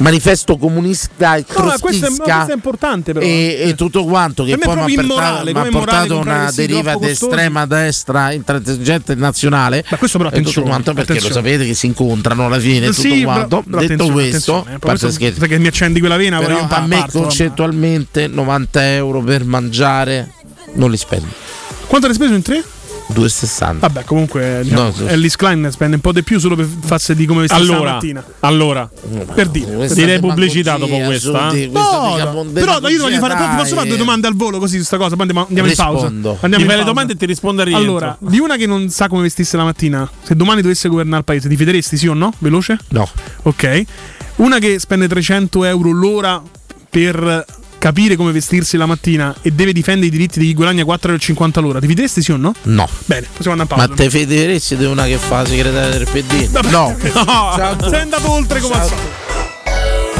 manifesto 0.00 0.56
comunista 0.58 1.34
e 1.36 1.44
No, 1.56 1.74
questo 1.80 2.06
è, 2.06 2.08
questo 2.08 2.50
è 2.50 2.54
importante 2.54 3.12
però. 3.12 3.24
e, 3.24 3.56
e 3.62 3.74
tutto 3.74 4.04
quanto 4.04 4.44
che 4.44 4.56
poi 4.56 4.76
mi 4.76 4.80
ha 4.80 4.84
portato, 5.02 5.48
immorale, 5.48 5.70
portato 5.70 6.18
una 6.18 6.52
deriva 6.54 6.90
troppo 6.92 6.98
di 7.00 7.06
costosi. 7.08 7.32
estrema 7.32 7.66
destra 7.66 8.30
intransigente 8.32 9.14
nazionale 9.16 9.84
Ma 9.90 9.96
questo 9.96 10.18
però 10.18 10.30
e 10.30 10.40
tutto 10.42 10.62
quanto 10.62 10.92
perché 10.94 11.14
lo 11.14 11.18
attenzione. 11.18 11.34
sapete 11.48 11.66
che 11.66 11.74
si 11.74 11.86
incontrano 11.86 12.46
alla 12.46 12.60
fine 12.60 12.86
tutto 12.90 13.00
Sì, 13.00 13.08
però- 13.08 13.24
quanto 13.24 13.62
però 13.68 13.80
detto 13.80 14.06
questo 14.12 14.62
poi 14.64 14.78
parte 14.78 15.10
scherzi, 15.10 15.38
perché 15.40 15.58
mi 15.58 15.66
accendi 15.66 15.98
quella 15.98 16.16
vena, 16.16 16.38
però 16.38 16.64
a 16.68 16.80
me 16.86 16.98
parto, 16.98 17.20
concettualmente 17.20 18.28
90 18.28 18.92
euro 18.94 19.20
per 19.22 19.42
mangiare 19.44 20.32
non 20.74 20.90
li 20.92 20.96
spendo 20.96 21.26
Quanto 21.88 22.06
hai 22.06 22.14
speso 22.14 22.34
in 22.34 22.42
tre? 22.42 22.62
2,60 23.12 23.78
Vabbè, 23.78 24.04
comunque 24.04 24.60
diciamo, 24.62 24.92
No. 24.96 25.06
Ellis 25.08 25.36
Klein 25.36 25.68
spende 25.70 25.96
un 25.96 26.00
po' 26.02 26.12
di 26.12 26.22
più 26.22 26.38
solo 26.38 26.54
per 26.56 26.66
farsi 26.80 27.14
di 27.14 27.24
come 27.26 27.40
vestirsi 27.42 27.66
la 27.68 27.74
Allora, 27.74 27.92
mattina. 27.92 28.24
allora, 28.40 28.90
Per 29.34 29.48
dire. 29.48 29.74
Questa 29.76 29.94
direi 29.94 30.18
pubblicità 30.20 30.76
dopo 30.76 30.96
questa. 30.98 31.46
assurdi, 31.46 31.64
eh. 31.64 31.68
questa 31.68 31.90
No, 31.98 32.42
no, 32.42 32.50
però 32.52 32.88
io 32.88 33.00
voglio 33.02 33.18
fare, 33.18 33.34
demagogia, 33.34 33.56
posso 33.62 33.74
fare 33.74 33.86
due 33.88 33.96
dai. 33.96 34.04
domande 34.06 34.26
al 34.26 34.34
volo 34.36 34.58
così 34.58 34.78
su 34.78 34.84
sta 34.84 34.96
cosa, 34.98 35.16
poi 35.16 35.26
andiamo, 35.26 35.46
andiamo 35.48 35.68
in 35.68 35.74
pausa. 35.74 36.00
Rispondo. 36.02 36.30
Andiamo 36.40 36.56
Ti 36.56 36.60
in 36.62 36.66
fai 36.66 36.66
le 36.68 36.74
pausa. 36.76 36.84
domande 36.84 37.12
e 37.12 37.16
ti 37.16 37.26
risponde 37.26 37.62
a 37.62 37.64
rientro. 37.64 37.86
Allora, 37.88 38.16
di 38.20 38.38
una 38.38 38.56
che 38.56 38.66
non 38.66 38.88
sa 38.90 39.08
come 39.08 39.22
vestirsi 39.22 39.56
la 39.56 39.64
mattina, 39.64 40.08
se 40.22 40.36
domani 40.36 40.60
dovesse 40.62 40.88
governare 40.88 41.18
il 41.18 41.24
paese, 41.24 41.48
ti 41.48 41.56
fideresti 41.56 41.96
sì 41.96 42.06
o 42.08 42.14
no? 42.14 42.32
Veloce? 42.38 42.78
no 42.90 43.08
Ok. 43.42 43.82
Una 44.36 44.58
che 44.58 44.78
spende 44.78 45.08
300 45.08 45.64
euro 45.64 45.90
l'ora 45.90 46.40
per 46.90 47.44
capire 47.78 48.16
come 48.16 48.32
vestirsi 48.32 48.76
la 48.76 48.86
mattina 48.86 49.34
e 49.40 49.50
deve 49.52 49.72
difendere 49.72 50.06
i 50.06 50.10
diritti 50.10 50.38
di 50.38 50.46
chi 50.46 50.54
guadagna 50.54 50.82
4,50 50.84 51.36
euro 51.36 51.60
l'ora, 51.60 51.80
ti 51.80 51.86
fideresti 51.86 52.22
sì 52.22 52.32
o 52.32 52.36
no? 52.36 52.52
no. 52.64 52.88
Bene, 53.06 53.26
possiamo 53.34 53.60
andare 53.60 53.76
ma 53.80 53.82
in 53.88 53.94
pausa. 53.94 54.02
te 54.02 54.10
federesti 54.10 54.76
di 54.76 54.84
una 54.84 55.04
che 55.04 55.16
fa 55.18 55.42
la 55.42 55.48
segretaria 55.48 55.98
del 55.98 56.08
PD 56.10 56.70
no. 56.70 56.96
No, 57.28 57.88
sei 57.88 58.00
andato 58.00 58.30
oltre 58.30 58.60
come 58.60 58.74
al 58.74 58.86
solito. 58.86 59.27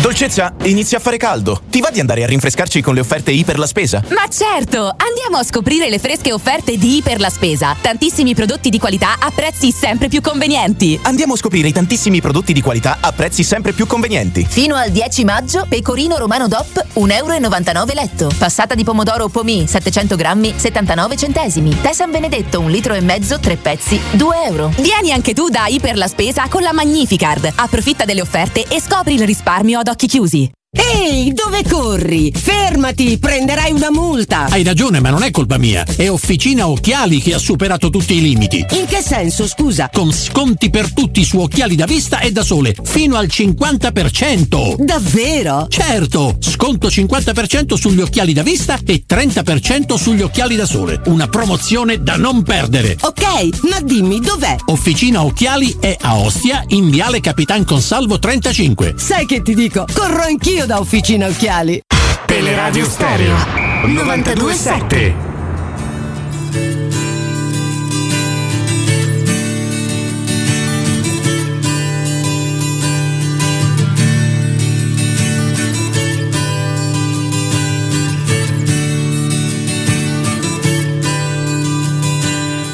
Dolcezza, 0.00 0.54
inizia 0.64 0.98
a 0.98 1.00
fare 1.00 1.16
caldo. 1.16 1.62
Ti 1.70 1.80
va 1.80 1.90
di 1.90 2.00
andare 2.00 2.22
a 2.22 2.26
rinfrescarci 2.26 2.82
con 2.82 2.94
le 2.94 3.00
offerte 3.00 3.30
Iper 3.30 3.58
la 3.58 3.66
spesa? 3.66 4.02
Ma 4.10 4.28
certo! 4.28 4.94
Andiamo 4.96 5.38
a 5.38 5.42
scoprire 5.42 5.88
le 5.88 5.98
fresche 5.98 6.32
offerte 6.32 6.76
di 6.76 6.96
Iper 6.96 7.18
la 7.18 7.30
Spesa. 7.30 7.74
Tantissimi 7.80 8.34
prodotti 8.34 8.68
di 8.68 8.78
qualità 8.78 9.16
a 9.18 9.30
prezzi 9.34 9.72
sempre 9.72 10.08
più 10.08 10.20
convenienti. 10.20 10.98
Andiamo 11.02 11.32
a 11.32 11.36
scoprire 11.36 11.68
i 11.68 11.72
tantissimi 11.72 12.20
prodotti 12.20 12.52
di 12.52 12.60
qualità 12.60 12.98
a 13.00 13.10
prezzi 13.12 13.42
sempre 13.42 13.72
più 13.72 13.86
convenienti. 13.86 14.46
Fino 14.48 14.76
al 14.76 14.90
10 14.90 15.24
maggio, 15.24 15.66
pecorino 15.68 16.18
romano 16.18 16.46
DOP 16.46 16.84
1,99 16.94 17.06
euro 17.14 17.84
letto. 17.94 18.30
Passata 18.36 18.74
di 18.74 18.84
pomodoro 18.84 19.28
Pomì 19.28 19.66
700 19.66 20.14
grammi 20.16 20.54
79 20.56 21.16
centesimi. 21.16 21.80
Tè 21.80 21.92
San 21.92 22.10
Benedetto 22.10 22.60
1 22.60 22.68
litro 22.68 22.94
e 22.94 23.00
mezzo 23.00 23.40
3 23.40 23.56
pezzi 23.56 24.00
2 24.12 24.44
euro. 24.44 24.72
Vieni 24.78 25.12
anche 25.12 25.32
tu 25.32 25.48
da 25.48 25.66
Iper 25.66 25.96
la 25.96 26.06
Spesa 26.06 26.48
con 26.48 26.62
la 26.62 26.72
Magnificard. 26.72 27.50
Approfitta 27.54 28.04
delle 28.04 28.20
offerte 28.20 28.64
e 28.68 28.80
scopri 28.80 29.14
il 29.14 29.26
risparmio 29.26 29.78
ad 29.78 29.88
salotti 29.96 30.06
chiusi. 30.06 30.55
Ehi, 30.76 31.32
dove 31.32 31.62
corri? 31.68 32.32
Fermati, 32.34 33.18
prenderai 33.18 33.72
una 33.72 33.90
multa. 33.90 34.46
Hai 34.50 34.62
ragione, 34.62 35.00
ma 35.00 35.10
non 35.10 35.22
è 35.22 35.30
colpa 35.30 35.56
mia. 35.58 35.84
È 35.84 36.08
Officina 36.10 36.68
Occhiali 36.68 37.20
che 37.20 37.34
ha 37.34 37.38
superato 37.38 37.90
tutti 37.90 38.14
i 38.14 38.20
limiti. 38.20 38.64
In 38.70 38.86
che 38.86 39.00
senso, 39.02 39.46
scusa? 39.46 39.90
Con 39.92 40.12
sconti 40.12 40.70
per 40.70 40.92
tutti 40.92 41.24
su 41.24 41.38
occhiali 41.38 41.76
da 41.76 41.86
vista 41.86 42.20
e 42.20 42.32
da 42.32 42.42
sole, 42.42 42.74
fino 42.84 43.16
al 43.16 43.26
50%. 43.26 44.76
Davvero? 44.76 45.66
Certo, 45.68 46.36
sconto 46.40 46.88
50% 46.88 47.74
sugli 47.74 48.00
occhiali 48.00 48.32
da 48.32 48.42
vista 48.42 48.78
e 48.84 49.04
30% 49.08 49.96
sugli 49.96 50.22
occhiali 50.22 50.56
da 50.56 50.66
sole. 50.66 51.00
Una 51.06 51.28
promozione 51.28 52.02
da 52.02 52.16
non 52.16 52.42
perdere. 52.42 52.96
Ok, 53.00 53.22
ma 53.70 53.80
dimmi 53.80 54.20
dov'è? 54.20 54.56
Officina 54.66 55.24
Occhiali 55.24 55.76
è 55.80 55.96
a 56.00 56.16
Ostia, 56.18 56.64
in 56.68 56.90
Viale 56.90 57.20
Capitan 57.20 57.64
Consalvo 57.64 58.18
35. 58.18 58.94
Sai 58.96 59.26
che 59.26 59.42
ti 59.42 59.54
dico? 59.54 59.86
Corro 59.92 60.22
anch'io 60.22 60.65
da 60.66 60.80
Officina 60.80 61.28
Occhiali. 61.28 61.80
Teleradio 62.26 62.84
Stereo 62.84 63.36
927. 63.84 65.14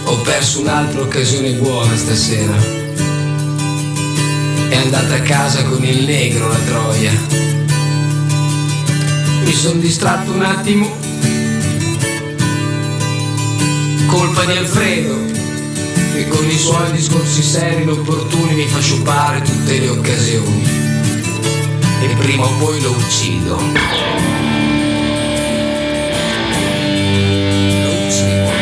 Ho 0.05 0.17
perso 0.23 0.61
un'altra 0.63 1.03
occasione 1.03 1.53
buona 1.53 1.95
stasera. 1.95 2.57
È 4.69 4.77
andata 4.77 5.15
a 5.15 5.21
casa 5.21 5.63
con 5.65 5.85
il 5.85 6.05
negro 6.05 6.49
la 6.49 6.59
troia. 6.59 7.43
Mi 9.45 9.53
sono 9.53 9.81
distratto 9.81 10.31
un 10.31 10.43
attimo. 10.43 10.91
Colpa 14.07 14.45
di 14.45 14.53
Alfredo, 14.53 15.17
che 16.15 16.29
con 16.29 16.49
i 16.49 16.57
suoi 16.57 16.93
discorsi 16.93 17.43
seri 17.43 17.83
e 17.83 17.91
opportuni 17.91 18.55
mi 18.55 18.67
fa 18.67 18.81
sciupare 18.81 19.43
tutte 19.43 19.79
le 19.79 19.89
occasioni. 19.89 20.69
E 22.03 22.15
prima 22.19 22.45
o 22.45 22.53
poi 22.59 22.81
lo 22.81 22.91
uccido. 22.91 23.59
E 27.85 28.62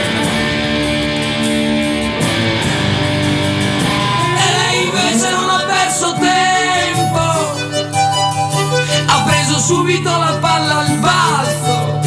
subito 9.71 10.11
la 10.11 10.37
palla 10.41 10.79
al 10.79 10.99
balzo. 10.99 12.01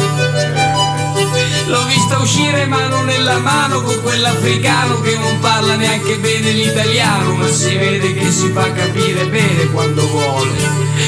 L'ho 1.64 1.84
vista 1.86 2.18
uscire 2.18 2.66
mano 2.66 3.02
nella 3.04 3.38
mano 3.38 3.80
con 3.80 4.02
quell'africano 4.02 5.00
che 5.00 5.16
non 5.16 5.38
parla 5.40 5.74
neanche 5.74 6.18
bene 6.18 6.50
l'italiano 6.50 7.32
Ma 7.36 7.48
si 7.48 7.74
vede 7.74 8.12
che 8.12 8.30
si 8.30 8.50
fa 8.50 8.70
capire 8.70 9.26
bene 9.28 9.70
quando 9.72 10.06
vuole. 10.06 10.52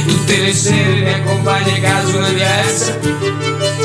Tutte 0.06 0.38
le 0.38 0.54
sere 0.54 0.94
mi 1.00 1.12
accompagna 1.12 1.74
a 1.74 1.78
casa 1.78 2.16
una 2.16 2.30
diversa. 2.30 2.98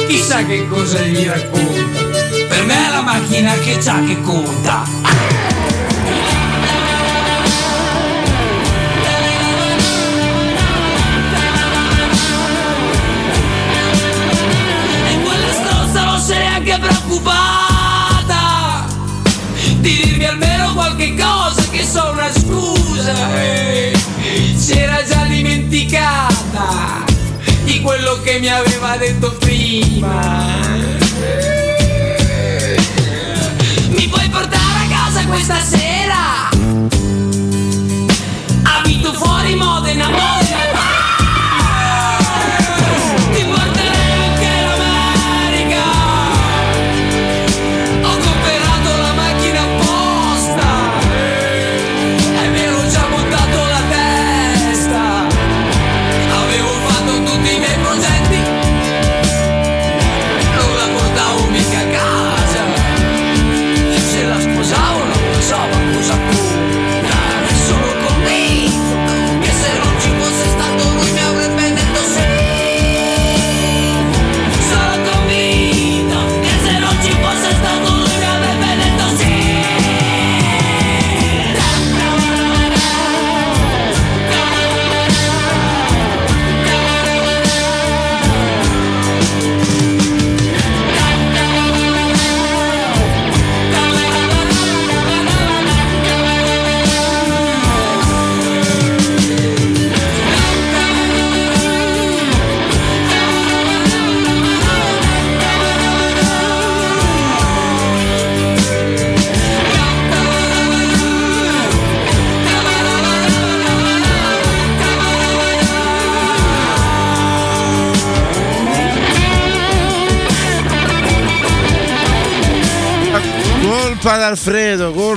Chissà 0.08 0.46
che 0.46 0.66
cosa 0.70 1.02
gli 1.02 1.28
racconta. 1.28 2.00
Per 2.48 2.64
me 2.64 2.88
è 2.88 2.90
la 2.90 3.02
macchina 3.02 3.54
che 3.56 3.80
c'ha 3.80 4.02
che 4.06 4.22
conta 4.22 5.41
neanche 16.62 16.80
preoccupata 16.80 18.86
Di 19.80 20.02
dirmi 20.04 20.26
almeno 20.26 20.74
qualche 20.74 21.16
cosa 21.16 21.64
che 21.70 21.84
so 21.84 22.10
una 22.12 22.32
scusa. 22.32 23.14
Eh. 23.36 23.92
Era 24.74 25.04
già 25.04 25.26
dimenticata 25.26 27.04
Di 27.64 27.82
quello 27.82 28.22
che 28.22 28.40
mi 28.40 28.48
aveva 28.48 28.96
detto 28.96 29.34
prima. 29.34 30.48
Mi 33.90 34.08
puoi 34.08 34.30
portare 34.30 34.86
a 34.86 34.88
casa 34.90 35.26
questa 35.26 35.62
sera? 35.62 36.48
Abito 38.64 39.12
fuori 39.14 39.56
Modena, 39.56 40.10
Modena 40.10 40.10
Ti 40.10 40.41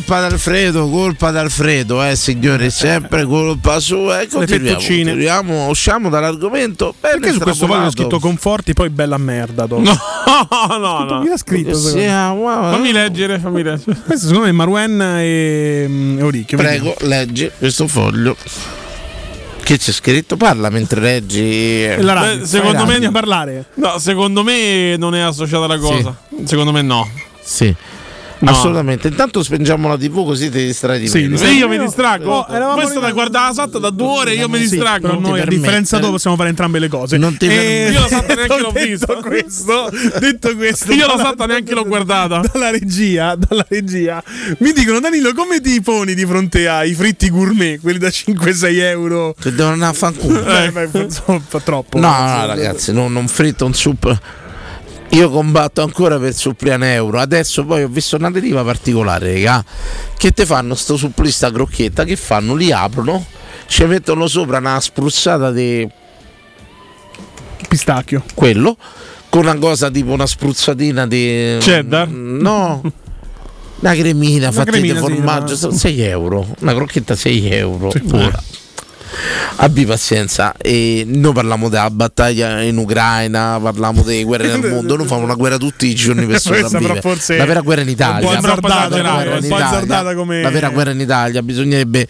colpa 0.04 0.20
d'Alfredo, 0.20 0.90
colpa 0.90 1.30
d'Alfredo, 1.30 2.04
eh 2.04 2.14
signori, 2.14 2.68
sempre 2.68 3.24
colpa 3.24 3.80
sua. 3.80 4.20
E 4.20 4.28
continuiamo, 4.28 4.76
continuiamo, 4.76 5.68
usciamo 5.68 6.10
dall'argomento. 6.10 6.94
Bene 7.00 7.20
Perché 7.20 7.32
su 7.32 7.40
questo 7.40 7.66
foglio 7.66 7.86
ho 7.86 7.90
scritto 7.90 8.18
Conforti, 8.18 8.74
poi 8.74 8.90
bella 8.90 9.16
merda. 9.16 9.64
Dopo. 9.64 9.80
No, 9.80 9.96
no, 10.78 11.04
no. 11.04 11.20
Chi 11.22 11.28
l'ha 11.28 11.36
scritto? 11.38 11.70
Che 11.70 11.74
secondo 11.74 11.96
me? 11.96 12.02
siamo, 12.02 12.50
eh. 12.50 12.72
Fammi 12.72 12.92
leggere, 12.92 13.38
fammi 13.38 13.62
leggere. 13.62 13.96
Questo 14.04 14.26
secondo 14.26 14.42
me 14.42 14.48
è 14.50 14.52
Marwen 14.52 15.00
e 15.00 15.86
mm, 15.88 16.18
Euricchio. 16.18 16.58
Prego, 16.58 16.94
leggi 17.00 17.50
questo 17.56 17.88
foglio. 17.88 18.36
Che 19.62 19.78
c'è 19.78 19.92
scritto? 19.92 20.36
Parla 20.36 20.68
mentre 20.68 21.00
leggi. 21.00 21.40
E 21.40 21.96
Beh, 21.98 22.44
secondo 22.44 22.84
me 22.84 22.96
a 22.96 23.10
parlare. 23.10 23.64
No, 23.76 23.98
secondo 23.98 24.42
me 24.42 24.96
non 24.98 25.14
è 25.14 25.20
associata 25.20 25.66
la 25.66 25.78
cosa. 25.78 26.14
Secondo 26.44 26.72
me 26.72 26.82
no. 26.82 27.08
Sì. 27.42 27.74
No. 28.44 28.50
Assolutamente. 28.50 29.08
Intanto 29.08 29.42
spengiamo 29.42 29.88
la 29.88 29.96
TV 29.96 30.24
così 30.24 30.50
ti 30.50 30.64
distrai 30.66 31.00
di 31.00 31.08
Sì, 31.08 31.22
meno. 31.22 31.36
sì, 31.36 31.56
io 31.56 31.68
mi 31.68 31.78
distraggo. 31.78 32.30
Oh, 32.46 32.74
Questo 32.74 33.00
da 33.00 33.10
guardare 33.12 33.48
la 33.48 33.54
SAT 33.54 33.78
da 33.78 33.90
due 33.90 34.06
ore, 34.06 34.34
io 34.34 34.48
mi 34.48 34.58
Sì, 34.64 34.68
distraggo. 34.70 35.08
però 35.08 35.20
noi 35.20 35.40
a 35.40 35.44
differenza 35.46 35.98
tua 35.98 36.10
possiamo 36.10 36.36
fare 36.36 36.48
entrambe 36.50 36.78
le 36.78 36.88
cose. 36.88 37.16
Non 37.16 37.36
ti 37.36 37.46
E- 37.48 37.90
Io 37.92 38.00
la 38.00 38.06
SAT 38.08 38.34
neanche 38.34 38.58
l'ho 38.60 38.70
vista. 38.70 39.14
questo, 39.16 39.90
detto 40.20 40.54
questo, 40.56 40.92
Io 40.92 41.06
la 41.06 41.14
dalla- 41.16 41.34
SAT 41.36 41.46
neanche 41.46 41.74
l'ho 41.74 41.84
guardata. 41.84 42.40
Dalla 42.52 42.70
regia, 42.70 43.34
dalla 43.36 43.64
regia, 43.68 44.22
mi 44.58 44.72
dicono 44.72 45.00
Danilo 45.00 45.32
come 45.34 45.60
ti 45.60 45.80
poni 45.80 46.14
di 46.14 46.24
fronte 46.26 46.68
ai 46.68 46.94
fritti 46.94 47.30
gourmet, 47.30 47.80
quelli 47.80 47.98
da 47.98 48.08
5-6 48.08 48.78
euro? 48.80 49.34
Che 49.38 49.50
devono 49.50 49.72
andare 49.74 49.90
a 49.92 49.94
fanculo. 49.94 50.44
Eh, 50.46 50.70
beh, 50.70 50.88
insomma, 51.02 51.40
fa 51.46 51.60
troppo. 51.60 51.98
No, 51.98 52.08
no, 52.08 52.46
ragazzi, 52.46 52.92
non, 52.92 53.12
non 53.12 53.26
fritto 53.28 53.64
un 53.66 53.74
sup. 53.74 54.18
Io 55.14 55.30
combatto 55.30 55.80
ancora 55.82 56.18
per 56.18 56.34
suppliane 56.34 56.94
euro. 56.94 57.20
Adesso 57.20 57.64
poi 57.64 57.84
ho 57.84 57.88
visto 57.88 58.16
una 58.16 58.30
deriva 58.30 58.64
particolare, 58.64 59.34
raga. 59.34 59.64
Che 60.16 60.30
te 60.32 60.44
fanno 60.44 60.74
sto 60.74 60.96
supplista 60.96 61.52
crocchetta? 61.52 62.02
Che 62.04 62.16
fanno? 62.16 62.54
Li 62.54 62.72
aprono, 62.72 63.24
ci 63.66 63.84
mettono 63.84 64.26
sopra 64.26 64.58
una 64.58 64.80
spruzzata 64.80 65.52
di 65.52 65.88
Pistacchio. 67.68 68.24
quello 68.34 68.76
con 69.28 69.42
una 69.42 69.56
cosa 69.56 69.90
tipo 69.90 70.12
una 70.12 70.26
spruzzatina 70.26 71.06
di 71.08 71.56
Cheddar? 71.60 72.08
no 72.08 72.82
una 73.80 73.94
cremina 73.94 74.52
fatta 74.52 74.76
di 74.78 74.88
sì, 74.90 74.94
formaggio 74.94 75.58
una- 75.66 75.76
6 75.76 76.00
euro 76.02 76.46
una 76.60 76.72
crocchetta 76.74 77.16
6 77.16 77.50
euro 77.50 77.90
Ora, 78.12 78.40
abbi 79.56 79.84
pazienza. 79.86 80.54
E 80.56 81.04
noi 81.06 81.32
parliamo 81.32 81.68
della 81.68 81.90
battaglia 81.90 82.60
in 82.62 82.76
Ucraina 82.76 83.58
parliamo 83.60 84.02
delle 84.02 84.22
guerre 84.24 84.48
nel 84.48 84.68
mondo 84.70 84.96
noi 84.96 85.06
facciamo 85.06 85.24
una 85.24 85.34
guerra 85.34 85.56
tutti 85.58 85.86
i 85.86 85.94
giorni 85.94 86.26
per 86.26 86.40
sopravvivere. 86.40 87.00
Forse 87.00 87.36
la 87.36 87.44
vera 87.44 87.60
guerra 87.60 87.82
in 87.82 87.88
Italia 87.88 88.28
un 88.28 88.34
po' 88.34 88.48
azzardata, 88.48 89.02
La 89.02 89.12
guerra 89.14 89.36
in 89.36 89.44
Italia. 89.44 90.14
come- 90.14 90.42
la 90.42 90.50
vera 90.50 90.68
guerra 90.70 90.90
in 90.90 91.00
Italia. 91.00 91.42
Bisognerebbe 91.42 92.06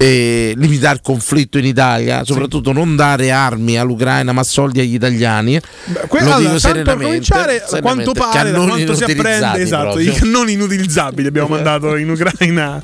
eh, 0.00 0.54
limitare 0.56 0.94
il 0.94 1.00
conflitto 1.02 1.58
in 1.58 1.64
Italia 1.64 2.24
soprattutto 2.24 2.72
non 2.72 2.94
dare 2.94 3.32
armi 3.32 3.76
all'Ucraina 3.76 4.32
ma 4.32 4.44
soldi 4.44 4.80
agli 4.80 4.94
italiani. 4.94 5.60
Que- 6.06 6.22
lo 6.22 6.34
allora, 6.34 6.54
dico 6.54 6.72
per 6.82 6.96
cominciare, 6.96 7.62
a 7.68 7.80
quanto 7.80 8.12
pare, 8.12 8.50
da 8.52 8.60
quanto 8.64 8.94
si 8.94 9.04
apprende, 9.04 9.60
esatto, 9.60 9.98
i 9.98 10.12
cannoni 10.12 10.52
inutilizzabili 10.58 11.26
abbiamo 11.28 11.48
mandato 11.48 11.96
in 11.96 12.10
Ucraina. 12.10 12.82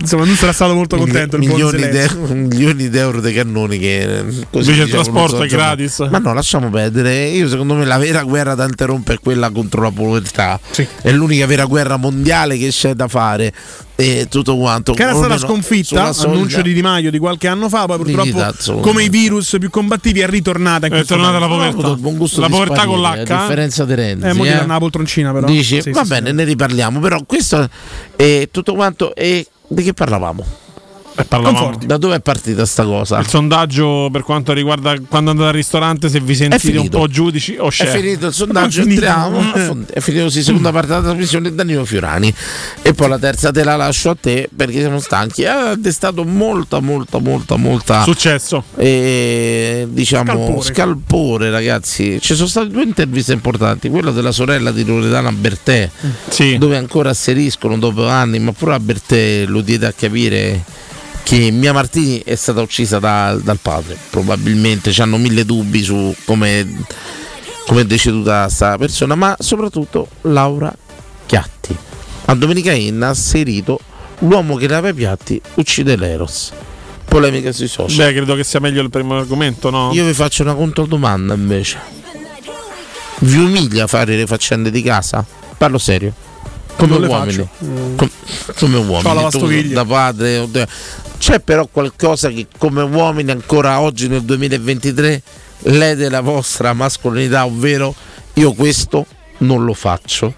Insomma, 0.00 0.24
non 0.24 0.34
sarà 0.34 0.52
stato 0.52 0.74
molto 0.74 0.96
contento 0.96 1.36
il 1.36 1.46
buon 1.46 1.60
milioni, 1.60 1.82
Zelensky. 1.82 2.34
milioni 2.34 2.90
d'euro 2.98 3.20
di 3.20 3.32
cannoni 3.32 3.78
che 3.78 4.00
eh, 4.18 4.22
così 4.50 4.70
Invece 4.70 4.70
il 4.70 4.84
diciamo, 4.86 5.02
trasporto 5.02 5.42
è 5.42 5.46
gratis. 5.48 5.98
ma 6.10 6.18
no 6.18 6.32
lasciamo 6.34 6.68
perdere 6.70 7.26
io 7.26 7.48
secondo 7.48 7.74
me 7.74 7.84
la 7.84 7.98
vera 7.98 8.22
guerra 8.22 8.54
da 8.54 8.64
interrompere 8.64 9.18
è 9.18 9.20
quella 9.20 9.50
contro 9.50 9.82
la 9.82 9.90
povertà 9.90 10.58
è 11.02 11.10
l'unica 11.12 11.46
vera 11.46 11.64
guerra 11.64 11.96
mondiale 11.96 12.58
che 12.58 12.68
c'è 12.68 12.94
da 12.94 13.08
fare 13.08 13.52
e 14.00 14.28
tutto 14.30 14.56
quanto 14.56 14.92
Che 14.92 15.02
era 15.02 15.12
stata 15.12 15.36
sconfitta, 15.38 16.12
annuncio 16.16 16.62
di 16.62 16.72
Di 16.72 16.82
Maio 16.82 17.10
di 17.10 17.18
qualche 17.18 17.48
anno 17.48 17.68
fa, 17.68 17.86
poi 17.86 17.96
purtroppo 17.96 18.44
insomma. 18.44 18.80
come 18.80 19.02
i 19.02 19.08
virus 19.08 19.56
più 19.58 19.70
combattivi 19.70 20.20
è 20.20 20.28
ritornata 20.28 20.86
in 20.86 20.92
È 20.92 21.04
tornata 21.04 21.40
la 21.40 21.48
gusto 21.48 22.40
La 22.40 22.46
di 22.46 22.52
povertà 22.52 22.84
con 22.84 23.00
l'H. 23.00 23.04
a 23.04 23.16
differenza 23.40 23.84
di 23.84 23.94
Renzi 23.94 24.26
Eh, 24.26 24.34
gli 24.34 24.46
eh. 24.46 24.52
danno 24.54 24.72
la 24.72 24.78
poltroncina 24.78 25.32
però. 25.32 25.46
Dici, 25.48 25.82
Sì, 25.82 25.90
va 25.90 26.02
sì, 26.04 26.08
bene, 26.10 26.28
sì. 26.28 26.34
ne 26.36 26.44
riparliamo. 26.44 27.00
Però 27.00 27.22
questo 27.24 27.68
è 28.14 28.48
tutto 28.52 28.74
quanto. 28.74 29.14
E 29.16 29.46
di 29.66 29.82
che 29.82 29.94
parlavamo? 29.94 30.44
Parlavamo- 31.26 31.78
Da 31.84 31.96
dove 31.96 32.16
è 32.16 32.20
partita 32.20 32.64
sta 32.66 32.84
cosa? 32.84 33.18
Il 33.18 33.26
sondaggio 33.28 34.08
per 34.12 34.22
quanto 34.22 34.52
riguarda 34.52 34.94
quando 35.08 35.30
andate 35.30 35.48
al 35.48 35.54
ristorante, 35.54 36.08
se 36.08 36.20
vi 36.20 36.34
sentite 36.34 36.78
un 36.78 36.88
po' 36.88 37.06
giudici 37.08 37.56
o 37.58 37.68
È 37.68 37.70
chef. 37.70 37.92
finito 37.96 38.26
il 38.26 38.32
sondaggio, 38.34 38.80
È 38.82 38.84
entriamo. 38.84 39.52
È 39.92 40.00
finito 40.00 40.24
così, 40.24 40.42
seconda 40.42 40.70
parte 40.72 40.88
della 40.88 41.00
trasmissione 41.02 41.54
Danilo 41.54 41.84
Fiorani. 41.84 42.32
E 42.82 42.94
poi 42.94 43.08
la 43.08 43.18
terza 43.18 43.50
te 43.50 43.64
la 43.64 43.76
lascio 43.76 44.10
a 44.10 44.16
te 44.20 44.48
perché 44.54 44.78
siamo 44.80 45.00
stanchi. 45.00 45.44
Ha 45.44 45.74
destato 45.76 46.24
molta, 46.24 46.80
molta, 46.80 47.18
molta, 47.18 47.56
molta. 47.56 48.02
Successo. 48.02 48.64
E 48.76 49.86
diciamo 49.90 50.24
Scalpore. 50.32 50.62
scalpore. 50.62 51.50
ragazzi. 51.50 52.18
Ci 52.20 52.34
sono 52.34 52.48
state 52.48 52.68
due 52.68 52.82
interviste 52.82 53.32
importanti. 53.32 53.88
Quella 53.88 54.10
della 54.10 54.32
sorella 54.32 54.70
di 54.70 54.84
Loredana 54.84 55.32
Bertè, 55.32 55.90
dove 56.58 56.76
ancora 56.76 57.10
asseriscono 57.10 57.76
dopo 57.78 58.06
anni, 58.06 58.38
ma 58.38 58.52
pure 58.52 58.74
a 58.74 58.80
Bertè 58.80 59.44
lo 59.46 59.60
diede 59.60 59.86
a 59.86 59.92
capire 59.92 60.64
che 61.28 61.50
Mia 61.50 61.74
Martini 61.74 62.22
è 62.24 62.34
stata 62.36 62.62
uccisa 62.62 62.98
da- 62.98 63.38
dal 63.42 63.58
padre. 63.60 63.98
Probabilmente 64.08 64.90
hanno 65.02 65.18
mille 65.18 65.44
dubbi 65.44 65.82
su 65.82 66.14
come, 66.24 66.84
come 67.66 67.82
è 67.82 67.84
deceduta 67.84 68.44
questa 68.44 68.78
persona, 68.78 69.14
ma 69.14 69.36
soprattutto 69.38 70.08
Laura 70.22 70.74
Chiatti. 71.26 71.76
A 72.24 72.34
Domenica 72.34 72.72
Inna 72.72 73.08
ha 73.08 73.10
asserito 73.10 73.78
l'uomo 74.20 74.56
che 74.56 74.68
lava 74.68 74.88
i 74.88 74.94
piatti 74.94 75.38
uccide 75.56 75.96
l'Eros. 75.96 76.50
Polemica 77.04 77.52
sui 77.52 77.68
social. 77.68 78.06
Beh, 78.06 78.14
credo 78.14 78.34
che 78.34 78.42
sia 78.42 78.60
meglio 78.60 78.80
il 78.80 78.88
primo 78.88 79.18
argomento, 79.18 79.68
no? 79.68 79.90
Io 79.92 80.06
vi 80.06 80.14
faccio 80.14 80.42
una 80.42 80.54
controdomanda 80.54 81.34
invece. 81.34 81.78
Vi 83.18 83.36
umilia 83.36 83.86
fare 83.86 84.16
le 84.16 84.26
faccende 84.26 84.70
di 84.70 84.80
casa? 84.80 85.22
Parlo 85.58 85.76
serio. 85.76 86.14
Come 86.78 86.96
uomini. 87.06 87.48
Com- 87.96 88.10
come 88.56 88.76
uomini. 88.76 89.02
Tu, 89.66 89.72
da 89.74 89.84
padre. 89.84 90.48
C'è 91.18 91.40
però 91.40 91.66
qualcosa 91.66 92.28
che 92.28 92.46
come 92.56 92.82
uomini 92.82 93.30
ancora 93.30 93.80
oggi 93.80 94.08
nel 94.08 94.22
2023 94.22 95.22
lede 95.62 96.08
la 96.08 96.20
vostra 96.20 96.72
mascolinità, 96.72 97.44
ovvero 97.44 97.94
io 98.34 98.52
questo 98.52 99.04
non 99.38 99.64
lo 99.64 99.74
faccio. 99.74 100.32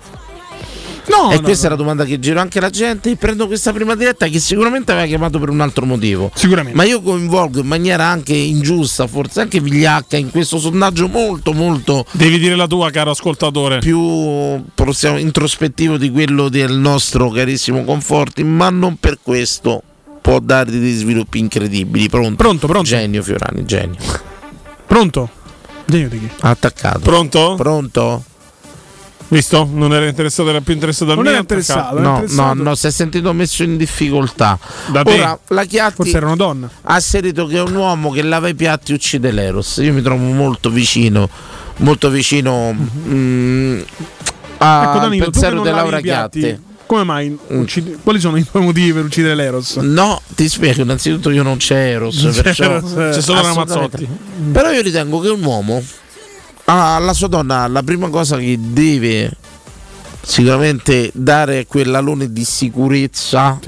No, 1.10 1.32
e 1.32 1.34
no, 1.36 1.40
questa 1.42 1.66
è 1.66 1.70
la 1.70 1.76
domanda 1.76 2.04
che 2.04 2.18
giro 2.20 2.40
anche 2.40 2.58
alla 2.58 2.70
gente. 2.70 3.14
Prendo 3.16 3.46
questa 3.46 3.72
prima 3.72 3.94
diretta 3.96 4.28
che 4.28 4.38
sicuramente 4.38 4.92
aveva 4.92 5.06
chiamato 5.06 5.38
per 5.38 5.48
un 5.48 5.60
altro 5.60 5.84
motivo. 5.84 6.30
Sicuramente. 6.34 6.76
Ma 6.76 6.84
io 6.84 7.02
coinvolgo 7.02 7.60
in 7.60 7.66
maniera 7.66 8.04
anche 8.06 8.34
ingiusta, 8.34 9.06
forse 9.06 9.40
anche 9.40 9.60
vigliacca, 9.60 10.16
in 10.16 10.30
questo 10.30 10.58
sondaggio 10.58 11.08
molto, 11.08 11.52
molto. 11.52 12.06
Devi 12.12 12.38
dire 12.38 12.54
la 12.54 12.66
tua, 12.66 12.90
caro 12.90 13.10
ascoltatore. 13.10 13.80
Più 13.80 14.62
possiamo, 14.74 15.18
introspettivo 15.18 15.96
di 15.96 16.10
quello 16.10 16.48
del 16.48 16.72
nostro 16.72 17.28
carissimo 17.30 17.84
Conforti, 17.84 18.44
ma 18.44 18.70
non 18.70 18.96
per 18.98 19.18
questo 19.22 19.82
può 20.20 20.38
darti 20.38 20.78
degli 20.78 20.96
sviluppi 20.96 21.38
incredibili. 21.38 22.08
Pronto? 22.08 22.36
Pronto, 22.36 22.66
pronto. 22.66 22.88
Genio 22.88 23.22
Fiorani, 23.22 23.64
genio. 23.64 23.96
Pronto? 24.86 25.28
Genio 25.86 26.08
di 26.08 26.20
chi? 26.20 26.28
Attaccato. 26.40 27.00
Pronto? 27.00 27.54
Pronto? 27.56 28.24
Visto? 29.32 29.68
Non 29.72 29.92
era 29.94 30.06
interessato, 30.06 30.48
era 30.48 30.60
più 30.60 30.74
interessato 30.74 31.10
al 31.12 31.16
Non 31.16 31.22
mio. 31.24 31.32
era 31.32 31.40
interessato, 31.40 31.96
era 31.96 32.02
No, 32.08 32.14
interessato. 32.16 32.54
no, 32.54 32.62
no, 32.62 32.74
si 32.74 32.86
è 32.88 32.90
sentito 32.90 33.32
messo 33.32 33.62
in 33.62 33.76
difficoltà. 33.76 34.58
Da 34.90 35.02
te? 35.04 35.12
Ora, 35.12 35.38
la 35.48 35.64
Chiatti 35.64 35.94
Forse 35.96 36.16
era 36.16 36.26
una 36.26 36.36
donna. 36.36 36.68
ha 36.82 36.94
asserito 36.94 37.46
che 37.46 37.58
un 37.60 37.74
uomo 37.74 38.10
che 38.10 38.22
lava 38.22 38.48
i 38.48 38.54
piatti 38.54 38.92
uccide 38.92 39.30
l'Eros. 39.30 39.76
Io 39.82 39.92
mi 39.92 40.02
trovo 40.02 40.22
molto 40.24 40.68
vicino, 40.70 41.28
molto 41.76 42.10
vicino 42.10 42.72
mm, 42.74 43.80
a- 44.58 44.82
ecco 44.88 44.98
Danilo, 44.98 45.24
pensiero 45.30 45.54
non 45.54 45.64
di 45.64 45.70
Laura 45.70 46.00
Chiatti. 46.00 46.60
come 46.86 47.04
mai 47.04 47.38
uccidi- 47.48 47.98
quali 48.02 48.18
sono 48.18 48.36
i 48.36 48.44
tuoi 48.44 48.64
motivi 48.64 48.92
per 48.92 49.04
uccidere 49.04 49.36
l'Eros? 49.36 49.76
No, 49.76 50.20
ti 50.34 50.48
spiego, 50.48 50.82
innanzitutto 50.82 51.30
io 51.30 51.44
non 51.44 51.56
c'è 51.56 51.92
Eros, 51.92 52.20
Non 52.24 52.32
c'è 52.32 52.42
perciò 52.42 52.64
Eros, 52.64 52.90
eh. 52.96 53.10
C'è 53.12 53.20
solo. 53.22 53.42
Ramazzotti. 53.42 54.08
Però 54.50 54.70
io 54.72 54.82
ritengo 54.82 55.20
che 55.20 55.28
un 55.28 55.44
uomo 55.44 55.80
ha 56.70 56.96
alla 56.96 57.12
sua 57.12 57.28
donna 57.28 57.66
la 57.66 57.82
prima 57.82 58.08
cosa 58.08 58.36
che 58.36 58.56
deve 58.58 59.30
sicuramente 60.22 61.10
dare 61.14 61.60
è 61.60 61.66
quell'alone 61.66 62.32
di 62.32 62.44
sicurezza. 62.44 63.58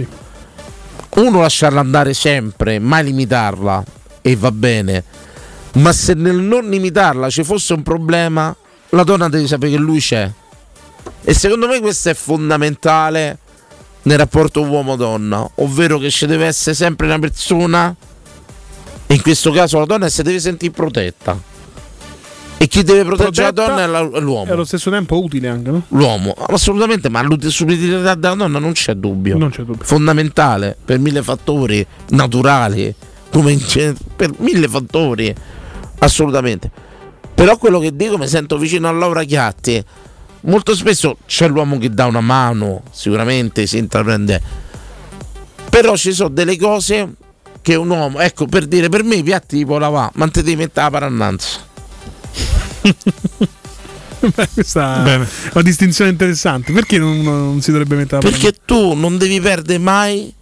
Uno 1.15 1.41
lasciarla 1.41 1.81
andare 1.81 2.15
sempre, 2.15 2.79
mai 2.79 3.05
limitarla 3.05 3.85
e 4.23 4.37
va 4.37 4.51
bene. 4.51 5.05
Ma 5.75 5.93
se 5.93 6.15
nel 6.15 6.37
non 6.37 6.69
limitarla 6.69 7.31
ci 7.31 7.45
fosse 7.45 7.73
un 7.73 7.83
problema, 7.83 8.55
la 8.91 9.03
donna 9.05 9.29
deve 9.29 9.47
sapere 9.47 9.73
che 9.73 9.79
lui 9.79 10.01
c'è. 10.01 10.31
E 11.25 11.35
secondo 11.35 11.67
me 11.67 11.81
questo 11.81 12.11
è 12.11 12.15
fondamentale 12.15 13.39
nel 14.03 14.19
rapporto 14.19 14.63
uomo-donna, 14.63 15.51
ovvero 15.57 15.99
che 15.99 16.11
ci 16.11 16.27
deve 16.27 16.47
essere 16.47 16.75
sempre 16.75 17.07
una 17.07 17.19
persona, 17.19 17.95
in 19.07 19.23
questo 19.23 19.51
caso 19.53 19.79
la 19.79 19.85
donna 19.85 20.09
si 20.09 20.23
deve 20.23 20.41
sentire 20.41 20.73
protetta. 20.73 21.51
E 22.63 22.69
chi 22.69 22.85
deve 22.85 23.03
proteggere 23.05 23.47
la 23.47 23.51
donna 23.51 23.83
è 23.83 23.87
la- 23.87 24.21
l'uomo. 24.21 24.49
E 24.49 24.53
allo 24.53 24.65
stesso 24.65 24.89
tempo 24.89 25.21
utile 25.21 25.49
anche, 25.49 25.71
no? 25.71 25.83
L'uomo, 25.89 26.33
assolutamente, 26.33 27.09
ma 27.09 27.21
l'ut- 27.23 27.49
sull'utilità 27.49 28.15
della 28.15 28.15
donna 28.15 28.47
non 28.47 28.71
c'è 28.71 28.95
dubbio. 28.95 29.37
Non 29.37 29.51
c'è 29.51 29.63
dubbio. 29.65 29.85
Fondamentale 29.85 30.77
per 30.85 31.01
mille 31.01 31.23
fattori 31.25 31.85
naturali, 32.11 32.95
come 33.33 33.59
per 34.15 34.31
mille 34.39 34.69
fattori, 34.69 35.35
assolutamente. 35.99 36.71
Però 37.35 37.57
quello 37.57 37.81
che 37.81 37.97
dico 37.97 38.17
mi 38.17 38.29
sento 38.29 38.57
vicino 38.59 38.87
a 38.89 38.93
Laura 38.93 39.25
Chiatti. 39.25 39.85
Molto 40.43 40.77
spesso 40.77 41.17
c'è 41.27 41.49
l'uomo 41.49 41.79
che 41.79 41.91
dà 41.91 42.07
una 42.07 42.21
mano, 42.21 42.83
sicuramente 42.93 43.67
si 43.67 43.79
intraprende. 43.79 44.41
Però 45.69 45.97
ci 45.97 46.13
sono 46.13 46.29
delle 46.29 46.57
cose 46.57 47.15
che 47.61 47.75
un 47.75 47.91
uomo, 47.91 48.21
ecco 48.21 48.47
per 48.47 48.67
dire 48.67 48.89
per 48.89 49.03
me 49.03 49.17
i 49.17 49.23
piatti 49.25 49.57
tipo 49.59 49.79
lavà, 49.79 50.03
ma 50.15 50.25
non 50.25 50.31
ti 50.31 50.43
devi 50.43 50.57
mettere 50.57 50.85
la 50.87 50.91
parannanza. 50.93 51.71
Beh, 54.23 54.49
questa 54.55 55.05
è 55.05 55.15
una 55.17 55.63
distinzione 55.63 56.11
interessante. 56.11 56.73
Perché 56.73 56.99
non, 56.99 57.21
non 57.23 57.61
si 57.61 57.73
dovrebbe 57.73 57.97
mettere 57.97 58.23
la 58.23 58.31
Perché 58.31 58.55
tu 58.65 58.95
non 58.95 59.19
devi 59.19 59.41
perdere 59.41 59.79
mai 59.79 60.33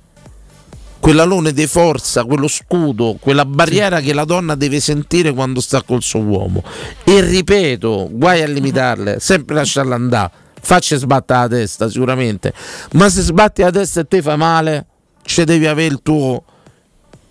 quell'alone 1.00 1.52
di 1.52 1.66
forza, 1.66 2.24
quello 2.24 2.46
scudo, 2.46 3.16
quella 3.18 3.46
barriera 3.46 4.00
che 4.00 4.12
la 4.12 4.24
donna 4.24 4.54
deve 4.54 4.80
sentire 4.80 5.32
quando 5.32 5.60
sta 5.60 5.82
col 5.82 6.02
suo 6.02 6.20
uomo. 6.20 6.62
E 7.04 7.20
ripeto, 7.22 8.08
guai 8.12 8.42
a 8.42 8.46
limitarle, 8.46 9.18
sempre 9.18 9.56
lasciarla 9.56 9.94
andare. 9.94 10.30
Facci 10.62 10.94
sbattere 10.96 11.40
la 11.40 11.48
testa 11.48 11.88
sicuramente, 11.88 12.52
ma 12.92 13.08
se 13.08 13.22
sbatti 13.22 13.62
la 13.62 13.70
testa 13.70 14.00
e 14.00 14.04
te 14.06 14.20
fa 14.20 14.36
male, 14.36 14.86
ci 15.22 15.42
devi 15.44 15.66
avere 15.66 15.94
il 15.94 16.00
tuo, 16.02 16.44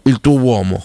il 0.04 0.20
tuo 0.20 0.40
uomo 0.40 0.84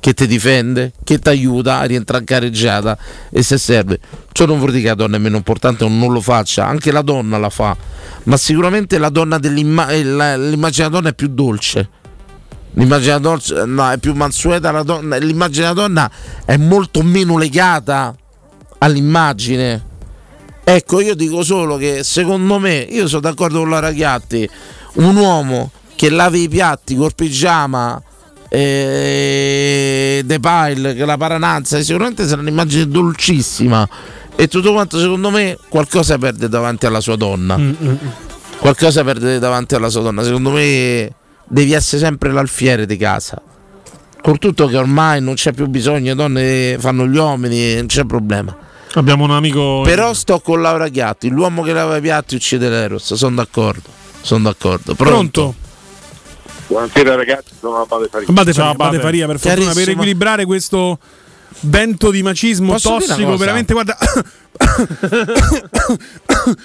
che 0.00 0.14
ti 0.14 0.26
difende, 0.26 0.92
che 1.04 1.18
ti 1.18 1.28
aiuta 1.28 1.78
a 1.78 1.84
rientrare 1.84 2.20
in 2.20 2.26
carreggiata 2.26 2.96
e 3.30 3.42
se 3.42 3.58
serve. 3.58 3.98
Ciò 4.32 4.46
non 4.46 4.58
vuol 4.58 4.70
dire 4.70 4.82
che 4.82 4.88
la 4.88 4.94
donna 4.94 5.16
è 5.16 5.20
meno 5.20 5.36
importante 5.36 5.84
o 5.84 5.88
non 5.88 6.12
lo 6.12 6.20
faccia, 6.20 6.66
anche 6.66 6.92
la 6.92 7.02
donna 7.02 7.38
la 7.38 7.50
fa, 7.50 7.76
ma 8.24 8.36
sicuramente 8.36 8.98
la 8.98 9.08
donna 9.08 9.38
eh, 9.38 9.48
l'immagine 9.48 10.02
della 10.04 10.88
donna 10.88 11.08
è 11.08 11.14
più 11.14 11.28
dolce. 11.28 11.88
L'immagine 12.74 13.18
della 13.18 13.36
donna 13.36 13.64
no, 13.64 13.90
è 13.90 13.98
più 13.98 14.14
mansueta, 14.14 14.70
la 14.70 14.82
donna- 14.82 15.16
l'immagine 15.16 15.62
della 15.66 15.80
donna 15.80 16.10
è 16.44 16.56
molto 16.56 17.02
meno 17.02 17.36
legata 17.36 18.14
all'immagine. 18.78 19.86
Ecco, 20.62 21.00
io 21.00 21.14
dico 21.14 21.42
solo 21.42 21.76
che 21.76 22.04
secondo 22.04 22.58
me, 22.58 22.76
io 22.76 23.08
sono 23.08 23.22
d'accordo 23.22 23.60
con 23.60 23.70
Laura 23.70 23.90
Chiatti, 23.90 24.48
un 24.94 25.16
uomo 25.16 25.70
che 25.96 26.10
lava 26.10 26.36
i 26.36 26.48
piatti 26.48 26.94
col 26.94 27.14
pigiama 27.14 28.00
e 28.48 30.22
De 30.24 30.40
Pile, 30.40 30.94
che 30.94 31.04
la 31.04 31.16
parananza, 31.16 31.80
sicuramente 31.82 32.26
sarà 32.26 32.40
un'immagine 32.40 32.88
dolcissima. 32.88 33.88
E 34.34 34.48
tutto 34.48 34.72
quanto, 34.72 34.98
secondo 34.98 35.30
me, 35.30 35.58
qualcosa 35.68 36.16
perde 36.16 36.48
davanti 36.48 36.86
alla 36.86 37.00
sua 37.00 37.16
donna. 37.16 37.60
Qualcosa 38.58 39.04
perde 39.04 39.38
davanti 39.38 39.74
alla 39.74 39.88
sua 39.88 40.02
donna. 40.02 40.22
Secondo 40.22 40.50
me 40.50 41.12
devi 41.46 41.72
essere 41.72 42.02
sempre 42.02 42.30
l'alfiere 42.32 42.86
di 42.86 42.96
casa. 42.96 43.40
Con 44.20 44.38
tutto 44.38 44.66
che 44.66 44.76
ormai 44.76 45.20
non 45.20 45.34
c'è 45.34 45.52
più 45.52 45.66
bisogno, 45.66 46.08
le 46.08 46.14
donne 46.14 46.76
fanno 46.78 47.06
gli 47.06 47.16
uomini, 47.16 47.76
non 47.76 47.86
c'è 47.86 48.04
problema. 48.04 48.56
Abbiamo 48.94 49.24
un 49.24 49.30
amico. 49.30 49.82
Però 49.82 50.12
sto 50.12 50.40
con 50.40 50.60
Laura 50.60 50.88
Chiatti, 50.88 51.28
l'uomo 51.28 51.62
che 51.62 51.72
lava 51.72 51.96
i 51.96 52.00
piatti 52.00 52.34
uccide 52.34 52.68
l'Eros, 52.68 53.14
sono 53.14 53.36
d'accordo. 53.36 53.88
Sono 54.20 54.44
d'accordo. 54.44 54.94
Pronto? 54.94 55.54
Buonasera 56.68 57.14
ragazzi, 57.14 57.52
sono 57.58 57.80
Abate 57.80 58.08
Faria. 58.10 58.28
Abate 58.28 58.52
Faria, 58.52 58.70
Abate 58.70 58.98
Faria, 58.98 59.26
per 59.26 59.38
fortuna, 59.38 59.72
per 59.72 59.88
equilibrare 59.88 60.44
questo 60.44 60.98
vento 61.60 62.10
di 62.10 62.22
macismo 62.22 62.72
Posso 62.72 62.90
tossico, 62.98 63.24
cosa? 63.24 63.36
veramente, 63.36 63.72
guarda, 63.72 63.96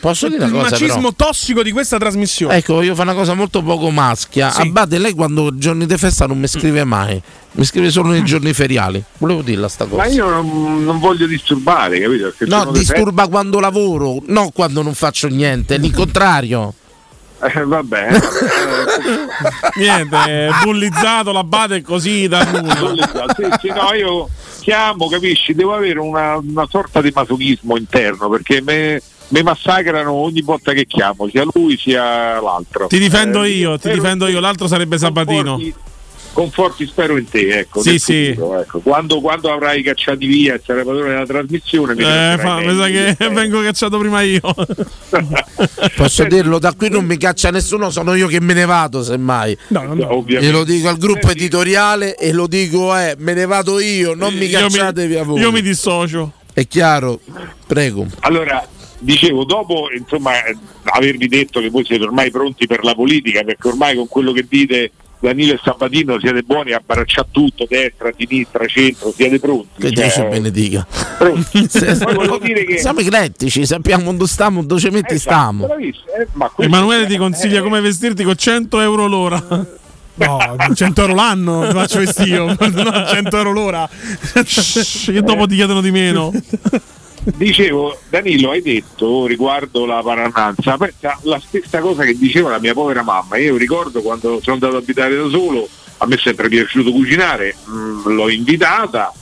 Posso 0.01 0.27
dire 0.27 0.45
il 0.45 0.51
una 0.51 0.63
cosa? 0.63 0.71
macismo 0.71 1.11
però? 1.11 1.27
tossico 1.29 1.63
di 1.63 1.71
questa 1.71 1.97
trasmissione. 1.97 2.55
Ecco, 2.57 2.73
voglio 2.75 2.95
fare 2.95 3.09
una 3.09 3.17
cosa 3.17 3.33
molto 3.33 3.61
poco 3.63 3.89
maschia. 3.91 4.51
Sì. 4.51 4.61
Abate, 4.61 4.97
lei 4.97 5.13
quando 5.13 5.57
giorni 5.57 5.85
di 5.85 5.97
festa 5.97 6.25
non 6.25 6.37
mi 6.37 6.47
scrive 6.47 6.83
mai, 6.83 7.21
mi 7.53 7.63
scrive 7.63 7.89
solo 7.89 8.09
nei 8.09 8.23
giorni 8.25 8.51
feriali. 8.53 9.01
Volevo 9.19 9.41
dirla 9.41 9.67
sta 9.69 9.85
cosa. 9.85 10.03
Ma 10.03 10.07
io 10.07 10.27
non, 10.29 10.83
non 10.83 10.99
voglio 10.99 11.25
disturbare, 11.27 11.99
capito? 12.01 12.33
Perché 12.37 12.45
No, 12.53 12.71
disturba 12.71 13.27
quando 13.27 13.59
lavoro, 13.61 14.21
no 14.27 14.49
quando 14.53 14.81
non 14.81 14.93
faccio 14.93 15.27
niente, 15.29 15.75
è 15.75 15.77
l'incontrario. 15.77 16.73
fe- 16.75 16.81
Eh, 17.43 17.63
vabbè, 17.65 18.07
eh, 18.13 18.19
Niente, 19.75 20.49
bullizzato 20.63 21.31
l'abate 21.31 21.81
così 21.81 22.27
da 22.27 22.43
nulla. 22.43 23.25
sì, 23.35 23.43
sì, 23.59 23.67
no, 23.69 23.93
io 23.93 24.29
chiamo, 24.61 25.09
capisci? 25.09 25.53
Devo 25.53 25.73
avere 25.73 25.99
una, 25.99 26.37
una 26.37 26.65
sorta 26.69 27.01
di 27.01 27.11
masochismo 27.13 27.75
interno 27.77 28.29
perché 28.29 28.61
me, 28.61 29.01
me 29.29 29.43
massacrano 29.43 30.11
ogni 30.11 30.41
volta 30.41 30.71
che 30.73 30.85
chiamo, 30.85 31.27
sia 31.27 31.43
lui 31.53 31.77
sia 31.77 32.39
l'altro. 32.39 32.87
Ti 32.87 32.97
difendo 32.99 33.43
Eh, 33.43 33.49
io, 33.49 33.73
ti 33.73 33.79
spero- 33.79 33.95
difendo 33.95 34.27
io, 34.27 34.39
l'altro 34.39 34.67
sarebbe 34.67 34.97
Sabatino. 34.97 35.59
Conforti 36.33 36.85
spero 36.85 37.17
in 37.17 37.29
te, 37.29 37.59
ecco. 37.59 37.81
Sì, 37.81 37.89
nel 37.91 37.99
sì. 37.99 38.33
futuro, 38.33 38.59
ecco. 38.61 38.79
Quando, 38.79 39.21
quando 39.21 39.51
avrai 39.51 39.81
cacciati 39.83 40.25
via 40.25 40.55
e 40.55 40.61
sarai 40.65 40.83
padrone 40.83 41.09
della 41.09 41.25
trasmissione, 41.25 41.93
mi 41.95 42.03
Eh, 42.03 42.37
fa, 42.39 42.59
mi 42.59 42.75
sa 42.75 42.87
che 42.87 43.29
vengo 43.29 43.61
cacciato 43.61 43.97
prima 43.99 44.21
io. 44.21 44.41
Posso 45.95 46.23
dirlo, 46.25 46.59
da 46.59 46.73
qui 46.73 46.89
non 46.89 47.05
mi 47.05 47.17
caccia 47.17 47.49
nessuno, 47.51 47.89
sono 47.89 48.13
io 48.15 48.27
che 48.27 48.39
me 48.41 48.53
ne 48.53 48.65
vado 48.65 49.03
semmai. 49.03 49.57
Ovviamente. 49.73 50.39
E 50.47 50.51
lo 50.51 50.63
dico 50.63 50.87
al 50.89 50.97
gruppo 50.97 51.29
editoriale 51.29 52.15
e 52.17 52.31
lo 52.33 52.47
dico, 52.47 52.95
eh, 52.97 53.15
me 53.19 53.33
ne 53.33 53.45
vado 53.45 53.79
io, 53.79 54.13
non 54.13 54.33
mi 54.33 54.45
Io 54.45 54.57
mi- 54.59 54.69
cacciate 54.69 55.07
via 55.07 55.23
voi. 55.23 55.39
Io 55.39 55.51
mi 55.51 55.61
dissocio. 55.61 56.31
È 56.53 56.67
chiaro? 56.67 57.19
Prego. 57.65 58.05
Allora, 58.21 58.65
dicevo, 58.99 59.43
dopo 59.43 59.87
insomma 59.97 60.43
eh, 60.45 60.55
avervi 60.83 61.27
detto 61.27 61.59
che 61.59 61.69
voi 61.69 61.83
siete 61.83 62.03
ormai 62.03 62.29
pronti 62.31 62.67
per 62.67 62.83
la 62.83 62.93
politica, 62.93 63.43
perché 63.43 63.67
ormai 63.67 63.95
con 63.95 64.07
quello 64.07 64.31
che 64.31 64.45
dite 64.47 64.91
Danilo 65.23 65.53
e 65.53 65.59
Sabatino 65.63 66.19
siete 66.19 66.41
buoni 66.41 66.73
a 66.73 66.81
baracciare 66.85 67.29
tutto, 67.31 67.65
destra, 67.69 68.11
sinistra, 68.17 68.65
centro, 68.67 69.13
siete 69.15 69.39
pronti. 69.39 69.69
Che 69.79 69.91
Cioè, 69.93 70.05
Dio 70.05 70.09
ci 70.11 70.21
benedica. 70.29 70.85
pronti. 71.17 71.67
Poi 72.03 72.13
volevo 72.13 72.39
dire 72.39 72.65
che 72.65 72.77
Siamo 72.79 72.99
eclettici, 72.99 73.65
sappiamo 73.65 74.11
dove 74.11 74.27
stiamo, 74.27 74.63
dove 74.65 74.81
ci 74.81 74.89
metti 74.89 75.13
Esatto, 75.13 75.63
stiamo. 75.63 75.75
eh, 75.77 76.27
ma 76.33 76.51
Emanuele 76.57 77.05
ti 77.05 77.15
consiglia 77.15 77.61
come 77.61 77.79
vestirti 77.79 78.23
con 78.25 78.35
100 78.35 78.81
euro 78.81 79.07
l'ora. 79.07 79.41
No, 80.15 80.37
100 80.75 81.01
euro 81.01 81.13
l'anno 81.15 81.67
ti 81.67 81.73
faccio 81.73 81.99
vestire, 81.99 82.39
no, 82.43 82.55
100 82.57 83.37
euro 83.37 83.51
l'ora. 83.53 83.89
che 84.33 85.21
dopo 85.21 85.47
ti 85.47 85.55
chiedono 85.55 85.79
di 85.79 85.91
meno. 85.91 86.33
Dicevo, 87.25 87.97
Danilo, 88.09 88.51
hai 88.51 88.61
detto 88.61 89.25
riguardo 89.25 89.85
la 89.85 90.01
parananza, 90.03 90.77
pensa 90.77 91.17
la 91.21 91.39
stessa 91.39 91.79
cosa 91.79 92.03
che 92.03 92.17
diceva 92.17 92.49
la 92.49 92.59
mia 92.59 92.73
povera 92.73 93.01
mamma. 93.01 93.37
Io 93.37 93.55
ricordo 93.55 94.01
quando 94.01 94.39
sono 94.41 94.55
andato 94.55 94.75
ad 94.75 94.83
abitare 94.83 95.15
da 95.15 95.29
solo, 95.29 95.67
a 95.97 96.05
me 96.05 96.15
è 96.15 96.19
sempre 96.19 96.49
piaciuto 96.49 96.91
cucinare, 96.91 97.55
mh, 97.65 98.13
l'ho 98.13 98.29
invitata 98.29 99.13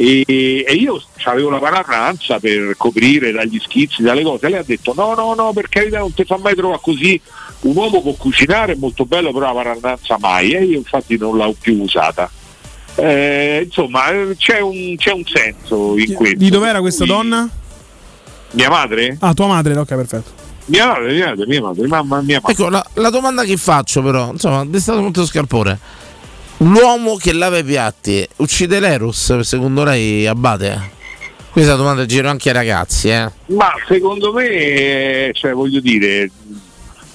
e, 0.00 0.24
e 0.66 0.72
io 0.72 1.02
avevo 1.24 1.50
la 1.50 1.58
parananza 1.58 2.38
per 2.38 2.74
coprire 2.78 3.32
dagli 3.32 3.58
schizzi, 3.60 4.02
dalle 4.02 4.22
cose. 4.22 4.48
Lei 4.48 4.58
ha 4.58 4.64
detto 4.64 4.94
no, 4.96 5.14
no, 5.14 5.34
no, 5.34 5.52
per 5.52 5.68
carità 5.68 5.98
non 5.98 6.14
ti 6.14 6.24
fa 6.24 6.38
mai 6.38 6.54
trovare 6.54 6.80
così. 6.82 7.20
Un 7.60 7.76
uomo 7.76 8.00
può 8.00 8.12
cucinare, 8.14 8.72
è 8.72 8.76
molto 8.76 9.04
bello, 9.04 9.32
però 9.32 9.52
la 9.52 9.62
parananza 9.62 10.16
mai. 10.18 10.52
E 10.52 10.64
io 10.64 10.78
infatti 10.78 11.18
non 11.18 11.36
l'ho 11.36 11.54
più 11.60 11.78
usata. 11.82 12.30
Eh, 12.96 13.62
insomma, 13.64 14.02
c'è 14.36 14.60
un, 14.60 14.94
c'è 14.96 15.12
un 15.12 15.24
senso 15.24 15.96
in 15.96 16.14
questo. 16.14 16.38
Di 16.38 16.50
dov'era 16.50 16.80
questa 16.80 17.04
donna? 17.04 17.48
Mia 18.52 18.68
madre? 18.68 19.16
Ah, 19.20 19.32
tua 19.32 19.46
madre, 19.46 19.76
ok, 19.76 19.94
perfetto. 19.94 20.30
Mia 20.66 20.86
madre, 20.86 21.12
mia 21.12 21.28
madre, 21.28 21.46
mia 21.46 21.60
madre, 21.60 21.86
mamma 21.86 22.20
mia 22.20 22.40
madre. 22.40 22.52
Ecco, 22.52 22.68
la, 22.68 22.84
la 22.94 23.10
domanda 23.10 23.44
che 23.44 23.56
faccio 23.56 24.02
però, 24.02 24.30
insomma, 24.32 24.66
è 24.70 24.80
stato 24.80 25.00
molto 25.00 25.24
scarpone. 25.24 25.78
L'uomo 26.58 27.16
che 27.16 27.32
lava 27.32 27.58
i 27.58 27.64
piatti 27.64 28.26
uccide 28.36 28.80
l'Eros, 28.80 29.38
secondo 29.40 29.82
lei, 29.82 30.26
Abate? 30.26 30.98
Questa 31.50 31.74
domanda 31.74 32.06
giro 32.06 32.28
anche 32.28 32.50
ai 32.50 32.54
ragazzi, 32.54 33.08
eh. 33.08 33.28
Ma 33.46 33.72
secondo 33.88 34.32
me, 34.32 34.46
eh, 34.46 35.30
cioè 35.32 35.52
voglio 35.52 35.80
dire, 35.80 36.30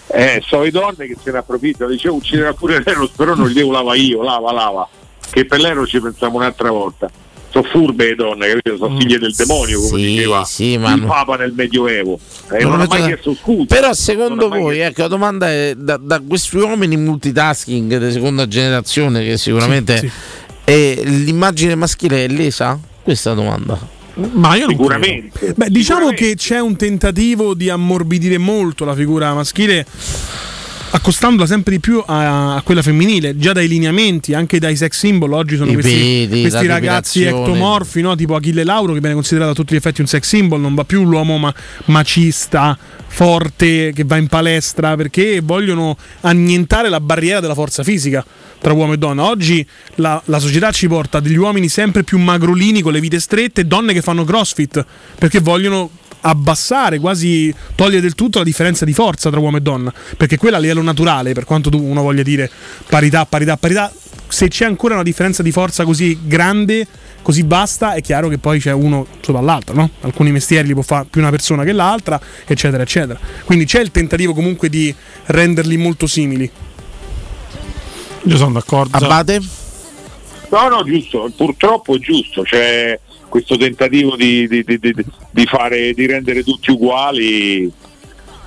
eh, 0.07 0.41
so 0.45 0.61
le 0.61 0.72
donne 0.72 1.06
che 1.06 1.15
se 1.23 1.31
ne 1.31 1.38
approfittano, 1.38 1.91
dicevo 1.91 2.15
ucciderà 2.15 2.53
pure 2.53 2.81
l'Eros, 2.84 3.11
però 3.15 3.35
non 3.35 3.47
li 3.47 3.53
devo 3.53 3.72
lava 3.72 3.95
io, 3.95 4.23
lava, 4.23 4.52
lava. 4.52 4.89
Che 5.36 5.44
per 5.45 5.60
l'Eros 5.60 5.90
ci 5.90 5.99
pensiamo 5.99 6.38
un'altra 6.38 6.72
volta. 6.72 7.12
Sono 7.49 7.68
furbe 7.70 8.06
le 8.07 8.16
donne, 8.16 8.48
capito? 8.48 8.78
Sono 8.78 8.98
figlie 8.98 9.18
del 9.20 9.34
demonio, 9.36 9.82
come 9.82 10.02
Sì, 10.02 10.07
diceva 10.07 10.44
sì, 10.45 10.78
ma 10.78 10.94
il 10.94 10.99
non- 11.02 11.10
Papa 11.10 11.36
nel 11.36 11.52
Medioevo. 11.53 12.18
Eh, 12.52 12.62
Non 12.64 12.72
non, 12.72 12.82
ha 12.82 12.86
mai 12.88 12.88
metto- 13.02 13.06
chiesto 13.06 13.36
scusa. 13.36 13.66
Però 13.76 13.94
secondo 13.94 14.48
Non 14.48 14.60
voi, 14.60 14.80
ecco, 14.80 15.02
la 15.02 15.07
domanda 15.10 15.49
è 15.49 15.74
da, 15.76 15.98
da 15.98 16.22
questi 16.26 16.56
uomini 16.56 16.95
multitasking 16.95 17.98
di 17.98 18.12
seconda 18.14 18.48
generazione 18.48 19.26
che 19.26 19.38
sicuramente 19.38 19.98
Sì, 19.98 20.07
sì. 20.07 20.14
è 20.64 21.02
l'immagine 21.03 21.76
maschile 21.76 22.24
è 22.24 22.28
lesa? 22.30 22.80
Questa 23.03 23.32
è 23.32 23.36
la 23.36 23.41
domanda. 23.41 23.88
Ma 24.16 24.56
io 24.56 24.62
non 24.68 24.70
Sicuramente. 24.76 25.53
Beh, 25.57 25.70
diciamo 25.70 26.12
che 26.12 26.36
c'è 26.36 26.60
un 26.62 26.78
tentativo 26.78 27.53
di 27.53 27.70
ammorbidire 27.70 28.38
molto 28.38 28.86
la 28.86 28.95
figura 28.95 29.34
maschile 29.34 29.86
accostandola 30.96 31.46
sempre 31.46 31.74
di 31.74 31.80
più 31.82 32.02
a, 32.06 32.56
a 32.56 32.62
quella 32.62 32.82
femminile, 32.82 33.38
già 33.38 33.52
dai 33.52 33.68
lineamenti, 33.68 34.34
anche 34.34 34.60
dai 34.60 34.78
sex 34.78 34.98
symbol, 34.98 35.34
oggi 35.34 35.58
sono 35.58 35.70
I 35.70 35.74
questi, 35.74 36.28
peli, 36.30 36.42
questi 36.42 36.68
ragazzi 36.68 37.24
ectomorfi, 37.24 38.02
no? 38.02 38.16
tipo 38.16 38.36
Achille 38.36 38.64
Lauro 38.64 38.94
che 38.94 39.00
viene 39.00 39.14
considerato 39.14 39.52
a 39.52 39.54
tutti 39.54 39.74
gli 39.74 39.78
effetti 39.78 40.00
un 40.00 40.08
sex 40.08 40.26
symbol, 40.26 40.62
non 40.62 40.74
va 40.74 40.86
più 40.86 41.04
l'uomo 41.04 41.38
ma- 41.38 41.54
macista, 41.86 42.78
forte, 43.08 43.92
che 43.94 44.04
va 44.06 44.16
in 44.16 44.28
palestra, 44.28 44.96
perché 44.96 45.42
vogliono 45.44 45.98
annientare 46.22 46.88
la 46.88 47.02
barriera 47.02 47.42
della 47.42 47.56
forza 47.56 47.84
fisica 47.84 48.26
tra 48.62 48.72
uomo 48.72 48.94
e 48.94 48.98
donna. 48.98 49.26
Oggi 49.26 49.66
la, 49.96 50.22
la 50.26 50.40
società 50.40 50.72
ci 50.72 50.88
porta 50.88 51.20
degli 51.20 51.36
uomini 51.36 51.68
sempre 51.68 52.04
più 52.04 52.18
magrolini 52.20 52.82
con 52.82 52.94
le 52.94 53.02
vite 53.02 53.20
strette 53.20 53.68
donne 53.68 53.92
che 53.92 54.02
fanno 54.02 54.24
crossfit, 54.24 54.86
perché 55.20 55.40
vogliono 55.40 55.90
abbassare, 56.27 56.99
quasi 56.99 57.53
togliere 57.76 58.02
del 58.02 58.15
tutto 58.15 58.39
la 58.39 58.43
differenza 58.43 58.84
di 58.84 58.93
forza 58.93 59.30
tra 59.30 59.39
uomo 59.39 59.57
e 59.57 59.61
donna, 59.61 59.93
perché 60.18 60.38
quella 60.38 60.57
a 60.57 60.60
livello 60.60 60.81
naturale, 60.81 61.34
per 61.34 61.45
quanto 61.45 61.69
tu 61.69 61.81
uno 61.81 62.02
voglia 62.02 62.23
dire 62.23 62.49
parità, 62.89 63.26
parità, 63.26 63.57
parità, 63.57 63.91
se 64.27 64.47
c'è 64.47 64.65
ancora 64.65 64.95
una 64.95 65.03
differenza 65.03 65.43
di 65.43 65.52
forza 65.52 65.85
così 65.85 66.18
grande, 66.23 66.88
così 67.22 67.43
basta, 67.43 67.93
è 67.93 68.02
chiaro 68.02 68.27
che 68.27 68.39
poi 68.39 68.60
c'è 68.60 68.72
uno 68.72 69.06
sopra 69.22 69.41
l'altro, 69.41 69.76
no? 69.76 69.89
Alcuni 70.02 70.31
mestieri 70.31 70.68
li 70.68 70.73
può 70.73 70.81
fare 70.81 71.06
più 71.10 71.22
una 71.22 71.30
persona 71.30 71.64
che 71.64 71.72
l'altra, 71.72 72.19
eccetera, 72.45 72.81
eccetera. 72.81 73.19
Quindi 73.45 73.65
c'è 73.65 73.81
il 73.81 73.91
tentativo 73.91 74.34
comunque 74.34 74.68
di 74.68 74.93
renderli 75.26 75.77
molto 75.77 76.07
simili. 76.07 76.49
Io 78.23 78.38
sono 78.38 78.53
d'accordo. 78.53 78.97
Abate? 78.97 79.39
No, 80.49 80.69
no, 80.69 80.84
giusto, 80.84 81.31
purtroppo 81.35 81.95
è 81.95 81.99
giusto, 81.99 82.41
c'è 82.41 82.99
questo 83.36 83.57
tentativo 83.57 84.16
di, 84.16 84.48
di- 84.48 84.64
di- 84.64 84.80
di- 84.80 85.45
fare, 85.45 85.91
rendere 86.06 86.41
tutti 86.41 86.72
uguali 86.72 87.70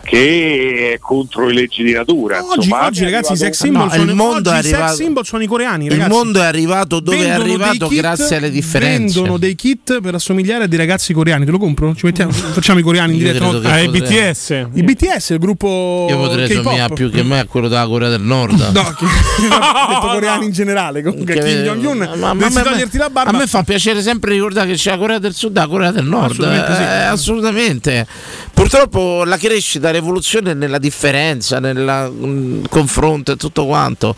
che 0.09 0.93
è 0.94 0.98
contro 0.98 1.47
le 1.47 1.52
leggi 1.55 1.82
di 1.82 1.93
natura. 1.93 2.43
Oggi, 2.43 2.55
insomma, 2.66 2.86
oggi, 2.86 3.01
è 3.02 3.05
ragazzi, 3.05 3.32
i 3.32 3.35
arrivato- 3.35 3.52
sex 3.52 3.62
symbol, 3.62 3.82
No, 3.85 3.90
sono, 3.90 4.02
il 4.10 4.14
mondo 4.16 4.51
è 4.51 4.59
i 4.59 4.62
sex 4.62 4.72
arrivato- 4.72 4.94
symbol 4.94 5.26
sono 5.26 5.43
i 5.43 5.47
coreani, 5.47 5.85
Il 5.85 5.90
ragazzi. 5.90 6.10
mondo 6.10 6.40
è 6.40 6.44
arrivato 6.44 7.01
dove 7.01 7.16
è 7.16 7.20
Vendono 7.20 7.43
dei 7.44 7.52
arrivato 7.52 7.89
kit- 7.89 7.98
grazie 8.01 8.36
alle 8.36 8.51
differenze. 8.51 9.14
Vendono 9.14 9.36
dei 9.39 9.55
kit 9.55 10.01
per 10.01 10.14
assomigliare 10.14 10.64
a 10.64 10.66
dei 10.66 10.78
ragazzi 10.78 11.12
coreani. 11.12 11.44
Te 11.44 11.51
lo 11.51 11.59
compro? 11.59 11.94
Ci 11.94 12.06
mettiamo, 12.06 12.32
facciamo 12.32 12.78
i 12.78 12.82
coreani 12.82 13.12
in 13.12 13.18
diretta. 13.18 13.44
no? 13.44 13.51
Ah, 13.51 13.52
potrei- 13.60 13.89
BTS. 13.89 14.66
I 14.72 14.82
BTS, 14.82 15.30
il 15.30 15.39
gruppo 15.39 16.06
Io 16.09 16.16
potrei 16.16 16.48
K-pop. 16.48 16.62
somigliare 16.64 16.94
più 16.94 17.10
che 17.10 17.22
me 17.22 17.40
a 17.40 17.44
quello 17.47 17.68
della 17.68 17.86
Corea 17.86 18.09
del 18.09 18.22
Nord. 18.22 18.56
No, 18.78 18.82
che, 18.97 19.05
ho 19.05 19.89
detto 19.89 20.06
coreani 20.12 20.44
in 20.47 20.52
generale. 20.52 21.02
Comunque, 21.02 21.35
Che- 21.35 21.40
Kim 21.40 21.62
Jong-un, 21.64 21.98
ma- 21.98 22.06
ma- 22.16 22.32
dovresti 22.32 22.55
ma- 22.55 22.62
ma- 22.62 22.70
toglierti 22.70 22.97
la 22.97 23.10
barba. 23.10 23.30
A 23.30 23.39
me 23.39 23.47
fa 23.47 23.62
piacere 23.62 24.01
sempre 24.02 24.32
ricordare 24.32 24.68
che 24.68 24.74
c'è 24.74 24.90
la 24.93 24.97
Corea 24.98 25.18
del 25.18 25.35
Sud 25.35 25.55
e 25.56 25.60
la 25.60 25.66
Corea 25.66 25.90
del 25.90 26.05
Nord. 26.05 26.30
Assolutamente 26.40 26.74
sì. 26.74 26.80
Eh, 26.82 26.85
assolutamente. 27.05 28.06
Purtroppo 28.55 29.24
la 29.24 29.36
crescita, 29.36 29.90
l'evoluzione 29.99 30.53
è 30.53 30.55
nella 30.55 30.79
differenza, 30.79 31.59
nel 31.61 32.11
mm, 32.12 32.65
confronto 32.69 33.33
e 33.33 33.37
tutto 33.37 33.66
quanto. 33.66 34.15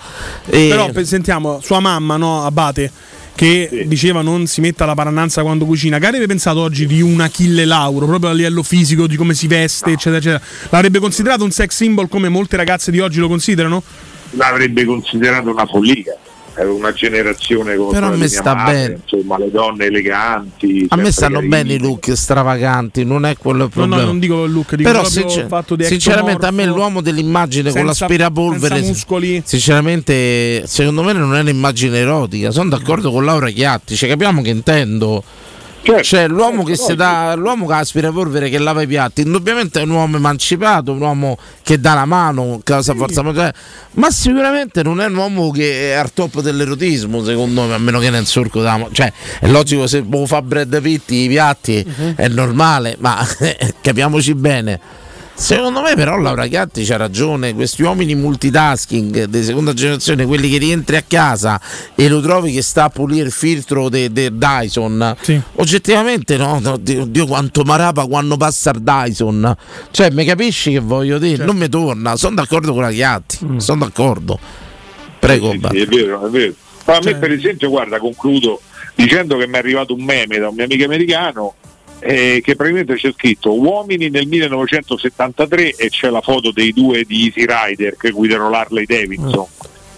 E- 0.46 0.68
Però 0.68 0.90
pe- 0.90 1.04
sentiamo 1.04 1.60
sua 1.62 1.80
mamma, 1.80 2.16
no, 2.16 2.44
Abate, 2.44 2.90
che 3.34 3.84
diceva 3.86 4.22
non 4.22 4.46
si 4.46 4.60
metta 4.60 4.84
la 4.84 4.94
parannanza 4.94 5.42
quando 5.42 5.64
cucina. 5.64 5.98
Che 5.98 6.06
avrebbe 6.06 6.26
pensato 6.26 6.60
oggi 6.60 6.86
di 6.86 7.00
un 7.00 7.20
Achille 7.20 7.64
Lauro, 7.64 8.06
proprio 8.06 8.30
a 8.30 8.32
livello 8.32 8.62
fisico, 8.62 9.06
di 9.06 9.16
come 9.16 9.34
si 9.34 9.46
veste, 9.46 9.92
eccetera, 9.92 10.16
eccetera. 10.18 10.42
L'avrebbe 10.68 10.98
considerato 10.98 11.44
un 11.44 11.50
sex 11.50 11.74
symbol 11.74 12.08
come 12.08 12.28
molte 12.28 12.56
ragazze 12.56 12.90
di 12.90 13.00
oggi 13.00 13.18
lo 13.18 13.28
considerano? 13.28 13.82
l'avrebbe 14.32 14.84
considerato 14.84 15.50
una 15.50 15.66
follia. 15.66 16.16
Era 16.54 16.72
una 16.72 16.92
generazione 16.92 17.76
come 17.76 17.92
Però 17.92 18.08
a 18.08 18.16
me 18.16 18.28
sta 18.28 18.54
madre, 18.54 18.72
bene. 18.74 18.98
Insomma, 19.08 19.38
le 19.38 19.50
donne 19.50 19.84
eleganti. 19.86 20.86
a 20.88 20.96
me 20.96 21.02
sempre 21.04 21.12
stanno 21.12 21.34
carine. 21.36 21.56
bene 21.56 21.72
i 21.74 21.78
look 21.78 22.12
stravaganti, 22.16 23.04
non 23.04 23.24
è 23.24 23.36
quello 23.36 23.64
il 23.64 23.70
No, 23.72 23.80
no, 23.82 23.86
problema. 23.88 24.04
non 24.04 24.18
dico 24.18 24.44
il 24.44 24.52
look, 24.52 24.74
dico 24.74 24.90
Però 24.90 25.04
sincer- 25.04 25.46
fatto 25.46 25.76
di 25.76 25.84
sinceramente 25.84 26.46
a 26.46 26.50
me 26.50 26.66
l'uomo 26.66 27.00
dell'immagine 27.00 27.70
con 27.70 27.84
senza- 27.86 28.04
l'aspirapolvere 28.04 28.74
senza 28.74 28.88
muscoli. 28.90 29.42
sinceramente 29.44 30.62
secondo 30.66 31.02
me 31.02 31.12
non 31.12 31.34
è 31.36 31.40
un'immagine 31.40 31.98
erotica 31.98 32.50
sono 32.50 32.68
d'accordo 32.68 33.10
con 33.10 33.24
Laura 33.24 33.48
Chiatti 33.50 33.94
cioè, 33.96 34.08
capiamo 34.08 34.42
che 34.42 34.50
intendo 34.50 35.22
Certo, 35.82 36.02
cioè 36.02 36.28
l'uomo 36.28 36.62
che 36.62 36.76
si 36.76 36.94
dà 36.94 37.34
l'uomo 37.34 37.66
che 37.66 37.72
ha 37.72 37.76
l'aspirapolvere 37.78 38.50
che 38.50 38.58
lava 38.58 38.82
i 38.82 38.86
piatti 38.86 39.22
indubbiamente 39.22 39.80
è 39.80 39.84
un 39.84 39.90
uomo 39.90 40.16
emancipato 40.18 40.92
un 40.92 41.00
uomo 41.00 41.38
che 41.62 41.80
dà 41.80 41.94
la 41.94 42.04
mano 42.04 42.60
che 42.62 42.82
sa 42.82 42.94
forza 42.94 43.22
maggiore 43.22 43.54
ma 43.92 44.10
sicuramente 44.10 44.82
non 44.82 45.00
è 45.00 45.06
un 45.06 45.16
uomo 45.16 45.50
che 45.50 45.92
è 45.92 45.94
al 45.94 46.12
top 46.12 46.40
dell'erotismo 46.42 47.24
secondo 47.24 47.62
me 47.64 47.74
a 47.74 47.78
meno 47.78 47.98
che 47.98 48.10
nel 48.10 48.26
solco 48.26 48.60
da 48.60 48.86
cioè 48.92 49.10
è 49.40 49.48
logico 49.48 49.86
se 49.86 50.04
lo 50.06 50.26
fa 50.26 50.42
Brad 50.42 50.80
Pitt 50.82 51.10
i 51.12 51.28
piatti 51.28 51.82
Mhm. 51.84 52.14
è 52.16 52.28
normale 52.28 52.96
ma 53.00 53.26
capiamoci 53.80 54.34
bene 54.34 54.78
Secondo 55.40 55.80
me 55.80 55.94
però 55.94 56.18
Laura 56.18 56.46
Chiatti 56.46 56.84
c'ha 56.84 56.98
ragione, 56.98 57.54
questi 57.54 57.82
uomini 57.82 58.14
multitasking 58.14 59.24
di 59.24 59.42
seconda 59.42 59.72
generazione, 59.72 60.26
quelli 60.26 60.50
che 60.50 60.58
rientri 60.58 60.96
a 60.96 61.02
casa 61.02 61.58
e 61.94 62.08
lo 62.08 62.20
trovi 62.20 62.52
che 62.52 62.60
sta 62.60 62.84
a 62.84 62.90
pulire 62.90 63.24
il 63.24 63.32
filtro 63.32 63.88
del 63.88 64.10
Dyson, 64.34 65.16
oggettivamente 65.54 66.36
no, 66.36 66.58
no, 66.60 66.76
Dio, 66.76 67.06
Dio 67.06 67.26
quanto 67.26 67.62
marapa 67.62 68.06
quando 68.06 68.36
passa 68.36 68.70
il 68.74 68.82
Dyson, 68.82 69.56
cioè 69.90 70.10
mi 70.10 70.26
capisci 70.26 70.72
che 70.72 70.78
voglio 70.80 71.18
dire, 71.18 71.42
non 71.42 71.56
mi 71.56 71.70
torna, 71.70 72.16
sono 72.16 72.34
d'accordo 72.34 72.74
con 72.74 72.82
la 72.82 72.90
Chiatti, 72.90 73.38
sono 73.56 73.84
d'accordo. 73.86 74.38
Prego, 75.18 75.52
Sì, 75.52 75.60
sì, 75.70 75.78
è 75.80 75.86
vero, 75.86 76.26
è 76.26 76.28
vero. 76.30 76.52
Ma 76.84 76.96
a 76.96 77.00
Cioè- 77.00 77.12
me 77.14 77.18
per 77.18 77.32
esempio, 77.32 77.70
guarda, 77.70 77.98
concludo 77.98 78.60
dicendo 78.94 79.38
che 79.38 79.46
mi 79.46 79.54
è 79.54 79.58
arrivato 79.58 79.94
un 79.94 80.02
meme 80.04 80.38
da 80.38 80.48
un 80.50 80.54
mio 80.54 80.64
amico 80.64 80.84
americano 80.84 81.54
eh, 82.00 82.40
che 82.42 82.56
praticamente 82.56 82.94
c'è 82.94 83.12
scritto 83.12 83.58
uomini 83.58 84.08
nel 84.10 84.26
1973 84.26 85.74
e 85.76 85.88
c'è 85.90 86.08
la 86.10 86.20
foto 86.20 86.50
dei 86.50 86.72
due 86.72 87.04
di 87.04 87.26
Easy 87.26 87.44
Rider 87.46 87.96
che 87.96 88.10
guidano 88.10 88.48
l'Harley 88.50 88.86
Davidson. 88.86 89.46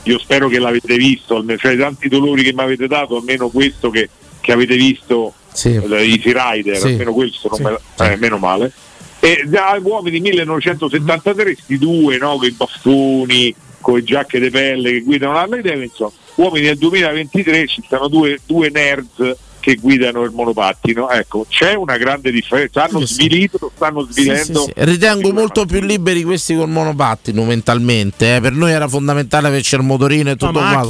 Io 0.04 0.18
spero 0.18 0.48
che 0.48 0.58
l'avete 0.58 0.96
visto, 0.96 1.36
almeno 1.36 1.58
cioè 1.58 1.76
tanti 1.76 2.08
dolori 2.08 2.42
che 2.42 2.52
mi 2.52 2.60
avete 2.62 2.88
dato, 2.88 3.16
almeno 3.16 3.48
questo 3.48 3.88
che, 3.90 4.08
che 4.40 4.52
avete 4.52 4.74
visto 4.76 5.32
Sì. 5.52 5.74
eh, 5.74 5.80
Easy 5.80 6.32
Rider, 6.34 6.76
Sì. 6.76 6.86
almeno 6.88 7.12
questo 7.12 7.48
non 7.48 7.56
Sì. 7.56 7.62
me 8.02 8.12
eh, 8.12 8.16
meno 8.16 8.38
male. 8.38 8.72
E 9.20 9.44
da 9.46 9.78
uomini 9.80 10.18
1973, 10.18 11.54
sti 11.54 11.78
due, 11.78 12.18
no, 12.18 12.36
con 12.36 12.46
i 12.46 12.50
baffoni, 12.50 13.54
con 13.80 13.94
le 13.94 14.02
giacche 14.02 14.40
di 14.40 14.50
pelle 14.50 14.90
che 14.90 15.00
guidano 15.02 15.34
l'Harley 15.34 15.60
Davidson, 15.62 16.10
uomini 16.36 16.66
del 16.66 16.78
2023 16.78 17.66
ci 17.68 17.82
stanno 17.84 18.08
due, 18.08 18.40
due 18.44 18.70
nerds 18.70 19.36
che 19.62 19.76
guidano 19.76 20.22
il 20.24 20.32
monopattino. 20.32 21.08
Ecco, 21.08 21.46
c'è 21.48 21.74
una 21.74 21.96
grande 21.96 22.32
differenza. 22.32 22.84
Hanno 22.84 22.98
Sì, 23.00 23.06
sì. 23.06 23.14
svilito, 23.14 23.70
stanno 23.74 24.06
svilendo. 24.10 24.60
sì, 24.60 24.66
sì. 24.66 24.72
Ritengo 24.74 25.32
molto 25.32 25.64
più 25.66 25.80
liberi 25.80 26.24
questi 26.24 26.56
col 26.56 26.68
monopattino 26.68 27.44
mentalmente. 27.44 28.36
eh. 28.36 28.40
Per 28.40 28.52
noi 28.52 28.72
era 28.72 28.88
fondamentale 28.88 29.46
averci 29.46 29.76
il 29.76 29.82
motorino 29.82 30.30
e 30.30 30.36
tutto 30.36 30.58
quanto. 30.58 30.88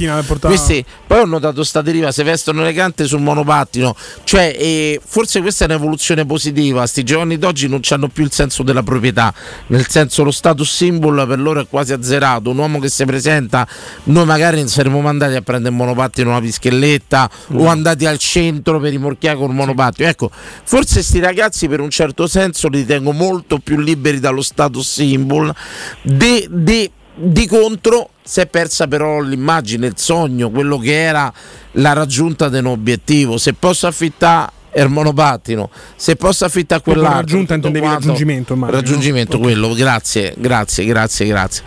Questi, 0.48 0.84
poi 1.06 1.20
ho 1.20 1.24
notato 1.26 1.62
sta 1.64 1.82
deriva, 1.82 2.10
si 2.10 2.22
vestono 2.22 2.62
elegante 2.62 3.04
sul 3.04 3.20
monopattino. 3.20 3.94
Cioè, 4.24 4.56
eh, 4.58 5.00
forse 5.04 5.42
questa 5.42 5.64
è 5.64 5.68
un'evoluzione 5.68 6.24
positiva. 6.24 6.86
Sti 6.86 7.02
giovani 7.04 7.36
d'oggi 7.38 7.68
non 7.68 7.80
hanno 7.90 8.08
più 8.08 8.24
il 8.24 8.32
senso 8.32 8.62
della 8.62 8.82
proprietà. 8.82 9.34
Nel 9.66 9.86
senso, 9.86 10.24
lo 10.24 10.30
status 10.30 10.74
symbol 10.74 11.26
per 11.28 11.38
loro 11.38 11.60
è 11.60 11.66
quasi 11.68 11.92
azzerato. 11.92 12.48
Un 12.50 12.56
uomo 12.58 12.78
che 12.78 12.88
si 12.88 13.04
presenta, 13.04 13.68
noi 14.04 14.24
magari 14.24 14.66
saremmo 14.66 15.00
mandati 15.02 15.34
a 15.34 15.42
prendere 15.42 15.74
il 15.74 15.76
monopattino 15.78 16.30
una 16.30 16.40
pischelletta 16.40 17.28
o 17.56 17.66
andati 17.66 18.06
al 18.06 18.16
centro 18.16 18.60
per 18.62 18.90
rimorchiare 18.90 19.36
col 19.36 19.52
monopattino. 19.52 20.08
Ecco, 20.08 20.30
forse 20.32 21.02
sti 21.02 21.18
ragazzi 21.20 21.68
per 21.68 21.80
un 21.80 21.90
certo 21.90 22.26
senso 22.26 22.68
li 22.68 22.84
tengo 22.84 23.12
molto 23.12 23.58
più 23.58 23.78
liberi 23.78 24.20
dallo 24.20 24.42
status 24.42 24.88
symbol. 24.88 25.54
De, 26.02 26.46
de- 26.48 26.90
di 27.14 27.46
contro 27.46 28.10
si 28.22 28.40
è 28.40 28.46
persa 28.46 28.86
però 28.86 29.20
l'immagine, 29.20 29.86
il 29.86 29.94
sogno, 29.96 30.50
quello 30.50 30.78
che 30.78 31.02
era 31.02 31.32
la 31.72 31.92
raggiunta 31.92 32.48
di 32.48 32.58
un 32.58 32.66
obiettivo. 32.66 33.36
Se 33.36 33.52
posso 33.52 33.86
affittare 33.86 34.60
il 34.74 34.88
monopattino, 34.88 35.70
se 35.96 36.16
posso 36.16 36.44
affittare 36.44 36.82
quell'altro, 36.82 37.20
raggiunta 37.20 37.54
intendevi 37.54 37.84
quanto- 37.84 38.06
raggiungimento, 38.06 38.52
immagino, 38.54 38.78
Raggiungimento, 38.78 39.36
no? 39.36 39.42
quello, 39.42 39.74
grazie, 39.74 40.34
grazie, 40.36 40.84
grazie, 40.84 41.26
grazie. 41.26 41.64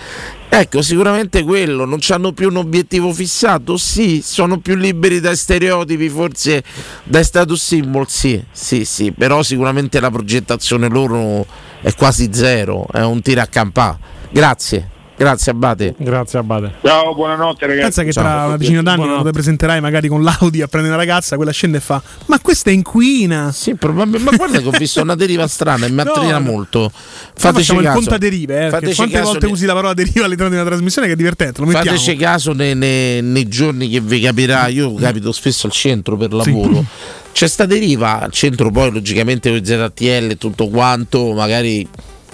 Ecco, 0.48 0.82
sicuramente 0.82 1.44
quello, 1.44 1.86
non 1.86 2.00
hanno 2.10 2.32
più 2.32 2.48
un 2.48 2.58
obiettivo 2.58 3.12
fissato? 3.12 3.76
Sì, 3.78 4.22
sono 4.24 4.60
più 4.60 4.76
liberi 4.76 5.20
dai 5.20 5.36
stereotipi, 5.36 6.08
forse 6.08 6.64
dai 7.04 7.24
status 7.24 7.62
symbol, 7.62 8.08
sì, 8.08 8.42
sì, 8.52 8.86
sì, 8.86 9.12
però 9.12 9.44
sicuramente 9.44 10.00
la 10.00 10.10
progettazione 10.10 10.88
loro 10.88 11.46
è 11.82 11.94
quasi 11.94 12.30
zero, 12.32 12.88
è 12.92 13.04
un 13.04 13.22
tiro 13.22 13.42
a 13.42 13.48
campà. 13.48 14.00
Grazie, 14.30 14.90
grazie 15.18 15.52
Abate. 15.52 15.96
Grazie 15.98 16.40
Abate. 16.40 16.74
Ciao, 16.84 17.14
buonanotte 17.14 17.66
ragazzi. 17.66 17.84
Pensa 17.84 18.04
che 18.04 18.12
Ciao. 18.12 18.24
tra 18.24 18.46
una 18.46 18.58
decina 18.58 18.82
d'anni 18.82 19.06
quando 19.06 19.24
ti 19.24 19.32
presenterai 19.32 19.82
magari 19.82 20.08
con 20.08 20.24
l'Audi 20.24 20.62
a 20.62 20.68
prendere 20.68 20.96
una 20.96 21.04
ragazza, 21.04 21.36
quella 21.36 21.52
scende 21.52 21.78
e 21.78 21.82
fa: 21.82 22.02
Ma 22.26 22.40
questa 22.40 22.70
è 22.70 22.74
inquina! 22.74 23.52
Sì, 23.52 23.76
probabilmente. 23.76 24.30
Ma 24.30 24.36
guarda 24.36 24.60
che 24.60 24.68
ho 24.68 24.78
visto 24.78 25.02
una 25.02 25.16
deriva 25.16 25.48
strana 25.48 25.86
e 25.86 25.90
mi 25.90 26.02
attrina 26.02 26.38
no. 26.38 26.52
molto. 26.52 26.92
Fateci 26.92 27.60
facciamo 27.60 27.80
il 27.80 27.86
caso. 27.86 28.00
contaderive, 28.00 28.66
eh, 28.68 28.70
quante 28.70 28.94
caso 29.18 29.32
volte 29.32 29.46
ne- 29.46 29.52
usi 29.52 29.66
la 29.66 29.74
parola 29.74 29.94
deriva 29.94 30.26
all'interno 30.26 30.52
di 30.52 30.58
una 30.60 30.66
trasmissione 30.66 31.08
che 31.08 31.14
è 31.14 31.18
divertente, 31.18 31.62
lo 31.62 31.68
mettiamo. 31.68 31.98
Fateci 31.98 32.16
caso 32.18 32.54
nei, 32.54 32.76
nei- 32.76 33.22
nei 33.22 33.48
giorni 33.48 33.90
che 33.90 34.00
vi 34.00 34.20
capirà, 34.20 34.68
io 34.68 34.94
capito 34.96 35.32
spesso 35.32 35.68
al 35.68 35.74
centro 35.74 36.16
per 36.18 36.34
lavoro. 36.34 36.84
C'è 37.36 37.48
sta 37.48 37.66
deriva 37.66 38.22
al 38.22 38.32
centro, 38.32 38.72
poi 38.72 38.92
logicamente 38.92 39.50
con 39.50 39.64
ZTL 39.64 40.30
e 40.30 40.38
tutto 40.38 40.70
quanto, 40.70 41.34
magari 41.34 41.86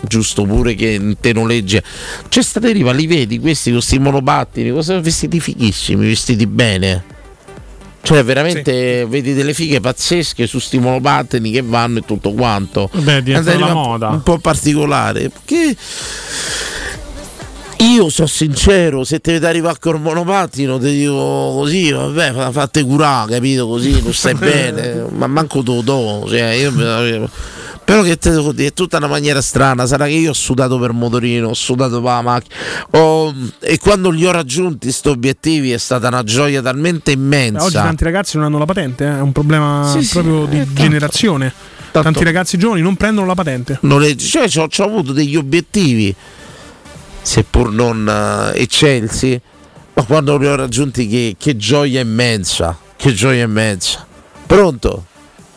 giusto 0.02 0.44
pure 0.44 0.76
che 0.76 1.15
te 1.19 1.34
noleggia. 1.34 1.82
C'è 2.28 2.41
sta 2.41 2.60
deriva, 2.60 2.91
li 2.91 3.07
vedi 3.07 3.40
questi 3.40 3.69
con 3.69 3.80
questi 3.80 3.99
monopattini, 3.99 4.72
cosa 4.72 4.99
vestiti 4.99 5.40
fighissimi, 5.40 6.07
vestiti 6.07 6.45
bene. 6.48 7.03
Cioè, 8.03 8.23
veramente 8.23 9.06
vedi 9.07 9.34
delle 9.34 9.53
fighe 9.53 9.80
pazzesche 9.80 10.48
su 10.48 10.57
sti 10.57 10.80
monopattini 10.80 11.52
che 11.52 11.61
vanno 11.61 11.99
e 11.99 12.02
tutto 12.02 12.34
quanto. 12.34 12.90
Beh, 12.94 13.22
È 13.23 13.57
la 13.57 13.73
moda. 13.73 14.10
Un 14.10 14.23
po' 14.23 14.40
particolare. 14.40 15.30
Perché 15.30 15.76
io 17.78 18.10
sono 18.10 18.28
sincero, 18.28 19.03
se 19.03 19.19
te 19.19 19.34
vedi 19.34 19.45
arrivare 19.45 19.78
col 19.80 19.99
monopattino 19.99 20.78
ti 20.80 20.91
dico 20.98 21.14
così, 21.56 21.91
vabbè, 21.91 22.34
fa- 22.34 22.52
fate 22.52 22.84
curare, 22.84 23.34
capito? 23.34 23.68
Così 23.68 24.02
non 24.02 24.14
stai 24.14 24.34
bene, 24.36 25.06
ma 25.11 25.28
manco 25.28 25.64
tu 25.64 25.82
do, 25.82 26.26
cioè, 26.28 26.52
io- 26.52 27.30
però 27.92 28.04
che 28.04 28.18
te 28.18 28.32
devo 28.32 28.54
dire, 28.54 28.70
è 28.70 28.74
tutta 28.74 28.96
una 28.96 29.08
maniera 29.08 29.42
strana, 29.42 29.86
sarà 29.86 30.06
che 30.06 30.14
io 30.14 30.30
ho 30.30 30.34
sudato 30.34 30.80
per 30.80 30.94
motorino, 30.94 31.50
ho 31.50 31.54
sudato 31.54 31.96
per 32.02 32.12
la 32.14 32.22
macchina, 32.22 32.56
ho- 32.92 33.34
e 33.60 33.78
quando 33.80 34.10
li 34.12 34.26
ho 34.26 34.32
raggiunti 34.32 34.88
questi 34.88 35.10
obiettivi 35.10 35.74
è 35.74 35.78
stata 35.78 36.08
una 36.08 36.24
gioia 36.24 36.62
talmente 36.62 37.12
immensa. 37.12 37.66
Oggi 37.66 37.74
tanti 37.74 38.06
ragazzi 38.06 38.38
non 38.38 38.46
hanno 38.46 38.60
la 38.60 38.64
patente, 38.64 39.04
eh, 39.04 39.18
è 39.18 39.20
un 39.20 39.34
problema 39.34 39.92
Sì, 39.92 40.06
sì, 40.06 40.14
proprio 40.14 40.46
di 40.46 40.60
eh, 40.60 40.64
tanto. 40.64 40.82
generazione. 40.82 41.54
Tanti 41.92 42.24
ragazzi 42.24 42.58
giovani 42.58 42.80
non 42.80 42.96
prendono 42.96 43.28
la 43.28 43.36
patente. 43.36 43.78
noleggi, 43.82 44.26
cioè 44.26 44.48
ci 44.48 44.60
ho, 44.60 44.70
avuto 44.86 45.12
degli 45.12 45.36
obiettivi, 45.36 46.16
seppur 47.22 47.74
non 47.74 48.08
eh, 48.56 48.62
eccelsi, 48.62 49.38
ma 49.96 50.04
quando 50.04 50.38
li 50.38 50.48
ho 50.48 50.56
raggiunti 50.56 51.10
che, 51.10 51.36
che 51.38 51.58
gioia 51.58 52.00
immensa, 52.00 52.78
che 52.96 53.14
gioia 53.14 53.44
immensa. 53.44 54.08
Pronto? 54.46 55.08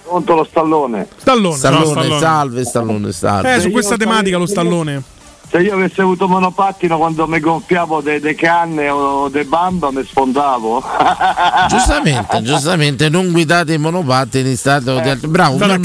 Pronto 0.06 0.34
lo 0.34 0.44
stallone. 0.44 1.08
Stallone, 1.16 1.56
Stallone, 1.56 1.84
no, 1.84 1.90
Stallone. 1.90 2.20
salve, 2.20 2.64
Stallone, 2.64 3.12
salve. 3.12 3.54
Eh, 3.54 3.60
su 3.60 3.70
questa 3.70 3.96
tematica 3.96 4.36
lo 4.36 4.46
stallone. 4.46 5.02
se 5.50 5.58
io 5.60 5.74
avessi 5.74 6.00
avuto 6.00 6.28
monopattino 6.28 6.96
quando 6.98 7.26
mi 7.26 7.38
gonfiavo 7.40 8.00
delle 8.00 8.34
canne 8.34 8.88
o 8.90 9.28
dei 9.28 9.44
bamba 9.44 9.90
mi 9.92 10.04
sfondavo. 10.04 10.82
Giustamente, 11.68 12.42
giustamente, 12.42 13.08
non 13.08 13.30
guidate 13.32 13.72
i 13.74 13.78
monopattini, 13.78 14.54
state 14.56 15.00
di 15.00 15.08
altri- 15.08 15.28
Bravo, 15.28 15.56
non- 15.64 15.80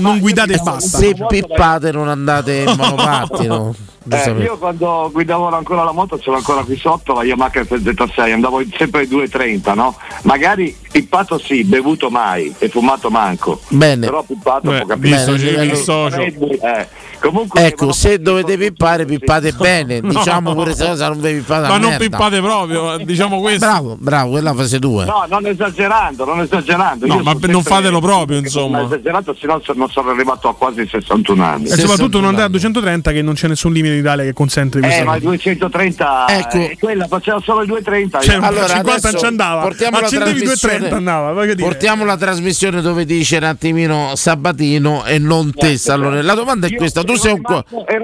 non 0.00 0.18
guidate 0.18 0.54
e 0.54 0.60
basta. 0.62 0.98
Se 0.98 1.14
pippate 1.26 1.92
non 1.92 2.08
andate 2.08 2.64
in 2.68 2.74
monopattino. 2.76 3.74
Eh, 4.10 4.30
io 4.42 4.58
quando 4.58 5.08
guidavo 5.12 5.48
ancora 5.48 5.82
la 5.82 5.92
moto 5.92 6.18
c'era 6.18 6.36
ancora 6.36 6.62
qui 6.62 6.76
sotto 6.76 7.14
la 7.14 7.24
Yamaha 7.24 7.50
FZ6 7.52 8.32
andavo 8.32 8.62
sempre 8.76 9.00
ai 9.00 9.06
2.30 9.08 9.74
no? 9.74 9.96
magari 10.24 10.76
pippato 10.90 11.38
sì, 11.38 11.64
bevuto 11.64 12.10
mai 12.10 12.52
e 12.58 12.68
fumato 12.68 13.08
manco 13.08 13.60
Bene. 13.68 14.04
però 14.06 14.22
pippato 14.22 14.68
Beh, 14.70 14.78
può 14.78 14.86
capire 14.88 15.24
visto. 15.70 16.08
Eh, 16.08 16.88
comunque 17.20 17.66
Ecco, 17.66 17.92
se 17.92 18.18
dovete 18.20 18.58
pippare, 18.58 19.04
pippate 19.06 19.52
bene. 19.58 20.00
No. 20.00 20.08
Diciamo 20.10 20.52
pure 20.52 20.64
questa 20.66 20.86
cosa, 20.88 21.08
non 21.08 21.20
vi 21.20 21.32
pippate 21.34 21.68
Ma 21.68 21.78
non 21.78 21.90
merda. 21.90 22.04
pippate 22.04 22.40
proprio, 22.40 22.96
diciamo 22.98 23.40
questo. 23.40 23.64
Bravo, 23.66 23.96
bravo, 23.98 24.30
quella 24.32 24.52
fase 24.54 24.78
2. 24.78 25.04
no 25.06 25.24
non 25.28 25.46
esagerando 25.46 26.24
non 26.26 26.40
esagerando 26.40 27.06
No, 27.06 27.14
Io 27.16 27.22
ma 27.22 27.34
non 27.40 27.62
fatelo 27.62 28.00
proprio, 28.00 28.36
Non 28.36 28.44
insomma. 28.44 28.82
ho 28.82 28.84
esagerato 28.86 29.34
se 29.34 29.46
no 29.46 29.60
non 29.74 29.88
sono 29.90 30.10
arrivato 30.10 30.48
a 30.48 30.54
quasi 30.54 30.86
61 30.86 31.42
anni 31.42 31.64
E 31.68 31.76
soprattutto 31.76 32.18
non 32.20 32.28
andare 32.28 32.46
a 32.46 32.50
230 32.50 33.12
che 33.12 33.22
non 33.22 33.34
c'è 33.34 33.48
nessun 33.48 33.72
limite 33.72 33.93
in 33.94 34.00
Italia 34.00 34.24
che 34.24 34.32
consente 34.32 34.78
di 34.80 34.84
eh 34.84 34.88
questa 34.88 35.04
ma 35.04 35.16
i 35.16 35.20
cosa. 35.20 35.26
230 35.28 36.26
Ecco. 36.28 36.56
eh, 36.58 36.76
quella 36.78 37.06
faceva 37.06 37.40
solo 37.42 37.62
i 37.62 37.66
230 37.66 38.20
Cioè, 38.20 38.34
Allora, 38.36 38.66
50 38.66 38.90
adesso 38.92 39.10
non 39.10 39.18
ci 39.20 39.26
andava. 39.26 39.60
portiamo 39.62 39.98
la 40.00 40.06
Accendevi 40.06 40.30
trasmissione- 40.40 40.78
230 40.78 40.96
andava. 40.96 41.44
Portiamo 41.56 42.04
la 42.04 42.16
trasmissione 42.16 42.80
dove 42.80 43.04
dice 43.04 43.36
un 43.38 43.44
attimino 43.44 44.12
Sabatino 44.14 45.04
e 45.04 45.18
non 45.18 45.52
te, 45.54 45.76
Stallone. 45.76 46.22
La 46.22 46.34
domanda 46.34 46.66
è 46.66 46.74
questa: 46.74 47.02
tu 47.04 47.14
sei 47.16 47.32
un 47.32 47.42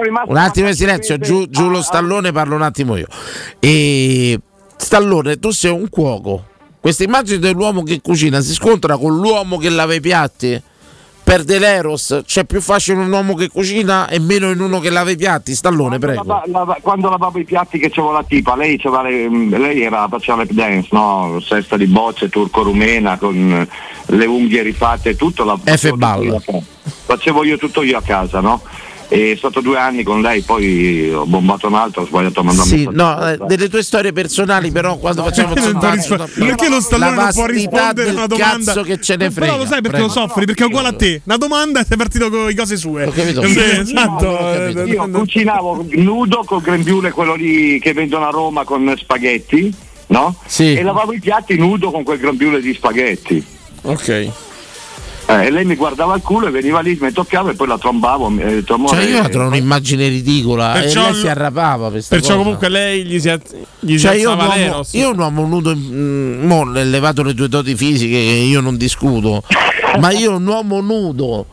rimasto 0.03 0.31
Un 0.31 0.37
attimo 0.37 0.69
di 0.69 0.75
silenzio, 0.75 1.19
giù, 1.19 1.47
giù 1.49 1.69
lo 1.69 1.83
stallone, 1.83 2.33
parlo 2.33 2.55
un 2.55 2.63
attimo 2.63 2.97
io. 2.97 3.07
E 3.59 4.39
Stallone, 4.77 5.39
tu 5.39 5.51
sei 5.51 5.71
un 5.73 5.89
cuoco. 5.89 6.45
Questa 6.81 7.03
immagine 7.05 7.39
dell'uomo 7.39 7.83
che 7.83 8.01
cucina 8.01 8.41
si 8.41 8.55
scontra 8.55 8.97
con 8.97 9.15
l'uomo 9.17 9.59
che 9.59 9.69
lava 9.69 9.93
i 9.95 10.01
piatti? 10.01 10.61
Perde 11.23 11.59
l'eros? 11.61 12.23
C'è 12.27 12.45
più 12.45 12.61
facile 12.61 12.99
un 13.01 13.13
uomo 13.13 13.35
che 13.35 13.49
cucina 13.49 14.09
e 14.09 14.19
meno 14.19 14.51
in 14.51 14.61
uno 14.61 14.81
che 14.81 14.91
lava 14.91 15.11
i 15.11 15.17
piatti? 15.17 15.55
Stallone, 15.55 15.99
prego. 15.99 16.25
La- 16.25 16.43
la- 16.47 16.79
quando 16.83 17.09
lavavo 17.09 17.39
i 17.39 17.45
piatti 17.45 17.79
che 17.79 17.89
c'avevo 17.89 18.13
la 18.13 18.25
tipa, 18.27 18.57
lei, 18.57 18.77
c'aveva 18.79 19.03
le- 19.03 19.29
lei 19.59 19.83
era, 19.83 20.09
faceva 20.09 20.39
lap 20.39 20.51
dance, 20.51 20.89
no? 20.91 21.41
Sesta 21.41 21.77
di 21.77 21.87
bocce, 21.87 22.29
turco-rumena, 22.29 23.17
con 23.17 23.69
le 24.07 24.27
unghie 24.27 24.63
rifatte 24.63 25.11
e 25.11 25.17
tutto. 25.17 25.45
La, 25.45 25.57
tutto 25.63 25.97
balla. 25.97 26.41
facevo 27.05 27.45
io 27.45 27.57
tutto 27.59 27.83
io 27.83 27.99
a 27.99 28.03
casa, 28.03 28.41
no? 28.41 28.61
E 29.13 29.35
stato 29.37 29.61
due 29.61 29.77
anni 29.77 30.05
con 30.05 30.21
lei, 30.23 30.41
poi 30.43 31.13
ho 31.13 31.27
bombato 31.27 31.67
un 31.67 31.75
altro, 31.75 32.03
ho 32.03 32.07
sbagliato 32.07 32.41
a 32.41 32.43
mandarmi 32.45 32.71
Sì, 32.71 32.89
no, 32.93 33.29
eh, 33.29 33.39
delle 33.45 33.69
tue 33.69 33.83
storie 33.83 34.13
personali, 34.13 34.71
però 34.71 34.99
quando 34.99 35.25
facciamo 35.25 35.49
Non 35.53 35.57
può 35.57 35.65
sondaggio, 35.65 36.17
rispo- 36.25 36.45
perché 36.45 36.69
lo 36.69 36.81
Stallone 36.81 37.15
non 37.17 37.31
può 37.33 37.47
rispondere 37.47 38.09
a 38.11 38.13
una 38.13 38.27
domanda? 38.29 38.73
cazzo 38.73 38.83
che 38.85 39.01
ce 39.01 39.17
ne 39.17 39.31
frega. 39.33 39.47
Però 39.47 39.57
lo 39.59 39.65
sai 39.67 39.81
perché 39.83 39.97
Prego. 39.99 40.07
lo 40.07 40.13
soffri? 40.13 40.47
Perché 40.47 40.63
è 40.63 40.67
uguale 40.67 40.89
a 40.89 40.93
te. 40.93 41.21
Una 41.25 41.37
domanda 41.39 41.81
e 41.81 41.85
sei 41.89 41.97
partito 41.97 42.31
con 42.31 42.47
le 42.47 42.55
cose 42.55 42.77
sue. 42.77 43.05
Ho 43.07 43.11
capito. 43.11 43.43
Sì, 43.43 43.59
Io- 43.59 43.81
esatto. 43.81 44.27
io. 44.27 44.87
Io 44.87 45.11
cucinavo 45.11 45.87
nudo 45.95 46.45
col 46.47 46.61
grembiule, 46.61 47.11
quello 47.11 47.35
lì 47.35 47.81
che 47.81 47.93
vendono 47.93 48.29
a 48.29 48.31
Roma 48.31 48.63
con 48.63 48.95
spaghetti, 48.97 49.75
no? 50.07 50.37
Sì. 50.47 50.75
E 50.75 50.83
lavavo 50.85 51.13
i 51.13 51.19
piatti 51.19 51.57
nudo 51.57 51.91
con 51.91 52.05
quel 52.05 52.19
grembiule 52.19 52.61
di 52.61 52.73
spaghetti. 52.75 53.45
Ok. 53.83 54.29
Eh, 55.39 55.47
e 55.47 55.51
lei 55.51 55.65
mi 55.65 55.75
guardava 55.77 56.15
il 56.17 56.23
culo 56.23 56.47
e 56.47 56.51
veniva 56.51 56.81
lì, 56.81 56.97
mi 57.01 57.13
toccava 57.13 57.51
e 57.51 57.55
poi 57.55 57.67
la 57.69 57.79
trombavo. 57.79 58.29
E 58.39 58.45
detto, 58.45 58.77
Cioè, 58.77 58.77
"Amore, 58.77 59.05
io 59.05 59.23
la 59.23 59.29
trovo 59.29 59.49
un'immagine 59.49 60.09
ridicola 60.09 60.73
Perciò 60.73 61.09
e 61.09 61.13
lei 61.13 61.21
si 61.21 61.29
arrapava 61.29 61.91
per 61.91 62.05
Perciò 62.09 62.27
cosa. 62.29 62.39
comunque 62.39 62.69
lei 62.69 63.05
gli 63.05 63.19
si, 63.21 63.33
gli 63.81 63.93
si 63.93 63.99
Cioè, 63.99 64.15
io, 64.17 64.33
un 64.33 64.39
uomo, 64.39 64.83
io 64.91 65.11
un 65.11 65.19
uomo 65.19 65.47
nudo, 65.47 65.75
mm, 65.77 66.47
mo, 66.47 66.65
levato 66.65 67.23
le 67.23 67.35
tue 67.35 67.49
doti 67.49 67.75
fisiche 67.77 68.13
che 68.13 68.19
io 68.19 68.61
non 68.61 68.77
discuto, 68.77 69.43
ma 70.01 70.11
io 70.11 70.35
un 70.37 70.47
uomo 70.47 70.81
nudo 70.81 71.47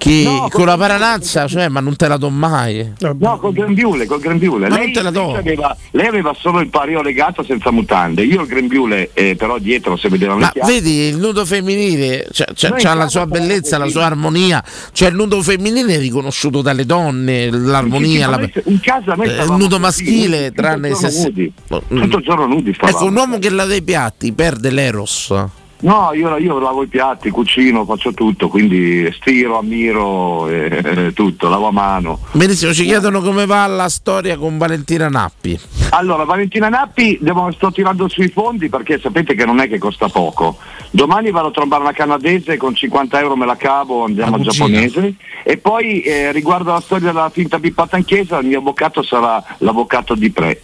che 0.00 0.22
No, 0.24 0.48
con 0.48 0.64
la 0.64 0.78
paranazza, 0.78 1.46
cioè, 1.46 1.68
ma 1.68 1.80
non 1.80 1.94
te 1.94 2.08
la 2.08 2.16
do 2.16 2.30
mai. 2.30 2.90
No, 3.18 3.38
col 3.38 3.52
grembiule, 3.52 4.06
col 4.06 4.18
grembiule. 4.18 4.70
Ma 4.70 4.76
lei, 4.76 4.84
non 4.86 4.92
te 4.94 5.02
la 5.02 5.10
do. 5.10 5.34
aveva, 5.34 5.76
lei 5.90 6.06
aveva 6.06 6.34
solo 6.38 6.60
il 6.60 6.68
pario 6.68 7.02
legato 7.02 7.42
senza 7.42 7.70
mutande. 7.70 8.22
Io 8.22 8.40
il 8.40 8.46
grembiule, 8.46 9.10
eh, 9.12 9.36
però 9.36 9.58
dietro 9.58 9.98
se 9.98 10.08
vedeva 10.08 10.36
Ma 10.36 10.50
chiappe. 10.52 10.72
vedi, 10.72 11.08
il 11.08 11.18
nudo 11.18 11.44
femminile 11.44 12.26
cioè, 12.32 12.46
c'ha, 12.54 12.70
Noi 12.70 12.80
c'ha 12.80 12.94
la 12.94 13.08
sua 13.08 13.26
bellezza, 13.26 13.76
la 13.76 13.88
sua 13.88 14.06
armonia. 14.06 14.64
Cioè, 14.92 15.10
il 15.10 15.16
nudo 15.16 15.42
femminile 15.42 15.96
è 15.96 15.98
riconosciuto 15.98 16.62
dalle 16.62 16.86
donne, 16.86 17.50
l'armonia. 17.50 18.26
La- 18.26 18.40
eh, 18.40 18.52
il 18.64 19.54
nudo 19.58 19.78
maschile, 19.78 20.50
tranne 20.52 20.94
se. 20.94 21.30
Tutto 21.66 22.16
il 22.16 22.24
giorno 22.24 22.46
nudi. 22.46 22.74
Ecco, 22.80 23.04
un 23.04 23.16
uomo 23.16 23.38
che 23.38 23.50
lava 23.50 23.74
i 23.74 23.82
piatti 23.82 24.32
perde 24.32 24.70
l'eros. 24.70 25.34
No, 25.80 26.12
io, 26.12 26.36
io 26.36 26.58
lavo 26.58 26.82
i 26.82 26.88
piatti, 26.88 27.30
cucino, 27.30 27.84
faccio 27.84 28.12
tutto, 28.12 28.48
quindi 28.48 29.10
stiro, 29.12 29.58
ammiro, 29.58 30.48
eh, 30.48 30.82
eh, 30.84 31.12
tutto, 31.14 31.48
lavo 31.48 31.68
a 31.68 31.72
mano. 31.72 32.18
Benissimo, 32.32 32.74
ci 32.74 32.84
chiedono 32.84 33.20
come 33.22 33.46
va 33.46 33.66
la 33.66 33.88
storia 33.88 34.36
con 34.36 34.58
Valentina 34.58 35.08
Nappi. 35.08 35.58
Allora, 35.90 36.24
Valentina 36.24 36.68
Nappi 36.68 37.18
devo, 37.20 37.50
sto 37.52 37.72
tirando 37.72 38.08
sui 38.08 38.28
fondi 38.28 38.68
perché 38.68 38.98
sapete 39.00 39.34
che 39.34 39.46
non 39.46 39.58
è 39.58 39.68
che 39.68 39.78
costa 39.78 40.08
poco. 40.08 40.58
Domani 40.90 41.30
vado 41.30 41.48
a 41.48 41.52
trovare 41.52 41.82
una 41.82 41.92
canadese 41.92 42.58
con 42.58 42.74
50 42.74 43.18
euro 43.18 43.36
me 43.36 43.46
la 43.46 43.56
cavo, 43.56 44.04
andiamo 44.04 44.36
al 44.36 44.42
cucina. 44.42 44.66
giapponese. 44.66 45.14
E 45.42 45.56
poi 45.56 46.02
eh, 46.02 46.30
riguardo 46.32 46.70
alla 46.70 46.80
storia 46.80 47.10
della 47.12 47.30
finta 47.30 47.58
pippata 47.58 47.96
in 47.96 48.04
chiesa, 48.04 48.38
il 48.38 48.46
mio 48.46 48.58
avvocato 48.58 49.02
sarà 49.02 49.42
l'avvocato 49.58 50.14
di 50.14 50.30
Pre. 50.30 50.60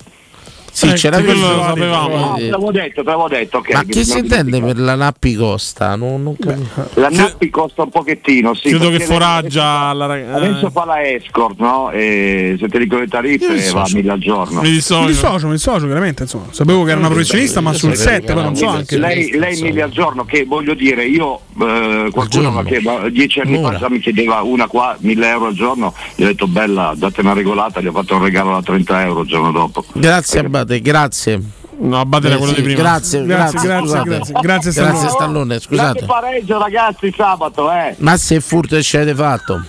Sì, 0.77 0.89
Eh, 0.91 0.93
c'era 0.93 1.23
quello 1.23 1.55
lo 1.57 1.63
sapevamo. 1.63 2.17
No, 2.19 2.35
te 2.37 2.51
l'avevo 2.51 2.71
detto, 2.71 3.03
te 3.03 3.09
l'avevo 3.09 3.29
detto. 3.29 3.57
ok, 3.59 3.73
Ma 3.73 3.81
che 3.85 3.87
che 3.93 4.05
si 4.05 4.19
intende 4.19 4.61
per 4.61 4.79
la 4.79 4.95
Nappi 4.95 5.35
Costa? 5.35 5.97
Non, 5.97 6.23
non 6.23 6.37
capisco. 6.37 6.91
La 7.01 7.09
Nappi 7.09 7.49
costa 7.49 7.83
un 7.85 7.89
pochettino, 7.89 8.53
sì. 8.53 8.69
Credo 8.69 8.91
che 8.91 9.01
foraggia 9.01 9.91
la 9.95 10.05
ragazza. 10.05 10.37
Adesso 10.37 10.71
fa 10.71 10.85
la 10.85 11.03
escort, 11.03 11.59
no? 11.61 11.91
E 11.93 12.57
se 12.61 12.69
ti 12.69 12.77
ricordi 12.77 13.05
le 13.07 13.11
tariffe 13.11 13.47
va 13.47 13.53
a 13.53 13.57
dissocio. 13.57 13.97
mille 13.97 14.11
al 14.13 14.19
giorno. 14.19 14.61
Mi 14.61 14.69
Mi 14.69 14.75
dissocio. 14.75 15.07
dissocio, 15.07 15.47
mi 15.47 15.53
dissocio, 15.53 15.87
veramente. 15.87 16.25
Insomma. 16.25 16.47
Sapevo 16.51 16.85
che 16.85 16.91
era 16.91 16.99
una 17.01 17.09
professionista, 17.09 17.63
ma 17.63 17.73
sul 17.73 17.95
set, 17.97 18.31
poi 18.31 18.43
non 18.43 18.55
so 18.55 18.69
anche. 18.69 18.99
Lei, 18.99 19.31
lei 19.39 19.59
mille 19.63 19.81
al 19.81 19.91
giorno, 19.91 20.27
che 20.27 20.45
voglio 20.45 20.75
dire, 20.75 21.07
io 21.07 21.41
eh, 21.59 22.09
qualcuno 22.13 22.43
giorno. 22.53 22.63
che 22.65 22.83
dieci 23.13 23.41
anni 23.41 23.57
Un'ora. 23.57 23.73
fa 23.73 23.79
già 23.79 23.89
mi 23.89 23.99
chiedeva 24.01 24.43
una 24.43 24.67
qua, 24.67 24.95
mille 25.01 25.27
euro 25.31 25.47
al 25.47 25.55
giorno, 25.55 25.95
gli 26.15 26.23
ho 26.23 26.27
detto 26.27 26.47
bella, 26.47 26.93
date 26.95 27.23
una 27.23 27.33
regolata, 27.33 27.81
gli 27.81 27.87
ho 27.87 27.93
fatto 27.93 28.17
un 28.17 28.23
regalo 28.23 28.51
da 28.53 28.61
30 28.63 29.05
euro 29.05 29.21
il 29.23 29.27
giorno 29.29 29.53
dopo. 29.53 29.83
Grazie 29.95 30.41
Abate, 30.67 30.81
grazie. 30.81 31.41
No, 31.79 32.01
Abate 32.01 32.27
era 32.27 32.35
Eh, 32.35 32.39
quello 32.39 32.53
sì, 32.55 32.59
di 32.61 32.67
prima. 32.67 32.81
Grazie, 32.81 33.25
Grazie, 33.25 33.59
grazie, 33.61 33.69
grazie, 33.69 33.87
scusate. 33.87 34.09
grazie. 34.09 34.35
Grazie, 34.41 34.73
Grazie 34.73 34.73
Stallone. 34.73 35.09
Stallone, 35.11 35.61
scusate. 35.61 36.05
pareggio 36.07 36.59
ragazzi 36.59 37.15
sabato, 37.17 37.71
eh! 37.71 37.95
Ma 37.99 38.17
se 38.17 38.41
furto 38.41 38.77
e 38.77 38.83
ci 38.83 38.97
avete 38.97 39.15
fatto? 39.15 39.61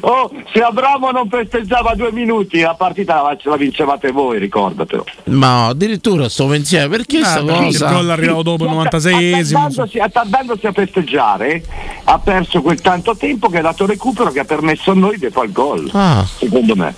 Oh, 0.00 0.30
se 0.54 0.60
Abramo 0.62 1.10
non 1.10 1.28
festeggiava 1.28 1.94
due 1.94 2.10
minuti 2.10 2.60
la 2.60 2.72
partita 2.74 3.20
la, 3.20 3.36
ce 3.36 3.48
la 3.50 3.56
vincevate 3.56 4.10
voi, 4.10 4.38
ricordatelo. 4.38 5.04
Ma 5.24 5.66
addirittura 5.66 6.30
sto 6.30 6.46
pensiero, 6.46 6.88
perché 6.88 7.22
sta 7.22 7.40
Ah, 7.40 7.44
perché 7.44 7.66
il 7.66 7.78
gol 7.78 8.08
arrivava 8.08 8.42
dopo 8.42 8.64
il 8.64 8.70
96esimo. 8.70 9.56
Attardandosi, 9.58 9.98
attardandosi 9.98 10.66
a 10.66 10.72
festeggiare 10.72 11.62
ha 12.04 12.18
perso 12.18 12.62
quel 12.62 12.80
tanto 12.80 13.14
tempo 13.16 13.48
che 13.50 13.58
ha 13.58 13.62
dato 13.62 13.84
recupero 13.84 14.30
che 14.30 14.40
ha 14.40 14.44
permesso 14.44 14.92
a 14.92 14.94
noi 14.94 15.18
di 15.18 15.28
fare 15.30 15.46
il 15.46 15.52
gol, 15.52 15.90
Ah, 15.92 16.24
secondo 16.26 16.74
me. 16.74 16.94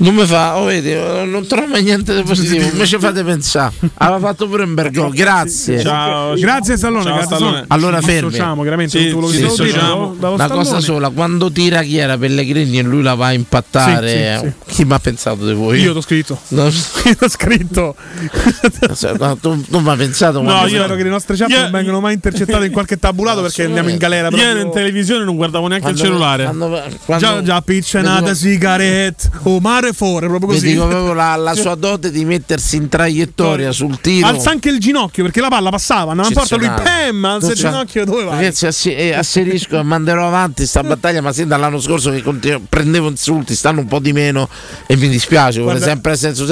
Non 0.00 0.14
mi 0.14 0.24
fa, 0.26 0.56
oh, 0.58 0.64
vedi, 0.64 0.92
non 0.94 1.46
trovo 1.46 1.66
mai 1.66 1.82
niente 1.82 2.14
di 2.14 2.22
positivo, 2.22 2.64
invece 2.66 2.98
fate 2.98 3.22
pensare. 3.22 3.74
Aveva 3.94 4.18
fatto 4.28 4.48
pure 4.48 4.64
un 4.64 4.74
bel 4.74 4.90
gol, 4.90 5.12
grazie. 5.12 5.80
Ciao. 5.80 6.34
Grazie 6.34 6.76
Stallone, 6.76 7.04
Ciao, 7.04 7.14
grazie 7.16 7.36
Stallone. 7.36 7.64
Allora 7.68 8.00
Ci 8.00 8.06
fermi. 8.06 8.30
dissociamo, 8.30 8.60
chiaramente 8.62 8.98
Sì, 8.98 9.04
che 9.14 9.48
sì, 9.50 9.72
dallo 9.72 10.16
Una 10.32 10.48
cosa 10.48 10.80
sola, 10.80 11.10
quando 11.10 11.50
tira 11.52 11.82
chi 11.82 11.98
era 11.98 12.16
Pellegrini 12.16 12.78
e 12.78 12.82
lui 12.82 13.02
la 13.02 13.14
va 13.14 13.26
a 13.26 13.32
impattare, 13.32 14.38
Sì, 14.42 14.46
sì, 14.66 14.74
chi 14.76 14.84
mi 14.84 14.92
ha 14.94 14.98
pensato 14.98 15.46
di 15.46 15.52
voi? 15.52 15.80
Io 15.80 15.92
t'ho 15.92 16.00
scritto. 16.00 16.38
No, 16.48 16.64
Io 17.04 17.14
t'ho 17.18 17.28
scritto. 17.28 17.94
cioè, 18.96 19.12
no, 19.18 19.36
tu 19.36 19.64
non 19.68 19.82
mi 19.82 19.88
hai 19.90 19.96
pensato 19.96 20.40
No, 20.40 20.62
io 20.66 20.68
spero 20.78 20.94
che 20.96 21.02
le 21.02 21.08
nostre 21.10 21.36
chat 21.36 21.50
Io- 21.50 21.60
non 21.60 21.70
vengano 21.70 22.00
mai 22.00 22.14
intercettate 22.14 22.64
in 22.66 22.72
qualche 22.72 22.98
tabulato 22.98 23.42
perché 23.42 23.64
andiamo 23.64 23.88
in 23.90 23.98
galera. 23.98 24.28
Ieri 24.28 24.40
proprio- 24.42 24.62
in 24.64 24.70
televisione 24.72 25.24
non 25.24 25.36
guardavo 25.36 25.66
neanche 25.66 25.84
quando- 25.84 26.00
il 26.02 26.06
cellulare. 26.08 26.44
quando- 26.44 26.68
quando- 27.04 27.24
Già, 27.26 27.42
già 27.42 27.62
vedevo- 27.66 28.34
sigarette, 28.34 29.30
o 29.42 29.60
mare 29.60 29.89
fuori, 29.92 30.26
proprio 30.26 30.48
così. 30.50 30.66
dico 30.72 30.86
proprio 30.86 31.12
la, 31.12 31.36
la 31.36 31.54
sua 31.56 31.74
dote 31.74 32.10
di 32.10 32.24
mettersi 32.24 32.76
in 32.76 32.88
traiettoria 32.88 33.72
sul 33.72 34.00
tiro. 34.00 34.26
Alza 34.26 34.50
anche 34.50 34.68
il 34.70 34.78
ginocchio 34.78 35.22
perché 35.24 35.40
la 35.40 35.48
palla 35.48 35.70
passava, 35.70 36.12
in 36.12 36.32
porta 36.32 36.56
lui, 36.56 36.66
pam, 36.66 37.24
alza 37.24 37.46
Non 37.46 37.56
il 37.56 37.62
ginocchio, 37.62 38.04
dove 38.04 38.24
vai? 38.24 38.36
Ragazzi, 38.36 38.66
assi- 38.66 38.94
eh, 38.94 39.14
asserisco 39.14 39.78
e 39.78 39.82
manderò 39.84 40.26
avanti 40.26 40.66
sta 40.66 40.82
battaglia, 40.82 41.20
ma 41.20 41.32
sin 41.32 41.48
dall'anno 41.48 41.80
scorso 41.80 42.10
che 42.10 42.22
continuo- 42.22 42.60
prendevo 42.68 43.08
insulti, 43.08 43.54
stanno 43.54 43.80
un 43.80 43.86
po' 43.86 43.98
di 43.98 44.12
meno 44.12 44.48
e 44.86 44.96
mi 44.96 45.08
dispiace, 45.08 45.60
Guarda- 45.60 45.84
sempre 45.84 46.16
senso 46.16 46.46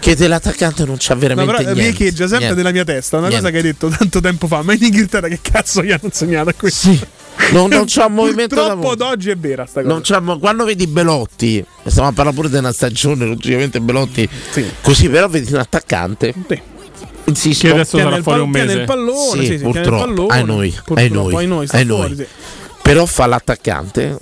che 0.00 0.16
dell'attaccante 0.16 0.84
non 0.84 0.96
c'ha 0.98 1.14
No, 1.14 1.20
veramente 1.20 1.52
però 1.52 1.62
niente. 1.62 1.80
riecheggia 1.82 2.22
sempre 2.26 2.38
niente. 2.38 2.54
nella 2.56 2.70
mia 2.72 2.84
testa 2.84 3.18
una 3.18 3.28
Niente. 3.28 3.46
cosa 3.50 3.52
che 3.60 3.66
hai 3.66 3.72
detto 3.72 3.88
tanto 3.88 4.20
tempo 4.20 4.46
fa. 4.46 4.62
Ma 4.62 4.72
in 4.72 4.82
Inghilterra 4.82 5.28
che 5.28 5.38
cazzo 5.42 5.82
gli 5.82 5.90
hanno 5.90 6.00
insegnato 6.04 6.48
a 6.48 6.54
questo? 6.56 6.88
Sì. 6.90 7.00
Non, 7.52 7.68
non 7.70 7.84
c'è 7.86 8.04
un 8.04 8.14
movimento 8.14 8.54
da 8.54 8.62
Purtroppo 8.74 8.90
ad 8.90 9.00
oggi 9.00 9.30
è 9.30 9.36
vera 9.36 9.66
sta 9.66 9.80
cosa. 9.82 9.92
Non 9.92 10.02
c'è 10.02 10.20
mo- 10.20 10.38
quando 10.38 10.64
vedi 10.64 10.86
Belotti, 10.86 11.64
stiamo 11.86 12.08
a 12.08 12.12
parlare 12.12 12.36
pure 12.36 12.48
di 12.48 12.56
una 12.56 12.72
stagione, 12.72 13.24
logicamente 13.26 13.80
Belotti 13.80 14.28
così, 14.82 15.08
però 15.08 15.28
vedi 15.28 15.52
un 15.52 15.58
attaccante. 15.58 16.34
Insisto, 17.24 17.66
Che 17.68 17.72
adesso 17.72 17.98
sarà 17.98 18.20
fuori 18.22 18.40
un 18.40 18.50
mese. 18.50 18.72
il 18.78 18.84
pallone, 18.84 19.40
Sì, 19.40 19.46
sì, 19.46 19.58
sì, 19.58 19.62
purtroppo, 19.64 20.04
pallone. 20.04 20.34
ai 20.34 20.44
noi, 20.44 20.70
Purtroppo, 20.70 21.00
ai 21.00 21.08
noi, 21.10 21.34
ai 21.34 21.46
noi, 21.46 21.66
fuori, 21.66 21.86
noi. 21.86 22.16
sì. 22.16 22.26
Però 22.90 23.06
fa 23.06 23.26
l'attaccante, 23.26 24.16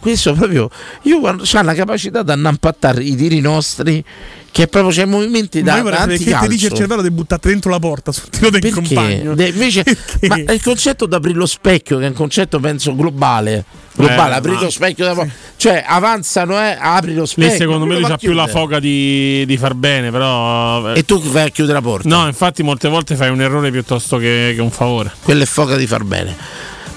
questo 0.00 0.34
proprio 0.34 0.68
io 1.02 1.20
quando 1.20 1.42
c'ha 1.46 1.62
la 1.62 1.72
capacità 1.72 2.22
di 2.22 2.30
annampattare 2.32 3.02
i 3.02 3.16
tiri 3.16 3.40
nostri 3.40 4.04
che 4.52 4.66
proprio 4.68 4.92
c'è 4.92 5.06
movimenti 5.06 5.62
Ma 5.62 5.70
da 5.70 5.76
io 5.78 5.82
vorrei 5.84 5.98
sapere 5.98 6.16
che 6.18 6.24
dice 6.24 6.30
il 6.30 6.42
anticalcio. 6.44 6.76
cervello 6.76 7.00
di 7.02 7.10
buttare 7.10 7.40
dentro 7.44 7.70
la 7.70 7.78
porta 7.78 8.12
sul 8.12 8.28
tiro 8.28 8.50
del 8.50 8.60
Perché? 8.60 8.74
compagno. 8.76 9.34
De- 9.34 9.48
invece, 9.48 9.84
ma 10.28 10.36
il 10.36 10.62
concetto 10.62 11.06
di 11.06 11.14
aprire 11.14 11.38
lo 11.38 11.46
specchio, 11.46 11.98
che 11.98 12.04
è 12.04 12.08
un 12.08 12.14
concetto 12.14 12.60
penso 12.60 12.94
globale. 12.94 13.64
Globale, 13.96 14.34
Eh, 14.34 14.36
aprire 14.36 14.56
ma- 14.56 14.62
lo 14.62 14.70
specchio, 14.70 15.12
da- 15.14 15.26
cioè 15.56 15.82
avanzano, 15.86 16.60
eh, 16.60 16.76
apri 16.78 17.14
lo 17.14 17.24
specchio. 17.24 17.52
Lì 17.52 17.56
secondo 17.58 17.86
me 17.86 17.94
lui 17.98 18.04
c'ha 18.04 18.18
più 18.18 18.32
la 18.32 18.46
foga 18.46 18.78
di, 18.80 19.44
di 19.46 19.56
far 19.56 19.72
bene, 19.74 20.10
però. 20.10 20.92
eh, 20.92 20.98
E 20.98 21.04
tu 21.06 21.20
vai 21.22 21.46
a 21.46 21.48
chiudere 21.48 21.78
la 21.78 21.82
porta. 21.82 22.06
No, 22.08 22.26
infatti 22.26 22.62
molte 22.62 22.88
volte 22.88 23.16
fai 23.16 23.30
un 23.30 23.40
errore 23.40 23.70
piuttosto 23.70 24.18
che, 24.18 24.52
che 24.54 24.60
un 24.60 24.70
favore. 24.70 25.10
Quella 25.22 25.42
è 25.42 25.46
foga 25.46 25.76
di 25.76 25.86
far 25.86 26.04
bene. 26.04 26.36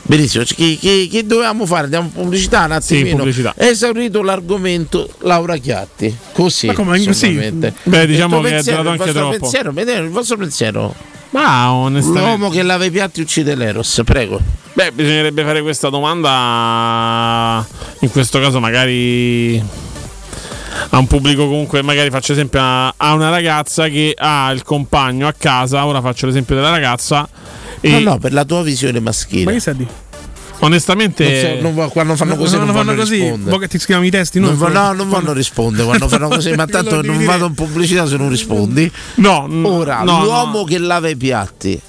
Benissimo, 0.07 0.43
che, 0.45 0.77
che- 0.79 1.07
che 1.11 1.25
dovevamo 1.25 1.65
fare? 1.65 1.83
Andiamo 1.83 2.05
in 2.07 2.13
pubblicità 2.13 2.63
un 2.63 2.71
attimino. 2.71 3.17
pubblicità. 3.17 3.53
È 3.55 3.65
esaurito 3.65 4.23
l'argomento 4.23 5.09
Laura 5.19 5.57
Chiatti. 5.57 6.15
Così. 6.31 6.67
Ma 6.67 6.73
come, 6.73 6.95
assolutamente. 6.97 7.73
Beh, 7.83 8.07
diciamo 8.07 8.39
che 8.39 8.47
è 8.47 8.51
pensiero, 8.51 8.81
durato 8.83 8.95
il 8.95 9.01
anche 9.09 9.19
troppo. 9.19 9.37
Pensiero, 9.37 9.71
vedete, 9.73 9.99
il 9.99 10.09
vostro 10.09 10.37
pensiero. 10.37 10.95
Ma 11.31 11.71
onestamente. 11.73 12.25
L'uomo 12.25 12.49
che 12.49 12.63
lava 12.63 12.85
i 12.85 12.89
piatti 12.89 13.19
uccide 13.19 13.53
l'Eros, 13.53 14.01
prego. 14.05 14.39
Beh, 14.73 14.93
bisognerebbe 14.93 15.43
fare 15.43 15.61
questa 15.61 15.89
domanda. 15.89 17.65
In 17.99 18.09
questo 18.09 18.39
caso, 18.39 18.61
magari 18.61 19.61
a 20.91 20.97
un 20.97 21.07
pubblico 21.07 21.43
comunque. 21.47 21.81
Magari 21.81 22.09
faccio 22.09 22.31
esempio 22.31 22.61
a 22.61 23.13
una 23.13 23.29
ragazza 23.29 23.89
che 23.89 24.13
ha 24.17 24.51
il 24.53 24.63
compagno 24.63 25.27
a 25.27 25.33
casa. 25.37 25.85
Ora 25.85 25.99
faccio 25.99 26.27
l'esempio 26.27 26.55
della 26.55 26.69
ragazza. 26.69 27.27
E 27.87 27.99
No, 27.99 28.11
no, 28.11 28.17
per 28.17 28.33
la 28.33 28.45
tua 28.45 28.61
visione 28.63 28.99
maschile. 28.99 29.43
Ma 29.45 29.51
che 29.51 29.59
sai 29.59 29.75
di? 29.75 29.87
Onestamente, 30.59 31.59
Non 31.61 31.71
so, 31.75 31.79
non 31.81 31.89
quando 31.91 32.15
fanno 32.15 32.35
così 32.35 32.57
non, 32.57 32.71
vanno 32.71 32.95
così. 32.95 33.19
rispondere. 33.19 33.49
Voi 33.51 33.59
che 33.59 33.67
ti 33.67 33.77
scrivono 33.77 34.05
i 34.07 34.09
testi, 34.09 34.39
Non, 34.39 34.49
non 34.49 34.57
va- 34.57 34.69
no, 34.69 34.93
non 34.93 35.09
vanno 35.09 35.29
a 35.29 35.33
rispondere 35.33 35.85
quando 35.85 36.07
fanno 36.09 36.27
così, 36.29 36.51
ma 36.53 36.65
tanto 36.65 37.01
non 37.03 37.23
vado 37.25 37.45
in 37.45 37.53
pubblicità 37.53 38.07
se 38.07 38.17
non 38.17 38.27
rispondi. 38.29 38.91
No, 39.15 39.47
Ora, 39.63 40.01
no, 40.01 40.23
l'uomo 40.23 40.63
che 40.63 40.79
lava 40.79 41.09
i 41.09 41.15
piatti, 41.15 41.79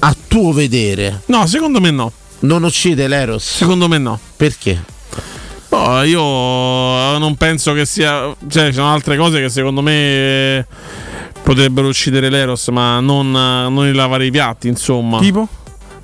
a 0.00 0.16
tuo 0.28 0.52
vedere, 0.52 1.22
No, 1.26 1.46
secondo 1.48 1.80
me 1.80 1.90
no. 1.90 2.12
non 2.40 2.62
uccide 2.62 3.08
l'Eros? 3.08 3.56
Secondo 3.56 3.88
me 3.88 3.98
no. 3.98 4.18
Perché? 4.36 4.84
No, 5.70 6.02
io 6.04 6.20
non 7.18 7.34
penso 7.36 7.72
che 7.72 7.86
sia. 7.86 8.32
Cioè, 8.48 8.66
ci 8.68 8.74
sono 8.74 8.92
altre 8.92 9.16
cose 9.16 9.40
che 9.40 9.48
secondo 9.48 9.80
me 9.82 10.64
potrebbero 11.42 11.88
uccidere 11.88 12.28
l'Eros, 12.30 12.68
ma 12.68 13.00
non, 13.00 13.30
non 13.30 13.86
il 13.86 13.94
lavare 13.94 14.26
i 14.26 14.30
piatti, 14.30 14.68
insomma. 14.68 15.18
Tipo? 15.18 15.48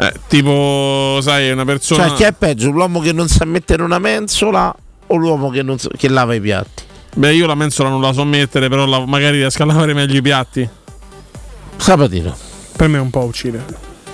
Eh, 0.00 0.12
tipo, 0.28 1.18
sai, 1.22 1.50
una 1.50 1.64
persona. 1.64 2.08
Cioè, 2.08 2.16
chi 2.16 2.22
è 2.22 2.32
peggio, 2.32 2.70
l'uomo 2.70 3.00
che 3.00 3.12
non 3.12 3.28
sa 3.28 3.44
mettere 3.44 3.82
una 3.82 3.98
mensola 3.98 4.74
o 5.06 5.16
l'uomo 5.16 5.50
che, 5.50 5.62
non 5.62 5.78
sa- 5.78 5.88
che 5.96 6.08
lava 6.08 6.34
i 6.34 6.40
piatti? 6.40 6.84
Beh, 7.16 7.34
io 7.34 7.46
la 7.46 7.54
mensola 7.56 7.88
non 7.88 8.00
la 8.00 8.12
so 8.12 8.24
mettere, 8.24 8.68
però 8.68 8.84
la- 8.86 9.04
magari 9.06 9.38
riesco 9.38 9.62
a 9.62 9.66
lavare 9.66 9.94
meglio 9.94 10.16
i 10.18 10.22
piatti. 10.22 10.68
Sabatino. 11.76 12.36
Per 12.76 12.88
me 12.88 12.98
un 12.98 13.10
po' 13.10 13.24
uccide. 13.24 13.64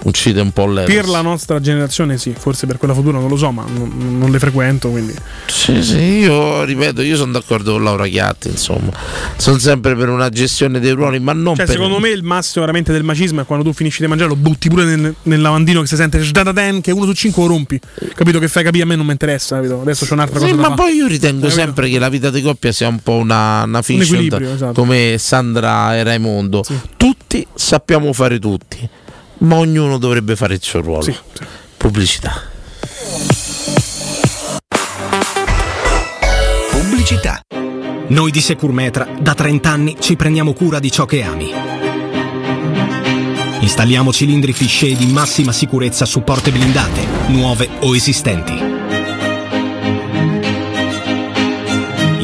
Uccide 0.05 0.41
un 0.41 0.53
po' 0.53 0.67
l'Eros. 0.67 0.95
Per 0.95 1.09
la 1.09 1.23
nostra 1.23 1.61
generazione 1.61 2.19
sì, 2.19 2.35
forse 2.39 2.67
per 2.67 2.77
quella 2.77 2.93
futura 2.93 3.19
non 3.19 3.29
lo 3.29 3.37
so, 3.37 3.51
ma 3.51 3.65
non, 3.67 4.19
non 4.19 4.31
le 4.31 4.39
frequento, 4.39 4.91
quindi. 4.91 5.15
Sì, 5.47 5.83
sì, 5.83 5.97
io 5.97 6.63
ripeto, 6.65 7.01
io 7.01 7.17
sono 7.17 7.33
d'accordo 7.33 7.73
con 7.73 7.83
Laura 7.85 8.07
Chiatti, 8.07 8.49
insomma. 8.49 8.93
Sono 9.37 9.59
sempre 9.59 9.97
per 9.97 10.11
una 10.11 10.29
gestione 10.29 10.79
dei 10.79 10.91
ruoli, 10.91 11.21
ma 11.21 11.33
non 11.33 11.57
Cioè, 11.57 11.65
per 11.65 11.75
secondo 11.75 11.99
me 12.01 12.11
il 12.11 12.23
massimo 12.23 12.65
veramente 12.67 12.93
del 12.93 13.03
macismo 13.03 13.41
è 13.41 13.45
quando 13.47 13.65
tu 13.65 13.73
finisci 13.73 14.03
di 14.03 14.09
mangiare, 14.09 14.29
lo 14.29 14.37
butti 14.37 14.69
pure 14.69 14.85
nel, 14.85 15.15
nel 15.23 15.41
lavandino 15.41 15.81
che 15.81 15.87
si 15.87 15.97
sente 15.97 16.23
sdadaden, 16.23 16.83
che 16.83 16.91
uno 16.93 17.07
su 17.07 17.13
cinque 17.15 17.43
lo 17.43 17.49
rompi. 17.49 17.81
Capito 18.15 18.39
che 18.39 18.49
fai 18.49 18.63
capire 18.63 18.83
a 18.85 18.87
me 18.87 18.97
non 18.97 19.07
mi 19.07 19.13
interessa, 19.13 19.57
capito? 19.57 19.81
Adesso 19.81 20.05
c'è 20.05 20.13
un'altra 20.13 20.39
Sì, 20.39 20.51
cosa. 20.51 20.69
ma 20.69 20.75
poi 20.75 20.95
io 20.97 21.07
ritengo 21.07 21.49
sempre 21.49 21.89
che 21.89 21.99
la 21.99 22.11
vita 22.11 22.29
di 22.31 22.43
coppia 22.43 22.73
sia 22.73 22.89
un 22.89 22.99
po' 23.01 23.15
una, 23.15 23.63
una 23.63 23.81
fiction 23.81 24.17
equilibrio, 24.17 24.53
esatto. 24.53 24.75
come 24.75 25.17
Sandra 25.19 25.97
e 25.97 26.03
Raimondo. 26.03 26.63
Tutti 26.99 27.47
sappiamo 27.55 28.13
fare 28.13 28.39
tutti, 28.39 28.87
ma 29.39 29.57
ognuno 29.57 29.99
dovrebbe 29.99 30.37
fare 30.37 30.55
il 30.55 30.63
suo 30.63 30.81
ruolo. 30.81 31.15
Pubblicità. 31.77 32.43
Pubblicità. 36.71 37.41
Noi 38.09 38.31
di 38.31 38.41
Securmetra 38.41 39.09
da 39.19 39.35
30 39.35 39.71
anni 39.71 39.97
ci 39.99 40.17
prendiamo 40.17 40.53
cura 40.53 40.79
di 40.79 40.91
ciò 40.91 41.05
che 41.05 41.23
ami. 41.23 41.53
Installiamo 43.61 44.13
cilindri 44.13 44.53
fisce 44.53 44.95
di 44.95 45.07
massima 45.07 45.53
sicurezza 45.53 46.05
su 46.05 46.23
porte 46.23 46.51
blindate, 46.51 47.07
nuove 47.29 47.69
o 47.81 47.97
esistenti. 47.97 48.74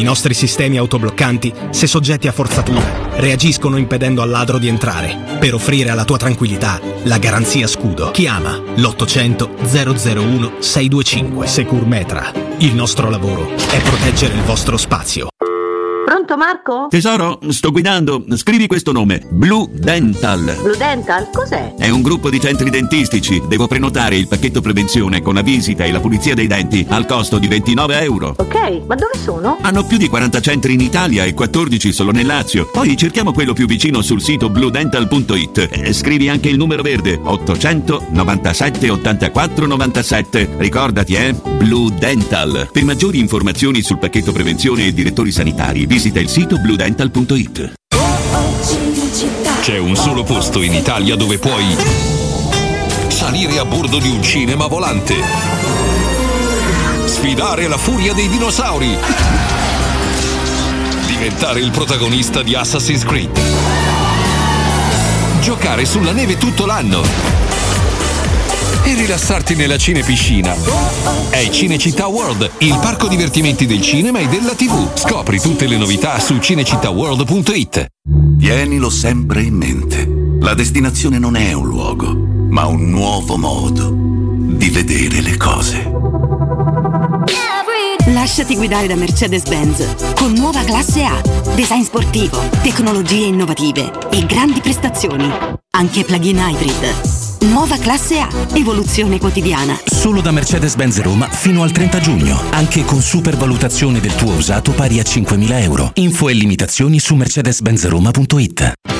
I 0.00 0.02
nostri 0.02 0.32
sistemi 0.32 0.78
autobloccanti, 0.78 1.52
se 1.68 1.86
soggetti 1.86 2.26
a 2.26 2.32
forzatura, 2.32 3.10
reagiscono 3.16 3.76
impedendo 3.76 4.22
al 4.22 4.30
ladro 4.30 4.56
di 4.56 4.66
entrare, 4.66 5.36
per 5.38 5.52
offrire 5.52 5.90
alla 5.90 6.06
tua 6.06 6.16
tranquillità 6.16 6.80
la 7.02 7.18
garanzia 7.18 7.66
scudo. 7.66 8.10
Chiama 8.10 8.56
l'800 8.76 10.16
001 10.16 10.52
625 10.58 11.46
Securmetra. 11.46 12.32
Il 12.60 12.74
nostro 12.74 13.10
lavoro 13.10 13.54
è 13.54 13.78
proteggere 13.82 14.32
il 14.32 14.42
vostro 14.42 14.78
spazio. 14.78 15.28
Pronto 16.20 16.36
Marco? 16.36 16.86
Tesoro, 16.90 17.38
sto 17.48 17.70
guidando. 17.70 18.22
Scrivi 18.34 18.66
questo 18.66 18.92
nome. 18.92 19.22
Blue 19.30 19.66
Dental. 19.72 20.54
Blue 20.60 20.76
Dental, 20.76 21.30
cos'è? 21.32 21.76
È 21.76 21.88
un 21.88 22.02
gruppo 22.02 22.28
di 22.28 22.38
centri 22.38 22.68
dentistici. 22.68 23.40
Devo 23.48 23.66
prenotare 23.66 24.16
il 24.16 24.28
pacchetto 24.28 24.60
prevenzione 24.60 25.22
con 25.22 25.32
la 25.32 25.40
visita 25.40 25.84
e 25.84 25.90
la 25.90 25.98
pulizia 25.98 26.34
dei 26.34 26.46
denti 26.46 26.84
al 26.90 27.06
costo 27.06 27.38
di 27.38 27.48
29 27.48 28.02
euro. 28.02 28.34
Ok, 28.36 28.82
ma 28.86 28.96
dove 28.96 29.16
sono? 29.16 29.56
Hanno 29.62 29.82
più 29.86 29.96
di 29.96 30.08
40 30.08 30.40
centri 30.42 30.74
in 30.74 30.80
Italia 30.80 31.24
e 31.24 31.32
14 31.32 31.90
solo 31.90 32.10
nel 32.10 32.26
Lazio. 32.26 32.68
Poi 32.70 32.98
cerchiamo 32.98 33.32
quello 33.32 33.54
più 33.54 33.66
vicino 33.66 34.02
sul 34.02 34.20
sito 34.20 34.50
bluedental.it. 34.50 35.68
Eh, 35.72 35.92
Scrivi 35.94 36.28
anche 36.28 36.50
il 36.50 36.58
numero 36.58 36.82
verde 36.82 37.18
800 37.22 38.08
97 38.10 38.90
84 38.90 39.66
97. 39.66 40.50
Ricordati, 40.58 41.14
eh? 41.14 41.32
Blue 41.32 41.90
Dental. 41.98 42.68
Per 42.70 42.84
maggiori 42.84 43.18
informazioni 43.20 43.80
sul 43.80 43.98
pacchetto 43.98 44.32
prevenzione 44.32 44.86
e 44.86 44.92
direttori 44.92 45.32
sanitari, 45.32 45.86
visita 45.86 46.08
il 46.18 46.28
sito 46.28 46.58
bluedental.it. 46.58 47.74
C'è 49.60 49.78
un 49.78 49.94
solo 49.94 50.24
posto 50.24 50.62
in 50.62 50.74
Italia 50.74 51.14
dove 51.14 51.38
puoi 51.38 51.76
salire 53.06 53.58
a 53.58 53.64
bordo 53.64 53.98
di 53.98 54.08
un 54.08 54.20
cinema 54.20 54.66
volante, 54.66 55.14
sfidare 57.04 57.68
la 57.68 57.78
furia 57.78 58.12
dei 58.12 58.28
dinosauri, 58.28 58.96
diventare 61.06 61.60
il 61.60 61.70
protagonista 61.70 62.42
di 62.42 62.56
Assassin's 62.56 63.04
Creed, 63.04 63.40
giocare 65.40 65.84
sulla 65.84 66.12
neve 66.12 66.38
tutto 66.38 66.66
l'anno 66.66 67.49
e 68.84 68.94
rilassarti 68.94 69.54
nella 69.54 69.76
cinepiscina. 69.76 70.54
È 71.30 71.48
Cinecittà 71.50 72.06
World, 72.06 72.50
il 72.58 72.78
parco 72.80 73.08
divertimenti 73.08 73.66
del 73.66 73.80
cinema 73.80 74.18
e 74.18 74.28
della 74.28 74.54
TV. 74.54 74.96
Scopri 74.96 75.40
tutte 75.40 75.66
le 75.66 75.76
novità 75.76 76.18
su 76.18 76.38
cinecittàworld.it. 76.38 77.86
Tienilo 78.38 78.90
sempre 78.90 79.42
in 79.42 79.54
mente. 79.54 80.08
La 80.40 80.54
destinazione 80.54 81.18
non 81.18 81.36
è 81.36 81.52
un 81.52 81.66
luogo, 81.66 82.14
ma 82.48 82.66
un 82.66 82.88
nuovo 82.88 83.36
modo 83.36 83.92
di 83.92 84.70
vedere 84.70 85.20
le 85.20 85.36
cose. 85.36 85.90
Lasciati 88.06 88.56
guidare 88.56 88.86
da 88.86 88.96
Mercedes-Benz 88.96 90.14
con 90.14 90.32
nuova 90.32 90.64
classe 90.64 91.04
A, 91.04 91.20
design 91.54 91.82
sportivo, 91.82 92.38
tecnologie 92.62 93.26
innovative 93.26 93.92
e 94.10 94.26
grandi 94.26 94.60
prestazioni. 94.60 95.30
Anche 95.70 96.04
plug-in 96.04 96.36
hybrid. 96.36 97.09
Nuova 97.46 97.78
classe 97.78 98.18
A, 98.18 98.28
evoluzione 98.54 99.18
quotidiana. 99.18 99.78
Solo 99.84 100.20
da 100.20 100.30
Mercedes-Benz 100.30 101.00
Roma 101.00 101.28
fino 101.28 101.62
al 101.62 101.72
30 101.72 102.00
giugno, 102.00 102.40
anche 102.50 102.84
con 102.84 103.00
supervalutazione 103.00 103.98
del 103.98 104.14
tuo 104.14 104.32
usato 104.32 104.72
pari 104.72 105.00
a 105.00 105.02
5.000 105.02 105.62
euro. 105.62 105.90
Info 105.94 106.28
e 106.28 106.34
limitazioni 106.34 106.98
su 106.98 107.14
mercedes-benzroma.it. 107.14 108.99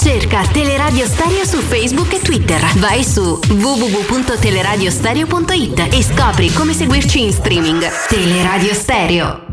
Cerca 0.00 0.42
Teleradio 0.52 1.04
Stereo 1.06 1.44
su 1.44 1.58
Facebook 1.58 2.12
e 2.12 2.20
Twitter. 2.20 2.64
Vai 2.76 3.02
su 3.02 3.40
www.teleradiostereo.it 3.48 5.88
e 5.92 6.02
scopri 6.02 6.52
come 6.52 6.72
seguirci 6.72 7.24
in 7.24 7.32
streaming. 7.32 7.84
Teleradio 8.08 8.74
Stereo. 8.74 9.47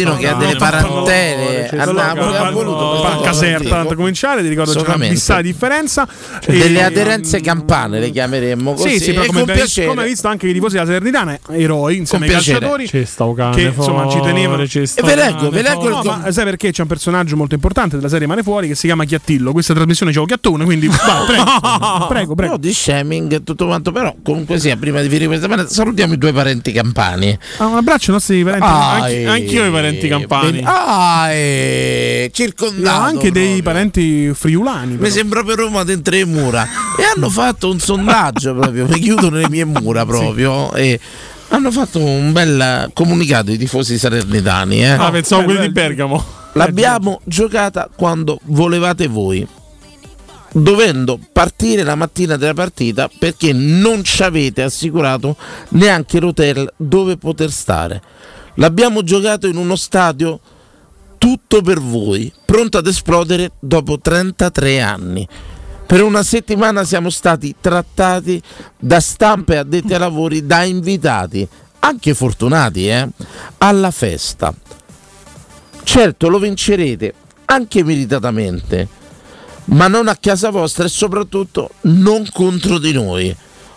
Sabatino 0.00 0.16
che 0.16 0.28
ha 0.28 0.34
delle 0.34 0.56
parentele 0.56 1.68
a 1.68 1.84
Napoli 1.84 2.36
ha 2.36 2.50
voluto 2.50 3.04
a 3.04 3.20
Caserta 3.22 3.68
tanto 3.68 3.94
cominciare 3.94 4.42
ti 4.42 4.48
ricordo 4.48 4.72
c'è 4.72 4.80
una 4.80 4.96
vista 4.96 5.40
differenza. 5.40 6.06
Cioè, 6.06 6.29
delle 6.58 6.82
aderenze 6.82 7.40
campane 7.40 8.00
le 8.00 8.10
chiameremmo 8.10 8.72
così 8.74 8.90
sì, 8.98 8.98
sì, 9.04 9.12
però 9.12 9.26
come, 9.26 9.44
piacere 9.44 9.86
come 9.88 10.02
hai 10.02 10.08
visto 10.08 10.28
anche 10.28 10.48
i 10.48 10.52
tifosi 10.52 10.74
della 10.74 10.86
Salernitana, 10.86 11.38
eroi 11.50 11.96
insieme 11.96 12.26
ai 12.26 12.30
Con 12.32 12.40
piacere. 12.40 12.58
calciatori 12.60 12.88
Ci 12.88 13.04
sta 13.06 13.24
un 13.24 13.34
cane 13.34 13.54
che 13.54 13.62
insomma 13.76 14.08
ci 14.08 14.20
tenevano. 14.20 14.62
E 14.62 14.68
ve 15.02 15.14
leggo, 15.14 15.36
cane 15.38 15.50
ve 15.50 15.62
leggo. 15.62 15.88
No, 15.88 16.02
ma 16.02 16.30
sai 16.32 16.44
perché 16.44 16.70
c'è 16.72 16.82
un 16.82 16.88
personaggio 16.88 17.36
molto 17.36 17.54
importante 17.54 17.96
della 17.96 18.08
serie 18.08 18.26
Mane 18.26 18.42
Fuori 18.42 18.68
che 18.68 18.74
si 18.74 18.86
chiama 18.86 19.04
Chiattillo. 19.04 19.52
Questa 19.52 19.74
trasmissione 19.74 20.12
c'è 20.12 20.18
un 20.20 20.26
chiattone, 20.26 20.64
quindi 20.64 20.86
vai, 20.88 21.26
prego, 21.26 22.06
prego, 22.08 22.34
prego. 22.34 22.52
No, 22.52 22.58
di 22.58 22.72
shaming 22.72 23.32
e 23.32 23.42
tutto 23.44 23.66
quanto 23.66 23.92
però 23.92 24.14
comunque 24.22 24.58
sia 24.58 24.76
prima 24.76 25.00
di 25.00 25.08
finire 25.08 25.26
questa 25.26 25.48
parata 25.48 25.68
salutiamo 25.68 26.14
i 26.14 26.18
due 26.18 26.32
parenti 26.32 26.72
campani 26.72 27.36
Ah, 27.58 27.66
un 27.66 27.76
abbraccio 27.76 28.10
ai 28.10 28.16
nostri 28.16 28.42
parenti. 28.44 28.66
Ai, 28.66 29.00
Anche- 29.02 29.26
anch'io 29.26 29.66
i 29.66 29.70
parenti 29.70 30.08
campani. 30.08 30.50
ben- 30.52 30.64
Ah, 30.66 31.28
circondato 32.32 33.00
anche 33.02 33.30
dei 33.30 33.62
parenti 33.62 34.30
friulani. 34.34 34.92
Mi 34.92 34.96
però. 34.98 35.10
sembra 35.10 35.42
per 35.44 35.56
Roma 35.58 35.82
dentro 35.84 36.14
le 36.14 36.24
mura 36.40 36.66
e 36.98 37.02
hanno 37.14 37.28
fatto 37.28 37.70
un 37.70 37.78
sondaggio 37.78 38.54
proprio, 38.54 38.86
mi 38.86 38.98
chiudono 38.98 39.36
le 39.36 39.48
mie 39.48 39.64
mura 39.64 40.04
proprio 40.04 40.72
e 40.72 40.98
hanno 41.48 41.70
fatto 41.70 41.98
un 41.98 42.32
bel 42.32 42.90
comunicato 42.92 43.50
i 43.50 43.58
tifosi 43.58 43.98
salernitani. 43.98 44.82
Eh. 44.82 44.88
Ah, 44.90 45.10
pensavo 45.10 45.44
quelli 45.44 45.60
di 45.60 45.70
Bergamo. 45.70 46.38
L'abbiamo 46.54 47.20
giocata 47.24 47.88
quando 47.94 48.40
volevate 48.44 49.06
voi, 49.06 49.46
dovendo 50.52 51.18
partire 51.32 51.82
la 51.82 51.94
mattina 51.94 52.36
della 52.36 52.54
partita 52.54 53.08
perché 53.18 53.52
non 53.52 54.02
ci 54.02 54.22
avete 54.22 54.62
assicurato 54.62 55.36
neanche 55.70 56.20
l'hotel 56.20 56.72
dove 56.76 57.16
poter 57.16 57.50
stare. 57.50 58.02
L'abbiamo 58.54 59.02
giocato 59.02 59.46
in 59.46 59.56
uno 59.56 59.76
stadio 59.76 60.40
tutto 61.18 61.60
per 61.62 61.80
voi, 61.80 62.32
pronto 62.44 62.78
ad 62.78 62.86
esplodere 62.86 63.52
dopo 63.60 63.98
33 63.98 64.80
anni. 64.80 65.28
Per 65.90 66.04
una 66.04 66.22
settimana 66.22 66.84
siamo 66.84 67.10
stati 67.10 67.56
trattati 67.60 68.40
da 68.78 69.00
stampa 69.00 69.54
e 69.54 69.56
addetti 69.56 69.92
ai 69.92 69.98
lavori 69.98 70.46
da 70.46 70.62
invitati, 70.62 71.46
anche 71.80 72.14
fortunati, 72.14 72.88
eh, 72.88 73.08
alla 73.58 73.90
festa. 73.90 74.54
Certo 75.82 76.28
lo 76.28 76.38
vincerete 76.38 77.12
anche 77.46 77.82
meritatamente, 77.82 78.86
ma 79.64 79.88
non 79.88 80.06
a 80.06 80.14
casa 80.14 80.50
vostra 80.50 80.84
e 80.84 80.88
soprattutto 80.88 81.70
non 81.80 82.24
contro 82.32 82.78
di 82.78 82.92
noi. 82.92 83.36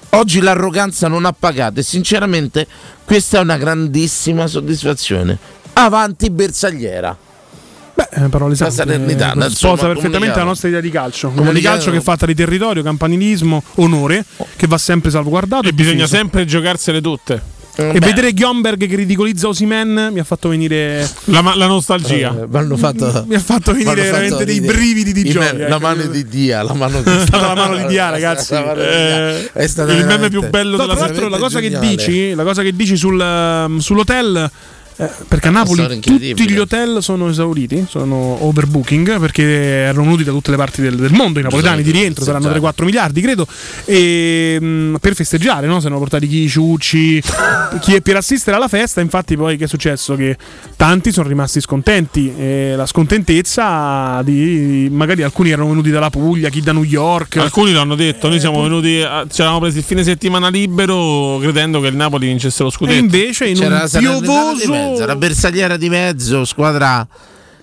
Oggi 0.10 0.40
l'arroganza 0.40 1.08
non 1.08 1.26
ha 1.26 1.34
pagato 1.34 1.80
e 1.80 1.84
sinceramente 1.84 2.68
questa 3.06 3.40
è 3.40 3.42
una 3.42 3.58
grandissima 3.58 4.46
soddisfazione. 4.46 5.36
Avanti 5.74 6.30
bersagliera. 6.30 7.18
Beh, 7.96 8.08
eh, 8.12 8.30
parole 8.30 8.52
La 8.52 8.56
sante, 8.58 8.74
Salernitana, 8.76 9.46
eh, 9.46 9.50
insomma, 9.50 9.76
sposa 9.78 9.94
perfettamente 9.94 10.38
la 10.40 10.46
nostra 10.46 10.68
idea 10.68 10.82
di 10.82 10.90
calcio. 10.90 11.32
Idea 11.36 11.52
di 11.52 11.62
calcio 11.62 11.92
che 11.92 11.98
è 11.98 12.02
fatta 12.02 12.26
di 12.26 12.34
territorio, 12.34 12.82
campanilismo, 12.82 13.62
onore, 13.76 14.26
che 14.56 14.66
va 14.68 14.78
sempre 14.80 15.12
salvaguardato. 15.12 15.68
E 15.68 15.74
bisogna 15.74 15.96
difeso. 16.06 16.16
sempre 16.16 16.46
giocarsele 16.46 17.02
tutte. 17.02 17.52
E 17.76 18.00
vedere 18.00 18.34
Gionberg 18.36 18.86
che 18.88 18.96
ridicolizza 18.96 19.48
Osimen 19.48 20.10
mi 20.12 20.20
ha 20.20 20.24
fatto 20.24 20.50
venire 20.50 21.10
La, 21.26 21.42
ma- 21.42 21.56
la 21.56 21.66
nostalgia. 21.66 22.30
Eh, 22.42 22.46
vanno 22.48 22.78
fatto- 22.78 23.26
mi 23.28 23.34
ha 23.34 23.40
fatto 23.40 23.72
venire 23.74 23.90
fatto 23.96 24.02
veramente 24.12 24.46
dei 24.46 24.62
brividi 24.62 25.12
di 25.12 25.24
gioia. 25.28 25.54
me- 25.54 25.60
La 25.62 25.68
ecco. 25.70 25.80
mano 25.80 26.04
di 26.06 26.28
Dia, 26.28 26.62
la 26.62 26.74
mano 26.76 27.02
di 27.02 27.10
È 27.10 27.20
stata 27.26 27.48
la 27.48 27.56
mano 27.56 27.78
di 27.78 27.86
Dia, 27.88 28.10
ragazzi. 28.12 28.54
La 28.54 28.62
di 28.76 28.80
Dia. 28.80 29.30
Eh, 29.40 29.52
È 29.54 29.68
stata 29.68 29.90
il 29.92 29.98
meme 29.98 30.08
veramente- 30.08 30.40
più 30.40 30.50
bello 30.50 30.78
No, 30.78 30.84
della 30.84 30.96
tra 30.96 31.06
l'altro 31.06 31.28
la 31.30 31.38
cosa, 31.40 31.60
che 31.60 31.80
dici, 31.80 32.34
la 32.36 32.44
cosa 32.44 32.62
che 32.62 32.76
dici 32.76 32.96
sul, 32.96 33.20
um, 33.20 33.78
sull'hotel 33.80 34.52
eh, 34.98 35.10
perché 35.28 35.48
a 35.48 35.52
Napoli 35.52 36.00
tutti 36.00 36.50
gli 36.50 36.58
hotel 36.58 37.02
sono 37.02 37.30
esauriti, 37.30 37.86
sono 37.90 38.44
overbooking 38.46 39.20
perché 39.20 39.44
erano 39.44 40.04
venuti 40.04 40.24
da 40.24 40.32
tutte 40.32 40.52
le 40.52 40.58
parti 40.58 40.82
del, 40.82 40.96
del 40.96 41.12
mondo. 41.12 41.40
I 41.40 41.44
napoletani 41.44 41.82
di 41.84 41.92
rientro 41.92 42.24
saranno 42.24 42.50
3-4 42.50 42.84
miliardi, 42.84 43.22
credo. 43.22 43.48
E 43.86 44.58
mm, 44.62 44.96
per 44.96 45.16
festeggiare, 45.16 45.68
no? 45.68 45.80
Si 45.80 45.86
erano 45.86 46.00
portati 46.00 46.28
chi, 46.28 46.44
i 46.44 46.50
ciucci, 46.50 47.22
chi 47.82 48.02
per 48.02 48.18
assistere 48.18 48.56
alla 48.56 48.68
festa. 48.68 49.02
Infatti, 49.02 49.36
poi 49.36 49.58
che 49.58 49.66
è 49.66 49.68
successo? 49.68 50.16
Che 50.16 50.38
tanti 50.76 51.12
sono 51.12 51.28
rimasti 51.28 51.60
scontenti. 51.60 52.34
E 52.38 52.74
la 52.76 52.86
scontentezza 52.86 54.22
di 54.24 54.88
magari 54.92 55.24
alcuni 55.24 55.52
erano 55.52 55.70
venuti 55.70 55.90
dalla 55.90 56.10
Puglia, 56.10 56.50
chi 56.50 56.62
da 56.62 56.72
New 56.72 56.84
York. 56.84 57.38
Alcuni 57.38 57.74
l'hanno 57.74 57.96
detto, 57.96 58.28
noi 58.30 58.40
siamo 58.40 58.62
venuti, 58.62 59.02
a- 59.02 59.26
ci 59.30 59.42
eravamo 59.42 59.62
presi 59.62 59.80
il 59.80 59.84
fine 59.84 60.04
settimana 60.04 60.50
libero 60.50 61.40
credendo 61.40 61.80
che 61.80 61.88
il 61.88 61.96
Napoli 61.96 62.28
vincesse 62.28 62.62
lo 62.64 62.70
E 62.70 62.72
scudetto. 62.72 63.00
invece 63.00 63.48
in 63.48 63.56
C'era 63.56 63.82
un 63.82 63.90
di 63.90 64.06
mezzo, 64.90 65.06
la 65.06 65.16
bersagliera 65.16 65.78
di 65.78 65.90
mezzo, 65.90 66.46
squadra 66.46 67.08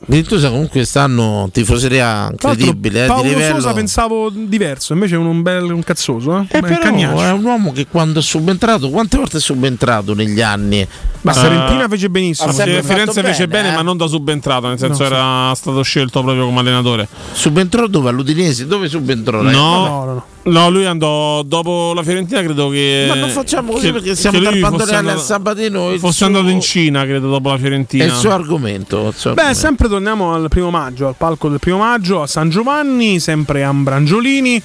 Virtuosa 0.06 0.48
comunque 0.48 0.84
stanno 0.84 1.50
tifoseria 1.52 2.28
incredibile, 2.30 3.00
eh, 3.00 3.02
di 3.02 3.08
Paolo 3.08 3.28
livello. 3.28 3.54
Sosa 3.56 3.72
pensavo 3.74 4.30
diverso, 4.30 4.94
invece 4.94 5.16
è 5.16 5.18
un, 5.18 5.42
bel 5.42 5.70
un 5.70 5.82
cazzoso. 5.82 6.38
Eh? 6.38 6.56
Eh, 6.56 6.60
Beh, 6.60 6.78
però 6.78 7.20
è 7.20 7.30
un 7.32 7.44
uomo 7.44 7.70
che 7.70 7.86
quando 7.86 8.20
è 8.20 8.22
subentrato, 8.22 8.88
quante 8.88 9.18
volte 9.18 9.36
è 9.36 9.40
subentrato 9.40 10.14
negli 10.14 10.40
anni? 10.40 10.86
Ma 11.20 11.32
Sarentina 11.32 11.86
fece 11.86 12.08
benissimo. 12.08 12.50
Sì, 12.50 12.62
Firenze 12.82 13.22
fece 13.22 13.46
bene, 13.46 13.72
eh. 13.72 13.74
ma 13.74 13.82
non 13.82 13.98
da 13.98 14.06
subentrato, 14.06 14.68
nel 14.68 14.78
senso 14.78 15.02
No, 15.02 15.08
sì. 15.08 15.14
era 15.14 15.54
stato 15.54 15.82
scelto 15.82 16.22
proprio 16.22 16.46
come 16.46 16.60
allenatore. 16.60 17.06
Subentrò 17.32 17.86
dove? 17.86 18.08
All'Udinese? 18.08 18.66
Dove 18.66 18.88
subentrò? 18.88 19.38
ragazzi? 19.38 19.54
No, 19.54 20.04
no, 20.04 20.24
lui 20.44 20.86
andò 20.86 21.42
dopo 21.42 21.92
la 21.94 22.02
Fiorentina, 22.02 22.40
credo 22.42 22.68
che. 22.70 23.04
Ma 23.08 23.14
non 23.14 23.28
facciamo 23.28 23.72
così 23.72 23.86
che- 23.92 23.92
perché 23.92 24.58
Bandolele 24.58 24.90
al 24.92 24.96
andato- 24.98 25.20
Sabatino. 25.20 25.90
Fosse 25.98 26.12
suo- 26.16 26.26
andato 26.26 26.48
in 26.48 26.60
Cina, 26.60 27.04
credo, 27.04 27.28
dopo 27.28 27.50
la 27.50 27.58
Fiorentina. 27.58 28.04
È 28.04 28.06
il 28.06 28.14
suo 28.14 28.30
argomento. 28.32 29.08
il 29.08 29.14
suo 29.14 29.34
Beh, 29.34 29.40
argomento. 29.42 29.58
sempre 29.66 29.88
torniamo 29.88 30.32
al 30.34 30.48
primo 30.48 30.70
maggio, 30.70 31.06
al 31.08 31.14
palco 31.16 31.48
del 31.48 31.58
primo 31.58 31.78
maggio, 31.78 32.22
a 32.22 32.26
San 32.26 32.48
Giovanni, 32.48 33.20
sempre 33.20 33.62
Ambrangiolini. 33.64 34.62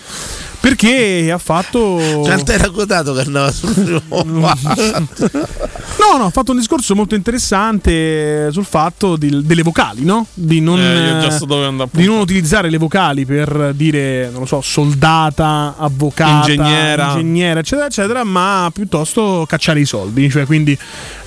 Perché 0.66 1.30
ha 1.32 1.38
fatto. 1.38 2.00
Te 2.44 2.54
era 2.54 2.72
quotato 2.72 3.14
che 3.14 3.22
andava 3.22 3.52
sul 3.52 3.72
primo 3.72 4.02
No, 5.98 6.18
no, 6.18 6.26
ha 6.26 6.30
fatto 6.30 6.52
un 6.52 6.58
discorso 6.58 6.94
molto 6.96 7.14
interessante 7.16 8.52
sul 8.52 8.66
fatto 8.66 9.16
di- 9.16 9.46
delle 9.46 9.62
vocali, 9.62 10.04
no? 10.04 10.26
Di 10.34 10.60
non, 10.62 10.80
Eh, 10.80 11.32
so 11.32 11.46
di 11.92 12.06
non 12.06 12.20
utilizzare 12.20 12.70
le 12.70 12.78
vocali 12.78 13.26
per 13.26 13.74
dire, 13.76 14.30
non 14.32 14.42
lo 14.42 14.46
so, 14.46 14.62
soldata, 14.62 15.76
avvocata, 15.78 16.52
Ingegnera. 16.52 17.12
ingegnera, 17.12 17.60
eccetera, 17.60 17.88
eccetera, 17.88 18.24
ma 18.24 18.70
piuttosto 18.74 19.46
cacciare 19.48 19.80
i 19.80 19.86
soldi. 19.86 20.30
Cioè, 20.30 20.46
quindi 20.46 20.78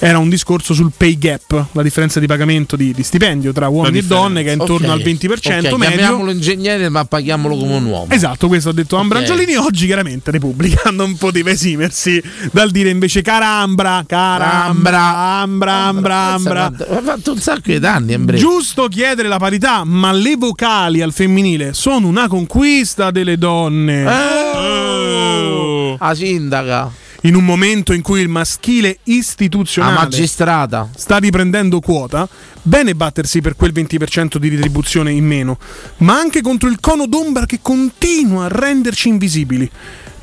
era 0.01 0.19
un 0.19 0.29
discorso 0.29 0.75
sul 0.75 0.93
pay 0.97 1.17
gap, 1.17 1.67
la 1.73 1.83
differenza 1.83 2.21
di 2.21 2.27
pagamento 2.27 2.75
di, 2.77 2.93
di 2.93 3.03
stipendio 3.03 3.53
tra 3.53 3.69
uomini 3.69 3.99
e 3.99 4.05
donne, 4.05 4.43
che 4.43 4.51
è 4.51 4.53
intorno 4.53 4.89
Ok. 4.89 4.93
al 4.93 4.99
20% 5.01 5.73
Ok, 5.73 5.79
medio. 5.79 5.97
Chiamiamolo 5.97 6.31
ingegnere, 6.31 6.89
ma 6.89 7.05
paghiamolo 7.05 7.57
come 7.57 7.75
un 7.77 7.85
uomo. 7.85 8.07
Esatto, 8.11 8.49
questo 8.49 8.69
ha 8.69 8.73
detto 8.73 8.97
Ambrangiolini. 9.29 9.57
Oggi 9.57 9.87
chiaramente 9.87 10.31
Repubblica 10.31 10.89
non 10.91 11.17
poteva 11.17 11.51
esimersi 11.51 12.23
dal 12.53 12.71
dire 12.71 12.91
invece 12.91 13.23
carambra, 13.23 14.05
carambra, 14.07 15.17
ambra, 15.41 15.73
ambra, 15.73 16.17
ambra. 16.33 16.65
Ha 16.67 17.03
fatto 17.03 17.33
un 17.33 17.39
sacco 17.39 17.71
di 17.71 17.79
danni, 17.79 18.15
Ambre. 18.15 18.37
Giusto 18.39 18.89
chiedere 18.89 19.29
la 19.29 19.39
parità, 19.39 19.85
ma 19.85 20.13
le 20.13 20.37
vocali 20.37 21.03
al 21.03 21.13
femminile 21.13 21.73
sono 21.73 22.07
una 22.07 22.29
conquista 22.29 23.11
delle 23.11 23.37
donne. 23.37 24.07
Oh, 24.07 25.97
La 25.99 26.15
sindaca. 26.15 26.91
In 27.23 27.35
un 27.35 27.45
momento 27.45 27.93
in 27.93 28.03
cui 28.03 28.21
il 28.21 28.29
maschile 28.29 28.99
istituzionale 29.05 29.95
magistrata. 29.95 30.89
sta 30.95 31.17
riprendendo 31.17 31.81
quota, 31.81 32.29
bene 32.63 32.95
battersi 32.95 33.41
per 33.41 33.57
quel 33.57 33.73
20% 33.73 34.37
di 34.37 34.49
retribuzione 34.49 35.11
in 35.11 35.27
meno, 35.27 35.59
ma 35.99 36.17
anche 36.17 36.43
contro 36.43 36.69
il 36.69 36.79
cono 36.81 37.07
d'ombra 37.07 37.45
che 37.45 37.59
continua 37.61 38.45
a 38.45 38.49
renderci 38.49 39.09
invisibili. 39.09 39.69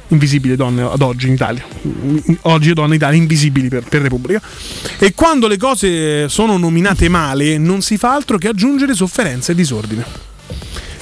Invisibili 0.10 0.56
donne 0.56 0.84
ad 0.84 1.02
oggi 1.02 1.28
in 1.28 1.34
Italia. 1.34 1.66
Oggi 2.42 2.74
donne 2.74 2.90
in 2.90 3.02
Italia 3.02 3.18
invisibili 3.18 3.68
per, 3.68 3.84
per 3.84 4.02
Repubblica. 4.02 4.42
E 5.00 5.14
quando 5.14 5.48
le 5.48 5.58
cose 5.58 6.30
sono 6.30 6.58
nominate 6.58 7.10
male, 7.10 7.58
non 7.58 7.82
si 7.82 7.98
fa 7.98 8.14
altro 8.14 8.38
che 8.38 8.48
aggiungere 8.48 8.94
sofferenza 8.94 9.52
e 9.52 9.56
disordine. 9.56 10.06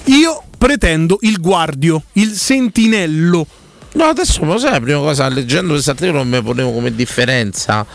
Io 0.05 0.43
pretendo 0.57 1.17
il 1.21 1.39
guardio, 1.39 2.03
il 2.13 2.31
sentinello. 2.31 3.45
No, 3.93 4.05
adesso 4.05 4.43
lo 4.43 4.57
sai, 4.57 4.71
la 4.71 4.79
prima 4.81 4.99
cosa, 4.99 5.27
leggendo 5.29 5.73
questo 5.73 5.91
articolo 5.91 6.23
mi 6.23 6.41
ponevo 6.41 6.71
come 6.71 6.93
differenza 6.95 7.85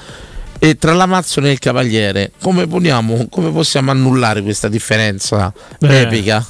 e 0.61 0.77
tra 0.77 0.93
l'Amazzone 0.93 1.49
e 1.49 1.53
il 1.53 1.59
Cavaliere, 1.59 2.33
come 2.41 2.66
poniamo, 2.66 3.27
come 3.29 3.51
possiamo 3.51 3.91
annullare 3.91 4.43
questa 4.43 4.69
differenza 4.69 5.53
Eh. 5.81 6.01
epica? 6.01 6.45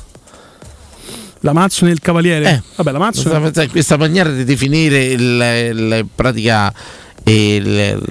L'Amazzone 1.41 1.91
e 1.91 1.95
il 1.95 2.01
Cavaliere? 2.01 2.63
Vabbè, 2.77 2.91
l'Amazzone. 2.91 3.39
Questa, 3.41 3.67
questa 3.69 3.97
maniera 3.97 4.29
di 4.31 4.45
definire 4.45 5.05
il, 5.05 5.21
il 5.21 6.07
pratica 6.15 6.73
il, 7.31 8.03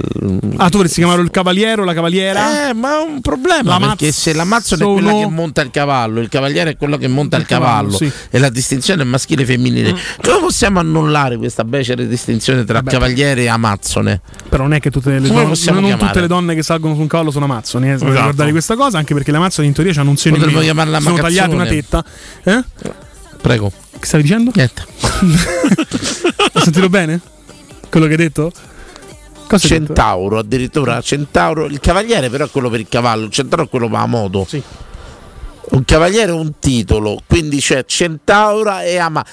Ah, 0.58 0.70
tu 0.70 0.78
vorresti 0.78 1.00
chiamarlo 1.00 1.24
il 1.24 1.30
cavaliere 1.32 1.82
o 1.82 1.84
la 1.86 1.94
cavaliera? 1.94 2.70
Eh, 2.70 2.74
ma 2.74 3.00
è 3.00 3.04
un 3.04 3.22
problema 3.22 3.78
La 3.78 3.88
perché 3.88 4.12
se 4.12 4.34
l'Amazzone 4.34 4.84
è 4.84 4.86
quella 4.88 5.12
che 5.12 5.28
monta 5.28 5.62
il 5.62 5.72
cavallo, 5.72 6.20
il 6.20 6.30
cavaliere 6.30 6.72
è 6.72 6.78
quello 6.78 6.98
che 6.98 7.08
monta 7.08 7.36
il, 7.36 7.44
Il 7.44 7.48
cavallo, 7.48 7.92
cavallo, 7.92 7.98
sì. 7.98 8.12
e 8.30 8.40
la 8.40 8.50
distinzione 8.50 9.04
è 9.04 9.06
maschile 9.06 9.44
e 9.44 9.46
femminile. 9.46 9.96
Come 10.22 10.40
possiamo 10.40 10.80
annullare 10.80 11.38
questa 11.38 11.64
becera 11.64 12.04
distinzione 12.04 12.64
tra 12.64 12.82
cavaliere 12.82 13.44
e 13.44 13.48
Amazzone? 13.48 14.22
Però 14.50 14.64
non 14.64 14.74
è 14.74 14.80
che 14.80 14.90
tutte 14.90 15.20
le, 15.20 15.30
possiamo 15.30 15.80
non 15.80 15.98
tutte 15.98 16.20
le 16.22 16.28
donne 16.28 16.56
che 16.56 16.64
salgono 16.64 16.96
su 16.96 17.02
un 17.02 17.08
cavallo 17.08 17.32
sono 17.32 17.46
amazzoni. 17.46 17.90
Eh, 17.90 17.94
Esatto. 17.94 18.12
ricordare 18.14 18.52
questa 18.52 18.76
cosa, 18.76 18.98
anche 18.98 19.14
perché 19.14 19.32
le 19.32 19.38
amazzoni 19.38 19.68
in 19.68 19.74
teoria 19.74 19.94
hanno 20.02 20.10
un 20.10 20.18
seno 20.18 20.36
in 20.36 20.42
Potremmo 20.42 20.64
chiamarla 20.64 21.00
sono 21.00 21.16
tagliate 21.18 21.54
una 21.54 21.66
tetta. 21.66 22.04
Eh? 22.44 22.64
Prego. 23.42 23.72
Che 24.00 24.06
stavi 24.06 24.24
dicendo? 24.24 24.52
Niente. 24.54 24.86
Hai 26.54 26.62
sentito 26.64 26.90
bene? 26.90 27.20
Quello 27.90 28.06
che 28.06 28.12
hai 28.12 28.18
detto? 28.18 28.52
Cosa? 29.48 29.68
Centauro, 29.68 30.40
addirittura 30.40 31.00
Centauro, 31.02 31.66
il 31.66 31.80
cavaliere 31.80 32.30
però 32.30 32.46
è 32.46 32.50
quello 32.50 32.70
per 32.70 32.82
il 32.82 32.88
cavallo, 32.90 33.26
il 33.26 33.32
centauro 33.32 33.64
è 33.64 33.70
quello 33.70 33.88
per 33.88 34.00
la 34.00 34.06
moto. 34.06 34.48
Un 35.70 35.86
cavaliere 35.86 36.32
è 36.32 36.36
un 36.36 36.60
titolo, 36.60 37.22
quindi 37.26 37.60
c'è 37.60 37.86
Centaura 37.86 38.84
e 38.84 38.98
Ama. 38.98 39.26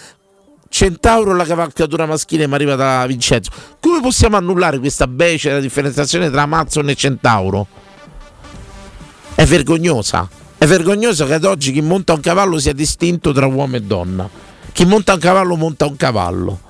Centauro 0.68 1.34
la 1.34 1.44
cavalcatura 1.44 2.06
maschile 2.06 2.46
mi 2.46 2.54
arriva 2.54 2.74
da 2.74 3.06
Vincenzo. 3.06 3.50
Come 3.80 4.00
possiamo 4.00 4.36
annullare 4.36 4.78
questa 4.78 5.06
becera 5.06 5.60
differenziazione 5.60 6.30
tra 6.30 6.42
Amazon 6.42 6.88
e 6.88 6.94
Centauro? 6.94 7.66
È 9.34 9.44
vergognosa. 9.44 10.28
È 10.58 10.66
vergognoso 10.66 11.26
che 11.26 11.34
ad 11.34 11.44
oggi 11.44 11.72
chi 11.72 11.80
monta 11.80 12.12
un 12.12 12.20
cavallo 12.20 12.58
sia 12.58 12.72
distinto 12.72 13.32
tra 13.32 13.46
uomo 13.46 13.76
e 13.76 13.82
donna. 13.82 14.28
Chi 14.72 14.84
monta 14.84 15.12
un 15.12 15.20
cavallo 15.20 15.56
monta 15.56 15.86
un 15.86 15.96
cavallo. 15.96 16.63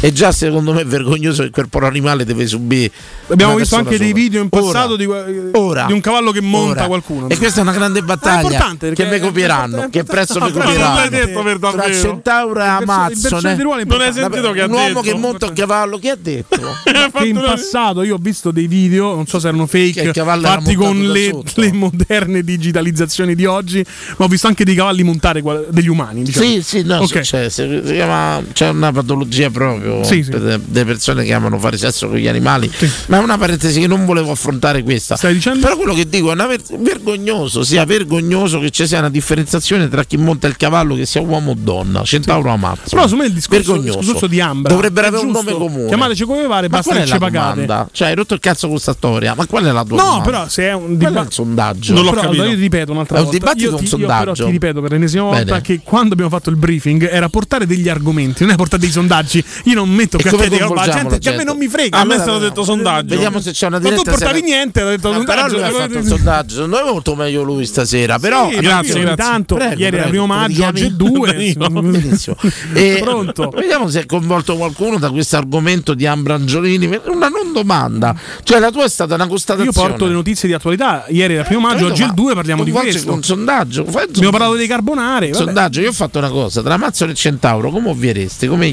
E 0.00 0.12
già 0.12 0.32
secondo 0.32 0.72
me 0.72 0.80
è 0.80 0.84
vergognoso 0.84 1.42
che 1.44 1.50
quel 1.50 1.68
povero 1.68 1.90
animale 1.90 2.24
deve 2.24 2.46
subire. 2.46 2.90
Abbiamo 3.28 3.54
visto 3.54 3.76
anche 3.76 3.96
dei 3.98 4.08
sola. 4.08 4.20
video 4.20 4.42
in 4.42 4.48
passato 4.48 4.96
di, 4.96 5.06
Ora. 5.52 5.84
di 5.86 5.92
un 5.92 6.00
cavallo 6.00 6.32
che 6.32 6.40
monta 6.40 6.80
Ora. 6.80 6.86
qualcuno. 6.86 7.28
E 7.28 7.36
questa 7.36 7.60
è 7.60 7.62
una 7.62 7.72
grande 7.72 8.02
battaglia 8.02 8.40
importante, 8.42 8.88
perché 8.88 9.04
che 9.04 9.10
mi 9.10 9.16
è 9.16 9.20
copieranno, 9.20 9.88
che 9.90 10.02
presto 10.04 10.40
mi 10.40 10.46
è 10.46 10.48
importante. 10.48 10.80
copieranno. 10.80 11.10
Detto 11.10 11.70
Tra. 11.70 11.92
Centauro 11.92 12.60
e 12.60 12.66
Amazzone. 12.66 13.52
è 13.52 13.84
Non 13.84 14.00
hai 14.00 14.12
sentito 14.12 14.50
che 14.50 14.62
ha 14.62 14.64
un 14.64 14.72
uomo 14.72 14.86
detto? 14.88 15.00
che 15.02 15.14
monta 15.14 15.46
un 15.46 15.52
cavallo, 15.52 15.98
chi 15.98 16.08
ha 16.08 16.16
detto? 16.20 16.60
che 17.12 17.26
in 17.26 17.34
passato 17.36 18.02
io 18.02 18.14
ho 18.14 18.18
visto 18.20 18.50
dei 18.50 18.66
video, 18.66 19.14
non 19.14 19.26
so 19.26 19.38
se 19.38 19.48
erano 19.48 19.66
Che 19.66 19.92
fake, 19.92 20.12
fatti 20.12 20.74
con 20.74 20.98
le, 20.98 21.40
le 21.54 21.72
moderne 21.72 22.42
digitalizzazioni 22.42 23.34
di 23.34 23.44
oggi, 23.44 23.84
ma 24.16 24.24
ho 24.24 24.28
visto 24.28 24.46
anche 24.48 24.64
dei 24.64 24.74
cavalli 24.74 25.02
montare 25.04 25.42
degli 25.68 25.88
umani. 25.88 26.22
Diciamo. 26.24 26.44
Sì, 26.46 26.62
sì, 26.62 26.82
no, 26.82 26.96
Ok. 26.98 27.20
c'è, 27.20 27.48
si- 27.48 27.80
si 27.84 27.92
chiama- 27.92 28.42
c'è 28.52 28.68
una 28.70 28.90
patologia 28.92 29.50
proprio 29.58 30.04
Sì, 30.04 30.22
sì. 30.22 30.30
delle 30.30 30.84
persone 30.84 31.24
che 31.24 31.32
amano 31.32 31.58
fare 31.58 31.76
sesso 31.76 32.08
con 32.08 32.16
gli 32.16 32.28
animali. 32.28 32.70
Ma 33.06 33.18
è 33.18 33.20
una 33.20 33.36
parentesi 33.36 33.80
che 33.80 33.86
non 33.86 34.04
volevo 34.06 34.30
affrontare 34.30 34.82
questa. 34.82 35.16
Però 35.16 35.76
quello 35.76 35.94
che 35.94 36.08
dico 36.08 36.32
è 36.32 36.36
ver- 36.36 36.76
vergognoso, 36.78 37.62
sia 37.64 37.84
vergognoso 37.84 38.58
che 38.60 38.70
ci 38.70 38.86
sia 38.86 38.98
una 38.98 39.10
differenziazione 39.10 39.88
tra 39.88 40.04
chi 40.04 40.16
monta 40.16 40.46
il 40.46 40.56
cavallo, 40.56 40.94
che 40.94 41.06
sia 41.06 41.20
uomo 41.20 41.50
o 41.52 41.56
donna, 41.58 42.02
centauro 42.04 42.50
o 42.50 42.52
amazzo. 42.52 42.90
Però 42.90 43.02
secondo 43.02 43.22
me 43.24 43.28
il 43.28 43.34
discorso, 43.34 43.74
il 43.74 43.82
discorso 43.82 44.26
di 44.26 44.40
Ambra 44.40 44.72
Dovrebbero 44.72 45.06
avere 45.08 45.22
un 45.24 45.32
giusto. 45.32 45.50
nome 45.50 45.64
comune. 45.64 45.86
Chiamateci 45.88 46.24
come 46.24 46.46
pare, 46.46 46.68
basta 46.68 46.94
che 46.94 47.06
ci 47.06 47.18
pagate. 47.18 47.60
domanda? 47.66 47.88
Cioè, 47.92 48.08
hai 48.08 48.14
rotto 48.14 48.34
il 48.34 48.40
cazzo 48.40 48.62
con 48.62 48.70
questa 48.72 48.92
storia. 48.92 49.34
Ma 49.34 49.46
qual 49.46 49.64
è 49.64 49.70
la 49.72 49.84
tua 49.84 49.96
No, 49.96 50.02
domanda? 50.04 50.24
però 50.24 50.48
se 50.48 50.62
è 50.64 50.72
un 50.72 50.92
è 50.94 50.96
dibattito. 50.96 51.30
sondaggio? 51.30 51.92
Non 51.94 52.04
l'ho 52.04 52.10
capito. 52.12 52.32
Allora 52.32 52.48
io 52.48 52.54
ti 52.54 52.60
ripeto 52.60 52.92
un'altra 52.92 53.16
È 53.16 53.18
un 53.20 53.24
volta. 53.26 53.38
dibattito 53.38 53.64
io 53.64 53.70
o 53.70 53.72
un 53.72 53.78
ti, 53.78 53.84
io 53.84 53.90
sondaggio? 53.90 54.18
però 54.32 54.32
ti 54.46 54.50
ripeto 54.50 54.80
per 54.80 54.90
l'ennesima 54.92 55.22
volta 55.24 55.44
Bene. 55.44 55.60
che 55.62 55.80
quando 55.82 56.12
abbiamo 56.12 56.30
fatto 56.30 56.50
il 56.50 56.56
briefing 56.56 57.08
era 57.10 57.28
portare 57.28 57.66
degli 57.66 57.88
argomenti, 57.88 58.44
non 58.44 58.52
è 58.52 58.56
portare 58.56 58.82
dei 58.82 58.90
sondaggi. 58.90 59.44
Io 59.64 59.74
non 59.74 59.88
metto 59.90 60.18
E 60.18 60.28
come 60.30 60.48
te 60.48 60.58
roba, 60.58 60.88
gente 60.88 61.18
che 61.18 61.30
a 61.30 61.36
me 61.36 61.44
non 61.44 61.56
mi 61.56 61.68
frega. 61.68 61.96
A 61.96 62.00
A 62.00 62.04
me 62.04 62.14
è 62.16 62.18
stato 62.18 62.38
detto 62.38 62.64
sondaggio. 62.64 63.14
Vediamo 63.14 63.40
se 63.40 63.52
c'è 63.52 63.66
una 63.66 63.78
Ma 63.78 63.82
tu 63.84 63.90
diretta. 63.90 64.10
portavi 64.10 64.42
niente, 64.42 64.80
ha 64.80 64.84
detto 64.88 65.12
sondaggio. 65.12 65.62
ha 65.64 65.70
fatto 65.70 65.98
un 65.98 66.04
sondaggio, 66.04 66.54
secondo 66.54 66.76
me 66.76 66.82
è 66.82 66.90
molto 66.90 67.14
meglio 67.14 67.42
lui 67.42 67.66
stasera. 67.66 68.18
Però 68.18 68.48
Sì, 68.50 68.56
grazie, 68.56 69.00
grazie. 69.00 69.16
Tanto, 69.16 69.56
ieri 69.58 69.96
era 69.96 70.08
primo 70.08 70.26
maggio, 70.26 70.66
oggi 70.66 70.84
è 70.84 70.90
due. 70.90 71.34
Benissimo. 71.34 72.36
E 72.74 72.98
Pronto? 73.02 73.50
Vediamo 73.54 73.88
se 73.88 74.00
è 74.00 74.06
coinvolto 74.06 74.56
qualcuno 74.56 74.98
da 74.98 75.10
questo 75.10 75.36
argomento 75.36 75.94
di 75.94 76.06
Ambrangiolini. 76.06 76.86
Una 77.06 77.28
non 77.28 77.52
domanda. 77.52 78.14
Cioè, 78.42 78.58
la 78.58 78.70
tua 78.70 78.84
è 78.84 78.88
stata 78.88 79.14
una 79.14 79.24
Io 79.24 79.28
constatazione. 79.30 79.88
porto 79.88 80.06
le 80.06 80.12
notizie 80.12 80.48
di 80.48 80.54
attualità. 80.54 81.04
Ieri 81.08 81.34
era 81.34 81.42
primo 81.44 81.60
maggio, 81.60 81.86
oggi 81.86 82.02
è 82.02 82.04
il 82.04 82.10
ma 82.10 82.14
2, 82.14 82.34
parliamo 82.34 82.64
di 82.64 82.70
questo. 82.70 83.12
Un 83.12 83.22
sondaggio. 83.22 83.84
Abbiamo 83.86 84.30
parlato 84.30 84.54
dei 84.54 84.66
carbonari. 84.66 85.34
sondaggio, 85.34 85.80
io 85.80 85.88
ho 85.90 85.92
fatto 85.92 86.18
una 86.18 86.30
cosa, 86.30 86.62
tra 86.62 86.76
Mazzone 86.76 87.12
e 87.12 87.14
Centauro, 87.14 87.70
come 87.70 87.88
ovviereste? 87.90 88.46
Come 88.48 88.66
li 88.68 88.72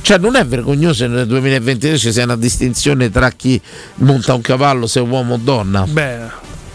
Cioè, 0.00 0.18
non 0.18 0.36
è 0.36 0.44
vergognoso 0.46 1.06
nel 1.06 1.26
2023 1.26 1.98
ci 1.98 2.12
sia 2.12 2.24
una 2.24 2.36
distinzione 2.36 3.10
tra 3.10 3.30
chi 3.30 3.60
monta 3.96 4.34
un 4.34 4.40
cavallo, 4.40 4.86
se 4.86 5.00
è 5.00 5.02
uomo 5.02 5.34
o 5.34 5.40
donna? 5.42 5.86
Beh, 5.88 6.18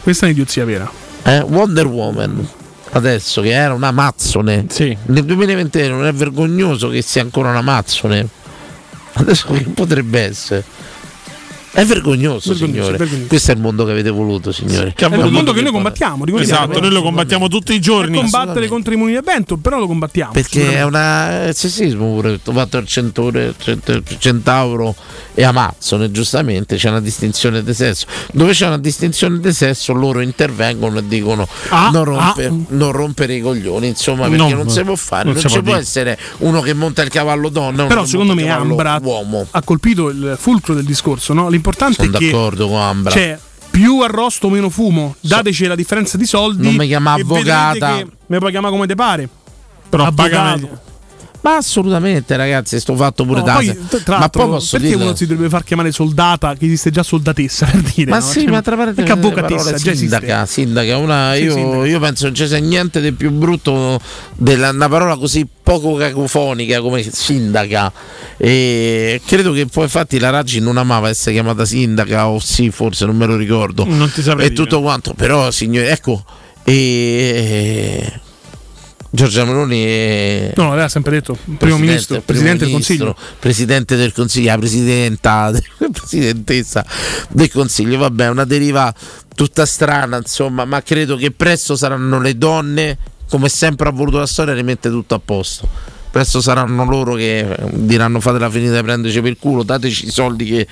questa 0.01 0.25
è 0.25 0.29
un'idiozia 0.29 0.65
vera. 0.65 0.89
Eh? 1.23 1.39
Wonder 1.39 1.85
Woman, 1.85 2.47
adesso 2.91 3.41
che 3.41 3.51
era 3.51 3.73
una 3.73 3.91
Mazzone, 3.91 4.65
nel 5.05 5.25
2023 5.25 5.87
non 5.89 6.05
è 6.05 6.13
vergognoso 6.13 6.89
che 6.89 7.01
sia 7.01 7.21
ancora 7.21 7.49
una 7.49 7.61
Mazzone? 7.61 8.27
Adesso 9.13 9.51
che 9.51 9.61
potrebbe 9.73 10.21
essere? 10.21 10.63
È 11.79 11.85
vergognoso, 11.85 12.49
Vergognoso, 12.49 12.65
signore. 12.81 12.97
vergognoso. 12.97 13.27
Questo 13.27 13.51
è 13.51 13.53
il 13.55 13.61
mondo 13.61 13.85
che 13.85 13.91
avete 13.91 14.09
voluto, 14.09 14.51
signore. 14.51 14.93
È 14.95 15.05
il 15.05 15.31
mondo 15.31 15.53
che 15.53 15.61
noi 15.61 15.71
combattiamo. 15.71 16.25
Esatto, 16.37 16.79
noi 16.81 16.91
lo 16.91 17.01
combattiamo 17.01 17.47
tutti 17.47 17.73
i 17.73 17.79
giorni. 17.79 18.19
Per 18.19 18.29
combattere 18.29 18.67
contro 18.67 18.93
i 18.93 18.97
mulini 18.97 19.17
a 19.17 19.21
vento, 19.21 19.57
però 19.57 19.79
lo 19.79 19.87
combattiamo. 19.87 20.31
Perché 20.33 20.75
è 20.75 20.83
una 20.83 21.45
è 21.47 21.53
sessismo 21.53 22.13
pure, 22.13 22.39
ho 22.43 22.51
fatto 22.51 22.77
il 22.77 22.85
centure- 22.87 23.53
cent- 23.57 24.03
centauro 24.17 24.93
e 25.33 25.43
Amazzone, 25.43 26.11
giustamente 26.11 26.75
c'è 26.75 26.89
una 26.89 26.99
distinzione 26.99 27.63
di 27.63 27.73
sesso. 27.73 28.05
Dove 28.33 28.51
c'è 28.51 28.67
una 28.67 28.77
distinzione 28.77 29.39
di 29.39 29.53
sesso 29.53 29.93
loro 29.93 30.19
intervengono 30.19 30.99
e 30.99 31.07
dicono 31.07 31.47
Ah, 31.69 31.89
non, 31.91 32.03
rompe- 32.03 32.45
ah. 32.45 32.53
non 32.69 32.91
rompere 32.91 33.35
i 33.35 33.41
coglioni, 33.41 33.87
insomma, 33.87 34.23
perché 34.23 34.35
No, 34.37 34.49
non 34.49 34.69
si 34.69 34.83
può 34.83 34.95
fare, 34.95 35.23
non 35.25 35.33
non, 35.33 35.41
ci 35.41 35.47
può 35.47 35.61
può 35.61 35.71
dire. 35.71 35.81
essere 35.83 36.19
uno 36.39 36.59
che 36.61 36.73
monta 36.73 37.01
il 37.03 37.09
cavallo 37.09 37.47
donna 37.49 37.85
Però 37.85 38.03
secondo 38.05 38.33
me 38.33 38.49
Ambra 38.49 38.99
uomo. 39.01 39.47
ha 39.51 39.61
colpito 39.61 40.09
il 40.09 40.35
fulcro 40.37 40.73
del 40.73 40.83
discorso. 40.83 41.33
No? 41.33 41.47
L'importante 41.69 42.03
Sono 42.03 42.17
è 42.17 42.19
che 42.19 42.31
d'accordo 42.31 42.67
con 42.67 42.81
Ambra. 42.81 43.11
c'è 43.11 43.39
più 43.69 43.99
arrosto 44.01 44.49
meno 44.49 44.69
fumo. 44.69 45.15
Dateci 45.19 45.67
la 45.67 45.75
differenza 45.75 46.17
di 46.17 46.25
soldi. 46.25 46.63
Non 46.63 46.75
mi 46.75 46.87
chiama 46.87 47.13
avvocata. 47.13 47.97
che 47.97 48.07
Mi 48.25 48.37
puoi 48.39 48.51
chiamare 48.51 48.73
come 48.73 48.87
te 48.87 48.95
pare. 48.95 49.29
Però 49.87 50.05
Avvocato. 50.05 50.81
Ma 51.41 51.55
assolutamente, 51.55 52.35
ragazzi, 52.35 52.77
sto 52.81 52.95
fatto 52.95 53.23
pure 53.23 53.39
No, 53.39 53.45
da 53.45 53.53
poi, 53.53 53.77
tra 54.03 54.19
Ma 54.19 54.27
poi 54.29 54.45
posso 54.47 54.77
perché 54.77 54.93
dire 54.93 55.01
uno 55.03 55.15
si 55.15 55.25
dovrebbe 55.25 55.49
far 55.49 55.63
chiamare 55.63 55.91
soldata 55.93 56.53
che 56.55 56.65
esiste 56.65 56.91
già 56.91 57.01
soldatessa 57.01 57.65
per 57.65 57.81
dire? 57.81 58.09
Ma 58.11 58.17
no? 58.19 58.25
sì, 58.25 58.41
Cioè, 58.41 58.49
ma 58.49 58.61
tra 58.61 58.75
parentesi 58.75 59.07
perché 59.07 59.25
avvocatessa 59.27 59.69
esiste. 59.75 59.95
sindaca, 59.95 60.45
sindaca, 60.45 60.97
una, 60.97 61.33
Sì, 61.35 61.43
io, 61.43 61.53
sindaca. 61.53 61.85
io 61.85 61.99
penso 61.99 62.25
non 62.25 62.35
ci 62.35 62.45
sia 62.47 62.57
niente 62.57 62.99
di 62.99 63.13
più 63.13 63.31
brutto 63.31 63.99
della 64.35 64.69
una 64.71 64.89
parola 64.89 65.15
così 65.15 65.47
poco 65.63 65.93
cacofonica 65.95 66.81
come 66.81 67.03
sindaca. 67.03 67.91
E 68.35 69.21
credo 69.25 69.53
che 69.53 69.65
poi 69.65 69.83
infatti 69.83 70.19
la 70.19 70.31
Raggi 70.31 70.59
non 70.59 70.75
amava 70.75 71.07
essere 71.07 71.31
chiamata 71.33 71.63
sindaca, 71.63 72.27
o 72.27 72.39
sì, 72.39 72.69
forse 72.69 73.05
non 73.05 73.15
me 73.15 73.25
lo 73.25 73.37
ricordo. 73.37 73.85
Non 73.85 74.11
ti 74.11 74.21
saprei 74.21 74.47
E 74.47 74.51
tutto 74.53 74.81
quanto, 74.81 75.13
però 75.13 75.51
signori, 75.51 75.87
ecco, 75.87 76.21
e 76.63 78.11
Giorgia 79.11 79.43
Meloni 79.43 79.83
è 79.83 80.53
No, 80.55 80.75
lei 80.75 80.83
ha 80.83 80.89
sempre 80.89 81.13
detto 81.13 81.37
primo 81.57 81.77
ministro, 81.77 82.21
presidente 82.21 82.65
del 82.65 82.73
consiglio. 82.73 83.15
presidente 83.39 83.95
del 83.95 84.13
consiglio, 84.13 84.51
la 84.51 84.57
presidenta, 84.57 85.51
presidentessa 85.91 86.85
del 87.29 87.51
consiglio. 87.51 87.97
Vabbè, 87.97 88.29
una 88.29 88.45
deriva 88.45 88.93
tutta 89.35 89.65
strana, 89.65 90.17
insomma, 90.17 90.65
ma 90.65 90.83
credo 90.83 91.15
che 91.15 91.31
presto 91.31 91.75
saranno 91.75 92.19
le 92.21 92.37
donne, 92.37 92.97
come 93.29 93.49
sempre 93.49 93.89
ha 93.89 93.91
voluto 93.91 94.19
la 94.19 94.27
storia, 94.27 94.53
a 94.53 94.55
rimettere 94.55 94.93
tutto 94.93 95.15
a 95.15 95.21
posto. 95.23 95.97
Presto 96.11 96.41
saranno 96.41 96.85
loro 96.85 97.13
che 97.13 97.55
diranno 97.71 98.19
fatela 98.19 98.49
finita 98.49 98.75
di 98.75 98.81
prenderci 98.81 99.21
per 99.21 99.37
culo, 99.37 99.61
dateci 99.61 100.07
i 100.07 100.11
soldi 100.11 100.43
che 100.45 100.67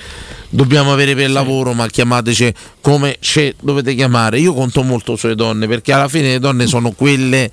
dobbiamo 0.50 0.92
avere 0.92 1.14
per 1.14 1.26
il 1.26 1.32
lavoro, 1.32 1.74
ma 1.74 1.88
chiamateci 1.88 2.54
come 2.82 3.18
ci 3.20 3.54
dovete 3.62 3.94
chiamare. 3.94 4.40
Io 4.40 4.54
conto 4.54 4.82
molto 4.82 5.16
sulle 5.16 5.36
donne, 5.36 5.68
perché 5.68 5.94
alla 5.94 6.08
fine 6.08 6.32
le 6.32 6.40
donne 6.40 6.66
sono 6.66 6.92
quelle 6.92 7.52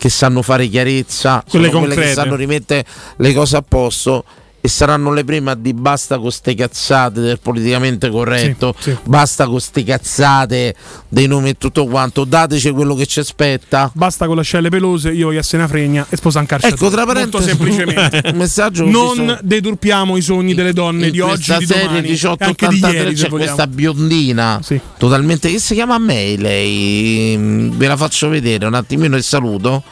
che 0.00 0.08
sanno 0.08 0.40
fare 0.40 0.66
chiarezza, 0.66 1.44
Quelle 1.46 1.68
quelle 1.68 1.94
che 1.94 2.14
sanno 2.14 2.34
rimettere 2.34 2.86
le 3.16 3.34
cose 3.34 3.58
a 3.58 3.62
posto 3.62 4.24
e 4.60 4.68
saranno 4.68 5.12
le 5.12 5.24
prime 5.24 5.52
a 5.52 5.54
di 5.54 5.72
basta 5.72 6.18
con 6.18 6.30
ste 6.30 6.54
cazzate 6.54 7.20
del 7.20 7.38
politicamente 7.40 8.10
corretto, 8.10 8.74
Sì, 8.78 8.90
sì. 8.90 8.96
basta 9.04 9.46
con 9.46 9.60
ste 9.60 9.84
cazzate 9.84 10.74
dei 11.08 11.26
nomi 11.26 11.50
e 11.50 11.54
tutto 11.58 11.86
quanto, 11.86 12.24
dateci 12.24 12.70
quello 12.70 12.94
che 12.94 13.06
ci 13.06 13.20
aspetta. 13.20 13.90
Basta 13.94 14.26
con 14.26 14.34
le 14.36 14.42
ascelle 14.42 14.68
pelose, 14.68 15.10
io 15.10 15.26
voglio 15.26 15.38
essere 15.38 15.58
una 15.58 15.68
fregna 15.68 16.06
e 16.08 16.16
sposa 16.16 16.40
un. 16.40 16.74
Ecco, 16.74 16.90
tra 16.90 17.04
parentesi, 17.06 17.48
semplicemente. 17.48 18.22
un 18.26 18.36
messaggio 18.38 18.84
non 18.84 19.16
visto 19.16 19.38
deturpiamo 19.42 20.16
i 20.16 20.22
sogni 20.22 20.54
delle 20.54 20.72
donne 20.72 21.06
in 21.06 21.12
di 21.12 21.20
oggi, 21.20 21.56
di 21.56 21.66
serie 21.66 21.86
domani, 21.86 22.08
e 22.08 22.18
anche 22.38 22.68
di 22.68 22.74
1883 22.74 22.92
ieri, 22.92 23.14
c'è 23.14 23.28
questa 23.28 23.66
biondina 23.66 24.60
totalmente 24.98 25.50
che 25.50 25.58
si 25.58 25.74
chiama 25.74 25.98
May 25.98 26.36
lei 26.36 27.70
ve 27.74 27.86
la 27.86 27.96
faccio 27.96 28.28
vedere 28.28 28.66
un 28.66 28.74
attimino 28.74 29.16
e 29.16 29.22
saluto 29.22 29.82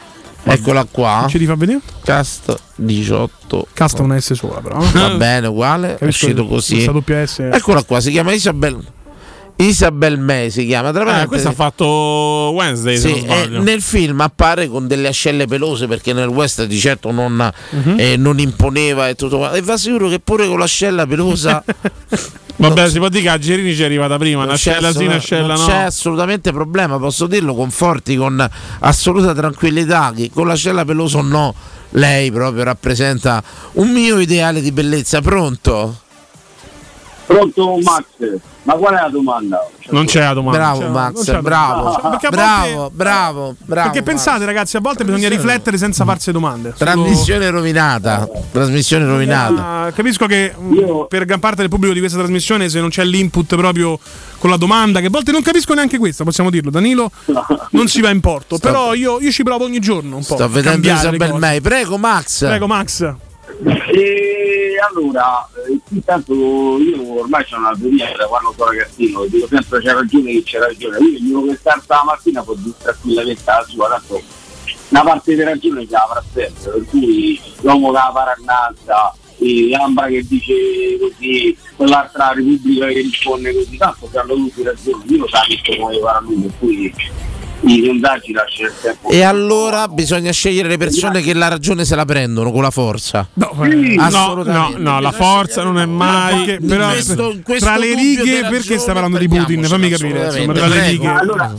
eccola 0.43 0.85
qua 0.89 1.25
Ci 1.29 1.37
rifà 1.37 1.55
vedere? 1.55 1.79
cast 2.03 2.55
18 2.75 3.67
Casta 3.73 4.01
una 4.03 4.19
S 4.19 4.33
sola, 4.33 4.59
però. 4.61 4.79
va 4.79 5.09
bene 5.15 5.47
uguale 5.47 5.95
è 5.95 5.97
Capisco 5.97 6.25
uscito 6.25 6.43
che 6.43 6.49
così 6.49 6.83
è- 6.83 7.49
eccola 7.53 7.83
qua 7.83 7.99
si 7.99 8.11
chiama 8.11 8.31
Isabel 8.33 8.81
Isabel 9.61 10.17
May 10.19 10.49
si 10.51 10.65
chiama 10.65 10.91
tra 10.91 11.03
parentesi- 11.03 11.27
questo 11.27 11.49
ha 11.49 11.53
fatto 11.53 11.85
Wednesday, 12.53 12.97
Sì, 12.97 13.25
nel 13.59 13.81
film 13.81 14.21
appare 14.21 14.69
con 14.69 14.87
delle 14.87 15.09
ascelle 15.09 15.47
pelose 15.47 15.85
perché 15.87 16.13
nel 16.13 16.27
west 16.29 16.63
di 16.65 16.79
certo 16.79 17.11
non, 17.11 17.51
Mhm. 17.71 17.95
eh, 17.97 18.15
non 18.15 18.39
imponeva 18.39 19.09
e 19.09 19.15
tutto 19.15 19.37
quanto. 19.37 19.57
e 19.57 19.61
va 19.61 19.75
sicuro 19.77 20.07
che 20.07 20.19
pure 20.21 20.47
con 20.47 20.59
l'ascella 20.59 21.05
pelosa 21.05 21.61
Vabbè, 22.59 22.89
si 22.89 22.97
può 22.97 23.07
dire 23.07 23.23
che 23.23 23.29
a 23.29 23.37
Gerini 23.37 23.73
ci 23.73 23.81
è 23.83 23.85
arrivata 23.85 24.17
prima. 24.17 24.39
Una 24.39 24.47
non 24.49 24.57
scella 24.57 24.91
sì, 24.91 25.05
una 25.05 25.17
scella 25.17 25.55
no. 25.55 25.65
c'è 25.65 25.75
assolutamente 25.77 26.51
problema, 26.51 26.97
posso 26.99 27.25
dirlo 27.25 27.53
con 27.55 27.69
forti, 27.71 28.17
con 28.17 28.45
assoluta 28.79 29.33
tranquillità, 29.33 30.11
che 30.13 30.29
con 30.33 30.45
l'ascella 30.47 30.83
pelosa 30.83 31.19
o 31.19 31.21
no, 31.21 31.55
lei 31.91 32.29
proprio 32.33 32.63
rappresenta 32.65 33.41
un 33.73 33.89
mio 33.91 34.19
ideale 34.19 34.59
di 34.61 34.73
bellezza. 34.73 35.21
Pronto? 35.21 36.01
Pronto 37.29 37.77
Max? 37.83 38.05
Ma 38.63 38.73
qual 38.73 38.95
è 38.95 39.01
la 39.01 39.09
domanda? 39.09 39.67
Non 39.91 40.05
c'è 40.05 40.19
la 40.19 40.33
domanda. 40.33 40.57
Bravo 40.57 40.79
c'è- 40.79 40.83
non 40.85 40.93
Max, 40.93 41.39
bravo. 41.41 42.09
Perché 42.09 42.29
bravo, 42.29 42.75
volte- 42.75 42.95
bravo, 42.95 43.55
bravo. 43.65 43.89
Perché 43.89 44.01
pensate, 44.03 44.45
ragazzi, 44.45 44.77
a 44.77 44.79
volte 44.79 45.05
bisogna 45.05 45.29
riflettere 45.29 45.77
senza 45.77 46.05
farsi 46.05 46.31
domande. 46.31 46.73
Solo- 46.75 46.91
Trasmissione 46.91 47.49
rovinata, 47.51 48.27
trasmissione 48.51 49.05
rovinata. 49.05 49.67
Ah, 49.85 49.91
capisco 49.91 50.25
che 50.25 50.53
mh, 50.57 51.05
per 51.07 51.25
gran 51.25 51.39
parte 51.39 51.57
del 51.61 51.69
pubblico 51.69 51.93
di 51.93 51.99
questa 51.99 52.17
trasmissione, 52.17 52.67
se 52.67 52.79
non 52.79 52.89
c'è 52.89 53.03
l'input 53.03 53.55
proprio 53.55 53.99
con 54.39 54.49
la 54.49 54.57
domanda, 54.57 54.99
che 54.99 55.05
a 55.07 55.11
volte 55.11 55.31
non 55.31 55.43
capisco 55.43 55.75
neanche 55.75 55.99
questa, 55.99 56.23
possiamo 56.23 56.49
dirlo, 56.49 56.71
Danilo, 56.71 57.11
non 57.71 57.87
si 57.87 58.01
va 58.01 58.09
in 58.09 58.21
porto. 58.21 58.57
Però 58.57 58.95
io, 58.95 59.19
io 59.21 59.31
ci 59.31 59.43
provo 59.43 59.65
ogni 59.65 59.79
giorno 59.79 60.15
un 60.17 60.25
po'. 60.25 60.33
Sto 60.33 60.49
vedendo 60.49 60.89
Isabel. 60.89 61.35
May. 61.35 61.61
Prego 61.61 61.97
Max. 61.97 62.39
Prego, 62.45 62.65
Max. 62.65 63.13
E 63.91 64.77
allora, 64.87 65.47
eh, 65.67 65.79
intanto 65.89 66.33
io 66.33 67.19
ormai 67.19 67.43
c'ho 67.45 67.57
una 67.57 67.75
teoria 67.77 68.15
da 68.15 68.27
quando 68.27 68.53
sono 68.55 68.71
ragazzino, 68.71 69.25
dico 69.25 69.47
sempre 69.47 69.81
c'è 69.81 69.93
ragione 69.93 70.31
che 70.31 70.43
c'è 70.43 70.59
ragione. 70.59 70.97
Io 70.99 71.19
dico 71.19 71.45
che 71.45 71.55
sta 71.55 71.81
la 71.87 72.03
mattina 72.05 72.43
può 72.43 72.53
dire 72.55 72.75
tranquillamente 72.77 73.43
la 73.45 73.65
sua, 73.67 73.87
tanto 73.89 74.21
una 74.89 75.03
parte 75.03 75.35
di 75.35 75.43
ragione 75.43 75.85
ce 75.85 75.91
l'avrà 75.91 76.23
sempre, 76.33 76.71
per 76.71 76.85
cui 76.85 77.39
l'uomo 77.61 77.91
della 77.91 78.11
parannanza, 78.13 79.13
e 79.39 79.75
Ambra 79.75 80.07
che 80.07 80.25
dice 80.27 80.53
così, 80.99 81.57
quell'altra 81.75 82.33
Repubblica 82.33 82.87
che 82.87 83.01
risponde 83.01 83.53
così, 83.53 83.77
tanto 83.77 84.09
hanno 84.13 84.33
tutti 84.33 84.63
ragione, 84.63 85.03
io 85.07 85.17
lo 85.17 85.27
so 85.27 85.39
che 85.47 85.77
come 85.77 85.93
lui, 85.93 86.41
per 86.41 86.51
cui 86.59 86.93
i 87.61 87.83
sondaggi 87.85 88.31
lasciano 88.31 88.69
il 88.69 88.75
tempo. 88.81 89.09
E 89.09 89.21
allora 89.21 89.87
bisogna 89.87 90.31
scegliere 90.31 90.67
le 90.69 90.77
persone 90.77 91.21
che 91.21 91.33
la 91.33 91.47
ragione 91.47 91.85
se 91.85 91.95
la 91.95 92.05
prendono 92.05 92.51
con 92.51 92.61
la 92.61 92.71
forza. 92.71 93.27
No, 93.33 93.51
No, 93.53 93.65
no, 93.65 94.01
Assolutamente. 94.03 94.79
no, 94.79 94.99
la 94.99 95.11
forza 95.11 95.63
non 95.63 95.77
è 95.79 95.85
mai. 95.85 96.45
Perché, 96.45 96.65
però, 96.65 96.89
questo- 96.89 97.39
questo 97.43 97.65
tra 97.65 97.77
le 97.77 97.93
righe, 97.95 98.41
perché 98.49 98.77
stai 98.77 98.93
parlando 98.93 99.17
di 99.17 99.27
Putin? 99.27 99.63
Fammi 99.63 99.89
capire, 99.89 100.25
insomma, 100.25 100.53
tra 100.53 100.67
le 100.67 100.87
righe 100.89 101.07
Allora, 101.07 101.53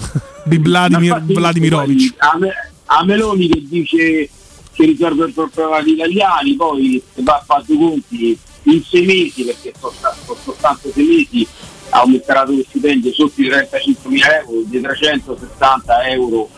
di 0.44 0.59
Vladimir, 0.59 1.22
Vladimirovic. 1.22 2.14
A, 2.18 2.36
Me- 2.39 2.70
a 2.86 3.05
Meloni 3.05 3.48
che 3.48 3.62
dice 3.68 4.28
che 4.72 4.85
risolve 4.86 5.27
il 5.27 5.32
problema 5.32 5.81
degli 5.82 5.93
italiani, 5.94 6.55
poi 6.55 7.02
va 7.16 7.35
a 7.35 7.43
fare 7.44 7.62
due 7.66 7.77
conti 7.77 8.39
in 8.64 8.82
sei 8.85 9.05
mesi, 9.05 9.43
perché 9.44 9.72
sono, 9.78 9.93
sono 10.24 10.39
soltanto 10.43 10.90
sei 10.94 11.05
mesi, 11.05 11.47
aumenterà 11.91 12.45
lo 12.45 12.62
stipendio 12.69 13.12
sotto 13.12 13.41
i 13.41 13.49
35.000 13.49 14.45
euro, 14.45 14.62
di 14.65 14.81
360 14.81 16.07
euro 16.09 16.49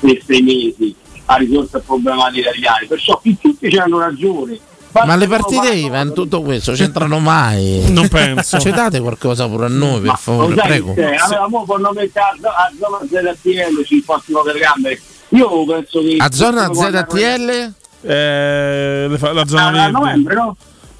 per 0.00 0.18
sei 0.26 0.42
mesi 0.42 0.94
a 1.26 1.36
risolto 1.36 1.76
il 1.78 1.82
problema 1.84 2.30
degli 2.30 2.40
italiani. 2.40 2.86
Perciò 2.86 3.18
qui 3.18 3.36
tutti 3.40 3.66
hanno 3.76 3.98
ragione. 3.98 4.58
Ma 5.04 5.14
le 5.16 5.26
partite 5.26 5.74
IVA 5.74 6.00
in 6.00 6.14
tutto 6.14 6.40
questo 6.40 6.72
c'entrano 6.72 7.18
mai? 7.18 7.84
Non 7.90 8.08
penso. 8.08 8.58
Ci 8.60 8.70
date 8.70 9.00
qualcosa 9.00 9.46
pure 9.46 9.66
a 9.66 9.68
noi, 9.68 10.00
per 10.00 10.16
favore, 10.16 10.54
prego. 10.54 10.94
Allora, 10.94 11.48
mo 11.48 11.64
fanno 11.66 11.90
mettere 11.92 12.24
a, 12.24 12.36
zo- 12.40 12.48
a 12.48 12.72
zona 12.78 13.32
ZTL 13.34 13.84
sui 13.84 14.00
fossili 14.00 14.38
telecamere. 14.42 15.00
Io 15.30 15.64
penso 15.66 16.00
che. 16.00 16.16
A 16.18 16.30
zona 16.32 16.72
ZTL? 16.72 17.72
Eh, 18.02 19.08
la 19.20 19.46
zona 19.46 19.66
a, 19.66 19.84
a 19.84 19.90
novembre, 19.90 20.34
no? 20.34 20.56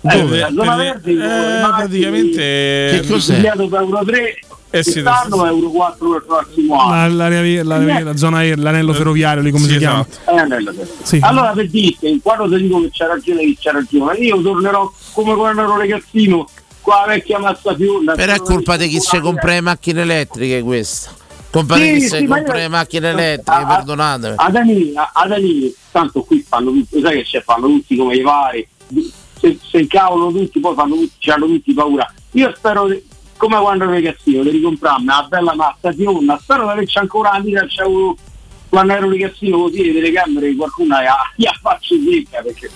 Dove? 0.06 0.36
Eh, 0.36 0.40
la 0.40 0.50
zona 0.54 0.76
Per- 0.76 1.00
verde 1.00 1.12
eh, 1.12 1.60
praticamente 1.60 3.00
Che 3.00 3.06
cos'è? 3.08 3.40
per 3.40 3.80
Euro 3.80 4.04
3 4.04 4.38
Eh 4.70 4.82
sì, 4.82 4.92
quest'anno 5.02 5.44
è 5.44 5.48
Euro 5.48 5.68
4 5.70 6.08
per 6.08 6.16
il 6.18 6.24
prossimo 6.26 6.80
anno. 6.80 7.16
La, 7.16 7.28
la- 7.28 7.62
la- 7.62 7.78
la- 7.78 8.00
la 8.02 8.16
zona 8.16 8.38
aer- 8.38 8.58
l'anello 8.58 8.92
ferroviario, 8.92 9.42
lì 9.42 9.50
come 9.50 9.64
Sì, 9.66 9.72
si 9.72 9.78
chiama? 9.78 10.06
esatto. 10.06 10.70
Eh. 10.82 10.86
Sì. 11.02 11.18
Allora 11.22 11.52
per 11.52 11.68
dirti, 11.70 12.20
quando 12.22 12.48
ti 12.56 12.62
dico 12.62 12.80
che 12.82 12.90
c'è 12.90 13.06
ragione 13.06 13.40
che 13.42 13.56
c'è 13.58 13.70
ragione, 13.72 14.16
io 14.18 14.40
tornerò 14.42 14.92
come 15.12 15.34
quando 15.34 15.62
ero 15.62 15.76
ragazzino 15.78 16.48
con 16.82 16.94
la 16.94 17.06
vecchia 17.14 17.38
mazza 17.38 17.74
fionda. 17.74 18.14
Però 18.14 18.32
è 18.32 18.38
colpa 18.38 18.76
di 18.76 18.88
chi 18.88 19.00
si 19.00 19.18
compra 19.20 19.52
le 19.52 19.60
macchine 19.60 20.02
elettriche 20.02 20.60
questa. 20.62 21.10
Colpa 21.50 21.76
di 21.76 21.84
Sì, 21.84 21.92
chi 21.94 22.00
sì, 22.00 22.08
si 22.18 22.26
ma 22.26 22.36
compra 22.36 22.54
io- 22.56 22.60
le 22.62 22.68
macchine 22.68 23.08
elettriche, 23.08 23.50
ah, 23.62 23.66
perdonatemi. 23.66 24.34
Ad 24.36 24.56
Anini, 25.32 25.74
tanto 25.90 26.22
qui 26.22 26.44
fanno 26.46 26.70
tutti, 26.70 27.00
sai 27.00 27.16
che 27.18 27.22
c'è, 27.24 27.42
fanno 27.42 27.66
tutti 27.68 27.96
come 27.96 28.14
gli 28.16 28.22
pare, 28.22 28.68
se, 29.46 29.58
se 29.62 29.78
incavano 29.78 30.32
tutti, 30.32 30.58
poi 30.58 30.74
fanno 30.74 30.96
tutti, 30.96 31.30
hanno 31.30 31.46
tutti 31.46 31.72
paura. 31.72 32.12
Io 32.32 32.52
spero, 32.56 32.88
come 33.36 33.58
quando 33.58 33.84
ero 33.84 33.92
ragazzino, 33.92 34.42
di 34.42 34.50
ricomprarmi 34.50 35.04
una 35.04 35.26
bella 35.28 35.54
mazza 35.54 35.92
di 35.92 36.04
onda, 36.04 36.38
spero 36.38 36.64
di 36.64 36.70
averci 36.70 36.98
ancora 36.98 37.30
una 37.30 37.40
mira, 37.40 37.64
c'avevo 37.68 38.16
quando 38.68 38.92
ero 38.92 39.08
ragazzino 39.08 39.58
così, 39.58 39.84
le 39.84 39.92
telecamere, 39.92 40.54
qualcuno 40.56 41.00
gli 41.00 41.06
ha, 41.06 41.16
gli 41.36 41.46
ha 41.46 41.56
faccio 41.60 41.94
secca, 41.94 42.42
perché, 42.42 42.70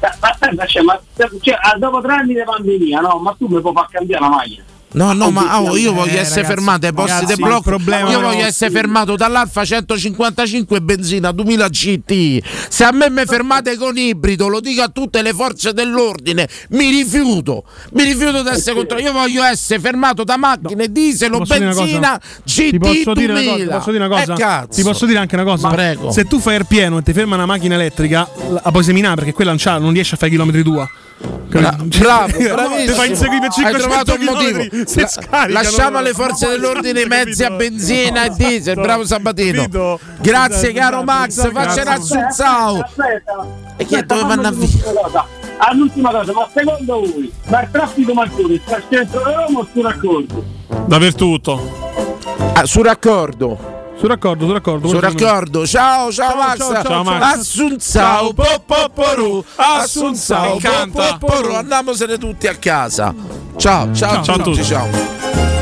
ma, 0.00 0.52
ma, 0.52 0.66
cioè, 0.66 0.82
ma, 0.82 1.00
cioè, 1.40 1.56
dopo 1.78 2.00
tre 2.00 2.12
anni 2.12 2.34
di 2.34 2.42
pandemia, 2.44 3.00
no, 3.00 3.18
ma 3.18 3.34
tu 3.38 3.46
mi 3.46 3.60
puoi 3.60 3.72
far 3.72 3.88
cambiare 3.88 4.22
la 4.22 4.28
maglia. 4.28 4.62
No, 4.92 5.12
no, 5.12 5.30
ma 5.30 5.60
oh, 5.60 5.76
io 5.76 5.90
Eh, 5.90 5.94
voglio 5.94 6.18
essere 6.18 6.42
ragazzi, 6.42 6.54
fermato 6.54 6.86
ai 6.86 6.92
posti 6.92 7.26
di 7.26 7.34
blocco. 7.34 7.76
Io 8.08 8.20
voglio 8.20 8.44
essere 8.46 8.70
fermato 8.70 9.14
dall'Alfa 9.16 9.64
155 9.64 10.80
benzina 10.80 11.32
2000 11.32 11.68
GT. 11.68 12.42
Se 12.68 12.84
a 12.84 12.92
me 12.92 13.10
mi 13.10 13.24
fermate 13.26 13.76
con 13.76 13.96
ibrido, 13.98 14.48
lo 14.48 14.60
dico 14.60 14.82
a 14.82 14.88
tutte 14.88 15.20
le 15.22 15.34
forze 15.34 15.72
dell'ordine, 15.72 16.48
mi 16.70 16.88
rifiuto. 16.90 17.64
Mi 17.92 18.04
rifiuto 18.04 18.42
di 18.42 18.48
essere 18.48 18.74
contro. 18.76 18.98
Io 18.98 19.12
voglio 19.12 19.42
essere 19.42 19.80
fermato 19.80 20.24
da 20.24 20.36
macchine 20.38 20.90
diesel 20.90 21.34
o 21.34 21.40
benzina? 21.40 22.18
GT 22.44 22.70
Ti 22.70 22.78
posso 22.78 23.12
dire 23.12 23.32
una 23.32 23.42
2000. 23.42 23.64
cosa? 23.64 23.76
Posso 23.76 23.90
dire 23.90 24.04
una 24.04 24.16
cosa? 24.16 24.32
Eh, 24.32 24.36
cazzo. 24.36 24.76
Ti 24.76 24.82
posso 24.82 25.06
dire 25.06 25.18
anche 25.18 25.34
una 25.34 25.44
cosa? 25.44 25.68
Ma 25.68 25.74
prego. 25.74 26.10
Se 26.10 26.24
tu 26.24 26.38
fai 26.38 26.56
il 26.56 26.66
pieno 26.66 26.98
e 26.98 27.02
ti 27.02 27.12
ferma 27.12 27.34
una 27.34 27.46
macchina 27.46 27.74
elettrica, 27.74 28.26
la 28.48 28.70
puoi 28.70 28.84
seminare 28.84 29.16
perché 29.16 29.32
quella 29.32 29.54
non, 29.54 29.82
non 29.82 29.92
riesce 29.92 30.14
a 30.14 30.16
fare 30.16 30.28
i 30.28 30.30
chilometri 30.32 30.62
tua. 30.62 30.88
Bra- 31.18 31.76
bravo, 31.80 32.32
Ti 32.36 32.44
bravissimo. 32.48 32.94
fai 32.94 33.08
inseguire 33.08 33.46
Hai 33.46 33.52
500 33.52 33.78
trovato 33.88 34.14
un 34.14 34.24
motivo. 34.24 34.58
chilometri, 34.60 34.86
si 34.86 35.00
La- 35.00 35.06
scaricano. 35.06 35.52
lasciamo 35.52 35.98
alle 35.98 36.12
forze 36.12 36.48
dell'ordine 36.48 37.00
i 37.02 37.06
mezzi 37.06 37.44
a 37.44 37.50
benzina 37.50 38.24
e 38.24 38.30
diesel. 38.30 38.74
Bravo 38.74 39.04
Sabatino. 39.06 39.60
Capito? 39.62 40.00
Grazie, 40.20 40.72
caro 40.72 41.02
Max. 41.02 41.50
Faccela 41.50 41.94
Grazie. 41.94 42.18
assunzao. 42.20 42.80
Aspetta, 42.80 43.46
E 43.76 43.84
che 43.86 44.04
dove 44.04 44.20
fammi 44.20 44.34
vanno 44.42 44.48
a 44.48 45.02
cosa. 45.02 45.26
All'ultima 45.58 46.10
cosa, 46.10 46.32
ma 46.32 46.48
secondo 46.54 46.94
voi, 47.00 47.32
ma 47.46 47.62
il 47.62 47.68
traffico 47.70 48.12
maggiore 48.12 48.60
sta 48.66 48.82
centro 48.90 49.22
di 49.24 49.32
Roma 49.32 49.58
o 49.60 49.68
sul 49.72 49.82
raccordo? 49.84 50.44
Dappertutto. 50.86 51.94
Ah, 52.52 52.66
su 52.66 52.82
raccordo. 52.82 53.75
Su 53.98 54.06
raccordo, 54.06 54.46
su 54.46 54.52
raccordo. 54.52 54.88
Me. 54.88 55.00
raccordo. 55.00 55.66
Ciao, 55.66 56.12
ciao, 56.12 56.36
Max. 56.36 56.58
ciao, 56.58 56.82
ciao, 56.84 57.04
Max. 57.04 57.38
Assunzao, 57.38 58.32
popoporu. 58.34 59.42
Assunzao, 59.56 60.58
popoporu. 60.92 61.54
Andiamosene 61.54 62.18
tutti 62.18 62.46
a 62.46 62.54
casa. 62.56 63.14
Ciao, 63.56 63.92
ciao, 63.94 64.22
Ciao 64.22 64.38
tutti. 64.38 64.62
Ciao. 64.62 65.55